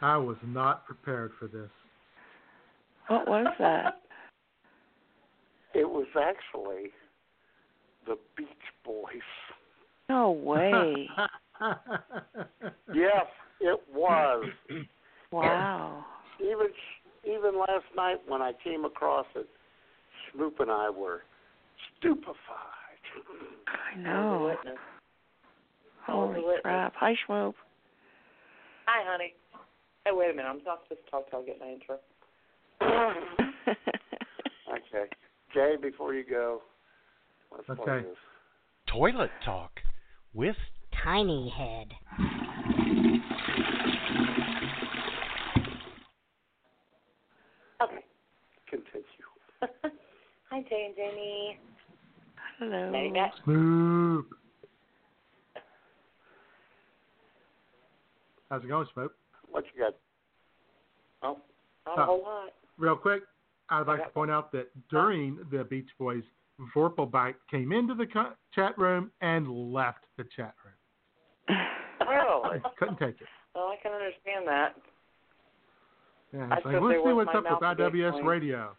I 0.02 0.16
was 0.16 0.36
not 0.42 0.84
prepared 0.84 1.32
for 1.38 1.46
this. 1.46 1.70
What 3.06 3.28
was 3.28 3.46
that? 3.60 4.00
It 5.74 5.88
was 5.88 6.08
actually 6.16 6.92
the 8.04 8.18
Beach 8.36 8.48
Boys. 8.84 9.22
No 10.08 10.32
way. 10.32 11.08
Yes, 12.94 13.26
it 13.60 13.80
was. 13.92 14.50
Wow. 15.30 16.04
Even 16.40 16.68
even 17.24 17.58
last 17.58 17.84
night 17.96 18.18
when 18.26 18.42
I 18.42 18.52
came 18.64 18.84
across 18.84 19.26
it, 19.36 19.48
Schmoop 20.32 20.58
and 20.60 20.70
I 20.70 20.88
were 20.90 21.22
stupefied. 21.98 22.34
I 23.66 23.98
know. 23.98 24.56
Holy 26.06 26.42
crap. 26.62 26.94
Hi, 26.96 27.14
Schmoop. 27.26 27.54
Hi, 28.86 29.04
honey. 29.06 29.34
Hey, 30.04 30.12
wait 30.12 30.30
a 30.30 30.34
minute. 30.34 30.48
I'm 30.48 30.62
not 30.64 30.80
supposed 30.84 31.04
to 31.04 31.10
talk 31.10 31.30
till 31.30 31.40
I 31.40 31.44
get 31.44 31.60
my 31.60 31.68
intro. 31.68 31.98
Okay, 34.68 35.08
Jay, 35.54 35.76
before 35.80 36.12
you 36.14 36.24
go, 36.28 36.60
let's 37.50 37.64
play 37.66 37.76
Okay. 37.94 38.06
this. 38.06 38.16
Toilet 38.86 39.30
Talk 39.44 39.70
with 40.34 40.56
Tiny 41.02 41.48
Head. 41.56 41.88
Okay. 47.82 48.04
Continue. 48.68 49.04
Hi, 50.50 50.62
Jay 50.68 50.86
and 50.86 50.96
Jamie. 50.96 51.58
Hello. 52.58 52.90
Hey, 52.92 53.10
Matt. 53.10 53.32
Schmoop. 53.46 54.24
How's 58.50 58.64
it 58.64 58.68
going, 58.68 58.86
Smoke? 58.94 59.12
What 59.50 59.64
you 59.74 59.84
got? 59.84 59.94
Oh, 61.22 61.38
not 61.86 61.98
Uh, 61.98 62.02
a 62.02 62.06
whole 62.06 62.22
lot. 62.22 62.54
Real 62.78 62.96
quick, 62.96 63.24
I'd 63.68 63.86
like 63.86 64.02
to 64.04 64.10
point 64.10 64.30
out 64.30 64.50
that 64.52 64.68
during 64.88 65.38
the 65.50 65.64
Beach 65.64 65.90
Boys, 65.98 66.22
Vorpalbite 66.74 67.34
came 67.50 67.72
into 67.72 67.94
the 67.94 68.06
co- 68.06 68.32
chat 68.54 68.76
room 68.78 69.12
and 69.20 69.48
left 69.72 70.04
the 70.16 70.24
chat 70.36 70.54
room. 70.64 71.58
Really? 72.08 72.62
Couldn't 72.78 72.98
take 72.98 73.20
it. 73.20 73.26
Well, 73.54 73.64
I 73.66 73.76
can 73.82 73.92
understand 73.92 74.46
that. 74.46 74.76
Yeah, 76.32 76.48
I 76.50 76.56
he's 76.56 76.64
like, 76.64 76.74
stood 76.76 76.82
let's 76.82 77.04
see 77.04 77.12
what's 77.12 77.34
up 77.34 77.44
with 77.44 77.60
IWS 77.60 78.12
going. 78.12 78.24
Radio. 78.24 78.76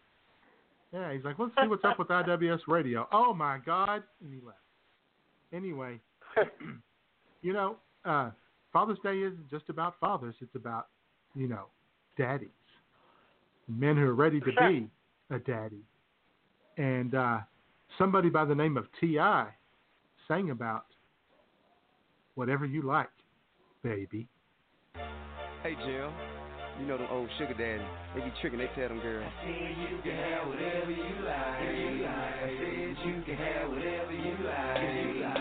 Yeah, 0.92 1.12
he's 1.12 1.24
like, 1.24 1.38
let's 1.38 1.52
see 1.60 1.68
what's 1.68 1.84
up 1.84 1.98
with 1.98 2.08
IWS 2.08 2.60
Radio. 2.66 3.06
Oh 3.12 3.32
my 3.32 3.58
God, 3.64 4.02
and 4.22 4.32
he 4.32 4.40
left. 4.44 4.58
Anyway, 5.52 6.00
you 7.42 7.52
know, 7.52 7.76
uh, 8.04 8.30
Father's 8.72 8.98
Day 9.02 9.18
isn't 9.18 9.48
just 9.50 9.68
about 9.68 9.94
fathers; 10.00 10.34
it's 10.40 10.54
about, 10.54 10.88
you 11.34 11.48
know, 11.48 11.66
daddies, 12.18 12.48
men 13.68 13.96
who 13.96 14.02
are 14.02 14.14
ready 14.14 14.40
to 14.40 14.52
be 14.68 14.88
a 15.30 15.38
daddy. 15.38 15.82
And 16.76 17.14
uh, 17.14 17.38
somebody 17.98 18.28
by 18.28 18.44
the 18.44 18.54
name 18.54 18.76
of 18.76 18.86
T.I. 19.00 19.48
sang 20.26 20.50
about 20.50 20.86
whatever 22.34 22.64
you 22.64 22.82
like, 22.82 23.10
baby. 23.82 24.26
Hey 25.62 25.76
Jill, 25.84 26.12
you 26.80 26.86
know 26.86 26.96
them 26.96 27.08
old 27.10 27.28
sugar 27.36 27.52
daddies. 27.52 27.86
They 28.14 28.22
be 28.22 28.32
tricking, 28.40 28.58
they 28.58 28.70
tell 28.74 28.88
them 28.88 29.00
girls. 29.00 29.28
I 29.28 29.44
said 29.44 29.76
You 29.76 30.00
can 30.02 30.16
have 30.16 30.48
whatever 30.48 30.90
you 30.90 31.20
like. 31.28 31.60
You 31.76 32.08
like. 32.08 33.04
You 33.04 33.22
can 33.22 33.36
have 33.36 33.68
whatever 33.68 34.12
you 34.12 34.32
like. 34.40 34.80
Yeah, 34.80 35.39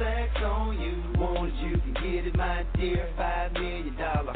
stacks 0.00 0.42
on 0.42 0.80
you. 0.80 1.20
Want 1.20 1.52
it, 1.52 1.56
you 1.62 1.78
can 1.78 1.94
get 1.94 2.26
it, 2.26 2.36
my 2.36 2.66
dear. 2.76 3.12
Five 3.18 3.52
million 3.54 3.96
dollar 3.96 4.32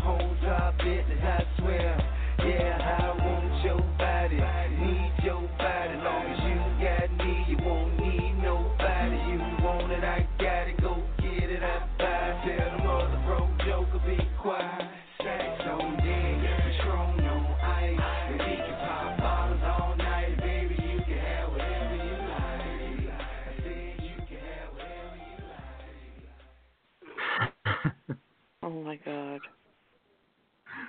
god. 29.05 29.41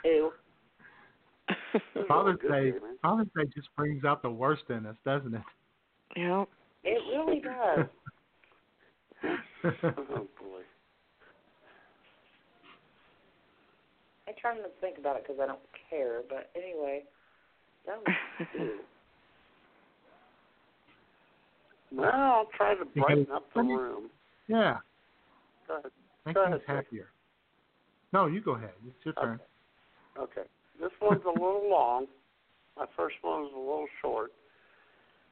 Ew. 0.04 0.32
Father's 2.08 2.40
Day, 2.40 2.72
day. 2.72 2.78
Father's 3.02 3.28
Day 3.36 3.44
just 3.56 3.68
brings 3.76 4.04
out 4.04 4.22
the 4.22 4.30
worst 4.30 4.64
in 4.70 4.86
us, 4.86 4.96
doesn't 5.06 5.34
it? 5.34 5.42
Yep. 6.16 6.48
It 6.84 7.02
really 7.16 7.42
does. 7.42 7.86
oh 9.64 10.28
boy. 10.40 10.62
I 14.28 14.32
try 14.40 14.56
not 14.56 14.64
to 14.64 14.70
think 14.82 14.98
about 14.98 15.18
it 15.18 15.24
because 15.28 15.40
I 15.42 15.48
don't 15.48 15.60
care. 15.90 16.22
But 16.28 16.50
anyway, 16.56 17.04
that 17.86 17.98
was 17.98 18.16
ew. 18.60 18.80
Well, 21.92 22.12
I'll 22.12 22.50
try 22.58 22.76
to 22.76 22.84
brighten 22.84 23.28
up 23.34 23.46
the 23.54 23.62
room. 23.62 24.10
yeah, 24.48 24.78
Go 25.68 25.76
ahead. 25.78 25.92
make 26.26 26.36
Go 26.36 26.44
ahead, 26.44 26.62
happier. 26.68 27.08
No, 28.16 28.28
you 28.28 28.40
go 28.40 28.52
ahead. 28.52 28.72
It's 28.88 28.96
your 29.04 29.14
turn. 29.16 29.42
Okay. 30.18 30.48
This 30.80 30.92
one's 31.02 31.22
a 31.26 31.32
little 31.32 31.70
long. 31.70 32.06
My 32.78 32.86
first 32.96 33.16
one 33.22 33.42
was 33.42 33.52
a 33.54 33.60
little 33.60 33.88
short. 34.02 34.32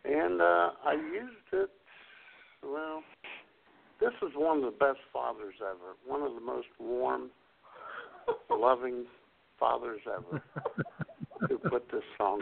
And 0.03 0.41
uh 0.41 0.71
I 0.85 0.91
used 0.91 1.53
it 1.53 1.69
well 2.61 3.01
this 4.01 4.11
is 4.21 4.35
one 4.35 4.57
of 4.57 4.63
the 4.65 4.77
best 4.77 4.99
fathers 5.13 5.53
ever. 5.61 5.95
One 6.05 6.23
of 6.23 6.35
the 6.35 6.41
most 6.41 6.67
warm, 6.77 7.29
loving 8.49 9.05
fathers 9.57 10.01
ever 10.05 10.43
who 11.47 11.57
put 11.59 11.89
this 11.89 12.03
song 12.17 12.41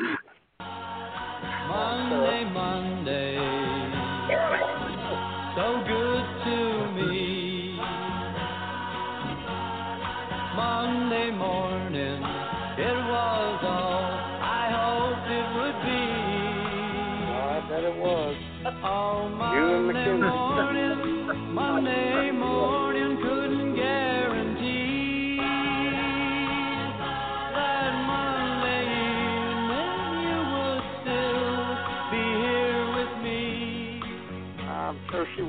Monday, 1.68 2.49
Monday, 2.51 3.38
so 5.55 5.84
good 5.88 6.10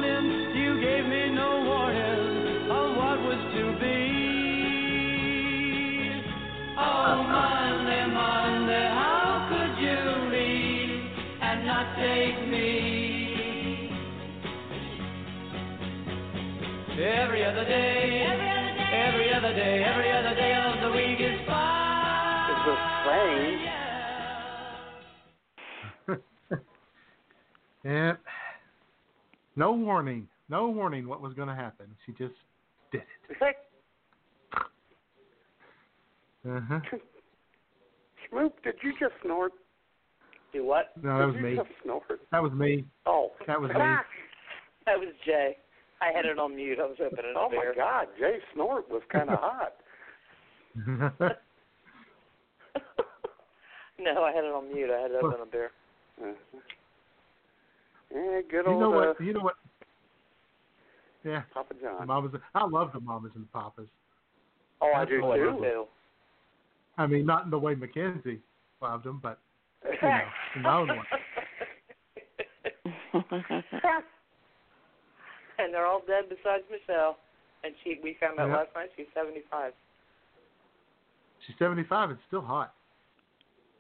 day, 17.72 18.26
every 19.08 19.34
other 19.34 19.54
day, 19.54 19.84
every 19.84 20.12
other 20.12 20.12
day, 20.12 20.12
every 20.12 20.12
other 20.12 20.36
day 20.36 20.54
of 20.56 20.82
the 20.82 20.92
week 20.96 21.20
is 21.20 21.40
fine. 21.48 22.52
It's 22.52 22.66
the 22.68 22.76
same. 26.16 27.92
yeah. 27.92 28.14
No 29.56 29.72
warning. 29.74 30.28
No 30.50 30.70
warning 30.70 31.08
what 31.08 31.22
was 31.22 31.34
going 31.34 31.48
to 31.48 31.56
happen. 31.56 31.88
She 32.06 32.12
just 32.14 32.36
did 32.92 33.02
it. 33.02 33.56
Uh-huh. 36.44 36.80
Schmoop, 38.34 38.54
did 38.64 38.74
you 38.82 38.94
just 39.00 39.14
snort? 39.24 39.52
Do 40.52 40.66
what? 40.66 40.86
No, 41.00 41.20
that 41.20 41.26
was 41.28 41.36
did 41.36 41.44
you 41.44 41.50
me. 41.52 41.56
just 41.56 41.70
snort? 41.84 42.04
That 42.32 42.42
was 42.42 42.52
me. 42.52 42.84
Oh. 43.06 43.30
That 43.46 43.62
was 43.62 43.70
me. 43.70 43.76
That 43.78 44.98
was 44.98 45.10
Jay. 45.24 45.56
I 46.02 46.12
had 46.16 46.26
it 46.26 46.40
on 46.40 46.56
mute. 46.56 46.80
I 46.80 46.86
was 46.86 46.98
opening 47.00 47.34
Oh 47.36 47.48
a 47.48 47.50
beer. 47.50 47.74
my 47.76 47.76
God, 47.76 48.08
Jay 48.20 48.38
snort 48.54 48.90
was 48.90 49.02
kind 49.12 49.30
of 49.30 49.40
hot. 49.40 49.76
No, 54.02 54.24
I 54.24 54.32
had 54.32 54.44
it 54.44 54.52
on 54.52 54.74
mute. 54.74 54.90
I 54.90 55.00
had 55.02 55.10
to 55.10 55.20
open 55.20 55.42
a 55.42 55.46
beer. 55.46 55.72
Uh-huh. 56.20 56.34
Yeah, 58.14 58.42
good 58.50 58.66
old. 58.68 58.68
you 58.68 58.72
old 58.72 58.80
know 58.82 58.94
uh, 58.94 59.06
what? 59.08 59.22
You 59.22 59.34
know 59.34 59.42
what? 59.42 59.56
Yeah. 61.24 61.44
Papa 61.54 61.76
The 61.76 61.82
John. 61.82 62.08
mamas. 62.08 62.32
I 62.56 62.66
love 62.66 62.92
the 62.94 63.00
mamas 63.00 63.32
and 63.36 63.44
the 63.44 63.48
papas. 63.54 63.88
Oh, 64.82 64.92
I 64.96 65.06
do 65.06 65.22
Absolutely. 65.24 65.68
too. 65.70 65.86
I 66.98 67.06
mean, 67.06 67.26
not 67.28 67.46
in 67.46 67.52
the 67.52 67.60
way 67.60 67.76
Mackenzie 67.76 68.40
loved 68.82 69.06
them, 69.06 69.20
but 69.22 69.40
you 69.86 70.08
know, 70.08 70.26
in 70.56 70.64
my 70.64 70.78
own 70.78 70.88
way. 70.90 71.06
and 75.64 75.74
they're 75.74 75.86
all 75.86 76.02
dead 76.06 76.26
besides 76.30 76.64
Michelle. 76.70 77.18
And 77.64 77.74
she, 77.84 78.00
we 78.04 78.18
found 78.20 78.40
out 78.40 78.50
Yeah. 78.50 78.58
last 78.58 78.70
night 78.76 78.90
she's 78.98 79.06
75. 79.14 79.74
She's 81.46 81.56
75 81.58 82.12
and 82.12 82.20
still 82.28 82.42
hot. 82.42 82.74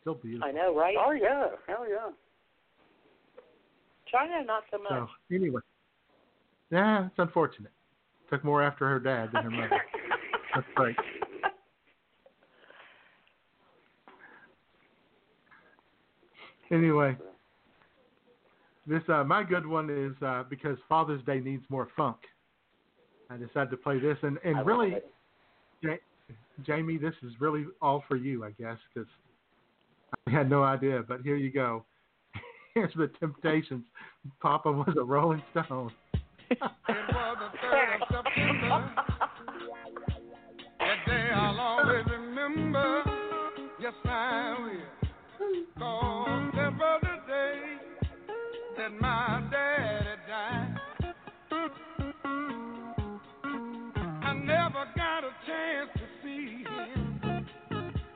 Still 0.01 0.15
beautiful. 0.15 0.47
I 0.47 0.51
know, 0.51 0.75
right? 0.75 0.95
Oh 0.99 1.11
yeah, 1.11 1.49
hell 1.67 1.87
yeah. 1.87 2.09
Chynna, 4.11 4.45
not 4.45 4.63
so 4.71 4.79
much. 4.79 4.89
So 4.89 5.35
anyway, 5.35 5.61
yeah, 6.71 7.05
it's 7.05 7.19
unfortunate. 7.19 7.71
Took 8.29 8.43
more 8.43 8.63
after 8.63 8.87
her 8.87 8.99
dad 8.99 9.29
than 9.31 9.43
her 9.43 9.51
mother. 9.51 9.81
That's 10.55 10.67
right. 10.77 10.95
Anyway, 16.71 17.17
this 18.87 19.03
uh, 19.09 19.23
my 19.23 19.43
good 19.43 19.65
one 19.65 19.89
is 19.89 20.21
uh, 20.23 20.43
because 20.49 20.77
Father's 20.89 21.23
Day 21.25 21.39
needs 21.39 21.63
more 21.69 21.87
funk. 21.95 22.17
I 23.29 23.37
decided 23.37 23.69
to 23.71 23.77
play 23.77 23.99
this, 23.99 24.17
and 24.23 24.37
and 24.43 24.57
I 24.57 24.61
really. 24.61 24.95
Ja- 25.81 25.95
Jamie, 26.65 26.97
this 26.97 27.13
is 27.23 27.31
really 27.39 27.65
all 27.81 28.03
for 28.07 28.15
you, 28.15 28.43
I 28.43 28.51
guess, 28.51 28.77
because 28.93 29.09
I 30.27 30.31
had 30.31 30.49
no 30.49 30.63
idea. 30.63 31.03
But 31.07 31.21
here 31.21 31.35
you 31.35 31.51
go. 31.51 31.85
Here's 32.75 32.93
the 32.93 33.09
Temptations. 33.19 33.83
Papa 34.41 34.71
was 34.71 34.93
a 34.97 35.03
Rolling 35.03 35.41
Stone. 35.51 35.91
It 36.51 36.59
was 36.61 36.71
the 36.87 37.57
third 37.61 37.89
of 37.95 38.25
September. 38.25 38.91
That 40.79 40.97
day 41.07 41.29
I'll 41.33 41.59
always 41.59 42.05
remember. 42.09 43.03
Yes, 43.81 43.93
I 44.05 44.55
will. 44.59 45.01
Cause 45.79 46.51
that 46.55 46.77
was 46.77 46.99
the 47.01 47.07
day 47.07 47.10
that 48.81 48.99
my 48.99 49.43
daddy 49.51 50.17
died. 50.27 50.77
I 54.23 54.33
never 54.33 54.85
got 54.95 55.23
a 55.23 55.33
chance 55.45 55.89
to 55.93 56.05
see 56.23 56.63
him. 56.63 57.45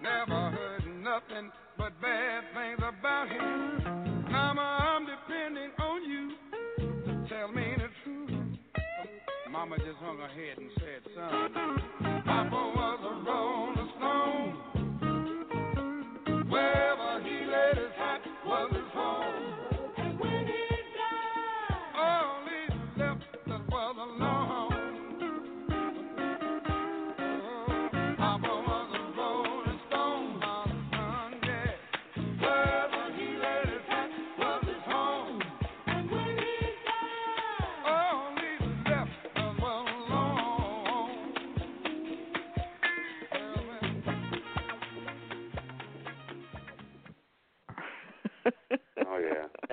Never 0.01 0.49
heard 0.49 0.83
nothing 1.03 1.51
but 1.77 1.91
bad 2.01 2.43
things 2.55 2.79
about 2.79 3.27
him. 3.29 4.31
Mama, 4.31 4.61
I'm 4.61 5.05
depending 5.05 5.69
on 5.77 6.03
you 6.09 6.31
tell 7.29 7.47
me 7.49 7.75
the 7.77 7.89
truth. 8.03 8.57
Mama 9.51 9.77
just 9.77 9.99
hung 9.99 10.17
her 10.17 10.27
head 10.29 10.57
and 10.57 10.71
said, 10.77 11.01
son, 11.13 11.53
Papa 12.25 12.71
was 12.75 12.99
a 13.03 13.29
rolling 13.29 13.74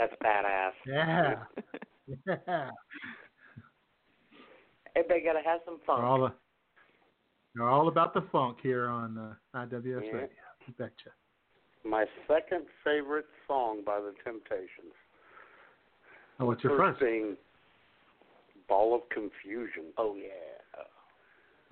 That's 0.03 0.15
badass. 0.23 0.73
Yeah. 0.87 1.35
Yeah. 2.27 2.69
Everybody 4.97 5.23
got 5.25 5.33
to 5.35 5.49
have 5.49 5.61
some 5.65 5.79
fun. 5.87 6.01
They're 6.01 6.07
all, 6.07 6.31
they're 7.55 7.69
all 7.69 7.87
about 7.89 8.13
the 8.13 8.23
funk 8.33 8.59
here 8.61 8.89
on 8.89 9.17
uh, 9.17 9.35
IWS 9.59 9.85
Yeah. 9.85 10.13
Radio. 10.13 10.29
You 10.67 10.75
betcha. 10.77 11.11
My 11.85 12.05
second 12.27 12.65
favorite 12.85 13.27
song 13.47 13.83
by 13.87 14.01
the 14.01 14.13
Temptations. 14.25 14.93
Oh, 16.41 16.47
what's 16.47 16.63
your 16.65 16.77
first? 16.77 17.01
being 17.01 17.37
Ball 18.69 18.97
of 18.97 19.03
Confusion. 19.11 19.85
Oh 19.97 20.17
yeah. 20.17 20.83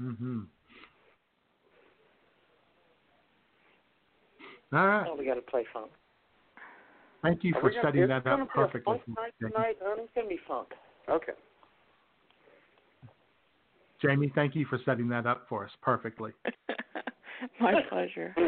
Mm-hmm. 0.01 0.41
All 4.73 4.87
right. 4.87 5.07
Oh, 5.11 5.17
we 5.19 5.27
got 5.27 5.35
to 5.35 5.43
play 5.43 5.65
funk. 5.73 5.91
Thank 7.23 7.45
you 7.45 7.53
for 7.55 7.65
we 7.65 7.71
gonna- 7.71 7.83
setting 7.83 8.03
it's 8.03 8.09
that 8.09 8.25
gonna 8.25 8.43
up 8.45 8.49
be 8.49 8.53
a 8.53 8.55
perfectly. 8.67 8.99
funk 8.99 9.09
night 9.19 9.35
Jamie. 9.41 9.53
tonight, 9.53 9.77
honey. 9.83 10.03
It's 10.03 10.13
gonna 10.15 10.29
be 10.29 10.37
funk. 10.49 10.69
Okay. 11.09 11.33
Jamie, 14.01 14.31
thank 14.35 14.55
you 14.55 14.65
for 14.67 14.79
setting 14.79 15.09
that 15.11 15.27
up 15.27 15.47
for 15.49 15.65
us 15.65 15.71
perfectly. 15.83 16.33
My 17.61 17.83
pleasure. 17.89 18.35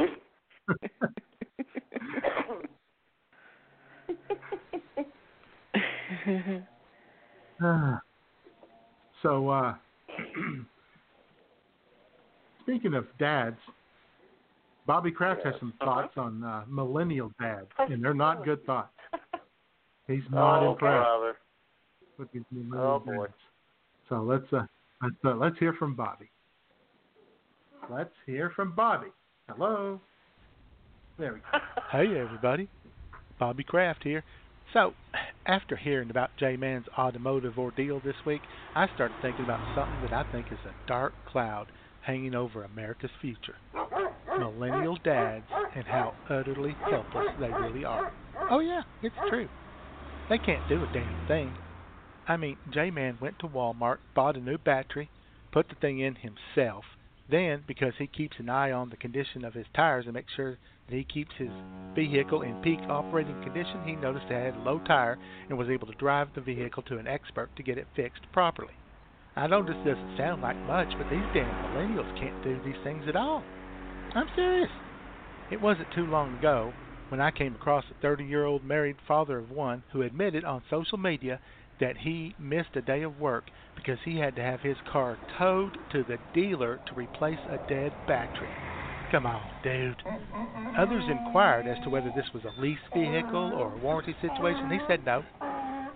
So, 9.22 9.48
uh, 9.50 9.74
speaking 12.62 12.94
of 12.94 13.06
dads, 13.20 13.58
Bobby 14.86 15.10
Kraft 15.12 15.42
has 15.44 15.54
some 15.60 15.72
thoughts 15.78 16.12
on 16.16 16.42
uh, 16.42 16.64
millennial 16.68 17.30
dads, 17.40 17.68
and 17.78 18.02
they're 18.02 18.14
not 18.14 18.44
good 18.44 18.64
thoughts. 18.66 18.92
He's 20.08 20.22
not 20.30 20.62
oh, 20.62 20.72
impressed 20.72 21.04
brother. 21.04 21.36
with 22.18 22.32
these 22.32 22.42
millennial 22.50 22.94
Oh, 22.94 22.98
boy. 22.98 23.26
dads. 23.26 23.34
So 24.08 24.22
let's 24.22 24.44
uh, 24.52 24.66
let's 25.02 25.14
uh, 25.24 25.34
let's 25.36 25.58
hear 25.58 25.72
from 25.74 25.94
Bobby. 25.94 26.30
Let's 27.90 28.12
hear 28.26 28.50
from 28.54 28.74
Bobby. 28.74 29.08
Hello. 29.48 30.00
There 31.18 31.34
we 31.34 31.40
go. 31.40 31.58
Hey 31.92 32.18
everybody, 32.18 32.68
Bobby 33.38 33.64
Kraft 33.64 34.02
here. 34.02 34.24
So, 34.72 34.94
after 35.44 35.76
hearing 35.76 36.08
about 36.08 36.30
J 36.38 36.56
Man's 36.56 36.86
automotive 36.96 37.58
ordeal 37.58 38.00
this 38.02 38.14
week, 38.24 38.40
I 38.74 38.86
started 38.94 39.14
thinking 39.20 39.44
about 39.44 39.60
something 39.76 40.08
that 40.08 40.14
I 40.26 40.32
think 40.32 40.46
is 40.50 40.58
a 40.64 40.88
dark 40.88 41.12
cloud 41.30 41.66
hanging 42.00 42.34
over 42.34 42.64
America's 42.64 43.10
future. 43.20 43.56
Millennial 44.38 44.98
dads 45.04 45.46
and 45.74 45.86
how 45.86 46.14
utterly 46.28 46.74
helpless 46.90 47.28
they 47.40 47.48
really 47.48 47.84
are. 47.84 48.12
Oh 48.50 48.60
yeah, 48.60 48.82
it's 49.02 49.14
true. 49.28 49.48
They 50.28 50.38
can't 50.38 50.66
do 50.68 50.82
a 50.82 50.92
damn 50.92 51.26
thing. 51.26 51.54
I 52.26 52.36
mean, 52.36 52.56
J 52.72 52.90
Man 52.90 53.18
went 53.20 53.38
to 53.40 53.48
Walmart, 53.48 53.98
bought 54.14 54.36
a 54.36 54.40
new 54.40 54.58
battery, 54.58 55.10
put 55.52 55.68
the 55.68 55.74
thing 55.74 56.00
in 56.00 56.16
himself. 56.16 56.84
Then, 57.30 57.62
because 57.66 57.94
he 57.98 58.06
keeps 58.06 58.38
an 58.38 58.48
eye 58.48 58.72
on 58.72 58.90
the 58.90 58.96
condition 58.96 59.44
of 59.44 59.54
his 59.54 59.66
tires 59.74 60.04
and 60.06 60.14
makes 60.14 60.32
sure 60.34 60.58
that 60.88 60.96
he 60.96 61.04
keeps 61.04 61.30
his 61.38 61.50
vehicle 61.94 62.42
in 62.42 62.60
peak 62.62 62.80
operating 62.88 63.40
condition, 63.42 63.82
he 63.84 63.96
noticed 63.96 64.26
it 64.30 64.34
had 64.34 64.56
a 64.56 64.64
low 64.64 64.80
tire 64.80 65.18
and 65.48 65.56
was 65.56 65.68
able 65.68 65.86
to 65.86 65.94
drive 65.94 66.28
the 66.34 66.40
vehicle 66.40 66.82
to 66.84 66.98
an 66.98 67.06
expert 67.06 67.54
to 67.56 67.62
get 67.62 67.78
it 67.78 67.86
fixed 67.94 68.22
properly. 68.32 68.74
I 69.34 69.46
know 69.46 69.62
this 69.62 69.76
doesn't 69.76 70.16
sound 70.18 70.42
like 70.42 70.58
much, 70.66 70.88
but 70.98 71.08
these 71.08 71.24
damn 71.32 71.48
millennials 71.64 72.18
can't 72.20 72.44
do 72.44 72.60
these 72.64 72.76
things 72.84 73.04
at 73.08 73.16
all. 73.16 73.42
I'm 74.14 74.28
serious. 74.36 74.70
It 75.50 75.60
wasn't 75.60 75.90
too 75.94 76.06
long 76.06 76.34
ago 76.38 76.72
when 77.08 77.20
I 77.20 77.30
came 77.30 77.54
across 77.54 77.84
a 77.90 77.94
30 78.02 78.24
year 78.24 78.44
old 78.44 78.64
married 78.64 78.96
father 79.06 79.38
of 79.38 79.50
one 79.50 79.82
who 79.92 80.02
admitted 80.02 80.44
on 80.44 80.62
social 80.68 80.98
media 80.98 81.40
that 81.80 81.96
he 81.96 82.34
missed 82.38 82.76
a 82.76 82.82
day 82.82 83.02
of 83.02 83.20
work 83.20 83.44
because 83.74 83.98
he 84.04 84.18
had 84.18 84.36
to 84.36 84.42
have 84.42 84.60
his 84.60 84.76
car 84.90 85.18
towed 85.38 85.76
to 85.92 86.04
the 86.04 86.18
dealer 86.34 86.78
to 86.86 86.94
replace 86.94 87.38
a 87.50 87.58
dead 87.68 87.92
battery. 88.06 88.48
Come 89.10 89.26
on, 89.26 89.42
dude. 89.62 90.02
Others 90.78 91.04
inquired 91.10 91.66
as 91.66 91.82
to 91.84 91.90
whether 91.90 92.10
this 92.14 92.26
was 92.32 92.44
a 92.44 92.60
lease 92.60 92.78
vehicle 92.94 93.52
or 93.54 93.72
a 93.72 93.78
warranty 93.78 94.14
situation. 94.22 94.70
He 94.70 94.78
said 94.88 95.04
no. 95.04 95.22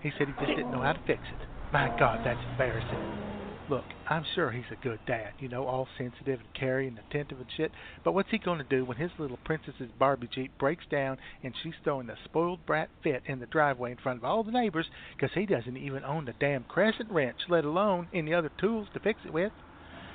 He 0.03 0.11
said 0.19 0.29
he 0.29 0.35
just 0.45 0.57
didn't 0.57 0.73
know 0.73 0.83
how 0.83 0.93
to 0.93 1.01
fix 1.07 1.21
it. 1.33 1.73
My 1.73 1.89
God, 1.99 2.21
that's 2.25 2.41
embarrassing. 2.53 3.26
Look, 3.69 3.85
I'm 4.09 4.25
sure 4.37 4.53
he's 4.53 4.71
a 4.71 4.77
good 4.81 5.01
dad, 5.07 5.33
you 5.41 5.49
know, 5.49 5.67
all 5.67 5.89
sensitive 5.99 6.39
and 6.39 6.55
caring 6.55 6.89
and 6.91 6.99
attentive 6.99 7.41
and 7.41 7.49
shit. 7.57 7.73
But 8.05 8.13
what's 8.13 8.31
he 8.31 8.39
going 8.39 8.59
to 8.59 8.65
do 8.65 8.85
when 8.85 8.97
his 8.97 9.11
little 9.19 9.39
princess's 9.45 9.91
Barbie 9.99 10.29
Jeep 10.33 10.57
breaks 10.57 10.85
down 10.89 11.19
and 11.43 11.53
she's 11.63 11.75
throwing 11.83 12.09
a 12.09 12.17
spoiled 12.25 12.65
brat 12.65 12.91
fit 13.03 13.25
in 13.27 13.41
the 13.41 13.47
driveway 13.47 13.91
in 13.91 13.97
front 13.97 14.19
of 14.19 14.25
all 14.25 14.45
the 14.45 14.53
neighbors 14.53 14.87
because 15.17 15.35
he 15.35 15.47
doesn't 15.47 15.77
even 15.77 16.05
own 16.05 16.27
the 16.27 16.35
damn 16.39 16.63
crescent 16.63 17.11
wrench, 17.11 17.39
let 17.49 17.65
alone 17.65 18.07
any 18.15 18.33
other 18.33 18.53
tools 18.61 18.87
to 18.95 19.01
fix 19.01 19.19
it 19.27 19.33
with? 19.33 19.53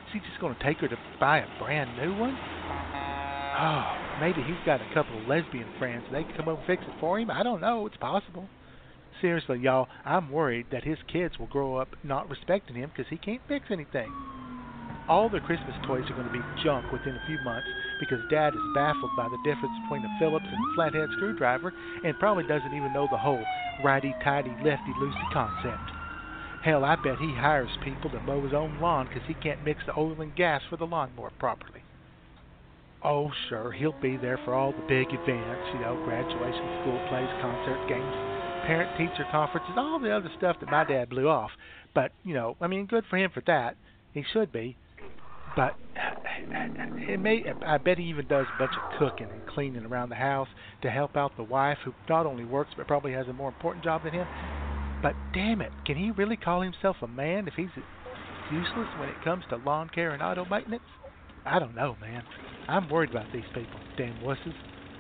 Is 0.08 0.14
he 0.14 0.20
just 0.20 0.40
going 0.40 0.56
to 0.56 0.64
take 0.64 0.78
her 0.78 0.88
to 0.88 0.98
buy 1.20 1.40
a 1.40 1.60
brand 1.60 1.98
new 1.98 2.18
one? 2.18 2.38
Oh, 3.60 3.84
maybe 4.22 4.42
he's 4.44 4.66
got 4.66 4.80
a 4.80 4.94
couple 4.94 5.20
of 5.20 5.28
lesbian 5.28 5.68
friends. 5.78 6.06
They 6.10 6.24
can 6.24 6.34
come 6.38 6.48
over 6.48 6.60
and 6.60 6.68
fix 6.68 6.84
it 6.84 7.00
for 7.02 7.20
him. 7.20 7.30
I 7.30 7.44
don't 7.44 7.60
know. 7.60 7.86
It's 7.86 7.98
possible. 7.98 8.48
Seriously, 9.22 9.60
y'all, 9.60 9.88
I'm 10.04 10.32
worried 10.32 10.66
that 10.72 10.84
his 10.84 10.98
kids 11.08 11.38
will 11.38 11.48
grow 11.48 11.76
up 11.76 11.96
not 12.04 12.28
respecting 12.28 12.76
him 12.76 12.90
because 12.90 13.10
he 13.10 13.18
can't 13.18 13.42
fix 13.48 13.68
anything. 13.70 14.12
All 15.08 15.30
their 15.30 15.42
Christmas 15.42 15.76
toys 15.86 16.06
are 16.10 16.16
going 16.16 16.26
to 16.26 16.34
be 16.34 16.64
junk 16.64 16.92
within 16.92 17.14
a 17.14 17.26
few 17.28 17.38
months 17.46 17.68
because 18.00 18.20
Dad 18.32 18.56
is 18.56 18.74
baffled 18.74 19.12
by 19.16 19.30
the 19.30 19.38
difference 19.44 19.78
between 19.84 20.04
a 20.06 20.18
Phillips 20.18 20.46
and 20.50 20.58
a 20.58 20.74
flathead 20.74 21.10
screwdriver 21.18 21.72
and 22.04 22.18
probably 22.18 22.48
doesn't 22.48 22.74
even 22.74 22.94
know 22.94 23.08
the 23.12 23.18
whole 23.18 23.44
righty-tighty, 23.84 24.50
lefty-loosey 24.64 25.34
concept. 25.34 25.92
Hell, 26.64 26.84
I 26.84 26.96
bet 26.96 27.20
he 27.20 27.34
hires 27.34 27.70
people 27.84 28.10
to 28.12 28.20
mow 28.22 28.42
his 28.42 28.54
own 28.54 28.80
lawn 28.82 29.08
because 29.08 29.28
he 29.28 29.36
can't 29.36 29.66
mix 29.66 29.82
the 29.86 29.98
oil 29.98 30.20
and 30.22 30.36
gas 30.36 30.62
for 30.70 30.78
the 30.78 30.86
lawnmower 30.86 31.32
properly. 31.38 31.82
Oh, 33.04 33.32
sure, 33.50 33.72
he'll 33.72 34.00
be 34.02 34.18
there 34.18 34.40
for 34.46 34.54
all 34.54 34.72
the 34.72 34.86
big 34.88 35.08
events, 35.10 35.70
you 35.74 35.82
know, 35.82 36.00
graduation, 36.06 36.82
school 36.82 37.02
plays, 37.10 37.30
concert, 37.42 37.82
games, 37.90 38.41
parent 38.66 38.98
teacher 38.98 39.26
conferences, 39.32 39.72
all 39.78 40.00
the 40.00 40.12
other 40.12 40.30
stuff 40.38 40.58
that 40.60 40.70
my 40.70 40.84
dad 40.84 41.10
blew 41.10 41.28
off. 41.28 41.52
But, 41.94 42.12
you 42.24 42.34
know, 42.34 42.56
I 42.62 42.68
mean, 42.68 42.86
good 42.86 43.04
for 43.10 43.18
him 43.18 43.32
for 43.34 43.42
that. 43.48 43.76
He 44.14 44.24
should 44.34 44.52
be. 44.52 44.78
But 45.56 45.76
it 47.10 47.20
may 47.20 47.44
I 47.66 47.78
bet 47.78 47.98
he 47.98 48.06
even 48.06 48.28
does 48.28 48.46
a 48.56 48.60
bunch 48.60 48.72
of 48.74 49.00
cooking 49.00 49.28
and 49.30 49.46
cleaning 49.48 49.86
around 49.86 50.10
the 50.10 50.16
house 50.16 50.48
to 50.82 50.90
help 50.90 51.18
out 51.18 51.36
the 51.36 51.44
wife 51.44 51.78
who 51.84 51.94
not 52.08 52.26
only 52.26 52.46
works 52.46 52.72
but 52.78 52.88
probably 52.88 53.12
has 53.12 53.28
a 53.28 53.34
more 53.34 53.50
important 53.50 53.84
job 53.84 54.04
than 54.04 54.14
him. 54.14 54.28
But 55.02 55.16
damn 55.34 55.62
it, 55.62 55.72
can 55.86 55.98
he 55.98 56.12
really 56.12 56.38
call 56.38 56.62
himself 56.62 56.98
a 57.02 57.08
man 57.08 57.48
if 57.48 57.56
he's 57.56 57.70
useless 58.52 58.88
when 58.98 59.10
it 59.10 59.24
comes 59.24 59.44
to 59.50 59.58
lawn 59.58 59.90
care 59.90 60.12
and 60.12 60.22
auto 60.22 60.46
maintenance? 60.46 60.84
I 61.46 61.60
don't 61.60 61.76
know, 61.76 61.98
man. 62.00 62.24
I'm 62.68 62.88
worried 62.90 63.10
about 63.10 63.32
these 63.34 63.44
people, 63.54 63.80
damn 63.98 64.20
wusses. 64.22 64.54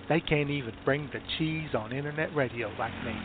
They 0.10 0.20
can't 0.20 0.50
even 0.50 0.74
bring 0.84 1.10
the 1.14 1.22
cheese 1.38 1.70
on 1.76 1.94
internet 1.94 2.36
radio 2.36 2.70
like 2.78 2.94
me. 3.06 3.16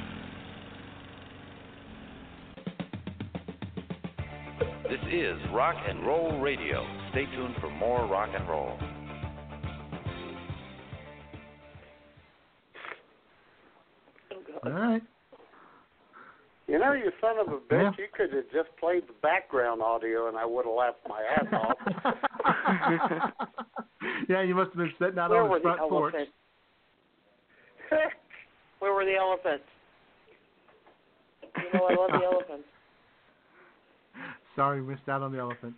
This 4.89 5.01
is 5.13 5.37
Rock 5.53 5.75
and 5.89 6.07
Roll 6.07 6.39
Radio. 6.41 6.87
Stay 7.11 7.27
tuned 7.35 7.57
for 7.61 7.71
more 7.71 8.07
rock 8.07 8.31
and 8.33 8.49
roll. 8.49 8.79
All 14.65 14.73
right. 14.73 15.03
You 16.67 16.79
know, 16.81 16.93
you 16.95 17.13
son 17.21 17.39
of 17.39 17.47
a 17.49 17.59
bitch, 17.59 17.71
Yeah. 17.83 17.93
you 17.99 18.07
could 18.13 18.33
have 18.33 18.51
just 18.53 18.75
played 18.79 19.07
the 19.07 19.13
background 19.23 19.83
audio 19.83 20.29
and 20.29 20.37
I 20.37 20.45
would 20.45 20.65
have 20.67 20.75
laughed 20.75 20.99
my 21.09 21.23
ass 21.23 21.47
off. 21.53 21.79
yeah, 24.29 24.43
you 24.43 24.55
must 24.57 24.71
have 24.71 24.79
been 24.79 24.93
sitting 24.99 25.19
out 25.19 25.31
Where 25.31 25.43
on 25.43 25.51
were 25.51 25.59
the 25.61 25.69
the 25.69 25.77
front 25.77 25.91
porch. 25.91 26.15
Where 28.81 28.93
were 28.95 29.05
the 29.05 29.15
elephants? 29.15 29.65
You 31.57 31.73
know 31.79 31.87
I 31.87 31.95
love 31.95 32.11
the 32.21 32.27
elephants. 32.27 32.65
Sorry, 34.57 34.81
we 34.81 34.95
missed 34.95 35.09
out 35.09 35.23
on 35.23 35.33
the 35.33 35.39
elephant. 35.39 35.74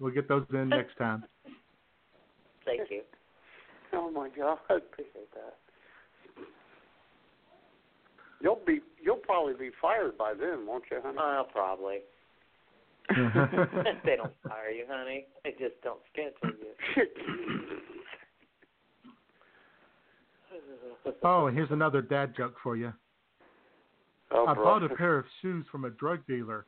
We'll 0.00 0.12
get 0.12 0.28
those 0.28 0.44
in 0.52 0.68
next 0.68 0.96
time. 0.98 1.24
Thank 2.64 2.90
you. 2.90 3.02
Oh 3.92 4.10
my 4.10 4.28
God, 4.36 4.58
I 4.68 4.74
appreciate 4.74 5.32
that. 5.34 5.54
You'll 8.40 8.60
be 8.66 8.80
you'll 9.00 9.16
probably 9.16 9.54
be 9.54 9.70
fired 9.80 10.18
by 10.18 10.34
then, 10.34 10.66
won't 10.66 10.84
you, 10.90 10.98
honey? 11.02 11.18
Uh, 11.20 11.44
probably. 11.44 11.98
they 14.04 14.16
don't 14.16 14.32
fire 14.48 14.70
you, 14.70 14.84
honey. 14.88 15.26
They 15.44 15.50
just 15.52 15.80
don't 15.82 16.00
schedule 16.12 16.56
you. 16.96 17.06
Oh, 21.24 21.46
and 21.46 21.56
here's 21.56 21.70
another 21.70 22.02
dad 22.02 22.34
joke 22.36 22.54
for 22.62 22.76
you. 22.76 22.92
Oh, 24.32 24.46
I 24.46 24.54
bro. 24.54 24.64
bought 24.64 24.82
a 24.82 24.88
pair 24.94 25.18
of 25.18 25.24
shoes 25.40 25.64
from 25.70 25.84
a 25.84 25.90
drug 25.90 26.20
dealer. 26.26 26.66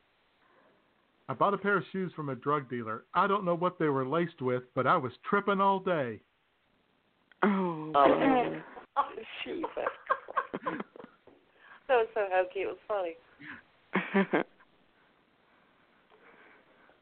I 1.29 1.35
bought 1.35 1.55
a 1.55 1.59
pair 1.59 1.77
of 1.79 1.85
shoes 1.93 2.13
from 2.15 2.29
a 2.29 2.35
drug 2.35 2.69
dealer. 2.69 3.05
I 3.15 3.27
don't 3.27 3.45
know 3.45 3.55
what 3.55 3.79
they 3.79 3.89
were 3.89 4.07
laced 4.07 4.43
with, 4.43 4.63
but 4.75 4.87
I 4.87 4.97
was 4.97 5.13
tripping 5.29 5.61
all 5.61 5.81
day. 5.81 6.21
Oh, 7.43 7.93
Oh, 7.95 8.61
oh 8.97 9.03
Jesus. 9.45 9.69
that 11.89 11.95
was 11.95 12.09
so 12.15 12.27
hokey. 12.33 12.61
It 12.61 12.67
was 12.67 12.79
funny. 12.89 13.17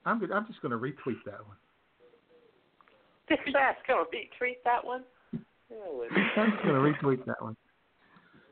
I'm 0.05 0.19
good. 0.19 0.33
I'm 0.33 0.47
just 0.47 0.61
going 0.63 0.73
to 0.73 0.79
retweet 0.79 1.23
that 1.27 1.47
one. 1.47 1.57
That's 3.29 3.79
gonna 3.87 4.05
retreat 4.13 4.59
that 4.65 4.85
one. 4.85 5.05
I'm 5.71 6.51
just 6.51 6.63
going 6.65 6.75
to 6.75 6.81
retweet 6.81 7.25
that 7.27 7.41
one. 7.41 7.57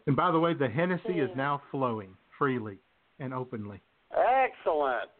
And 0.06 0.16
by 0.16 0.30
the 0.30 0.38
way, 0.38 0.54
the 0.54 0.68
Hennessy 0.68 1.18
is 1.18 1.28
now 1.36 1.60
flowing 1.70 2.16
freely 2.38 2.78
and 3.18 3.34
openly. 3.34 3.82
Excellent. 4.12 5.10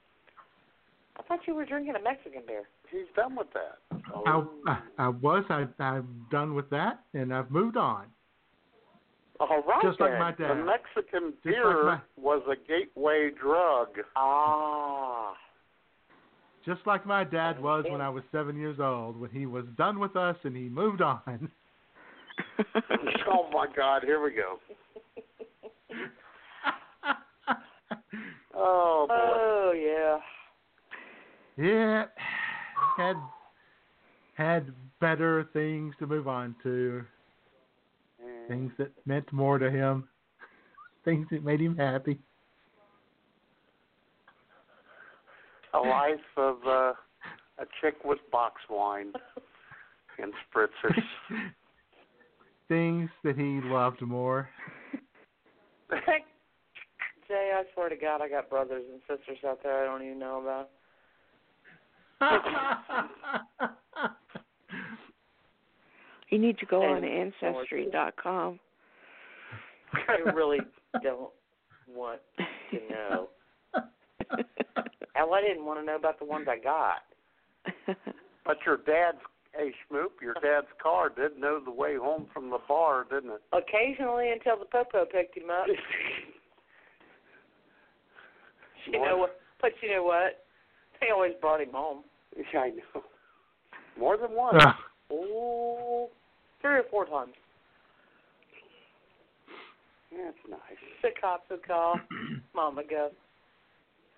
I 1.21 1.23
thought 1.29 1.41
you 1.47 1.55
were 1.55 1.67
drinking 1.67 1.95
a 1.97 2.03
Mexican 2.03 2.43
beer. 2.47 2.63
He's 2.91 3.03
done 3.15 3.37
with 3.37 3.49
that. 3.53 3.79
I, 4.27 4.43
I 4.67 4.79
I 4.99 5.09
was 5.09 5.45
I 5.51 5.67
I'm 5.79 6.27
done 6.31 6.55
with 6.55 6.71
that 6.71 7.01
and 7.13 7.35
I've 7.35 7.51
moved 7.51 7.77
on. 7.77 8.07
All 9.39 9.63
right. 9.67 9.83
Just 9.83 10.01
like 10.01 10.19
my 10.19 10.31
dad. 10.31 10.57
The 10.57 10.65
Mexican 10.65 11.33
Just 11.33 11.45
beer 11.45 11.85
like 11.85 12.01
was 12.17 12.43
a 12.51 12.57
gateway 12.67 13.31
drug. 13.39 13.89
Ah. 14.17 15.35
Just 16.65 16.81
like 16.87 17.05
my 17.07 17.25
dad 17.25 17.61
was 17.61 17.85
when 17.91 18.01
I 18.01 18.09
was 18.09 18.23
seven 18.33 18.57
years 18.57 18.79
old, 18.81 19.19
when 19.21 19.31
he 19.31 19.45
was 19.45 19.67
done 19.77 19.99
with 19.99 20.17
us 20.17 20.37
and 20.45 20.57
he 20.57 20.71
moved 20.71 21.03
on. 21.03 21.21
oh 23.31 23.51
my 23.53 23.67
God! 23.77 24.03
Here 24.05 24.23
we 24.23 24.31
go. 24.31 24.59
oh 28.55 29.05
boy. 29.07 29.15
Oh 29.15 29.73
yeah. 29.77 30.19
Yeah, 31.61 32.05
had 32.97 33.17
had 34.35 34.73
better 34.99 35.47
things 35.53 35.95
to 35.99 36.07
move 36.07 36.27
on 36.27 36.57
to, 36.63 37.03
things 38.49 38.73
that 38.79 38.91
meant 39.05 39.31
more 39.31 39.59
to 39.59 39.71
him, 39.71 40.09
things 41.05 41.27
that 41.31 41.45
made 41.45 41.61
him 41.61 41.77
happy. 41.77 42.19
A 45.75 45.79
life 45.79 46.17
of 46.39 46.57
uh, 46.67 46.93
a 47.59 47.67
chick 47.83 47.97
with 48.07 48.19
box 48.33 48.55
wine 48.71 49.13
and 50.19 50.33
spritzers. 50.49 51.03
things 52.69 53.11
that 53.23 53.37
he 53.37 53.61
loved 53.65 54.01
more. 54.01 54.49
Jay, 57.29 57.53
I 57.55 57.63
swear 57.75 57.91
to 57.91 57.97
God, 57.97 58.23
I 58.23 58.31
got 58.31 58.49
brothers 58.49 58.83
and 58.91 59.01
sisters 59.03 59.39
out 59.47 59.63
there 59.63 59.83
I 59.83 59.85
don't 59.85 60.03
even 60.03 60.19
know 60.19 60.41
about. 60.41 60.71
You 66.31 66.39
need 66.39 66.59
to 66.59 66.67
go 66.67 66.83
on 66.83 67.05
And- 67.05 67.33
Ancestry.com. 67.43 68.61
I 69.93 70.31
really 70.31 70.61
don't 71.03 71.31
want 71.93 72.21
to 72.71 72.79
know. 72.89 73.29
Hell, 75.15 75.35
I 75.35 75.41
didn't 75.41 75.65
want 75.65 75.81
to 75.81 75.85
know 75.85 75.97
about 75.97 76.21
the 76.21 76.25
ones 76.25 76.47
I 76.49 76.59
got. 76.59 77.03
But 78.47 78.59
your 78.65 78.77
dad's 78.79 79.19
hey 79.53 79.73
Schmoop, 79.91 80.11
your 80.23 80.35
dad's 80.35 80.69
car 80.81 81.09
did 81.09 81.37
know 81.39 81.59
the 81.63 81.71
way 81.73 81.97
home 81.97 82.27
from 82.33 82.51
the 82.51 82.59
bar, 82.69 83.05
didn't 83.11 83.31
it? 83.31 83.43
Occasionally, 83.53 84.31
until 84.31 84.57
the 84.59 84.65
popo 84.67 85.05
picked 85.05 85.37
him 85.37 85.51
up. 85.51 85.67
you 88.87 88.93
know 88.93 89.17
what? 89.17 89.41
But 89.61 89.73
you 89.83 89.91
know 89.91 90.05
what? 90.05 90.45
They 91.01 91.09
always 91.13 91.33
brought 91.41 91.61
him 91.61 91.73
home. 91.73 92.05
Yeah, 92.55 92.61
I 92.61 92.71
know. 92.71 93.03
More 93.99 94.17
than 94.17 94.33
once. 94.33 94.57
Ugh. 94.61 94.75
Oh, 95.13 96.09
three 96.61 96.77
or 96.77 96.85
four 96.91 97.05
times. 97.07 97.33
That's 100.13 100.37
nice. 100.49 100.61
The 101.03 101.09
cops 101.21 101.45
would 101.51 101.67
call. 101.67 101.99
Mama 102.55 102.83
go. 102.89 103.11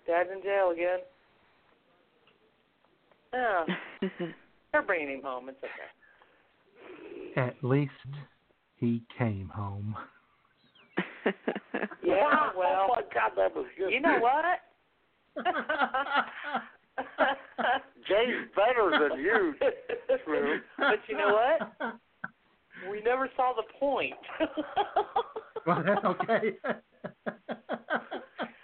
Dad's 0.07 0.29
in 0.35 0.41
jail 0.41 0.71
again. 0.71 0.99
Yeah, 3.33 3.65
they're 4.71 4.81
bringing 4.83 5.15
him 5.15 5.23
home. 5.23 5.49
It's 5.49 5.57
okay. 5.63 7.41
At 7.47 7.63
least 7.63 7.91
he 8.77 9.01
came 9.17 9.49
home. 9.53 9.95
Yeah, 11.25 11.31
oh, 12.05 12.51
well. 12.57 12.87
Oh 12.89 12.95
my 12.95 13.01
God, 13.13 13.31
that 13.37 13.55
was 13.55 13.65
good. 13.77 13.91
You 13.91 14.01
know 14.01 14.19
what? 14.19 14.45
Jay's 18.07 18.49
better 18.55 18.91
than 19.09 19.19
you, 19.19 19.53
Schmoop. 20.09 20.59
But 20.77 20.99
you 21.07 21.17
know 21.17 21.33
what? 21.33 21.99
We 22.89 23.01
never 23.01 23.29
saw 23.35 23.53
the 23.55 23.63
point. 23.79 24.13
Well, 25.65 25.81
that's 25.85 26.03
okay. 26.03 26.57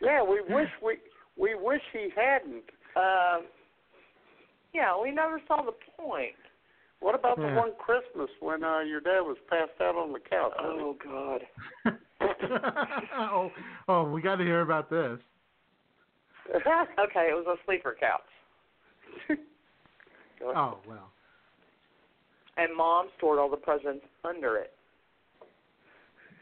Yeah, 0.02 0.22
we 0.24 0.42
wish 0.54 0.68
we 0.84 0.98
we 1.38 1.56
wish 1.56 1.82
he 1.94 2.10
hadn't. 2.16 2.64
um, 2.96 3.46
yeah, 4.74 5.00
we 5.02 5.12
never 5.12 5.42
saw 5.48 5.62
the 5.64 5.74
point. 5.98 6.36
What 7.00 7.16
about 7.16 7.38
the 7.38 7.48
one 7.48 7.72
Christmas 7.80 8.30
when 8.42 8.64
uh, 8.64 8.80
your 8.80 9.00
dad 9.00 9.22
was 9.22 9.38
passed 9.50 9.80
out 9.82 9.96
on 9.96 10.12
the 10.12 10.20
couch? 10.20 10.52
Oh 10.60 10.96
God. 11.02 11.42
oh, 13.18 13.50
oh, 13.88 14.04
we 14.12 14.22
got 14.22 14.36
to 14.38 14.44
hear 14.44 14.62
about 14.62 14.90
this. 14.90 15.20
okay, 16.56 17.30
it 17.30 17.36
was 17.36 17.46
a 17.48 17.56
sleeper 17.66 17.96
couch, 18.00 18.22
Oh 20.44 20.78
well. 20.88 21.12
and 22.58 22.76
Mom 22.76 23.08
stored 23.18 23.40
all 23.40 23.50
the 23.50 23.58
presents 23.58 24.06
under 24.28 24.58
it. 24.58 24.72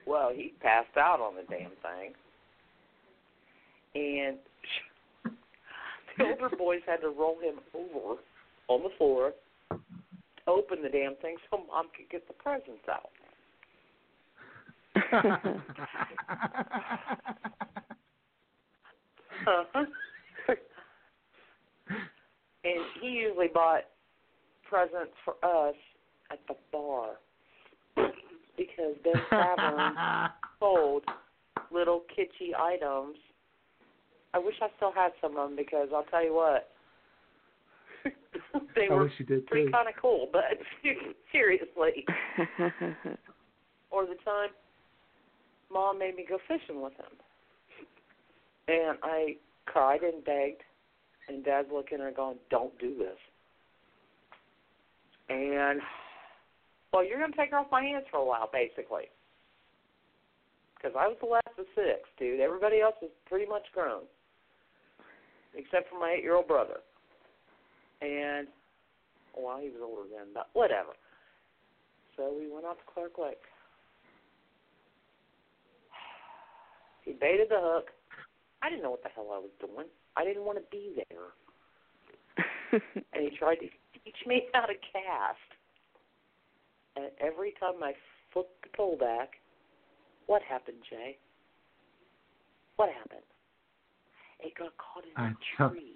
Well, 0.06 0.32
he 0.34 0.54
passed 0.62 0.96
out 0.98 1.20
on 1.20 1.36
the 1.36 1.44
damn 1.50 1.72
thing, 1.82 2.14
and 3.96 4.38
the 6.18 6.24
older 6.24 6.56
boys 6.56 6.82
had 6.88 7.02
to 7.02 7.10
roll 7.10 7.38
him 7.42 7.56
over 7.74 8.22
on 8.70 8.84
the 8.84 8.90
floor, 8.98 9.34
to 9.72 9.78
open 10.48 10.82
the 10.82 10.90
damn 10.90 11.16
thing 11.16 11.38
so 11.50 11.64
Mom 11.68 11.88
could 11.96 12.10
get 12.10 12.28
the 12.28 12.34
presents 12.34 12.88
out. 12.90 13.10
Uh-huh. 19.48 19.86
and 22.66 22.86
he 23.02 23.08
usually 23.08 23.48
bought 23.54 23.84
presents 24.70 25.14
for 25.24 25.36
us 25.44 25.76
at 26.32 26.40
the 26.50 26.56
bar 26.72 27.12
because 28.58 28.96
Ben's 29.04 29.18
Tavern 29.30 29.94
sold 30.60 31.04
little 31.72 32.04
kitschy 32.18 32.54
items. 32.60 33.16
I 34.34 34.40
wish 34.40 34.56
I 34.62 34.68
still 34.76 34.92
had 34.92 35.12
some 35.22 35.38
of 35.38 35.50
them 35.50 35.56
because 35.56 35.88
I'll 35.96 36.04
tell 36.04 36.24
you 36.24 36.34
what, 36.36 36.70
they 38.76 38.88
I 38.92 38.94
were 38.94 39.04
wish 39.04 39.14
you 39.18 39.26
did 39.26 39.48
pretty 39.48 39.72
kind 39.72 39.88
of 39.88 39.94
cool. 40.02 40.28
But 40.32 40.44
seriously, 41.32 42.06
or 43.92 44.06
the 44.06 44.16
time 44.26 44.50
Mom 45.72 46.00
made 46.00 46.16
me 46.18 46.26
go 46.28 46.38
fishing 46.48 46.82
with 46.82 46.94
him, 46.94 47.16
and 48.68 48.98
I 49.04 49.36
cried 49.66 50.02
and 50.02 50.24
begged, 50.24 50.62
and 51.28 51.44
Dad's 51.44 51.70
looking 51.72 52.00
at 52.00 52.04
her 52.04 52.12
going, 52.12 52.38
"Don't 52.50 52.78
do 52.80 52.98
this." 52.98 53.18
And 55.30 55.82
well, 56.94 57.06
you're 57.06 57.20
going 57.20 57.32
to 57.32 57.38
take 57.38 57.52
her 57.52 57.58
off 57.58 57.68
my 57.72 57.84
hands 57.84 58.06
for 58.10 58.18
a 58.18 58.26
while, 58.26 58.50
basically, 58.52 59.10
because 60.76 60.96
I 60.98 61.08
was 61.08 61.18
the 61.22 61.28
last 61.28 61.48
of 61.58 61.66
six, 61.76 62.10
dude. 62.18 62.40
Everybody 62.40 62.82
else 62.82 62.96
was 63.02 63.12
pretty 63.26 63.46
much 63.46 63.64
grown, 63.74 64.04
except 65.56 65.90
for 65.90 66.00
my 66.00 66.16
eight-year-old 66.18 66.48
brother. 66.48 66.80
And 68.02 68.48
well, 69.36 69.60
he 69.60 69.70
was 69.70 69.82
older 69.84 70.08
then, 70.10 70.28
but 70.34 70.50
whatever. 70.54 70.92
So 72.16 72.34
we 72.38 72.52
went 72.52 72.66
out 72.66 72.78
to 72.80 72.92
Clark 72.92 73.18
Lake. 73.18 73.38
He 77.06 77.14
baited 77.14 77.48
the 77.50 77.60
hook. 77.60 77.92
I 78.62 78.70
didn't 78.70 78.84
know 78.84 78.92
what 78.92 79.04
the 79.04 79.10
hell 79.10 79.28
I 79.34 79.38
was 79.38 79.52
doing. 79.60 79.88
I 80.16 80.24
didn't 80.24 80.46
want 80.46 80.58
to 80.58 80.64
be 80.72 80.94
there. 80.96 81.34
and 83.14 83.24
he 83.24 83.30
tried 83.38 83.56
to 83.56 83.68
teach 84.04 84.16
me 84.26 84.48
how 84.54 84.66
to 84.66 84.74
cast. 84.74 85.38
And 86.96 87.06
every 87.22 87.52
time 87.60 87.84
I 87.84 87.94
flipped 88.34 88.62
the 88.64 88.70
pole 88.76 88.98
back, 88.98 89.34
what 90.26 90.42
happened, 90.42 90.78
Jay? 90.90 91.18
What 92.76 92.90
happened? 92.90 93.22
It 94.40 94.54
got 94.58 94.74
caught 94.78 95.04
in 95.04 95.14
the 95.16 95.36
took- 95.58 95.74
tree. 95.74 95.96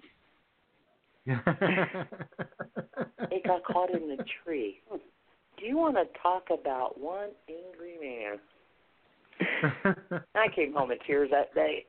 It 3.30 3.44
got 3.44 3.62
caught 3.64 3.90
in 3.90 4.08
the 4.08 4.16
tree. 4.44 4.80
Do 4.90 5.64
you 5.66 5.76
want 5.78 5.94
to 5.96 6.04
talk 6.20 6.48
about 6.52 6.98
one 7.00 7.30
angry 7.48 7.96
man? 8.00 8.40
I 10.34 10.48
came 10.54 10.72
home 10.74 10.90
in 10.90 10.98
tears 11.06 11.30
that 11.30 11.54
day. 11.54 11.86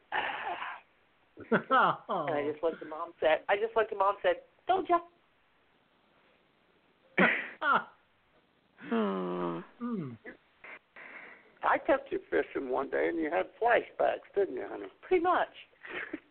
And 1.51 1.63
I 1.69 2.49
just 2.51 2.63
looked 2.63 2.81
at 2.81 2.89
mom 2.89 3.11
said, 3.19 3.39
I 3.49 3.55
just 3.55 3.75
looked 3.75 3.91
at 3.91 3.97
mom 3.97 4.15
said, 4.21 4.35
Don't 4.67 4.87
you? 4.89 4.99
Oh. 8.91 9.63
I 11.63 11.77
took 11.77 12.01
you 12.11 12.19
fishing 12.29 12.69
one 12.69 12.89
day 12.89 13.07
and 13.07 13.17
you 13.17 13.31
had 13.31 13.45
flashbacks, 13.61 14.27
didn't 14.35 14.55
you, 14.55 14.65
honey? 14.69 14.87
Pretty 15.01 15.23
much. 15.23 15.47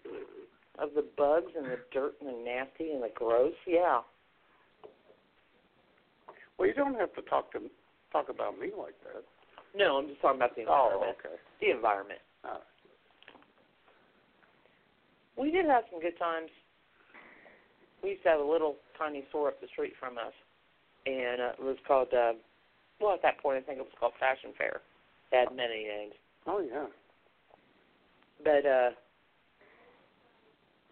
of 0.79 0.91
the 0.95 1.05
bugs 1.17 1.53
and 1.57 1.67
the 1.67 1.79
dirt 1.93 2.15
and 2.21 2.29
the 2.29 2.45
nasty 2.45 2.93
and 2.93 3.03
the 3.03 3.11
gross. 3.15 3.55
Yeah. 3.67 4.01
Well, 6.59 6.69
you 6.69 6.75
don't 6.75 6.95
have 6.95 7.15
to 7.15 7.23
talk 7.23 7.53
to 7.53 7.61
talk 8.13 8.29
about 8.29 8.59
me 8.59 8.71
like 8.77 8.95
that. 9.05 9.25
No, 9.75 9.97
I'm 9.97 10.09
just 10.09 10.21
talking 10.21 10.37
about 10.37 10.55
the 10.55 10.63
environment. 10.63 11.01
Oh, 11.01 11.09
environment. 11.09 11.19
okay. 11.25 11.37
The 11.61 11.71
environment. 11.75 12.21
All 12.45 12.51
right. 12.51 12.72
We 15.39 15.51
did 15.51 15.67
have 15.67 15.85
some 15.91 16.01
good 16.01 16.19
times. 16.19 16.51
We 18.03 18.11
used 18.11 18.23
to 18.25 18.31
have 18.31 18.41
a 18.41 18.45
little 18.45 18.77
tiny 18.99 19.25
store 19.31 19.49
up 19.49 19.61
the 19.61 19.69
street 19.69 19.93
from 19.99 20.19
us, 20.19 20.35
and 21.07 21.41
uh, 21.41 21.53
it 21.59 21.63
was 21.63 21.77
called. 21.87 22.09
Uh, 22.13 22.33
well, 23.01 23.15
at 23.15 23.23
that 23.23 23.39
point, 23.39 23.59
I 23.59 23.61
think 23.63 23.79
it 23.79 23.83
was 23.83 23.97
called 23.99 24.13
Fashion 24.21 24.51
Fair. 24.57 24.81
It 25.33 25.49
had 25.49 25.57
many 25.57 25.85
names. 25.85 26.15
Oh 26.47 26.61
yeah. 26.61 26.87
But 28.45 28.67
uh 28.69 28.91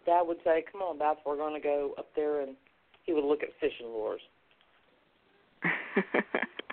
Dad 0.05 0.23
would 0.23 0.37
say, 0.43 0.63
Come 0.71 0.81
on, 0.81 0.97
Beth, 0.97 1.17
we're 1.25 1.37
gonna 1.37 1.59
go 1.59 1.93
up 1.97 2.07
there 2.15 2.41
and 2.41 2.55
he 3.03 3.13
would 3.13 3.23
look 3.23 3.43
at 3.43 3.49
fishing 3.59 3.87
lures. 3.87 4.21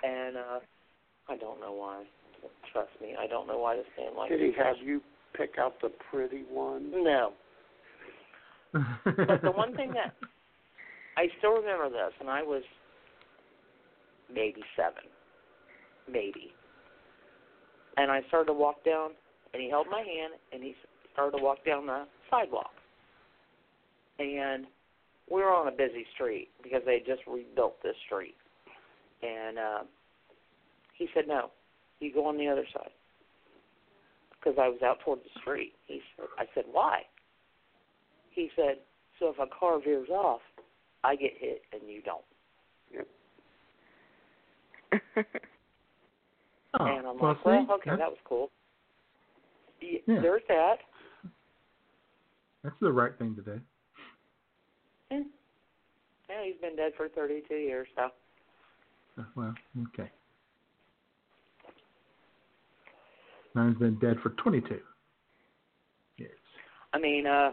and 0.03 0.37
uh 0.37 0.59
I 1.27 1.37
don't 1.37 1.59
know 1.59 1.73
why. 1.73 2.03
Trust 2.71 2.89
me, 3.01 3.15
I 3.19 3.27
don't 3.27 3.47
know 3.47 3.59
why 3.59 3.75
this 3.75 3.85
man 3.97 4.15
likes 4.15 4.31
Did 4.31 4.41
he 4.41 4.51
have 4.57 4.77
you 4.83 5.01
pick 5.33 5.55
out 5.59 5.75
the 5.81 5.91
pretty 6.09 6.43
one? 6.49 6.91
No. 6.91 7.33
But 8.73 9.41
the 9.41 9.51
one 9.51 9.75
thing 9.75 9.93
that 9.93 10.15
I 11.17 11.27
still 11.39 11.53
remember 11.53 11.89
this 11.89 12.13
and 12.19 12.29
I 12.29 12.43
was 12.43 12.63
maybe 14.33 14.61
seven. 14.75 15.09
Maybe. 16.07 16.53
And 17.97 18.11
I 18.11 18.21
started 18.27 18.47
to 18.47 18.53
walk 18.53 18.83
down 18.85 19.11
and 19.53 19.61
he 19.61 19.69
held 19.69 19.87
my 19.89 19.99
hand 19.99 20.33
and 20.53 20.63
he 20.63 20.75
started 21.13 21.37
to 21.37 21.43
walk 21.43 21.65
down 21.65 21.87
the 21.87 22.05
sidewalk. 22.29 22.71
And 24.19 24.65
we 25.29 25.41
were 25.41 25.53
on 25.53 25.67
a 25.67 25.71
busy 25.71 26.05
street 26.15 26.49
because 26.63 26.81
they 26.85 26.93
had 26.93 27.05
just 27.05 27.21
rebuilt 27.27 27.81
this 27.83 27.95
street. 28.05 28.35
And 29.21 29.57
uh, 29.57 29.79
he 30.97 31.07
said, 31.13 31.27
"No, 31.27 31.51
you 31.99 32.13
go 32.13 32.25
on 32.25 32.37
the 32.37 32.47
other 32.47 32.65
side." 32.73 32.91
Because 34.31 34.57
I 34.59 34.69
was 34.69 34.79
out 34.81 34.99
toward 35.03 35.19
the 35.19 35.39
street. 35.41 35.73
He 35.87 36.01
said, 36.15 36.27
"I 36.37 36.45
said 36.53 36.63
why?" 36.71 37.01
He 38.31 38.49
said, 38.55 38.77
"So 39.19 39.29
if 39.29 39.39
a 39.39 39.47
car 39.47 39.79
veers 39.79 40.09
off, 40.09 40.41
I 41.03 41.15
get 41.15 41.31
hit 41.37 41.63
and 41.73 41.81
you 41.89 42.01
don't." 42.01 42.23
Oh, 46.79 46.85
and 46.85 47.07
I'm 47.07 47.17
well, 47.17 47.31
like, 47.31 47.45
"Well, 47.45 47.65
see, 47.67 47.73
okay, 47.73 47.97
that 47.97 48.09
was 48.09 48.19
cool." 48.25 48.51
Y- 49.81 50.01
Yeah. 50.05 50.21
There's 50.21 50.43
that. 50.47 50.75
that's 52.63 52.75
the 52.79 52.91
right 52.91 53.17
thing 53.17 53.35
to 53.35 53.41
do. 53.41 53.59
Yeah. 55.09 55.23
Yeah, 56.29 56.43
he's 56.45 56.61
been 56.61 56.75
dead 56.75 56.91
for 56.95 57.09
32 57.09 57.55
years, 57.55 57.87
so. 57.95 58.09
Uh, 59.17 59.23
Well, 59.35 59.55
okay. 59.87 60.11
Mine's 63.55 63.79
been 63.79 63.97
dead 63.97 64.17
for 64.21 64.29
22 64.29 64.79
years. 66.17 66.37
I 66.93 66.99
mean, 66.99 67.25
uh, 67.25 67.51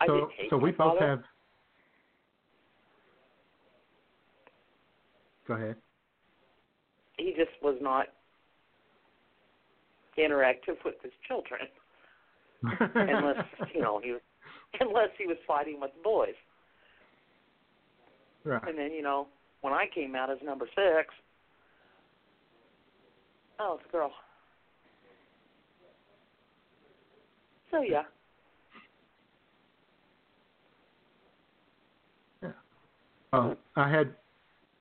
I 0.00 0.06
So, 0.06 0.28
so 0.50 0.56
we 0.56 0.70
both 0.70 0.98
father. 0.98 1.06
have. 1.06 1.22
Go 5.48 5.54
ahead. 5.54 5.76
He 7.18 7.32
just 7.36 7.50
was 7.62 7.76
not 7.80 8.06
interactive 10.18 10.76
with 10.84 10.94
his 11.02 11.12
children, 11.26 11.60
unless 12.94 13.44
you 13.74 13.80
know 13.80 14.00
he 14.02 14.12
was, 14.12 14.20
unless 14.80 15.10
he 15.16 15.26
was 15.26 15.36
fighting 15.46 15.80
with 15.80 15.92
the 15.96 16.02
boys. 16.02 16.34
right. 18.44 18.62
And 18.66 18.78
then 18.78 18.92
you 18.92 19.02
know 19.02 19.28
when 19.60 19.72
I 19.72 19.86
came 19.94 20.14
out 20.14 20.30
as 20.30 20.38
number 20.44 20.66
six, 20.74 21.14
oh, 23.60 23.78
it's 23.78 23.88
a 23.88 23.92
girl. 23.92 24.12
So 27.70 27.82
yeah, 27.82 28.02
Oh, 33.32 33.56
I 33.74 33.90
had 33.90 34.14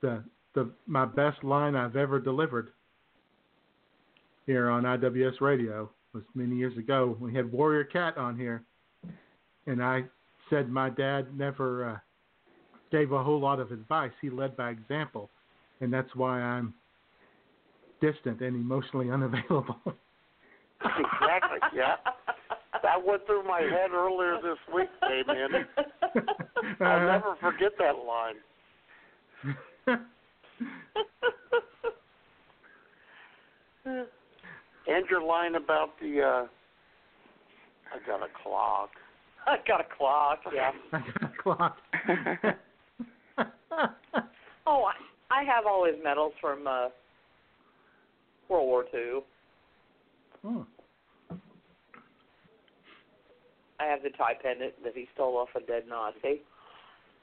the 0.02 0.24
the 0.54 0.70
my 0.88 1.06
best 1.06 1.44
line 1.44 1.76
I've 1.76 1.96
ever 1.96 2.20
delivered 2.20 2.70
here 4.46 4.70
on 4.70 4.84
IWS 4.84 5.42
Radio 5.42 5.90
was 6.14 6.24
many 6.34 6.56
years 6.56 6.78
ago. 6.78 7.18
We 7.20 7.34
had 7.34 7.52
Warrior 7.52 7.84
Cat 7.84 8.18
on 8.18 8.38
here, 8.38 8.64
and 9.68 9.84
I 9.84 10.04
said 10.50 10.70
my 10.70 10.90
dad 10.90 11.38
never 11.38 11.90
uh, 11.90 11.98
gave 12.92 13.12
a 13.12 13.24
whole 13.24 13.40
lot 13.40 13.60
of 13.60 13.72
advice. 13.72 14.12
He 14.22 14.30
led 14.30 14.56
by 14.56 14.70
example, 14.70 15.30
and 15.82 15.92
that's 15.92 16.16
why 16.16 16.40
I'm 16.40 16.74
distant 18.02 18.42
and 18.42 18.56
emotionally 18.56 19.12
unavailable. 19.12 19.80
exactly. 20.82 21.60
Yeah. 21.76 21.96
That 22.86 23.03
went 23.03 23.26
through 23.26 23.44
my 23.44 23.62
head 23.62 23.91
earlier 23.91 24.38
this 24.44 24.60
week, 24.74 24.90
hey 25.02 25.24
man. 25.26 25.49
I'll 26.82 26.86
Uh-huh. 26.86 27.06
never 27.07 27.36
forget 27.41 27.72
that 27.80 27.95
line. 28.06 28.36
And 34.88 35.06
your 35.10 35.22
line 35.24 35.56
about 35.56 35.99
the 35.99 36.22
uh 36.22 36.48
I 37.94 37.98
got 38.07 38.22
a 38.22 38.28
clock. 38.44 38.90
I 39.48 39.57
got 39.68 39.82
a 39.82 39.86
clock. 39.98 40.40
Yeah. 40.53 40.72
I 40.94 40.99
got 40.99 41.24
a 41.24 41.41
clock. 41.41 41.78
Oh, 44.68 44.86
I, 44.86 45.40
I 45.41 45.44
have 45.44 45.66
all 45.68 45.86
his 45.86 45.95
medals 46.03 46.34
from 46.41 46.66
uh, 46.66 46.90
World 48.49 48.68
War 48.68 48.86
Two. 48.91 49.22
Oh. 50.44 50.66
I 53.80 53.85
have 53.85 54.03
the 54.03 54.10
tie 54.10 54.35
pendant 54.41 54.73
that 54.84 54.93
he 54.95 55.07
stole 55.14 55.38
off 55.38 55.49
a 55.56 55.61
dead 55.61 55.84
Nazi. 55.88 56.41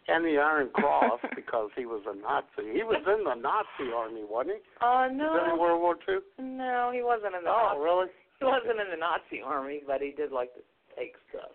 And 0.08 0.24
the 0.24 0.38
Iron 0.38 0.68
Cross 0.74 1.20
because 1.36 1.70
he 1.76 1.86
was 1.86 2.02
a 2.08 2.16
Nazi. 2.16 2.74
He 2.74 2.82
was 2.82 3.02
in 3.06 3.24
the 3.24 3.34
Nazi 3.34 3.92
army, 3.94 4.24
wasn't 4.28 4.56
he? 4.56 4.62
Uh, 4.84 5.08
no. 5.12 5.38
that 5.38 5.52
in 5.52 5.58
World 5.58 5.80
War 5.80 5.96
Two? 6.04 6.20
No, 6.38 6.90
he 6.92 7.02
wasn't 7.02 7.34
in 7.36 7.44
the. 7.44 7.50
Oh, 7.50 7.70
Nazi, 7.70 7.80
really? 7.80 8.06
He 8.40 8.44
wasn't 8.44 8.80
in 8.80 8.90
the 8.90 8.98
Nazi 8.98 9.40
army, 9.44 9.80
but 9.86 10.00
he 10.00 10.10
did 10.10 10.32
like 10.32 10.52
to 10.54 10.60
take 10.98 11.14
stuff. 11.30 11.54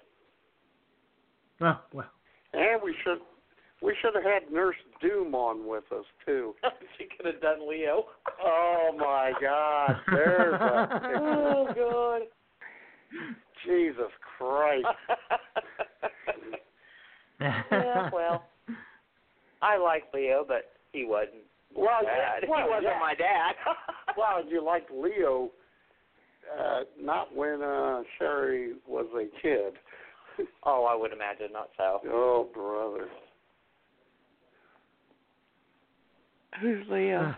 Oh 1.62 1.80
well. 1.92 2.10
And 2.54 2.82
we 2.82 2.96
should 3.04 3.20
we 3.82 3.96
should 4.02 4.16
have 4.16 4.24
had 4.24 4.52
Nurse 4.52 4.76
Doom 5.02 5.36
on 5.36 5.68
with 5.68 5.84
us 5.92 6.06
too. 6.26 6.56
she 6.98 7.08
could 7.16 7.26
have 7.26 7.42
done 7.42 7.70
Leo. 7.70 8.06
Oh 8.44 8.92
my 8.98 9.34
God! 9.42 9.98
There's 10.10 10.54
a 10.54 11.02
oh 11.20 11.68
God. 11.76 12.22
Jesus 13.66 14.12
Christ! 14.38 14.86
yeah, 17.42 18.10
well, 18.12 18.44
I 19.62 19.78
like 19.78 20.04
Leo, 20.14 20.46
but 20.48 20.72
he 20.92 21.06
wasn't. 21.06 21.44
Well, 21.76 22.02
dad. 22.04 22.44
yeah, 22.44 22.50
well, 22.50 22.64
he 22.64 22.70
wasn't 22.70 22.94
yeah. 22.94 23.00
my 23.00 23.16
dad. 23.16 23.54
well, 24.18 24.44
you 24.48 24.64
liked 24.64 24.92
Leo, 24.92 25.52
uh, 26.58 26.82
not 27.00 27.36
when 27.36 27.62
uh, 27.62 28.02
Sherry 28.18 28.74
was 28.88 29.06
a 29.16 29.28
kid. 29.42 29.74
oh, 30.64 30.86
I 30.86 30.96
would 30.96 31.12
imagine 31.12 31.52
not 31.52 31.70
so. 31.78 32.00
Oh, 32.08 32.48
brother. 32.54 33.10
Who's 36.62 36.86
Leo? 36.90 37.36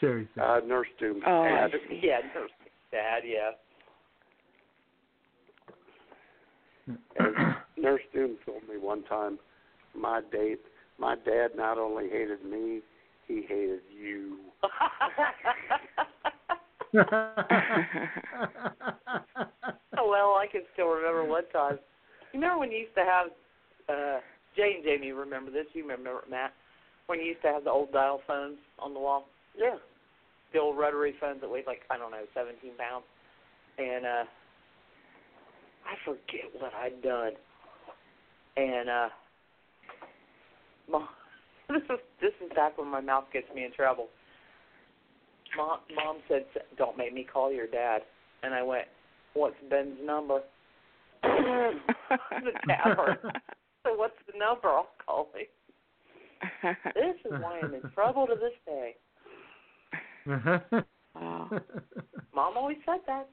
Sherry 0.00 0.28
said. 0.34 0.42
Uh, 0.42 0.60
Nurse 0.66 0.88
Doom's 0.98 1.22
Oh, 1.26 1.42
I 1.42 1.48
dad. 1.48 1.70
see. 1.88 2.00
Yeah, 2.02 2.18
Nurse 2.34 2.50
dad. 2.90 3.20
Yeah. 3.24 3.50
And 6.86 6.96
Nurse 7.76 8.02
Doom 8.12 8.36
told 8.44 8.62
me 8.68 8.78
one 8.78 9.02
time, 9.04 9.38
my 9.94 10.20
date, 10.32 10.60
my 10.98 11.14
dad 11.14 11.48
not 11.56 11.78
only 11.78 12.08
hated 12.08 12.44
me, 12.44 12.80
he 13.26 13.42
hated 13.48 13.80
you. 13.90 14.38
well, 20.14 20.36
I 20.36 20.46
can 20.50 20.62
still 20.72 20.88
remember 20.88 21.24
one 21.24 21.44
time. 21.52 21.78
You 22.32 22.40
remember 22.40 22.58
when 22.58 22.70
you 22.70 22.78
used 22.78 22.94
to 22.94 23.04
have 23.04 23.26
uh 23.88 24.20
Jay 24.56 24.74
and 24.76 24.84
Jamie 24.84 25.12
remember 25.12 25.50
this, 25.50 25.66
you 25.72 25.82
remember 25.82 26.20
it, 26.20 26.30
Matt, 26.30 26.52
when 27.06 27.18
you 27.18 27.26
used 27.26 27.42
to 27.42 27.48
have 27.48 27.64
the 27.64 27.70
old 27.70 27.92
dial 27.92 28.20
phones 28.26 28.58
on 28.78 28.94
the 28.94 29.00
wall? 29.00 29.26
Yeah. 29.56 29.76
The 30.52 30.60
old 30.60 30.78
rotary 30.78 31.14
phones 31.20 31.40
that 31.40 31.50
weighed 31.50 31.66
like, 31.66 31.82
I 31.90 31.98
don't 31.98 32.12
know, 32.12 32.24
seventeen 32.34 32.76
pounds. 32.78 33.04
And 33.78 34.06
uh 34.06 34.24
I 35.84 35.94
forget 36.04 36.50
what 36.58 36.72
I'd 36.74 37.02
done. 37.02 37.32
And 38.56 38.88
uh 38.88 39.08
mom 40.90 41.08
this 41.68 41.82
is 41.82 42.00
this 42.20 42.32
is 42.44 42.50
back 42.54 42.78
when 42.78 42.88
my 42.88 43.00
mouth 43.00 43.24
gets 43.32 43.46
me 43.54 43.64
in 43.64 43.72
trouble. 43.72 44.08
Mom 45.56 45.78
mom 45.94 46.18
said 46.28 46.44
don't 46.76 46.96
make 46.96 47.12
me 47.12 47.26
call 47.30 47.52
your 47.52 47.66
dad. 47.66 48.02
And 48.42 48.54
I 48.54 48.62
went, 48.62 48.86
"What's 49.34 49.56
Ben's 49.70 49.98
number?" 50.04 50.40
the 51.22 52.52
tavern. 52.68 53.16
so 53.82 53.94
what's 53.94 54.14
the 54.30 54.38
number? 54.38 54.68
I'll 54.68 54.88
call 55.04 55.28
him. 55.34 55.46
This 56.94 57.16
is 57.24 57.32
why 57.40 57.60
I'm 57.62 57.74
in 57.74 57.80
trouble 57.94 58.26
to 58.26 58.34
this 58.34 58.52
day. 58.66 58.96
Wow. 61.14 61.48
Mom 62.34 62.56
always 62.56 62.76
said 62.84 63.00
that. 63.06 63.28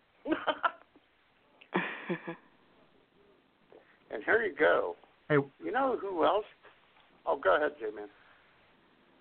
And 4.13 4.21
here 4.23 4.43
you 4.43 4.53
go. 4.57 4.95
Hey, 5.29 5.37
You 5.63 5.71
know 5.71 5.95
who 5.99 6.25
else? 6.25 6.43
Oh, 7.25 7.37
go 7.41 7.55
ahead, 7.55 7.71
J-Man. 7.79 8.09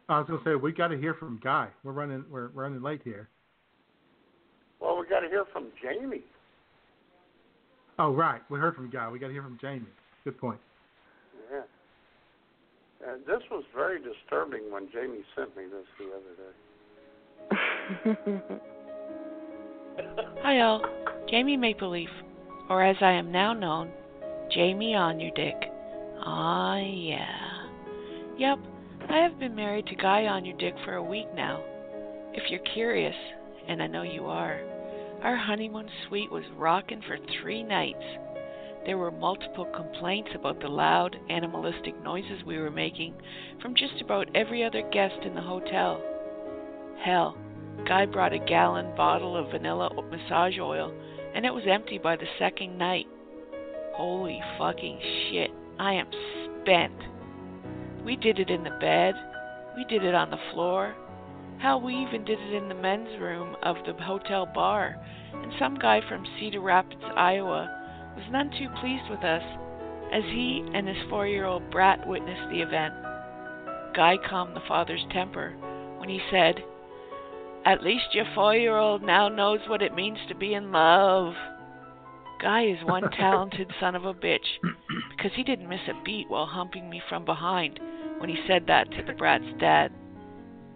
I 0.09 0.19
was 0.19 0.27
gonna 0.29 0.41
say 0.45 0.57
we 0.57 0.73
got 0.73 0.89
to 0.89 0.99
hear 0.99 1.15
from 1.15 1.39
Guy. 1.43 1.69
We're 1.85 1.93
running 1.93 2.25
we're 2.29 2.49
running 2.49 2.83
late 2.83 3.01
here. 3.05 3.29
Well, 4.81 4.99
we 4.99 5.07
got 5.07 5.21
to 5.21 5.29
hear 5.29 5.45
from 5.53 5.69
Jamie. 5.81 6.25
Oh 8.01 8.13
right, 8.13 8.43
we 8.51 8.59
heard 8.59 8.75
from 8.75 8.91
Guy. 8.91 9.09
We 9.09 9.21
got 9.21 9.29
to 9.29 9.33
hear 9.33 9.45
from 9.45 9.59
Jamie. 9.61 9.87
Good 10.25 10.37
point. 10.41 10.59
Yeah. 11.53 11.63
And 13.07 13.25
this 13.25 13.43
was 13.53 13.63
very 13.73 14.01
disturbing 14.03 14.73
when 14.73 14.89
Jamie 14.93 15.23
sent 15.37 15.57
me 15.57 15.67
this 15.71 15.87
the 16.01 16.11
other 16.17 16.35
day. 18.19 18.27
Hi 20.43 20.59
all, 20.61 20.83
Jamie 21.29 21.57
MapleLeaf, 21.57 22.09
or 22.71 22.85
as 22.85 22.97
I 23.01 23.11
am 23.11 23.33
now 23.33 23.53
known, 23.53 23.91
Jamie 24.55 24.95
Ahnyurdyck. 24.95 25.69
Ah 26.25 26.79
yeah. 26.79 27.67
Yep, 28.39 28.59
I 29.11 29.19
have 29.19 29.41
been 29.41 29.57
married 29.57 29.87
to 29.89 29.97
Guy 29.97 30.23
Ahnyurdyck 30.23 30.85
for 30.85 30.95
a 30.95 31.03
week 31.03 31.27
now. 31.35 31.61
If 32.33 32.45
you're 32.49 32.61
curious, 32.73 33.17
and 33.67 33.83
I 33.83 33.89
know 33.89 34.03
you 34.03 34.27
are, 34.27 34.61
our 35.23 35.37
honeymoon 35.37 35.89
suite 36.07 36.31
was 36.31 36.45
rocking 36.57 37.03
for 37.09 37.19
three 37.43 37.65
nights. 37.65 38.05
There 38.87 38.99
were 38.99 39.11
multiple 39.11 39.67
complaints 39.75 40.31
about 40.35 40.61
the 40.61 40.69
loud, 40.69 41.17
animalistic 41.29 42.01
noises 42.05 42.45
we 42.47 42.57
were 42.59 42.71
making 42.71 43.15
from 43.61 43.75
just 43.75 44.01
about 44.01 44.29
every 44.37 44.65
other 44.65 44.89
guest 44.93 45.19
in 45.25 45.35
the 45.35 45.43
hotel. 45.43 46.01
Hell, 47.05 47.37
Guy 47.87 48.07
brought 48.07 48.33
a 48.33 48.39
gallon 48.39 48.95
bottle 48.97 49.37
of 49.37 49.51
vanilla 49.51 49.91
massage 50.09 50.59
oil, 50.61 50.95
and 51.35 51.47
it 51.47 51.55
was 51.55 51.65
empty 51.69 51.99
by 51.99 52.17
the 52.17 52.27
second 52.39 52.77
night. 52.79 53.07
Holy 53.95 54.41
fucking 54.59 54.99
shit, 55.01 55.51
I 55.79 55.95
am 55.95 56.09
spent. 56.63 56.95
We 58.05 58.17
did 58.17 58.39
it 58.39 58.51
in 58.51 58.65
the 58.65 58.77
bed, 58.81 59.15
we 59.77 59.85
did 59.85 60.05
it 60.05 60.15
on 60.15 60.31
the 60.31 60.41
floor. 60.53 60.95
Hell, 61.61 61.81
we 61.81 61.95
even 61.95 62.25
did 62.25 62.39
it 62.41 62.55
in 62.55 62.69
the 62.69 62.75
men's 62.75 63.21
room 63.21 63.55
of 63.63 63.77
the 63.85 63.93
hotel 64.03 64.47
bar, 64.47 64.97
and 65.33 65.53
some 65.59 65.75
guy 65.75 66.01
from 66.09 66.25
Cedar 66.39 66.61
Rapids, 66.61 67.03
Iowa, 67.17 67.69
was 68.17 68.25
none 68.31 68.51
too 68.51 68.69
pleased 68.81 69.11
with 69.11 69.21
us, 69.21 69.43
as 70.13 70.25
he 70.25 70.65
and 70.75 70.89
his 70.89 70.97
four 71.09 71.27
year 71.27 71.45
old 71.45 71.71
brat 71.71 72.07
witnessed 72.09 72.51
the 72.51 72.63
event. 72.63 72.95
Guy 73.95 74.17
calmed 74.29 74.57
the 74.57 74.67
father's 74.67 75.05
temper 75.13 75.55
when 75.99 76.09
he 76.09 76.21
said, 76.31 76.57
At 77.65 77.83
least 77.83 78.15
your 78.15 78.25
four 78.35 78.55
year 78.55 78.77
old 78.77 79.03
now 79.03 79.29
knows 79.29 79.61
what 79.69 79.83
it 79.83 79.95
means 79.95 80.19
to 80.29 80.35
be 80.35 80.55
in 80.55 80.73
love. 80.73 81.35
Guy 82.41 82.65
is 82.65 82.85
one 82.85 83.11
talented 83.19 83.71
son 83.79 83.95
of 83.95 84.05
a 84.05 84.15
bitch, 84.15 84.59
because 85.11 85.33
he 85.37 85.43
didn't 85.43 85.69
miss 85.69 85.87
a 85.89 86.03
beat 86.05 86.31
while 86.31 86.47
humping 86.47 86.89
me 86.89 87.03
from 87.09 87.25
behind 87.25 87.79
when 88.19 88.31
he 88.31 88.43
said 88.47 88.67
that 88.67 88.91
to 88.93 89.03
the 89.03 89.13
brat's 89.13 89.45
dad. 89.59 89.93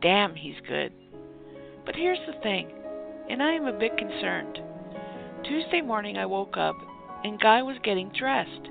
Damn, 0.02 0.34
he's 0.34 0.60
good. 0.68 0.92
But 1.86 1.96
here's 1.96 2.18
the 2.26 2.38
thing, 2.42 2.68
and 3.30 3.42
I 3.42 3.52
am 3.52 3.66
a 3.66 3.78
bit 3.78 3.96
concerned. 3.96 4.58
Tuesday 5.44 5.80
morning 5.80 6.18
I 6.18 6.26
woke 6.26 6.56
up 6.56 6.76
and 7.24 7.40
Guy 7.40 7.62
was 7.62 7.76
getting 7.82 8.10
dressed. 8.10 8.68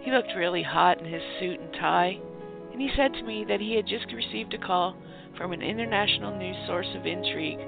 He 0.00 0.10
looked 0.10 0.34
really 0.36 0.62
hot 0.62 1.00
in 1.00 1.06
his 1.06 1.22
suit 1.38 1.60
and 1.60 1.72
tie, 1.74 2.18
and 2.72 2.80
he 2.80 2.90
said 2.96 3.12
to 3.14 3.22
me 3.22 3.44
that 3.48 3.60
he 3.60 3.76
had 3.76 3.86
just 3.86 4.12
received 4.12 4.54
a 4.54 4.58
call 4.58 4.96
from 5.36 5.52
an 5.52 5.62
international 5.62 6.36
news 6.36 6.56
source 6.66 6.88
of 6.94 7.06
intrigue, 7.06 7.58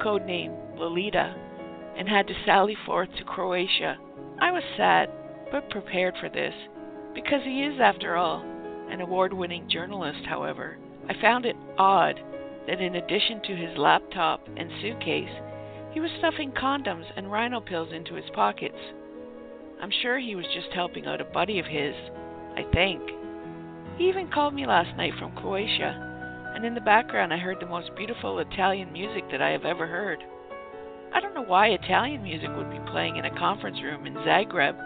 codenamed 0.00 0.78
Lolita, 0.78 1.34
and 1.96 2.08
had 2.08 2.26
to 2.26 2.34
sally 2.44 2.76
forth 2.86 3.08
to 3.16 3.24
Croatia. 3.24 3.96
I 4.40 4.50
was 4.50 4.62
sad, 4.76 5.10
but 5.50 5.70
prepared 5.70 6.14
for 6.20 6.28
this, 6.28 6.54
because 7.14 7.42
he 7.44 7.62
is, 7.62 7.80
after 7.80 8.16
all, 8.16 8.42
an 8.90 9.00
award 9.00 9.32
winning 9.32 9.68
journalist, 9.70 10.24
however. 10.26 10.76
I 11.08 11.20
found 11.20 11.46
it 11.46 11.56
odd 11.78 12.20
that 12.66 12.80
in 12.80 12.96
addition 12.96 13.40
to 13.42 13.56
his 13.56 13.76
laptop 13.78 14.46
and 14.56 14.70
suitcase, 14.80 15.30
he 15.92 16.00
was 16.00 16.10
stuffing 16.18 16.50
condoms 16.52 17.04
and 17.16 17.30
rhino 17.30 17.60
pills 17.60 17.92
into 17.92 18.14
his 18.14 18.28
pockets. 18.34 18.78
I'm 19.80 19.92
sure 20.02 20.18
he 20.18 20.34
was 20.34 20.46
just 20.54 20.72
helping 20.74 21.06
out 21.06 21.20
a 21.20 21.24
buddy 21.24 21.58
of 21.58 21.66
his, 21.66 21.94
I 22.56 22.64
think. 22.72 23.02
He 23.96 24.08
even 24.08 24.28
called 24.28 24.54
me 24.54 24.66
last 24.66 24.96
night 24.96 25.12
from 25.18 25.36
Croatia, 25.36 26.13
and 26.54 26.64
in 26.64 26.74
the 26.74 26.80
background 26.80 27.32
I 27.32 27.38
heard 27.38 27.58
the 27.60 27.66
most 27.66 27.90
beautiful 27.96 28.38
Italian 28.38 28.92
music 28.92 29.24
that 29.30 29.42
I 29.42 29.50
have 29.50 29.64
ever 29.64 29.86
heard. 29.86 30.22
I 31.12 31.20
don't 31.20 31.34
know 31.34 31.42
why 31.42 31.68
Italian 31.68 32.22
music 32.22 32.50
would 32.56 32.70
be 32.70 32.90
playing 32.90 33.16
in 33.16 33.24
a 33.24 33.38
conference 33.38 33.78
room 33.82 34.06
in 34.06 34.14
Zagreb, 34.14 34.76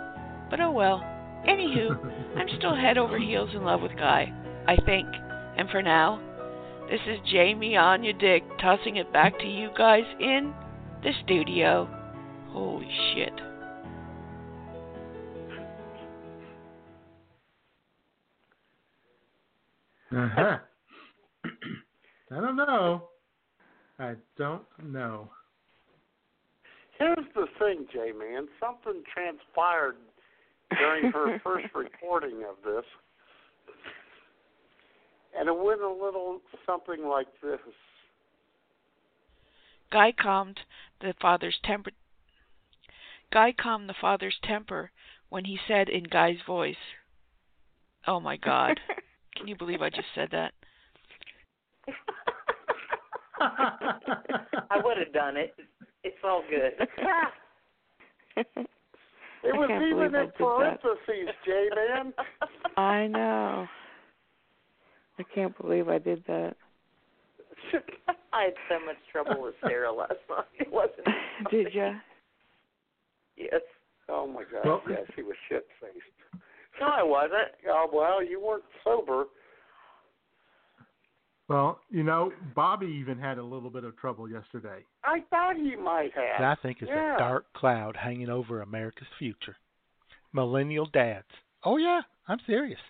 but 0.50 0.60
oh 0.60 0.72
well. 0.72 1.00
Anywho, 1.46 2.36
I'm 2.36 2.48
still 2.58 2.74
head 2.74 2.98
over 2.98 3.18
heels 3.18 3.50
in 3.54 3.64
love 3.64 3.80
with 3.82 3.96
Guy, 3.96 4.32
I 4.66 4.76
think. 4.84 5.06
And 5.56 5.68
for 5.70 5.82
now, 5.82 6.20
this 6.90 7.00
is 7.06 7.18
Jamie 7.30 7.72
Ahnyurdyck, 7.72 8.60
tossing 8.60 8.96
it 8.96 9.12
back 9.12 9.38
to 9.38 9.46
you 9.46 9.70
guys 9.76 10.04
in 10.20 10.54
the 11.02 11.12
studio. 11.24 11.88
Holy 12.50 12.88
shit. 13.14 13.32
Uh-huh. 20.10 20.58
I 22.30 22.40
don't 22.40 22.56
know. 22.56 23.08
I 23.98 24.14
don't 24.36 24.64
know. 24.82 25.30
Here's 26.98 27.16
the 27.34 27.46
thing, 27.58 27.86
J 27.92 28.12
Man. 28.12 28.48
Something 28.60 29.02
transpired 29.12 29.96
during 30.76 31.12
her 31.12 31.40
first 31.44 31.66
recording 31.74 32.44
of 32.48 32.56
this, 32.64 32.84
and 35.38 35.48
it 35.48 35.56
went 35.56 35.80
a 35.80 35.88
little 35.88 36.40
something 36.66 37.06
like 37.06 37.28
this. 37.42 37.58
Guy 39.90 40.12
calmed 40.12 40.60
the 41.00 41.14
father's 41.20 41.58
temper. 41.64 41.92
Guy 43.32 43.52
calmed 43.58 43.88
the 43.88 43.94
father's 43.98 44.36
temper 44.42 44.90
when 45.28 45.44
he 45.44 45.58
said 45.66 45.88
in 45.88 46.04
Guy's 46.04 46.40
voice, 46.46 46.76
"Oh 48.06 48.20
my 48.20 48.36
God, 48.36 48.80
can 49.36 49.48
you 49.48 49.56
believe 49.56 49.82
I 49.82 49.90
just 49.90 50.08
said 50.14 50.30
that?" 50.32 50.52
I 53.40 54.80
would 54.82 54.96
have 54.98 55.12
done 55.12 55.36
it. 55.36 55.54
It's 56.04 56.16
all 56.24 56.42
good. 56.48 56.72
It 59.44 59.54
was 59.54 59.70
even 59.70 60.14
in 60.14 60.30
parentheses, 60.36 61.34
J 61.44 61.68
Man. 61.74 62.12
I 62.76 63.06
know. 63.06 63.66
I 65.18 65.22
can't 65.34 65.56
believe 65.60 65.88
I 65.88 65.98
did 65.98 66.24
that. 66.26 66.56
I 68.32 68.44
had 68.44 68.54
so 68.68 68.84
much 68.84 68.96
trouble 69.10 69.42
with 69.42 69.54
Sarah 69.66 69.92
last 69.92 70.14
night. 70.28 70.44
It 70.58 70.70
wasn't. 70.70 71.06
Did 71.50 71.72
ya? 71.74 71.94
Yes. 73.36 73.60
Oh 74.08 74.26
my 74.26 74.42
God! 74.44 74.64
Well- 74.64 74.82
yeah, 74.88 74.96
she 75.14 75.22
was 75.22 75.36
shit 75.48 75.66
faced. 75.80 76.42
No, 76.80 76.86
I 76.86 77.02
wasn't. 77.02 77.50
Oh 77.68 77.88
well, 77.92 78.24
you 78.24 78.40
weren't 78.40 78.64
sober. 78.84 79.24
Well, 81.48 81.80
you 81.90 82.02
know, 82.02 82.30
Bobby 82.54 82.86
even 82.86 83.18
had 83.18 83.38
a 83.38 83.42
little 83.42 83.70
bit 83.70 83.84
of 83.84 83.96
trouble 83.96 84.28
yesterday. 84.28 84.84
I 85.02 85.20
thought 85.30 85.56
he 85.56 85.74
might 85.76 86.12
have. 86.14 86.40
that 86.40 86.58
I 86.58 86.62
think 86.62 86.82
is 86.82 86.88
yeah. 86.90 87.14
a 87.14 87.18
dark 87.18 87.46
cloud 87.54 87.96
hanging 87.96 88.28
over 88.28 88.60
America's 88.60 89.08
future. 89.18 89.56
Millennial 90.32 90.86
dads. 90.86 91.26
Oh 91.64 91.78
yeah, 91.78 92.02
I'm 92.28 92.38
serious. 92.46 92.80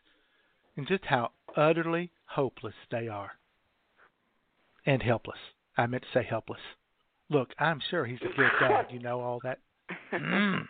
And 0.76 0.89
just 0.89 1.05
how 1.05 1.30
utterly 1.56 2.10
hopeless 2.24 2.74
they 2.90 3.06
are. 3.06 3.30
And 4.85 5.02
helpless. 5.02 5.39
I 5.76 5.86
meant 5.86 6.02
to 6.02 6.18
say 6.18 6.26
helpless. 6.28 6.60
Look, 7.30 7.51
I'm 7.59 7.80
sure 7.90 8.06
he's 8.06 8.18
a 8.22 8.36
good 8.36 8.51
dad, 8.59 8.86
you 8.90 8.98
know 8.98 9.20
all 9.20 9.39
that. 9.44 9.59
Mm. 10.12 10.66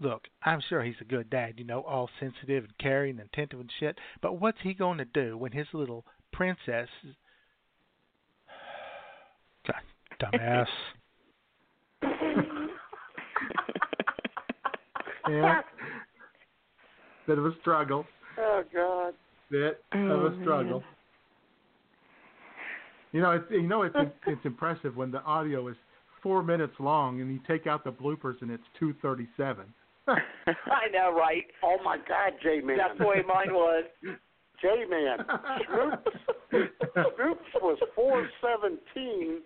Look, 0.00 0.28
I'm 0.42 0.60
sure 0.68 0.82
he's 0.82 1.00
a 1.00 1.04
good 1.04 1.30
dad, 1.30 1.54
you 1.58 1.64
know, 1.64 1.80
all 1.82 2.10
sensitive 2.18 2.64
and 2.64 2.78
caring 2.78 3.18
and 3.20 3.28
attentive 3.32 3.60
and 3.60 3.70
shit. 3.78 3.98
But 4.20 4.40
what's 4.40 4.58
he 4.62 4.74
going 4.74 4.98
to 4.98 5.04
do 5.04 5.36
when 5.36 5.52
his 5.52 5.66
little 5.72 6.04
princess? 6.32 6.88
Dumbass. 10.22 10.66
Yeah. 15.28 15.60
Bit 17.26 17.38
of 17.38 17.46
a 17.46 17.52
struggle. 17.60 18.04
Oh 18.38 18.62
God. 18.74 19.14
Bit 19.50 19.82
of 19.92 20.00
Oh, 20.10 20.26
a 20.26 20.42
struggle. 20.42 20.82
You 23.12 23.20
know, 23.20 23.32
it's 23.32 23.44
you 23.50 23.62
know 23.62 23.82
it's 23.82 23.94
it's 24.26 24.44
impressive 24.44 24.96
when 24.96 25.10
the 25.10 25.22
audio 25.22 25.68
is 25.68 25.76
four 26.22 26.42
minutes 26.42 26.74
long, 26.78 27.20
and 27.20 27.30
you 27.32 27.40
take 27.46 27.66
out 27.66 27.84
the 27.84 27.92
bloopers, 27.92 28.40
and 28.42 28.50
it's 28.50 28.62
two 28.78 28.94
thirty-seven. 29.02 29.64
I 30.08 30.88
know, 30.92 31.12
right? 31.16 31.44
Oh 31.62 31.76
my 31.84 31.96
God, 31.96 32.32
J 32.42 32.60
Man. 32.60 32.78
That's 32.78 32.98
the 32.98 33.06
way 33.06 33.22
mine 33.26 33.52
was. 33.52 33.84
J 34.60 34.84
Man. 34.88 35.18
Scoops, 35.64 36.70
Scoops 37.14 37.50
was 37.62 37.78
four 37.94 38.28
seventeen, 38.40 39.40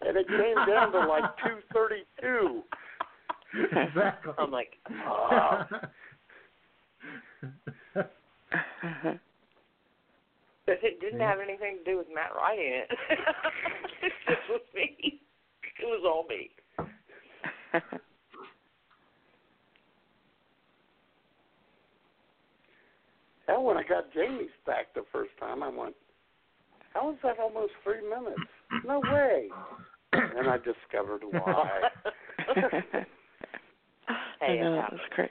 and 0.00 0.16
it 0.16 0.28
came 0.28 0.66
down 0.66 0.92
to 0.92 1.00
like 1.00 1.24
two 1.44 1.58
thirty 1.72 2.04
two. 2.20 2.62
exactly. 3.72 4.32
I'm 4.38 4.50
like, 4.50 4.78
ah. 4.90 5.68
oh. 5.70 5.78
But 10.64 10.78
it 10.82 11.00
didn't 11.00 11.20
have 11.20 11.40
anything 11.40 11.78
to 11.78 11.90
do 11.90 11.98
with 11.98 12.06
Matt 12.14 12.30
writing 12.36 12.64
it. 12.72 12.88
it 14.02 14.12
just 14.28 14.48
was 14.48 14.60
me. 14.74 15.20
It 15.80 15.84
was 15.84 16.04
all 16.06 16.24
me. 16.28 16.50
Hell, 23.52 23.64
when 23.64 23.76
I 23.76 23.82
got 23.82 24.10
Jamie's 24.14 24.48
back 24.64 24.94
the 24.94 25.04
first 25.12 25.32
time, 25.38 25.62
I 25.62 25.68
went, 25.68 25.94
"How 26.94 27.10
is 27.10 27.18
that 27.22 27.38
almost 27.38 27.74
three 27.84 28.00
minutes? 28.00 28.40
No 28.82 29.00
way!" 29.00 29.50
And 30.14 30.48
I 30.48 30.56
discovered 30.56 31.22
why. 31.22 31.82
I 32.48 33.04
Hey, 34.40 34.58
it 34.58 34.62
know, 34.62 34.72
it 34.72 34.80
happens. 34.80 35.00
was 35.00 35.10
great. 35.14 35.30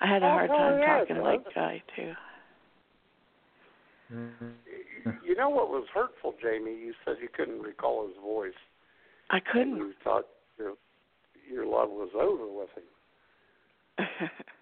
I 0.00 0.06
had 0.06 0.22
a 0.22 0.26
Oh, 0.26 0.30
hard 0.30 0.50
hell 0.50 0.58
time 0.58 0.78
yeah, 0.78 0.98
talking 0.98 1.16
like 1.18 1.42
does. 1.44 1.52
Guy 1.54 1.82
too. 1.96 2.14
you 5.24 5.34
know 5.34 5.48
what 5.48 5.68
was 5.68 5.88
hurtful, 5.92 6.34
Jamie? 6.40 6.78
You 6.78 6.94
said 7.04 7.16
you 7.20 7.28
couldn't 7.36 7.60
recall 7.60 8.06
his 8.06 8.16
voice. 8.22 8.52
I 9.30 9.40
couldn't. 9.40 9.78
you 9.78 9.94
thought 10.04 10.26
your 10.58 10.74
your 11.50 11.66
love 11.66 11.90
was 11.90 12.10
over 12.14 12.46
with 12.46 12.68
him. 12.76 14.28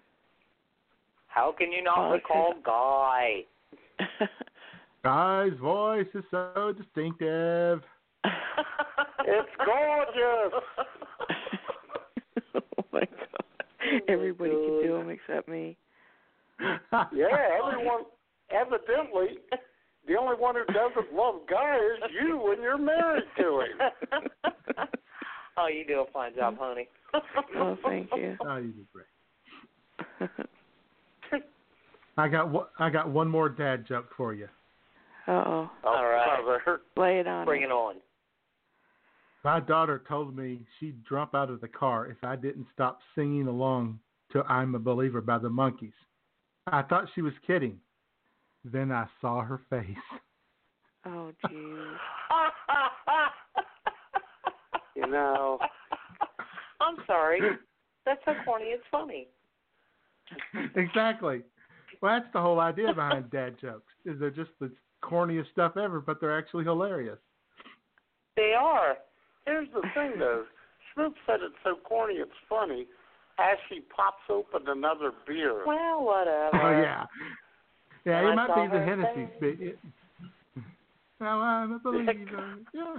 How 1.27 1.53
can 1.57 1.71
you 1.71 1.83
not 1.83 1.97
Well, 1.97 2.13
it's 2.13 2.23
recall 2.23 2.53
Guy? 2.65 3.45
Guy's 5.03 5.57
voice 5.59 6.07
is 6.13 6.23
so 6.31 6.73
distinctive. 6.77 7.81
It's 9.29 9.49
gorgeous. 9.57 10.53
oh 12.55 12.85
my 12.93 13.01
god! 13.01 14.01
Everybody 14.07 14.51
can 14.51 14.81
do 14.81 14.93
them 14.97 15.09
except 15.09 15.49
me. 15.49 15.75
Yeah, 16.61 17.49
everyone. 17.61 18.03
Evidently, 18.49 19.39
the 20.07 20.15
only 20.15 20.37
one 20.37 20.55
who 20.55 20.63
doesn't 20.73 21.13
love 21.13 21.41
Guy 21.49 21.75
is 21.75 22.11
you 22.21 22.37
when 22.37 22.61
you're 22.61 22.77
married 22.77 23.25
to 23.37 23.59
him. 23.59 24.53
oh, 25.57 25.67
you 25.67 25.85
do 25.85 26.05
a 26.07 26.11
fine 26.13 26.33
job, 26.35 26.57
honey. 26.57 26.87
Oh, 27.57 27.77
thank 27.83 28.09
you. 28.15 28.37
Oh, 28.45 28.57
you 28.57 28.71
did 28.71 28.87
great. 28.93 30.29
I 32.17 32.27
got 32.27 32.49
one, 32.49 32.65
I 32.79 32.89
got 32.89 33.09
one 33.09 33.27
more 33.27 33.49
dad 33.49 33.85
joke 33.87 34.07
for 34.15 34.33
you. 34.33 34.47
Oh. 35.27 35.69
All 35.83 36.05
right. 36.05 36.41
brother. 36.43 36.81
Lay 36.95 37.19
it 37.19 37.27
on. 37.27 37.45
Bring 37.45 37.63
it 37.63 37.71
on. 37.71 37.95
My 39.43 39.59
daughter 39.59 40.03
told 40.07 40.35
me 40.35 40.65
she'd 40.79 41.03
jump 41.07 41.35
out 41.35 41.49
of 41.49 41.61
the 41.61 41.67
car 41.67 42.07
if 42.07 42.17
I 42.23 42.35
didn't 42.35 42.67
stop 42.73 42.99
singing 43.15 43.47
along 43.47 43.99
to 44.31 44.41
I'm 44.43 44.75
a 44.75 44.79
Believer 44.79 45.21
by 45.21 45.37
the 45.37 45.49
Monkees. 45.49 45.93
I 46.65 46.81
thought 46.81 47.07
she 47.15 47.21
was 47.21 47.33
kidding. 47.45 47.79
Then 48.65 48.91
I 48.91 49.05
saw 49.21 49.41
her 49.41 49.61
face. 49.69 49.85
Oh 51.05 51.31
jeez. 51.45 51.93
You 54.97 55.05
know, 55.05 55.59
I'm 56.81 56.95
sorry. 57.05 57.39
That's 58.05 58.19
so 58.25 58.33
corny. 58.43 58.65
It's 58.65 58.83
funny. 58.89 59.27
exactly. 60.75 61.43
Well, 62.01 62.19
that's 62.19 62.31
the 62.33 62.41
whole 62.41 62.59
idea 62.59 62.87
behind 62.95 63.29
dad 63.31 63.55
jokes. 63.59 63.91
Is 64.05 64.19
they're 64.19 64.29
just 64.31 64.51
the 64.59 64.71
corniest 65.03 65.51
stuff 65.51 65.77
ever, 65.77 65.99
but 65.99 66.19
they're 66.21 66.37
actually 66.37 66.63
hilarious. 66.63 67.17
They 68.35 68.53
are. 68.57 68.97
here's 69.45 69.67
the 69.73 69.81
thing 69.95 70.13
though. 70.19 70.43
Schmoop 70.95 71.13
said 71.25 71.39
it's 71.41 71.55
so 71.63 71.75
corny 71.83 72.15
it's 72.15 72.31
funny. 72.47 72.85
As 73.39 73.57
she 73.69 73.81
pops 73.95 74.23
open 74.29 74.61
another 74.67 75.11
beer. 75.27 75.63
Well, 75.65 76.03
whatever. 76.03 76.49
Oh 76.53 76.81
yeah, 76.81 77.05
yeah. 78.05 78.19
And 78.19 78.27
It 78.27 78.31
I 78.31 78.35
might 78.47 78.71
be 78.71 78.77
the 78.77 78.83
Hennessy. 78.83 79.25
face. 79.25 79.35
but 79.39 79.47
it- 79.65 79.79
Now 81.19 81.41
I'm 81.41 81.71
a 81.73 81.79
believer. 81.79 82.55
Yeah, 82.73 82.95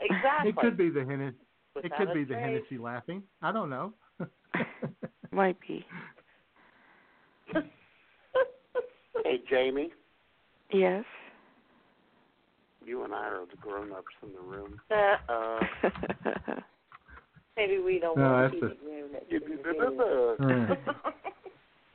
Exactly. 0.00 0.50
it 0.50 0.56
could 0.56 0.76
be 0.78 0.88
the 0.90 1.04
Hennessy. 1.04 1.36
It 1.76 1.92
could 1.96 2.12
be 2.14 2.24
the 2.24 2.34
trace. 2.34 2.44
Hennessy 2.44 2.78
laughing. 2.78 3.22
I 3.42 3.52
don't 3.52 3.68
know. 3.70 3.92
Might 5.32 5.56
be. 5.66 5.84
Hey 9.32 9.40
Jamie, 9.48 9.88
Yes. 10.70 11.04
you 12.84 13.02
and 13.04 13.14
I 13.14 13.28
are 13.28 13.46
the 13.50 13.56
grown 13.62 13.90
ups 13.90 14.12
in 14.22 14.30
the 14.34 14.40
room. 14.40 14.78
Uh, 14.90 15.16
maybe 17.56 17.78
we 17.78 17.98
don't 17.98 18.18
No, 18.18 18.42
want 18.42 18.52
to 18.52 18.60
that's 18.60 18.60
keep 18.60 18.70
it 18.70 18.78
moving. 18.84 19.14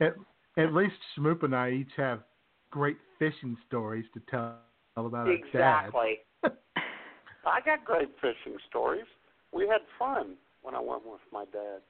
at, 0.00 0.14
at 0.56 0.74
least 0.74 0.96
Schmoop 1.16 1.44
and 1.44 1.54
I 1.54 1.70
each 1.70 1.92
have 1.96 2.24
great 2.72 2.96
fishing 3.20 3.56
stories 3.68 4.06
to 4.14 4.20
tell 4.28 4.56
about 4.96 5.14
our 5.14 5.26
dad. 5.26 5.38
Exactly. 5.54 6.18
I 7.46 7.60
got 7.64 7.84
great 7.84 8.08
fishing 8.20 8.58
stories. 8.68 9.06
We 9.52 9.68
had 9.68 9.82
fun 9.96 10.34
when 10.62 10.74
I 10.74 10.80
went 10.80 11.06
with 11.06 11.20
my 11.32 11.44
dad. 11.52 11.82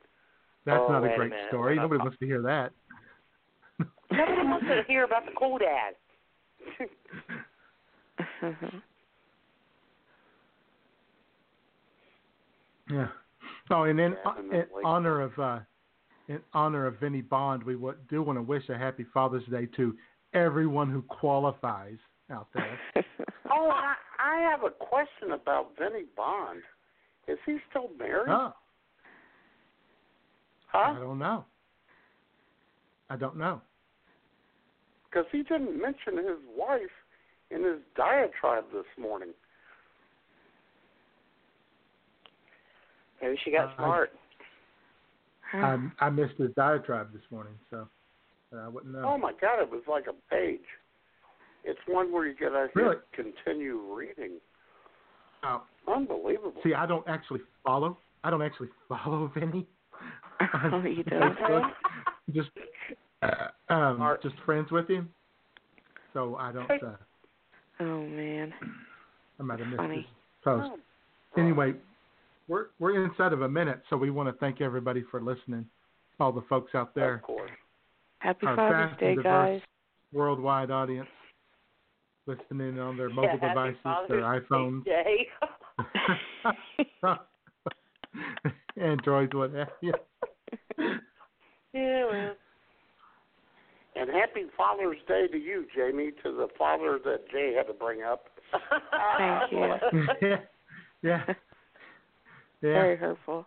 That's 0.67 0.79
Oh, 0.79 0.91
not 0.91 1.05
a 1.05 1.07
a 1.09 1.17
great 1.17 1.31
minute. 1.31 1.47
story. 1.49 1.77
Nobody 1.77 2.01
wants 2.01 2.19
to 2.19 2.27
hear 2.27 2.43
that. 2.43 2.73
Nobody 4.11 4.43
wants 4.49 4.67
to 4.67 4.83
hear 4.87 5.05
about 5.05 5.27
the 5.27 5.33
cool 5.39 5.59
dad. 5.59 5.95
Yeah. 12.91 13.09
Oh, 13.71 13.83
and 13.83 14.01
in, 14.01 14.17
in 14.51 14.65
honor 14.83 15.21
of 15.21 15.39
uh, 15.39 15.59
in 16.29 16.41
honor 16.55 16.87
of 16.87 16.99
Vinnie 16.99 17.21
Bond, 17.21 17.63
we 17.63 17.75
do 18.09 18.23
want 18.23 18.39
to 18.39 18.43
wish 18.43 18.69
a 18.69 18.79
happy 18.79 19.05
Father's 19.13 19.45
Day 19.51 19.67
to 19.77 19.95
everyone 20.35 20.91
who 20.91 21.03
qualifies 21.03 21.99
out 22.31 22.49
there. 22.55 22.79
Oh, 23.51 23.71
I, 23.71 23.95
I 24.19 24.41
have 24.43 24.63
a 24.63 24.71
question 24.71 25.33
about 25.33 25.71
Vinnie 25.79 26.05
Bond. 26.15 26.61
Is 27.29 27.39
he 27.47 27.57
still 27.71 27.89
married? 27.99 28.29
oh, 28.29 28.53
Huh? 30.67 30.93
I 30.95 30.99
don't 30.99 31.19
know. 31.19 31.47
I 33.11 33.17
don't 33.17 33.37
know. 33.37 33.61
Because 35.11 35.27
he 35.33 35.39
didn't 35.43 35.81
mention 35.81 36.17
his 36.19 36.39
wife 36.57 36.81
in 37.51 37.65
his 37.65 37.79
diatribe 37.97 38.65
this 38.73 38.85
morning. 39.03 39.31
Maybe 43.23 43.37
she 43.45 43.51
got 43.51 43.71
Uh, 43.71 43.77
smart. 43.77 44.13
I, 45.55 45.79
I 46.01 46.11
missed 46.11 46.37
his 46.37 46.51
diatribe 46.55 47.11
this 47.13 47.23
morning, 47.31 47.55
so 47.71 47.89
I 48.55 48.69
wouldn't 48.69 48.93
know. 48.93 49.03
Oh 49.05 49.17
my 49.19 49.33
God, 49.41 49.61
it 49.63 49.71
was 49.71 49.81
like 49.89 50.07
a 50.07 50.13
page. 50.31 50.61
It's 51.65 51.81
one 51.87 52.13
where 52.13 52.27
you 52.27 52.35
get 52.35 52.51
to 52.51 52.69
Really? 52.75 52.97
continue 53.13 53.79
reading. 53.95 54.33
Oh. 55.43 55.63
Unbelievable. 55.87 56.61
See, 56.63 56.75
I 56.75 56.85
don't 56.87 57.07
actually 57.09 57.41
follow. 57.65 57.97
I 58.25 58.31
don't 58.31 58.43
actually 58.43 58.69
follow 58.89 59.31
Vinny. 59.35 59.67
Oh, 60.41 60.83
you 60.85 61.03
don't? 61.03 61.37
Just 62.33 62.51
uh, 63.23 63.73
um, 63.73 64.17
just 64.23 64.35
friends 64.45 64.71
with 64.71 64.89
him. 64.89 65.09
So 66.13 66.37
I 66.37 66.53
don't. 66.53 66.71
Uh, 66.71 66.97
Oh 67.81 68.03
man. 68.07 68.53
I 69.39 69.43
might 69.43 69.61
have 69.61 69.69
missed 69.69 69.79
Funny. 69.79 69.97
his 69.97 70.05
post. 70.43 70.71
Anyway, 71.37 71.75
we're 72.49 72.67
we're 72.81 73.05
inside 73.05 73.33
of 73.33 73.43
a 73.43 73.49
minute, 73.49 73.81
so 73.89 73.97
we 73.97 74.11
want 74.11 74.29
to 74.29 74.33
thank 74.41 74.61
everybody 74.61 75.05
for 75.11 75.21
listening. 75.21 75.65
All 76.19 76.33
the 76.33 76.43
folks 76.49 76.75
out 76.75 76.95
there, 76.95 77.17
Of 77.17 77.23
course. 77.23 77.51
Happy 78.19 78.47
our 78.47 78.57
Father's 78.57 78.99
Day, 78.99 79.15
guys. 79.23 79.61
worldwide 80.13 80.73
audience, 80.73 81.09
listening 82.27 82.81
on 82.81 82.97
their 82.97 83.11
mobile 83.11 83.39
yeah, 83.41 83.49
devices, 83.49 83.79
happy 83.85 84.07
their 84.09 84.23
iPhones, 84.23 84.85
Day. 84.85 85.29
Androids, 88.77 89.35
what 89.35 89.53
have 89.55 89.69
you. 89.81 89.95
yeah, 91.73 92.05
well. 92.11 92.35
And 93.97 94.11
happy 94.11 94.45
Father's 94.57 94.99
Day 95.09 95.27
to 95.27 95.37
you, 95.39 95.67
Jamie, 95.75 96.13
to 96.23 96.31
the 96.33 96.47
father 96.57 96.99
that 97.05 97.29
Jay 97.33 97.55
had 97.57 97.67
to 97.67 97.73
bring 97.73 98.03
up. 98.03 98.27
Thank 99.19 99.53
you. 99.53 99.59
yeah, 100.23 100.37
yeah, 101.03 101.25
yeah. 101.27 101.35
Very 102.63 102.97
hurtful. 102.97 103.45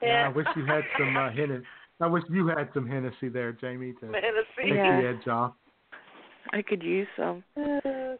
Yeah, 0.00 0.26
I 0.26 0.28
wish 0.28 0.46
you 0.56 0.64
had 0.64 0.82
some 0.98 1.16
uh, 1.16 1.30
Hennessy. 1.32 1.64
I 2.00 2.06
wish 2.06 2.24
you 2.30 2.46
had 2.48 2.68
some 2.74 2.86
Hennessy 2.88 3.28
there, 3.28 3.52
Jamie, 3.52 3.92
to 4.00 4.06
Hennessy. 4.06 4.62
take 4.62 4.74
Yeah. 4.74 5.00
the 5.00 5.08
edge 5.08 5.28
off. 5.28 5.52
I 6.52 6.62
could 6.62 6.82
use 6.82 7.06
some. 7.16 7.42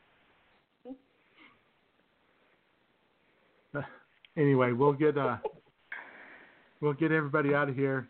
anyway, 4.37 4.73
we'll 4.73 4.93
get 4.93 5.16
uh, 5.16 5.37
we'll 6.81 6.93
get 6.93 7.12
everybody 7.12 7.55
out 7.55 7.69
of 7.69 7.74
here. 7.77 8.09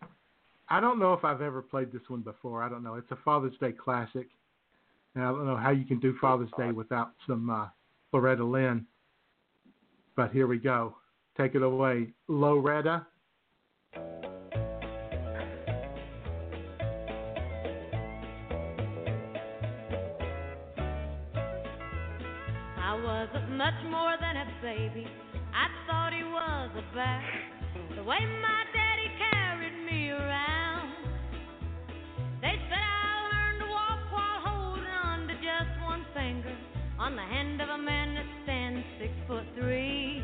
I 0.73 0.81
don't 0.81 0.99
know 0.99 1.12
if 1.12 1.23
I've 1.23 1.43
ever 1.43 1.61
played 1.61 1.93
this 1.93 2.01
one 2.09 2.23
before. 2.23 2.62
I 2.62 2.70
don't 2.70 2.82
know. 2.82 2.94
It's 2.94 3.11
a 3.11 3.19
Father's 3.27 3.53
Day 3.61 3.73
classic, 3.73 4.28
and 5.15 5.23
I 5.23 5.27
don't 5.27 5.44
know 5.44 5.55
how 5.55 5.69
you 5.69 5.85
can 5.85 6.01
do 6.01 6.16
Father's 6.19 6.49
Day 6.57 6.73
without 6.73 7.11
some 7.27 7.51
uh, 7.51 7.66
Loretta 8.11 8.43
Lynn. 8.43 8.86
But 10.16 10.32
here 10.32 10.47
we 10.47 10.57
go. 10.57 10.97
Take 11.36 11.55
it 11.55 11.62
away, 11.62 12.15
Loretta. 12.27 13.07
I 22.78 22.94
wasn't 23.05 23.51
much 23.59 23.74
more 23.90 24.16
than 24.19 24.36
a 24.39 24.47
baby. 24.62 25.07
I 25.55 25.66
thought 25.86 26.15
he 26.15 26.24
was 26.24 26.70
a 26.78 26.94
bear. 26.94 27.23
The 27.94 28.03
way 28.03 28.20
my 28.40 28.65
daddy 28.73 29.11
carried 29.19 29.85
me 29.85 30.09
around. 30.12 30.51
On 37.02 37.16
the 37.16 37.22
hand 37.22 37.60
of 37.60 37.68
a 37.68 37.78
man 37.78 38.14
that 38.14 38.26
stands 38.44 38.86
six 39.00 39.10
foot 39.26 39.42
three. 39.58 40.22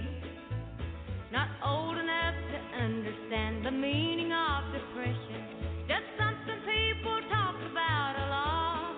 Not 1.33 1.49
old 1.67 1.99
enough 1.99 2.39
to 2.55 2.59
understand 2.79 3.67
the 3.67 3.73
meaning 3.73 4.31
of 4.31 4.63
depression. 4.71 5.43
Just 5.91 6.07
something 6.15 6.55
people 6.63 7.19
talk 7.35 7.59
about 7.67 8.15
a 8.15 8.27
lot. 8.31 8.95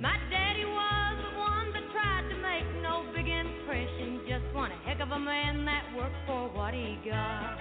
My 0.00 0.16
daddy 0.32 0.64
was 0.64 1.14
the 1.28 1.38
one 1.44 1.76
that 1.76 1.84
tried 1.92 2.24
to 2.32 2.36
make 2.40 2.64
no 2.80 3.04
big 3.12 3.28
impression. 3.28 4.24
Just 4.24 4.48
one 4.54 4.70
heck 4.86 5.00
of 5.00 5.10
a 5.10 5.18
man 5.20 5.66
that 5.66 5.84
worked 5.94 6.24
for 6.26 6.48
what 6.56 6.72
he 6.72 6.96
got. 7.04 7.59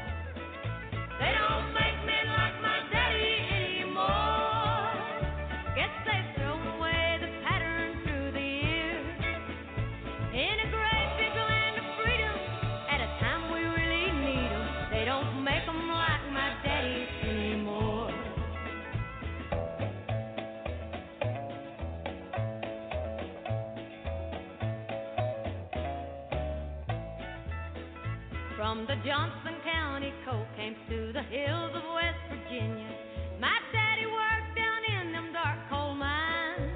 From 28.80 28.88
the 28.88 29.04
Johnson 29.04 29.60
County 29.68 30.14
coal 30.24 30.48
camps 30.56 30.80
to 30.88 31.12
the 31.12 31.22
hills 31.24 31.76
of 31.76 31.84
West 31.84 32.24
Virginia, 32.32 32.88
my 33.36 33.60
daddy 33.76 34.08
worked 34.08 34.56
down 34.56 34.80
in 34.88 35.12
them 35.12 35.34
dark 35.34 35.60
coal 35.68 35.94
mines. 35.96 36.72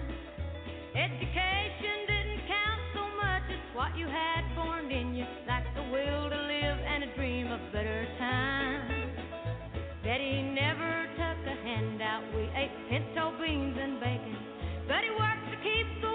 Education 0.92 2.04
didn't 2.04 2.44
count 2.44 2.82
so 2.92 3.08
much 3.24 3.48
as 3.48 3.64
what 3.72 3.96
you 3.96 4.08
had 4.12 4.44
born 4.54 4.92
in 4.92 5.16
you, 5.16 5.24
like 5.48 5.64
the 5.80 5.84
will 5.96 6.28
to 6.28 6.40
live 6.44 6.78
and 6.84 7.08
a 7.08 7.16
dream 7.16 7.48
of 7.54 7.62
better 7.72 8.06
times. 8.20 9.16
Daddy 10.04 10.44
never 10.44 11.08
took 11.16 11.40
a 11.48 11.56
handout. 11.64 12.28
We 12.36 12.52
ate 12.52 12.76
pinto 12.92 13.32
beans 13.40 13.78
and 13.80 14.02
bacon, 14.04 14.36
but 14.92 15.08
he 15.08 15.12
worked 15.16 15.48
to 15.56 15.58
keep 15.64 15.88
the 16.02 16.13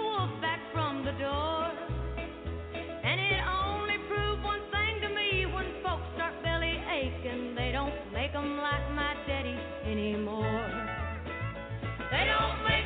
They 12.19 12.25
don't 12.25 12.67
make 12.67 12.78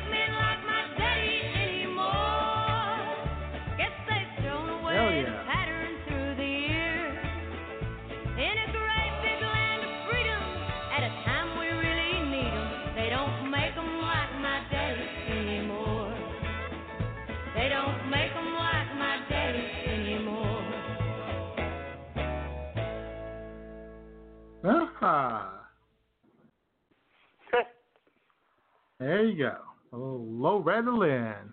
there 29.04 29.24
you 29.24 29.38
go. 29.38 29.56
A 29.92 29.96
little 29.96 30.26
Loretta 30.30 30.90
Lynn. 30.90 31.52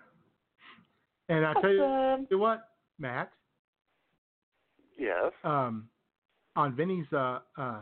And 1.28 1.46
I 1.46 1.52
tell 1.60 1.70
you, 1.70 2.26
you 2.30 2.38
what, 2.38 2.68
Matt, 2.98 3.30
Yes. 4.98 5.32
um, 5.44 5.88
on 6.56 6.74
Vinny's 6.74 7.10
uh, 7.12 7.40
uh, 7.56 7.80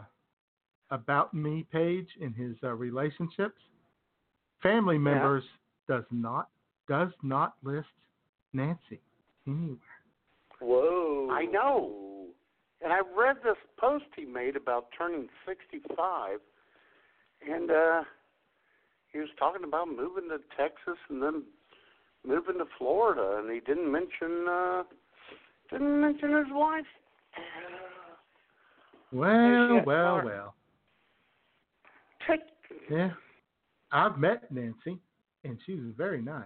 about 0.90 1.34
me 1.34 1.66
page 1.72 2.09
in 2.20 2.32
his 2.32 2.56
uh, 2.62 2.68
relationships, 2.74 3.60
family 4.62 4.98
members 4.98 5.44
does 5.88 6.05
not 6.10 6.48
does 6.88 7.10
not 7.22 7.55
list 7.62 7.88
Nancy 8.52 9.01
anywhere. 9.47 9.78
Whoa. 10.60 11.28
I 11.30 11.44
know. 11.47 12.26
And 12.82 12.92
I 12.92 13.01
read 13.16 13.36
this 13.44 13.56
post 13.78 14.05
he 14.16 14.24
made 14.24 14.56
about 14.56 14.86
turning 14.97 15.28
65, 15.47 16.38
and 17.47 17.70
uh, 17.70 18.02
he 19.12 19.19
was 19.19 19.28
talking 19.39 19.65
about 19.65 19.89
moving 19.89 20.28
to 20.31 20.39
Texas 20.57 20.99
and 21.09 21.23
then 21.23 21.43
moving 22.27 22.59
to 22.59 22.65
Florida, 22.78 23.39
and 23.39 23.51
he 23.53 23.61
didn't 23.61 23.91
mention 23.91 24.47
uh, 24.49 24.82
didn't 25.70 26.01
mention 26.01 26.35
his 26.37 26.47
wife. 26.51 26.85
Well, 29.12 29.82
well, 29.85 30.23
well. 30.24 30.55
Yeah, 32.89 33.11
I've 33.91 34.19
met 34.19 34.51
Nancy, 34.53 34.99
and 35.43 35.59
she 35.66 35.74
was 35.74 35.93
very 35.97 36.23
nice. 36.23 36.45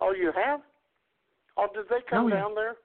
Oh, 0.00 0.12
you 0.12 0.32
have? 0.34 0.60
Oh, 1.58 1.66
did 1.74 1.84
they 1.90 1.98
come 2.08 2.24
Oh, 2.24 2.28
yeah. 2.28 2.36
down 2.36 2.54
there? 2.54 2.76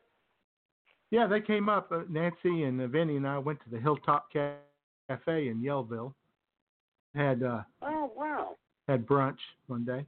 Yeah, 1.12 1.28
they 1.28 1.40
came 1.40 1.70
up. 1.70 1.92
Uh, 1.94 2.02
Nancy 2.10 2.64
and 2.64 2.82
uh, 2.82 2.88
Vinny 2.88 3.16
and 3.16 3.26
I 3.26 3.38
went 3.38 3.62
to 3.64 3.70
the 3.70 3.80
Hilltop 3.80 4.34
Ca- 4.34 4.56
Cafe 5.10 5.48
in 5.48 5.62
Yellville. 5.62 6.14
Had 7.16 7.44
uh, 7.44 7.62
Oh, 7.82 8.12
wow. 8.16 8.56
had 8.88 9.08
brunch 9.08 9.38
one 9.68 9.86
day 9.86 10.06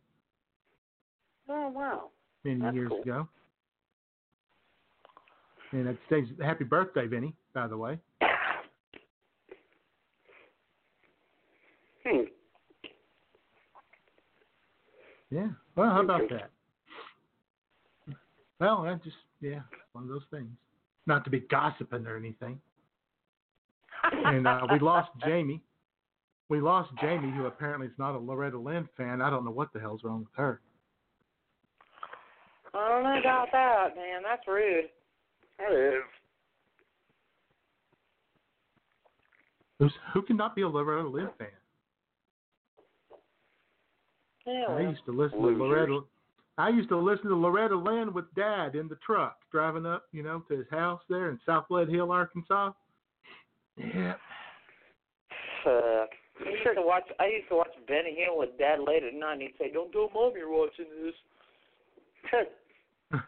Oh, 1.50 1.70
wow. 1.70 2.10
many 2.44 2.60
That's 2.60 2.76
years 2.76 2.90
cool. 2.90 3.02
ago. 3.02 3.28
And 5.72 5.88
it 5.88 5.98
stays, 6.08 6.28
happy 6.42 6.64
birthday, 6.64 7.08
Vinny, 7.08 7.34
by 7.54 7.68
the 7.68 7.78
way. 7.78 8.00
Hmm. 12.06 12.24
Yeah. 15.30 15.48
Well, 15.76 15.90
how 15.90 16.02
about 16.02 16.30
that? 16.30 16.50
Well, 18.60 18.86
I 18.86 18.96
just 19.04 19.16
yeah, 19.42 19.60
one 19.92 20.06
of 20.06 20.10
those 20.10 20.24
things. 20.32 20.50
Not 21.06 21.24
to 21.26 21.30
be 21.30 21.42
gossiping 21.42 22.06
or 22.08 22.18
anything. 22.18 22.60
And 24.26 24.48
uh, 24.48 24.68
we 24.72 24.80
lost 24.80 25.10
Jamie. 25.26 25.62
We 26.50 26.62
lost 26.62 26.92
Jamie, 27.02 27.32
who 27.36 27.46
apparently 27.46 27.88
is 27.88 27.94
not 27.98 28.16
a 28.16 28.18
Loretta 28.18 28.58
Lynn 28.58 28.88
fan. 28.96 29.22
I 29.22 29.30
don't 29.30 29.44
know 29.44 29.52
what 29.52 29.74
the 29.74 29.80
hell's 29.80 30.04
wrong 30.04 30.20
with 30.20 30.36
her. 30.36 30.62
I 32.74 32.90
don't 32.90 33.04
know 33.04 33.20
about 33.20 33.48
that, 33.52 33.96
man. 33.96 34.22
That's 34.24 34.48
rude. 34.48 34.86
That 35.58 35.74
is. 35.74 36.04
Who's, 39.80 39.94
who 40.14 40.22
cannot 40.22 40.56
be 40.56 40.62
a 40.62 40.68
Loretta 40.68 41.08
Lynn 41.08 41.30
fan? 41.38 41.48
Yeah, 44.46 44.66
I 44.70 44.82
used 44.82 45.04
to 45.06 45.12
listen 45.12 45.42
Losers. 45.42 45.58
to 45.58 45.64
Loretta. 45.64 46.00
I 46.58 46.70
used 46.70 46.90
to 46.90 46.98
listen 46.98 47.30
to 47.30 47.36
Loretta 47.36 47.76
Lynn 47.76 48.14
with 48.14 48.34
Dad 48.34 48.76
in 48.76 48.88
the 48.88 48.98
truck, 49.06 49.38
driving 49.52 49.86
up, 49.86 50.06
you 50.12 50.24
know, 50.24 50.40
to 50.48 50.58
his 50.58 50.66
house 50.72 51.02
there 51.10 51.30
in 51.30 51.40
South 51.46 51.66
Lead 51.70 51.90
Hill, 51.90 52.12
Arkansas. 52.12 52.72
Yeah. 53.78 54.14
fuck. 55.64 56.10
I 56.46 56.50
used 56.50 56.64
to 56.76 56.82
watch. 56.82 57.04
I 57.20 57.26
used 57.28 57.50
to 57.50 57.56
watch 57.56 57.72
Benny 57.88 58.16
Hill 58.16 58.38
with 58.38 58.58
Dad 58.58 58.80
late 58.86 59.04
at 59.04 59.14
night. 59.14 59.34
and 59.34 59.42
He'd 59.42 59.54
say, 59.60 59.72
"Don't 59.72 59.92
tell 59.92 60.10
Mom 60.14 60.34
you're 60.36 60.52
watching 60.52 60.86
this." 61.04 61.14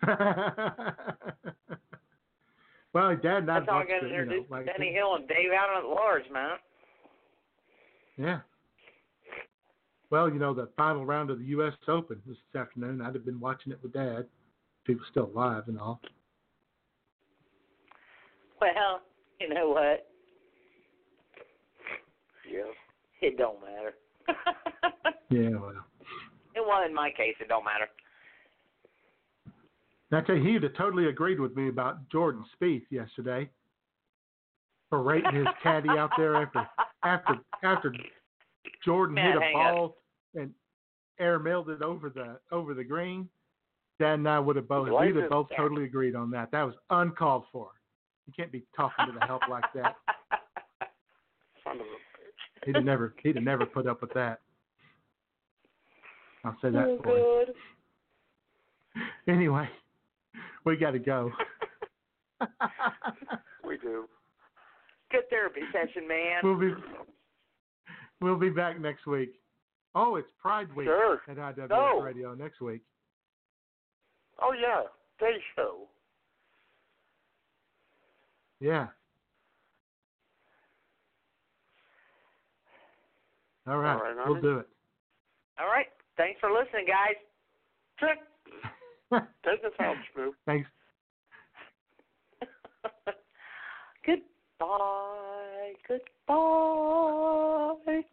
well, 2.94 3.16
Dad 3.16 3.44
and 3.44 3.52
I 3.52 3.60
That's 3.60 3.70
how 3.70 3.80
I 3.80 3.86
got 3.86 4.04
it, 4.04 4.12
you 4.12 4.26
know, 4.26 4.46
like 4.50 4.66
Benny 4.66 4.94
Hill 4.94 5.16
and 5.16 5.28
Dave 5.28 5.52
Allen 5.58 5.84
at 5.84 5.90
Large, 5.90 6.30
man. 6.32 6.58
Yeah. 8.18 8.40
Well, 10.10 10.30
you 10.30 10.40
know, 10.40 10.54
the 10.54 10.70
final 10.76 11.06
round 11.06 11.30
of 11.30 11.40
the 11.40 11.46
U.S. 11.46 11.74
Open 11.88 12.22
this 12.26 12.38
afternoon. 12.56 13.02
I'd 13.02 13.14
have 13.16 13.26
been 13.26 13.40
watching 13.40 13.72
it 13.72 13.80
with 13.82 13.94
Dad. 13.94 14.26
People 14.86 15.06
still 15.10 15.32
alive 15.34 15.64
and 15.68 15.80
all. 15.80 16.02
Well, 18.60 19.02
you 19.40 19.54
know 19.54 19.70
what? 19.70 20.08
Yeah. 22.52 22.64
It 23.22 23.38
don't 23.38 23.60
matter. 23.62 23.94
Yeah, 25.32 25.50
well. 25.50 25.86
it 26.56 26.64
well, 26.68 26.84
in 26.84 26.92
my 26.92 27.12
case, 27.12 27.36
it 27.40 27.50
don't 27.50 27.64
matter. 27.64 27.86
I 30.12 30.22
tell 30.22 30.36
you, 30.38 30.54
he'd 30.54 30.64
have 30.64 30.74
totally 30.74 31.06
agreed 31.06 31.40
with 31.40 31.56
me 31.56 31.70
about 31.70 32.10
Jordan 32.10 32.44
Spieth 32.60 32.82
yesterday. 32.90 33.48
Berating 34.90 35.36
his 35.36 35.46
caddy 35.62 35.90
out 35.90 36.10
there 36.18 36.36
after 36.36 36.68
after 37.04 37.36
after 37.62 37.94
Jordan 38.84 39.14
Man, 39.14 39.34
hit 39.34 39.38
a 39.38 39.40
hang 39.40 39.56
up. 39.56 39.76
ball 39.76 39.96
and 40.34 40.52
airmailed 41.22 41.70
it 41.70 41.84
over 41.84 42.10
the 42.10 42.40
over 42.52 42.74
the 42.74 42.84
green. 42.84 43.30
Dad 44.00 44.16
and 44.16 44.28
I 44.28 44.40
would 44.40 44.56
have 44.56 44.68
both 44.68 44.90
we'd 44.90 45.16
have 45.16 45.26
it. 45.26 45.30
both 45.30 45.48
totally 45.56 45.84
agreed 45.84 46.16
on 46.16 46.32
that. 46.32 46.50
That 46.52 46.64
was 46.64 46.74
uncalled 46.90 47.44
for. 47.52 47.70
You 48.26 48.34
can't 48.36 48.52
be 48.52 48.64
talking 48.76 49.06
to 49.06 49.12
the 49.12 49.26
help 49.28 49.44
like 49.48 49.66
that. 49.76 49.96
Son 51.64 51.76
of 51.76 51.82
a 51.82 52.09
He'd 52.70 52.76
have 52.76 52.86
never 52.86 53.16
he'd 53.24 53.34
have 53.36 53.44
never 53.44 53.66
put 53.66 53.88
up 53.88 54.00
with 54.00 54.14
that. 54.14 54.42
I'll 56.46 56.56
say 56.62 56.70
that 56.70 56.86
oh, 56.86 57.00
for 57.02 57.18
you. 57.18 57.46
good. 58.96 59.04
Anyway, 59.34 59.68
we 60.66 60.78
got 60.78 60.92
to 60.92 61.00
go. 61.00 61.32
We 63.68 63.78
do. 63.78 64.06
Good 65.12 65.30
therapy 65.32 65.62
session, 65.72 66.08
man. 66.08 66.42
we'll 66.44 66.60
be 66.60 66.74
we'll 68.22 68.36
be 68.38 68.50
back 68.50 68.80
next 68.80 69.08
week. 69.08 69.34
Oh, 69.96 70.16
it's 70.16 70.30
Pride 70.40 70.72
Week 70.76 70.86
Sure. 70.88 71.22
at 71.28 71.38
IWS 71.38 71.70
No. 71.70 72.02
Radio 72.02 72.36
next 72.36 72.62
week. 72.62 72.82
Oh 74.42 74.54
yeah, 74.54 74.84
day 75.20 75.38
show. 75.56 75.88
Yeah. 78.60 78.88
All 83.70 83.78
right. 83.78 83.94
All 83.94 84.02
right 84.02 84.16
we'll 84.26 84.42
do 84.42 84.58
it. 84.60 84.68
All 85.60 85.68
right. 85.68 85.88
Thanks 86.18 86.40
for 86.40 86.50
listening, 86.52 86.88
guys. 86.88 87.16
Took 88.00 88.18
took 89.44 89.64
us 89.64 89.74
out, 89.80 89.96
Spook. 90.12 90.36
Thanks. 90.46 90.70
Goodbye. 94.06 95.74
Goodbye. 95.88 98.04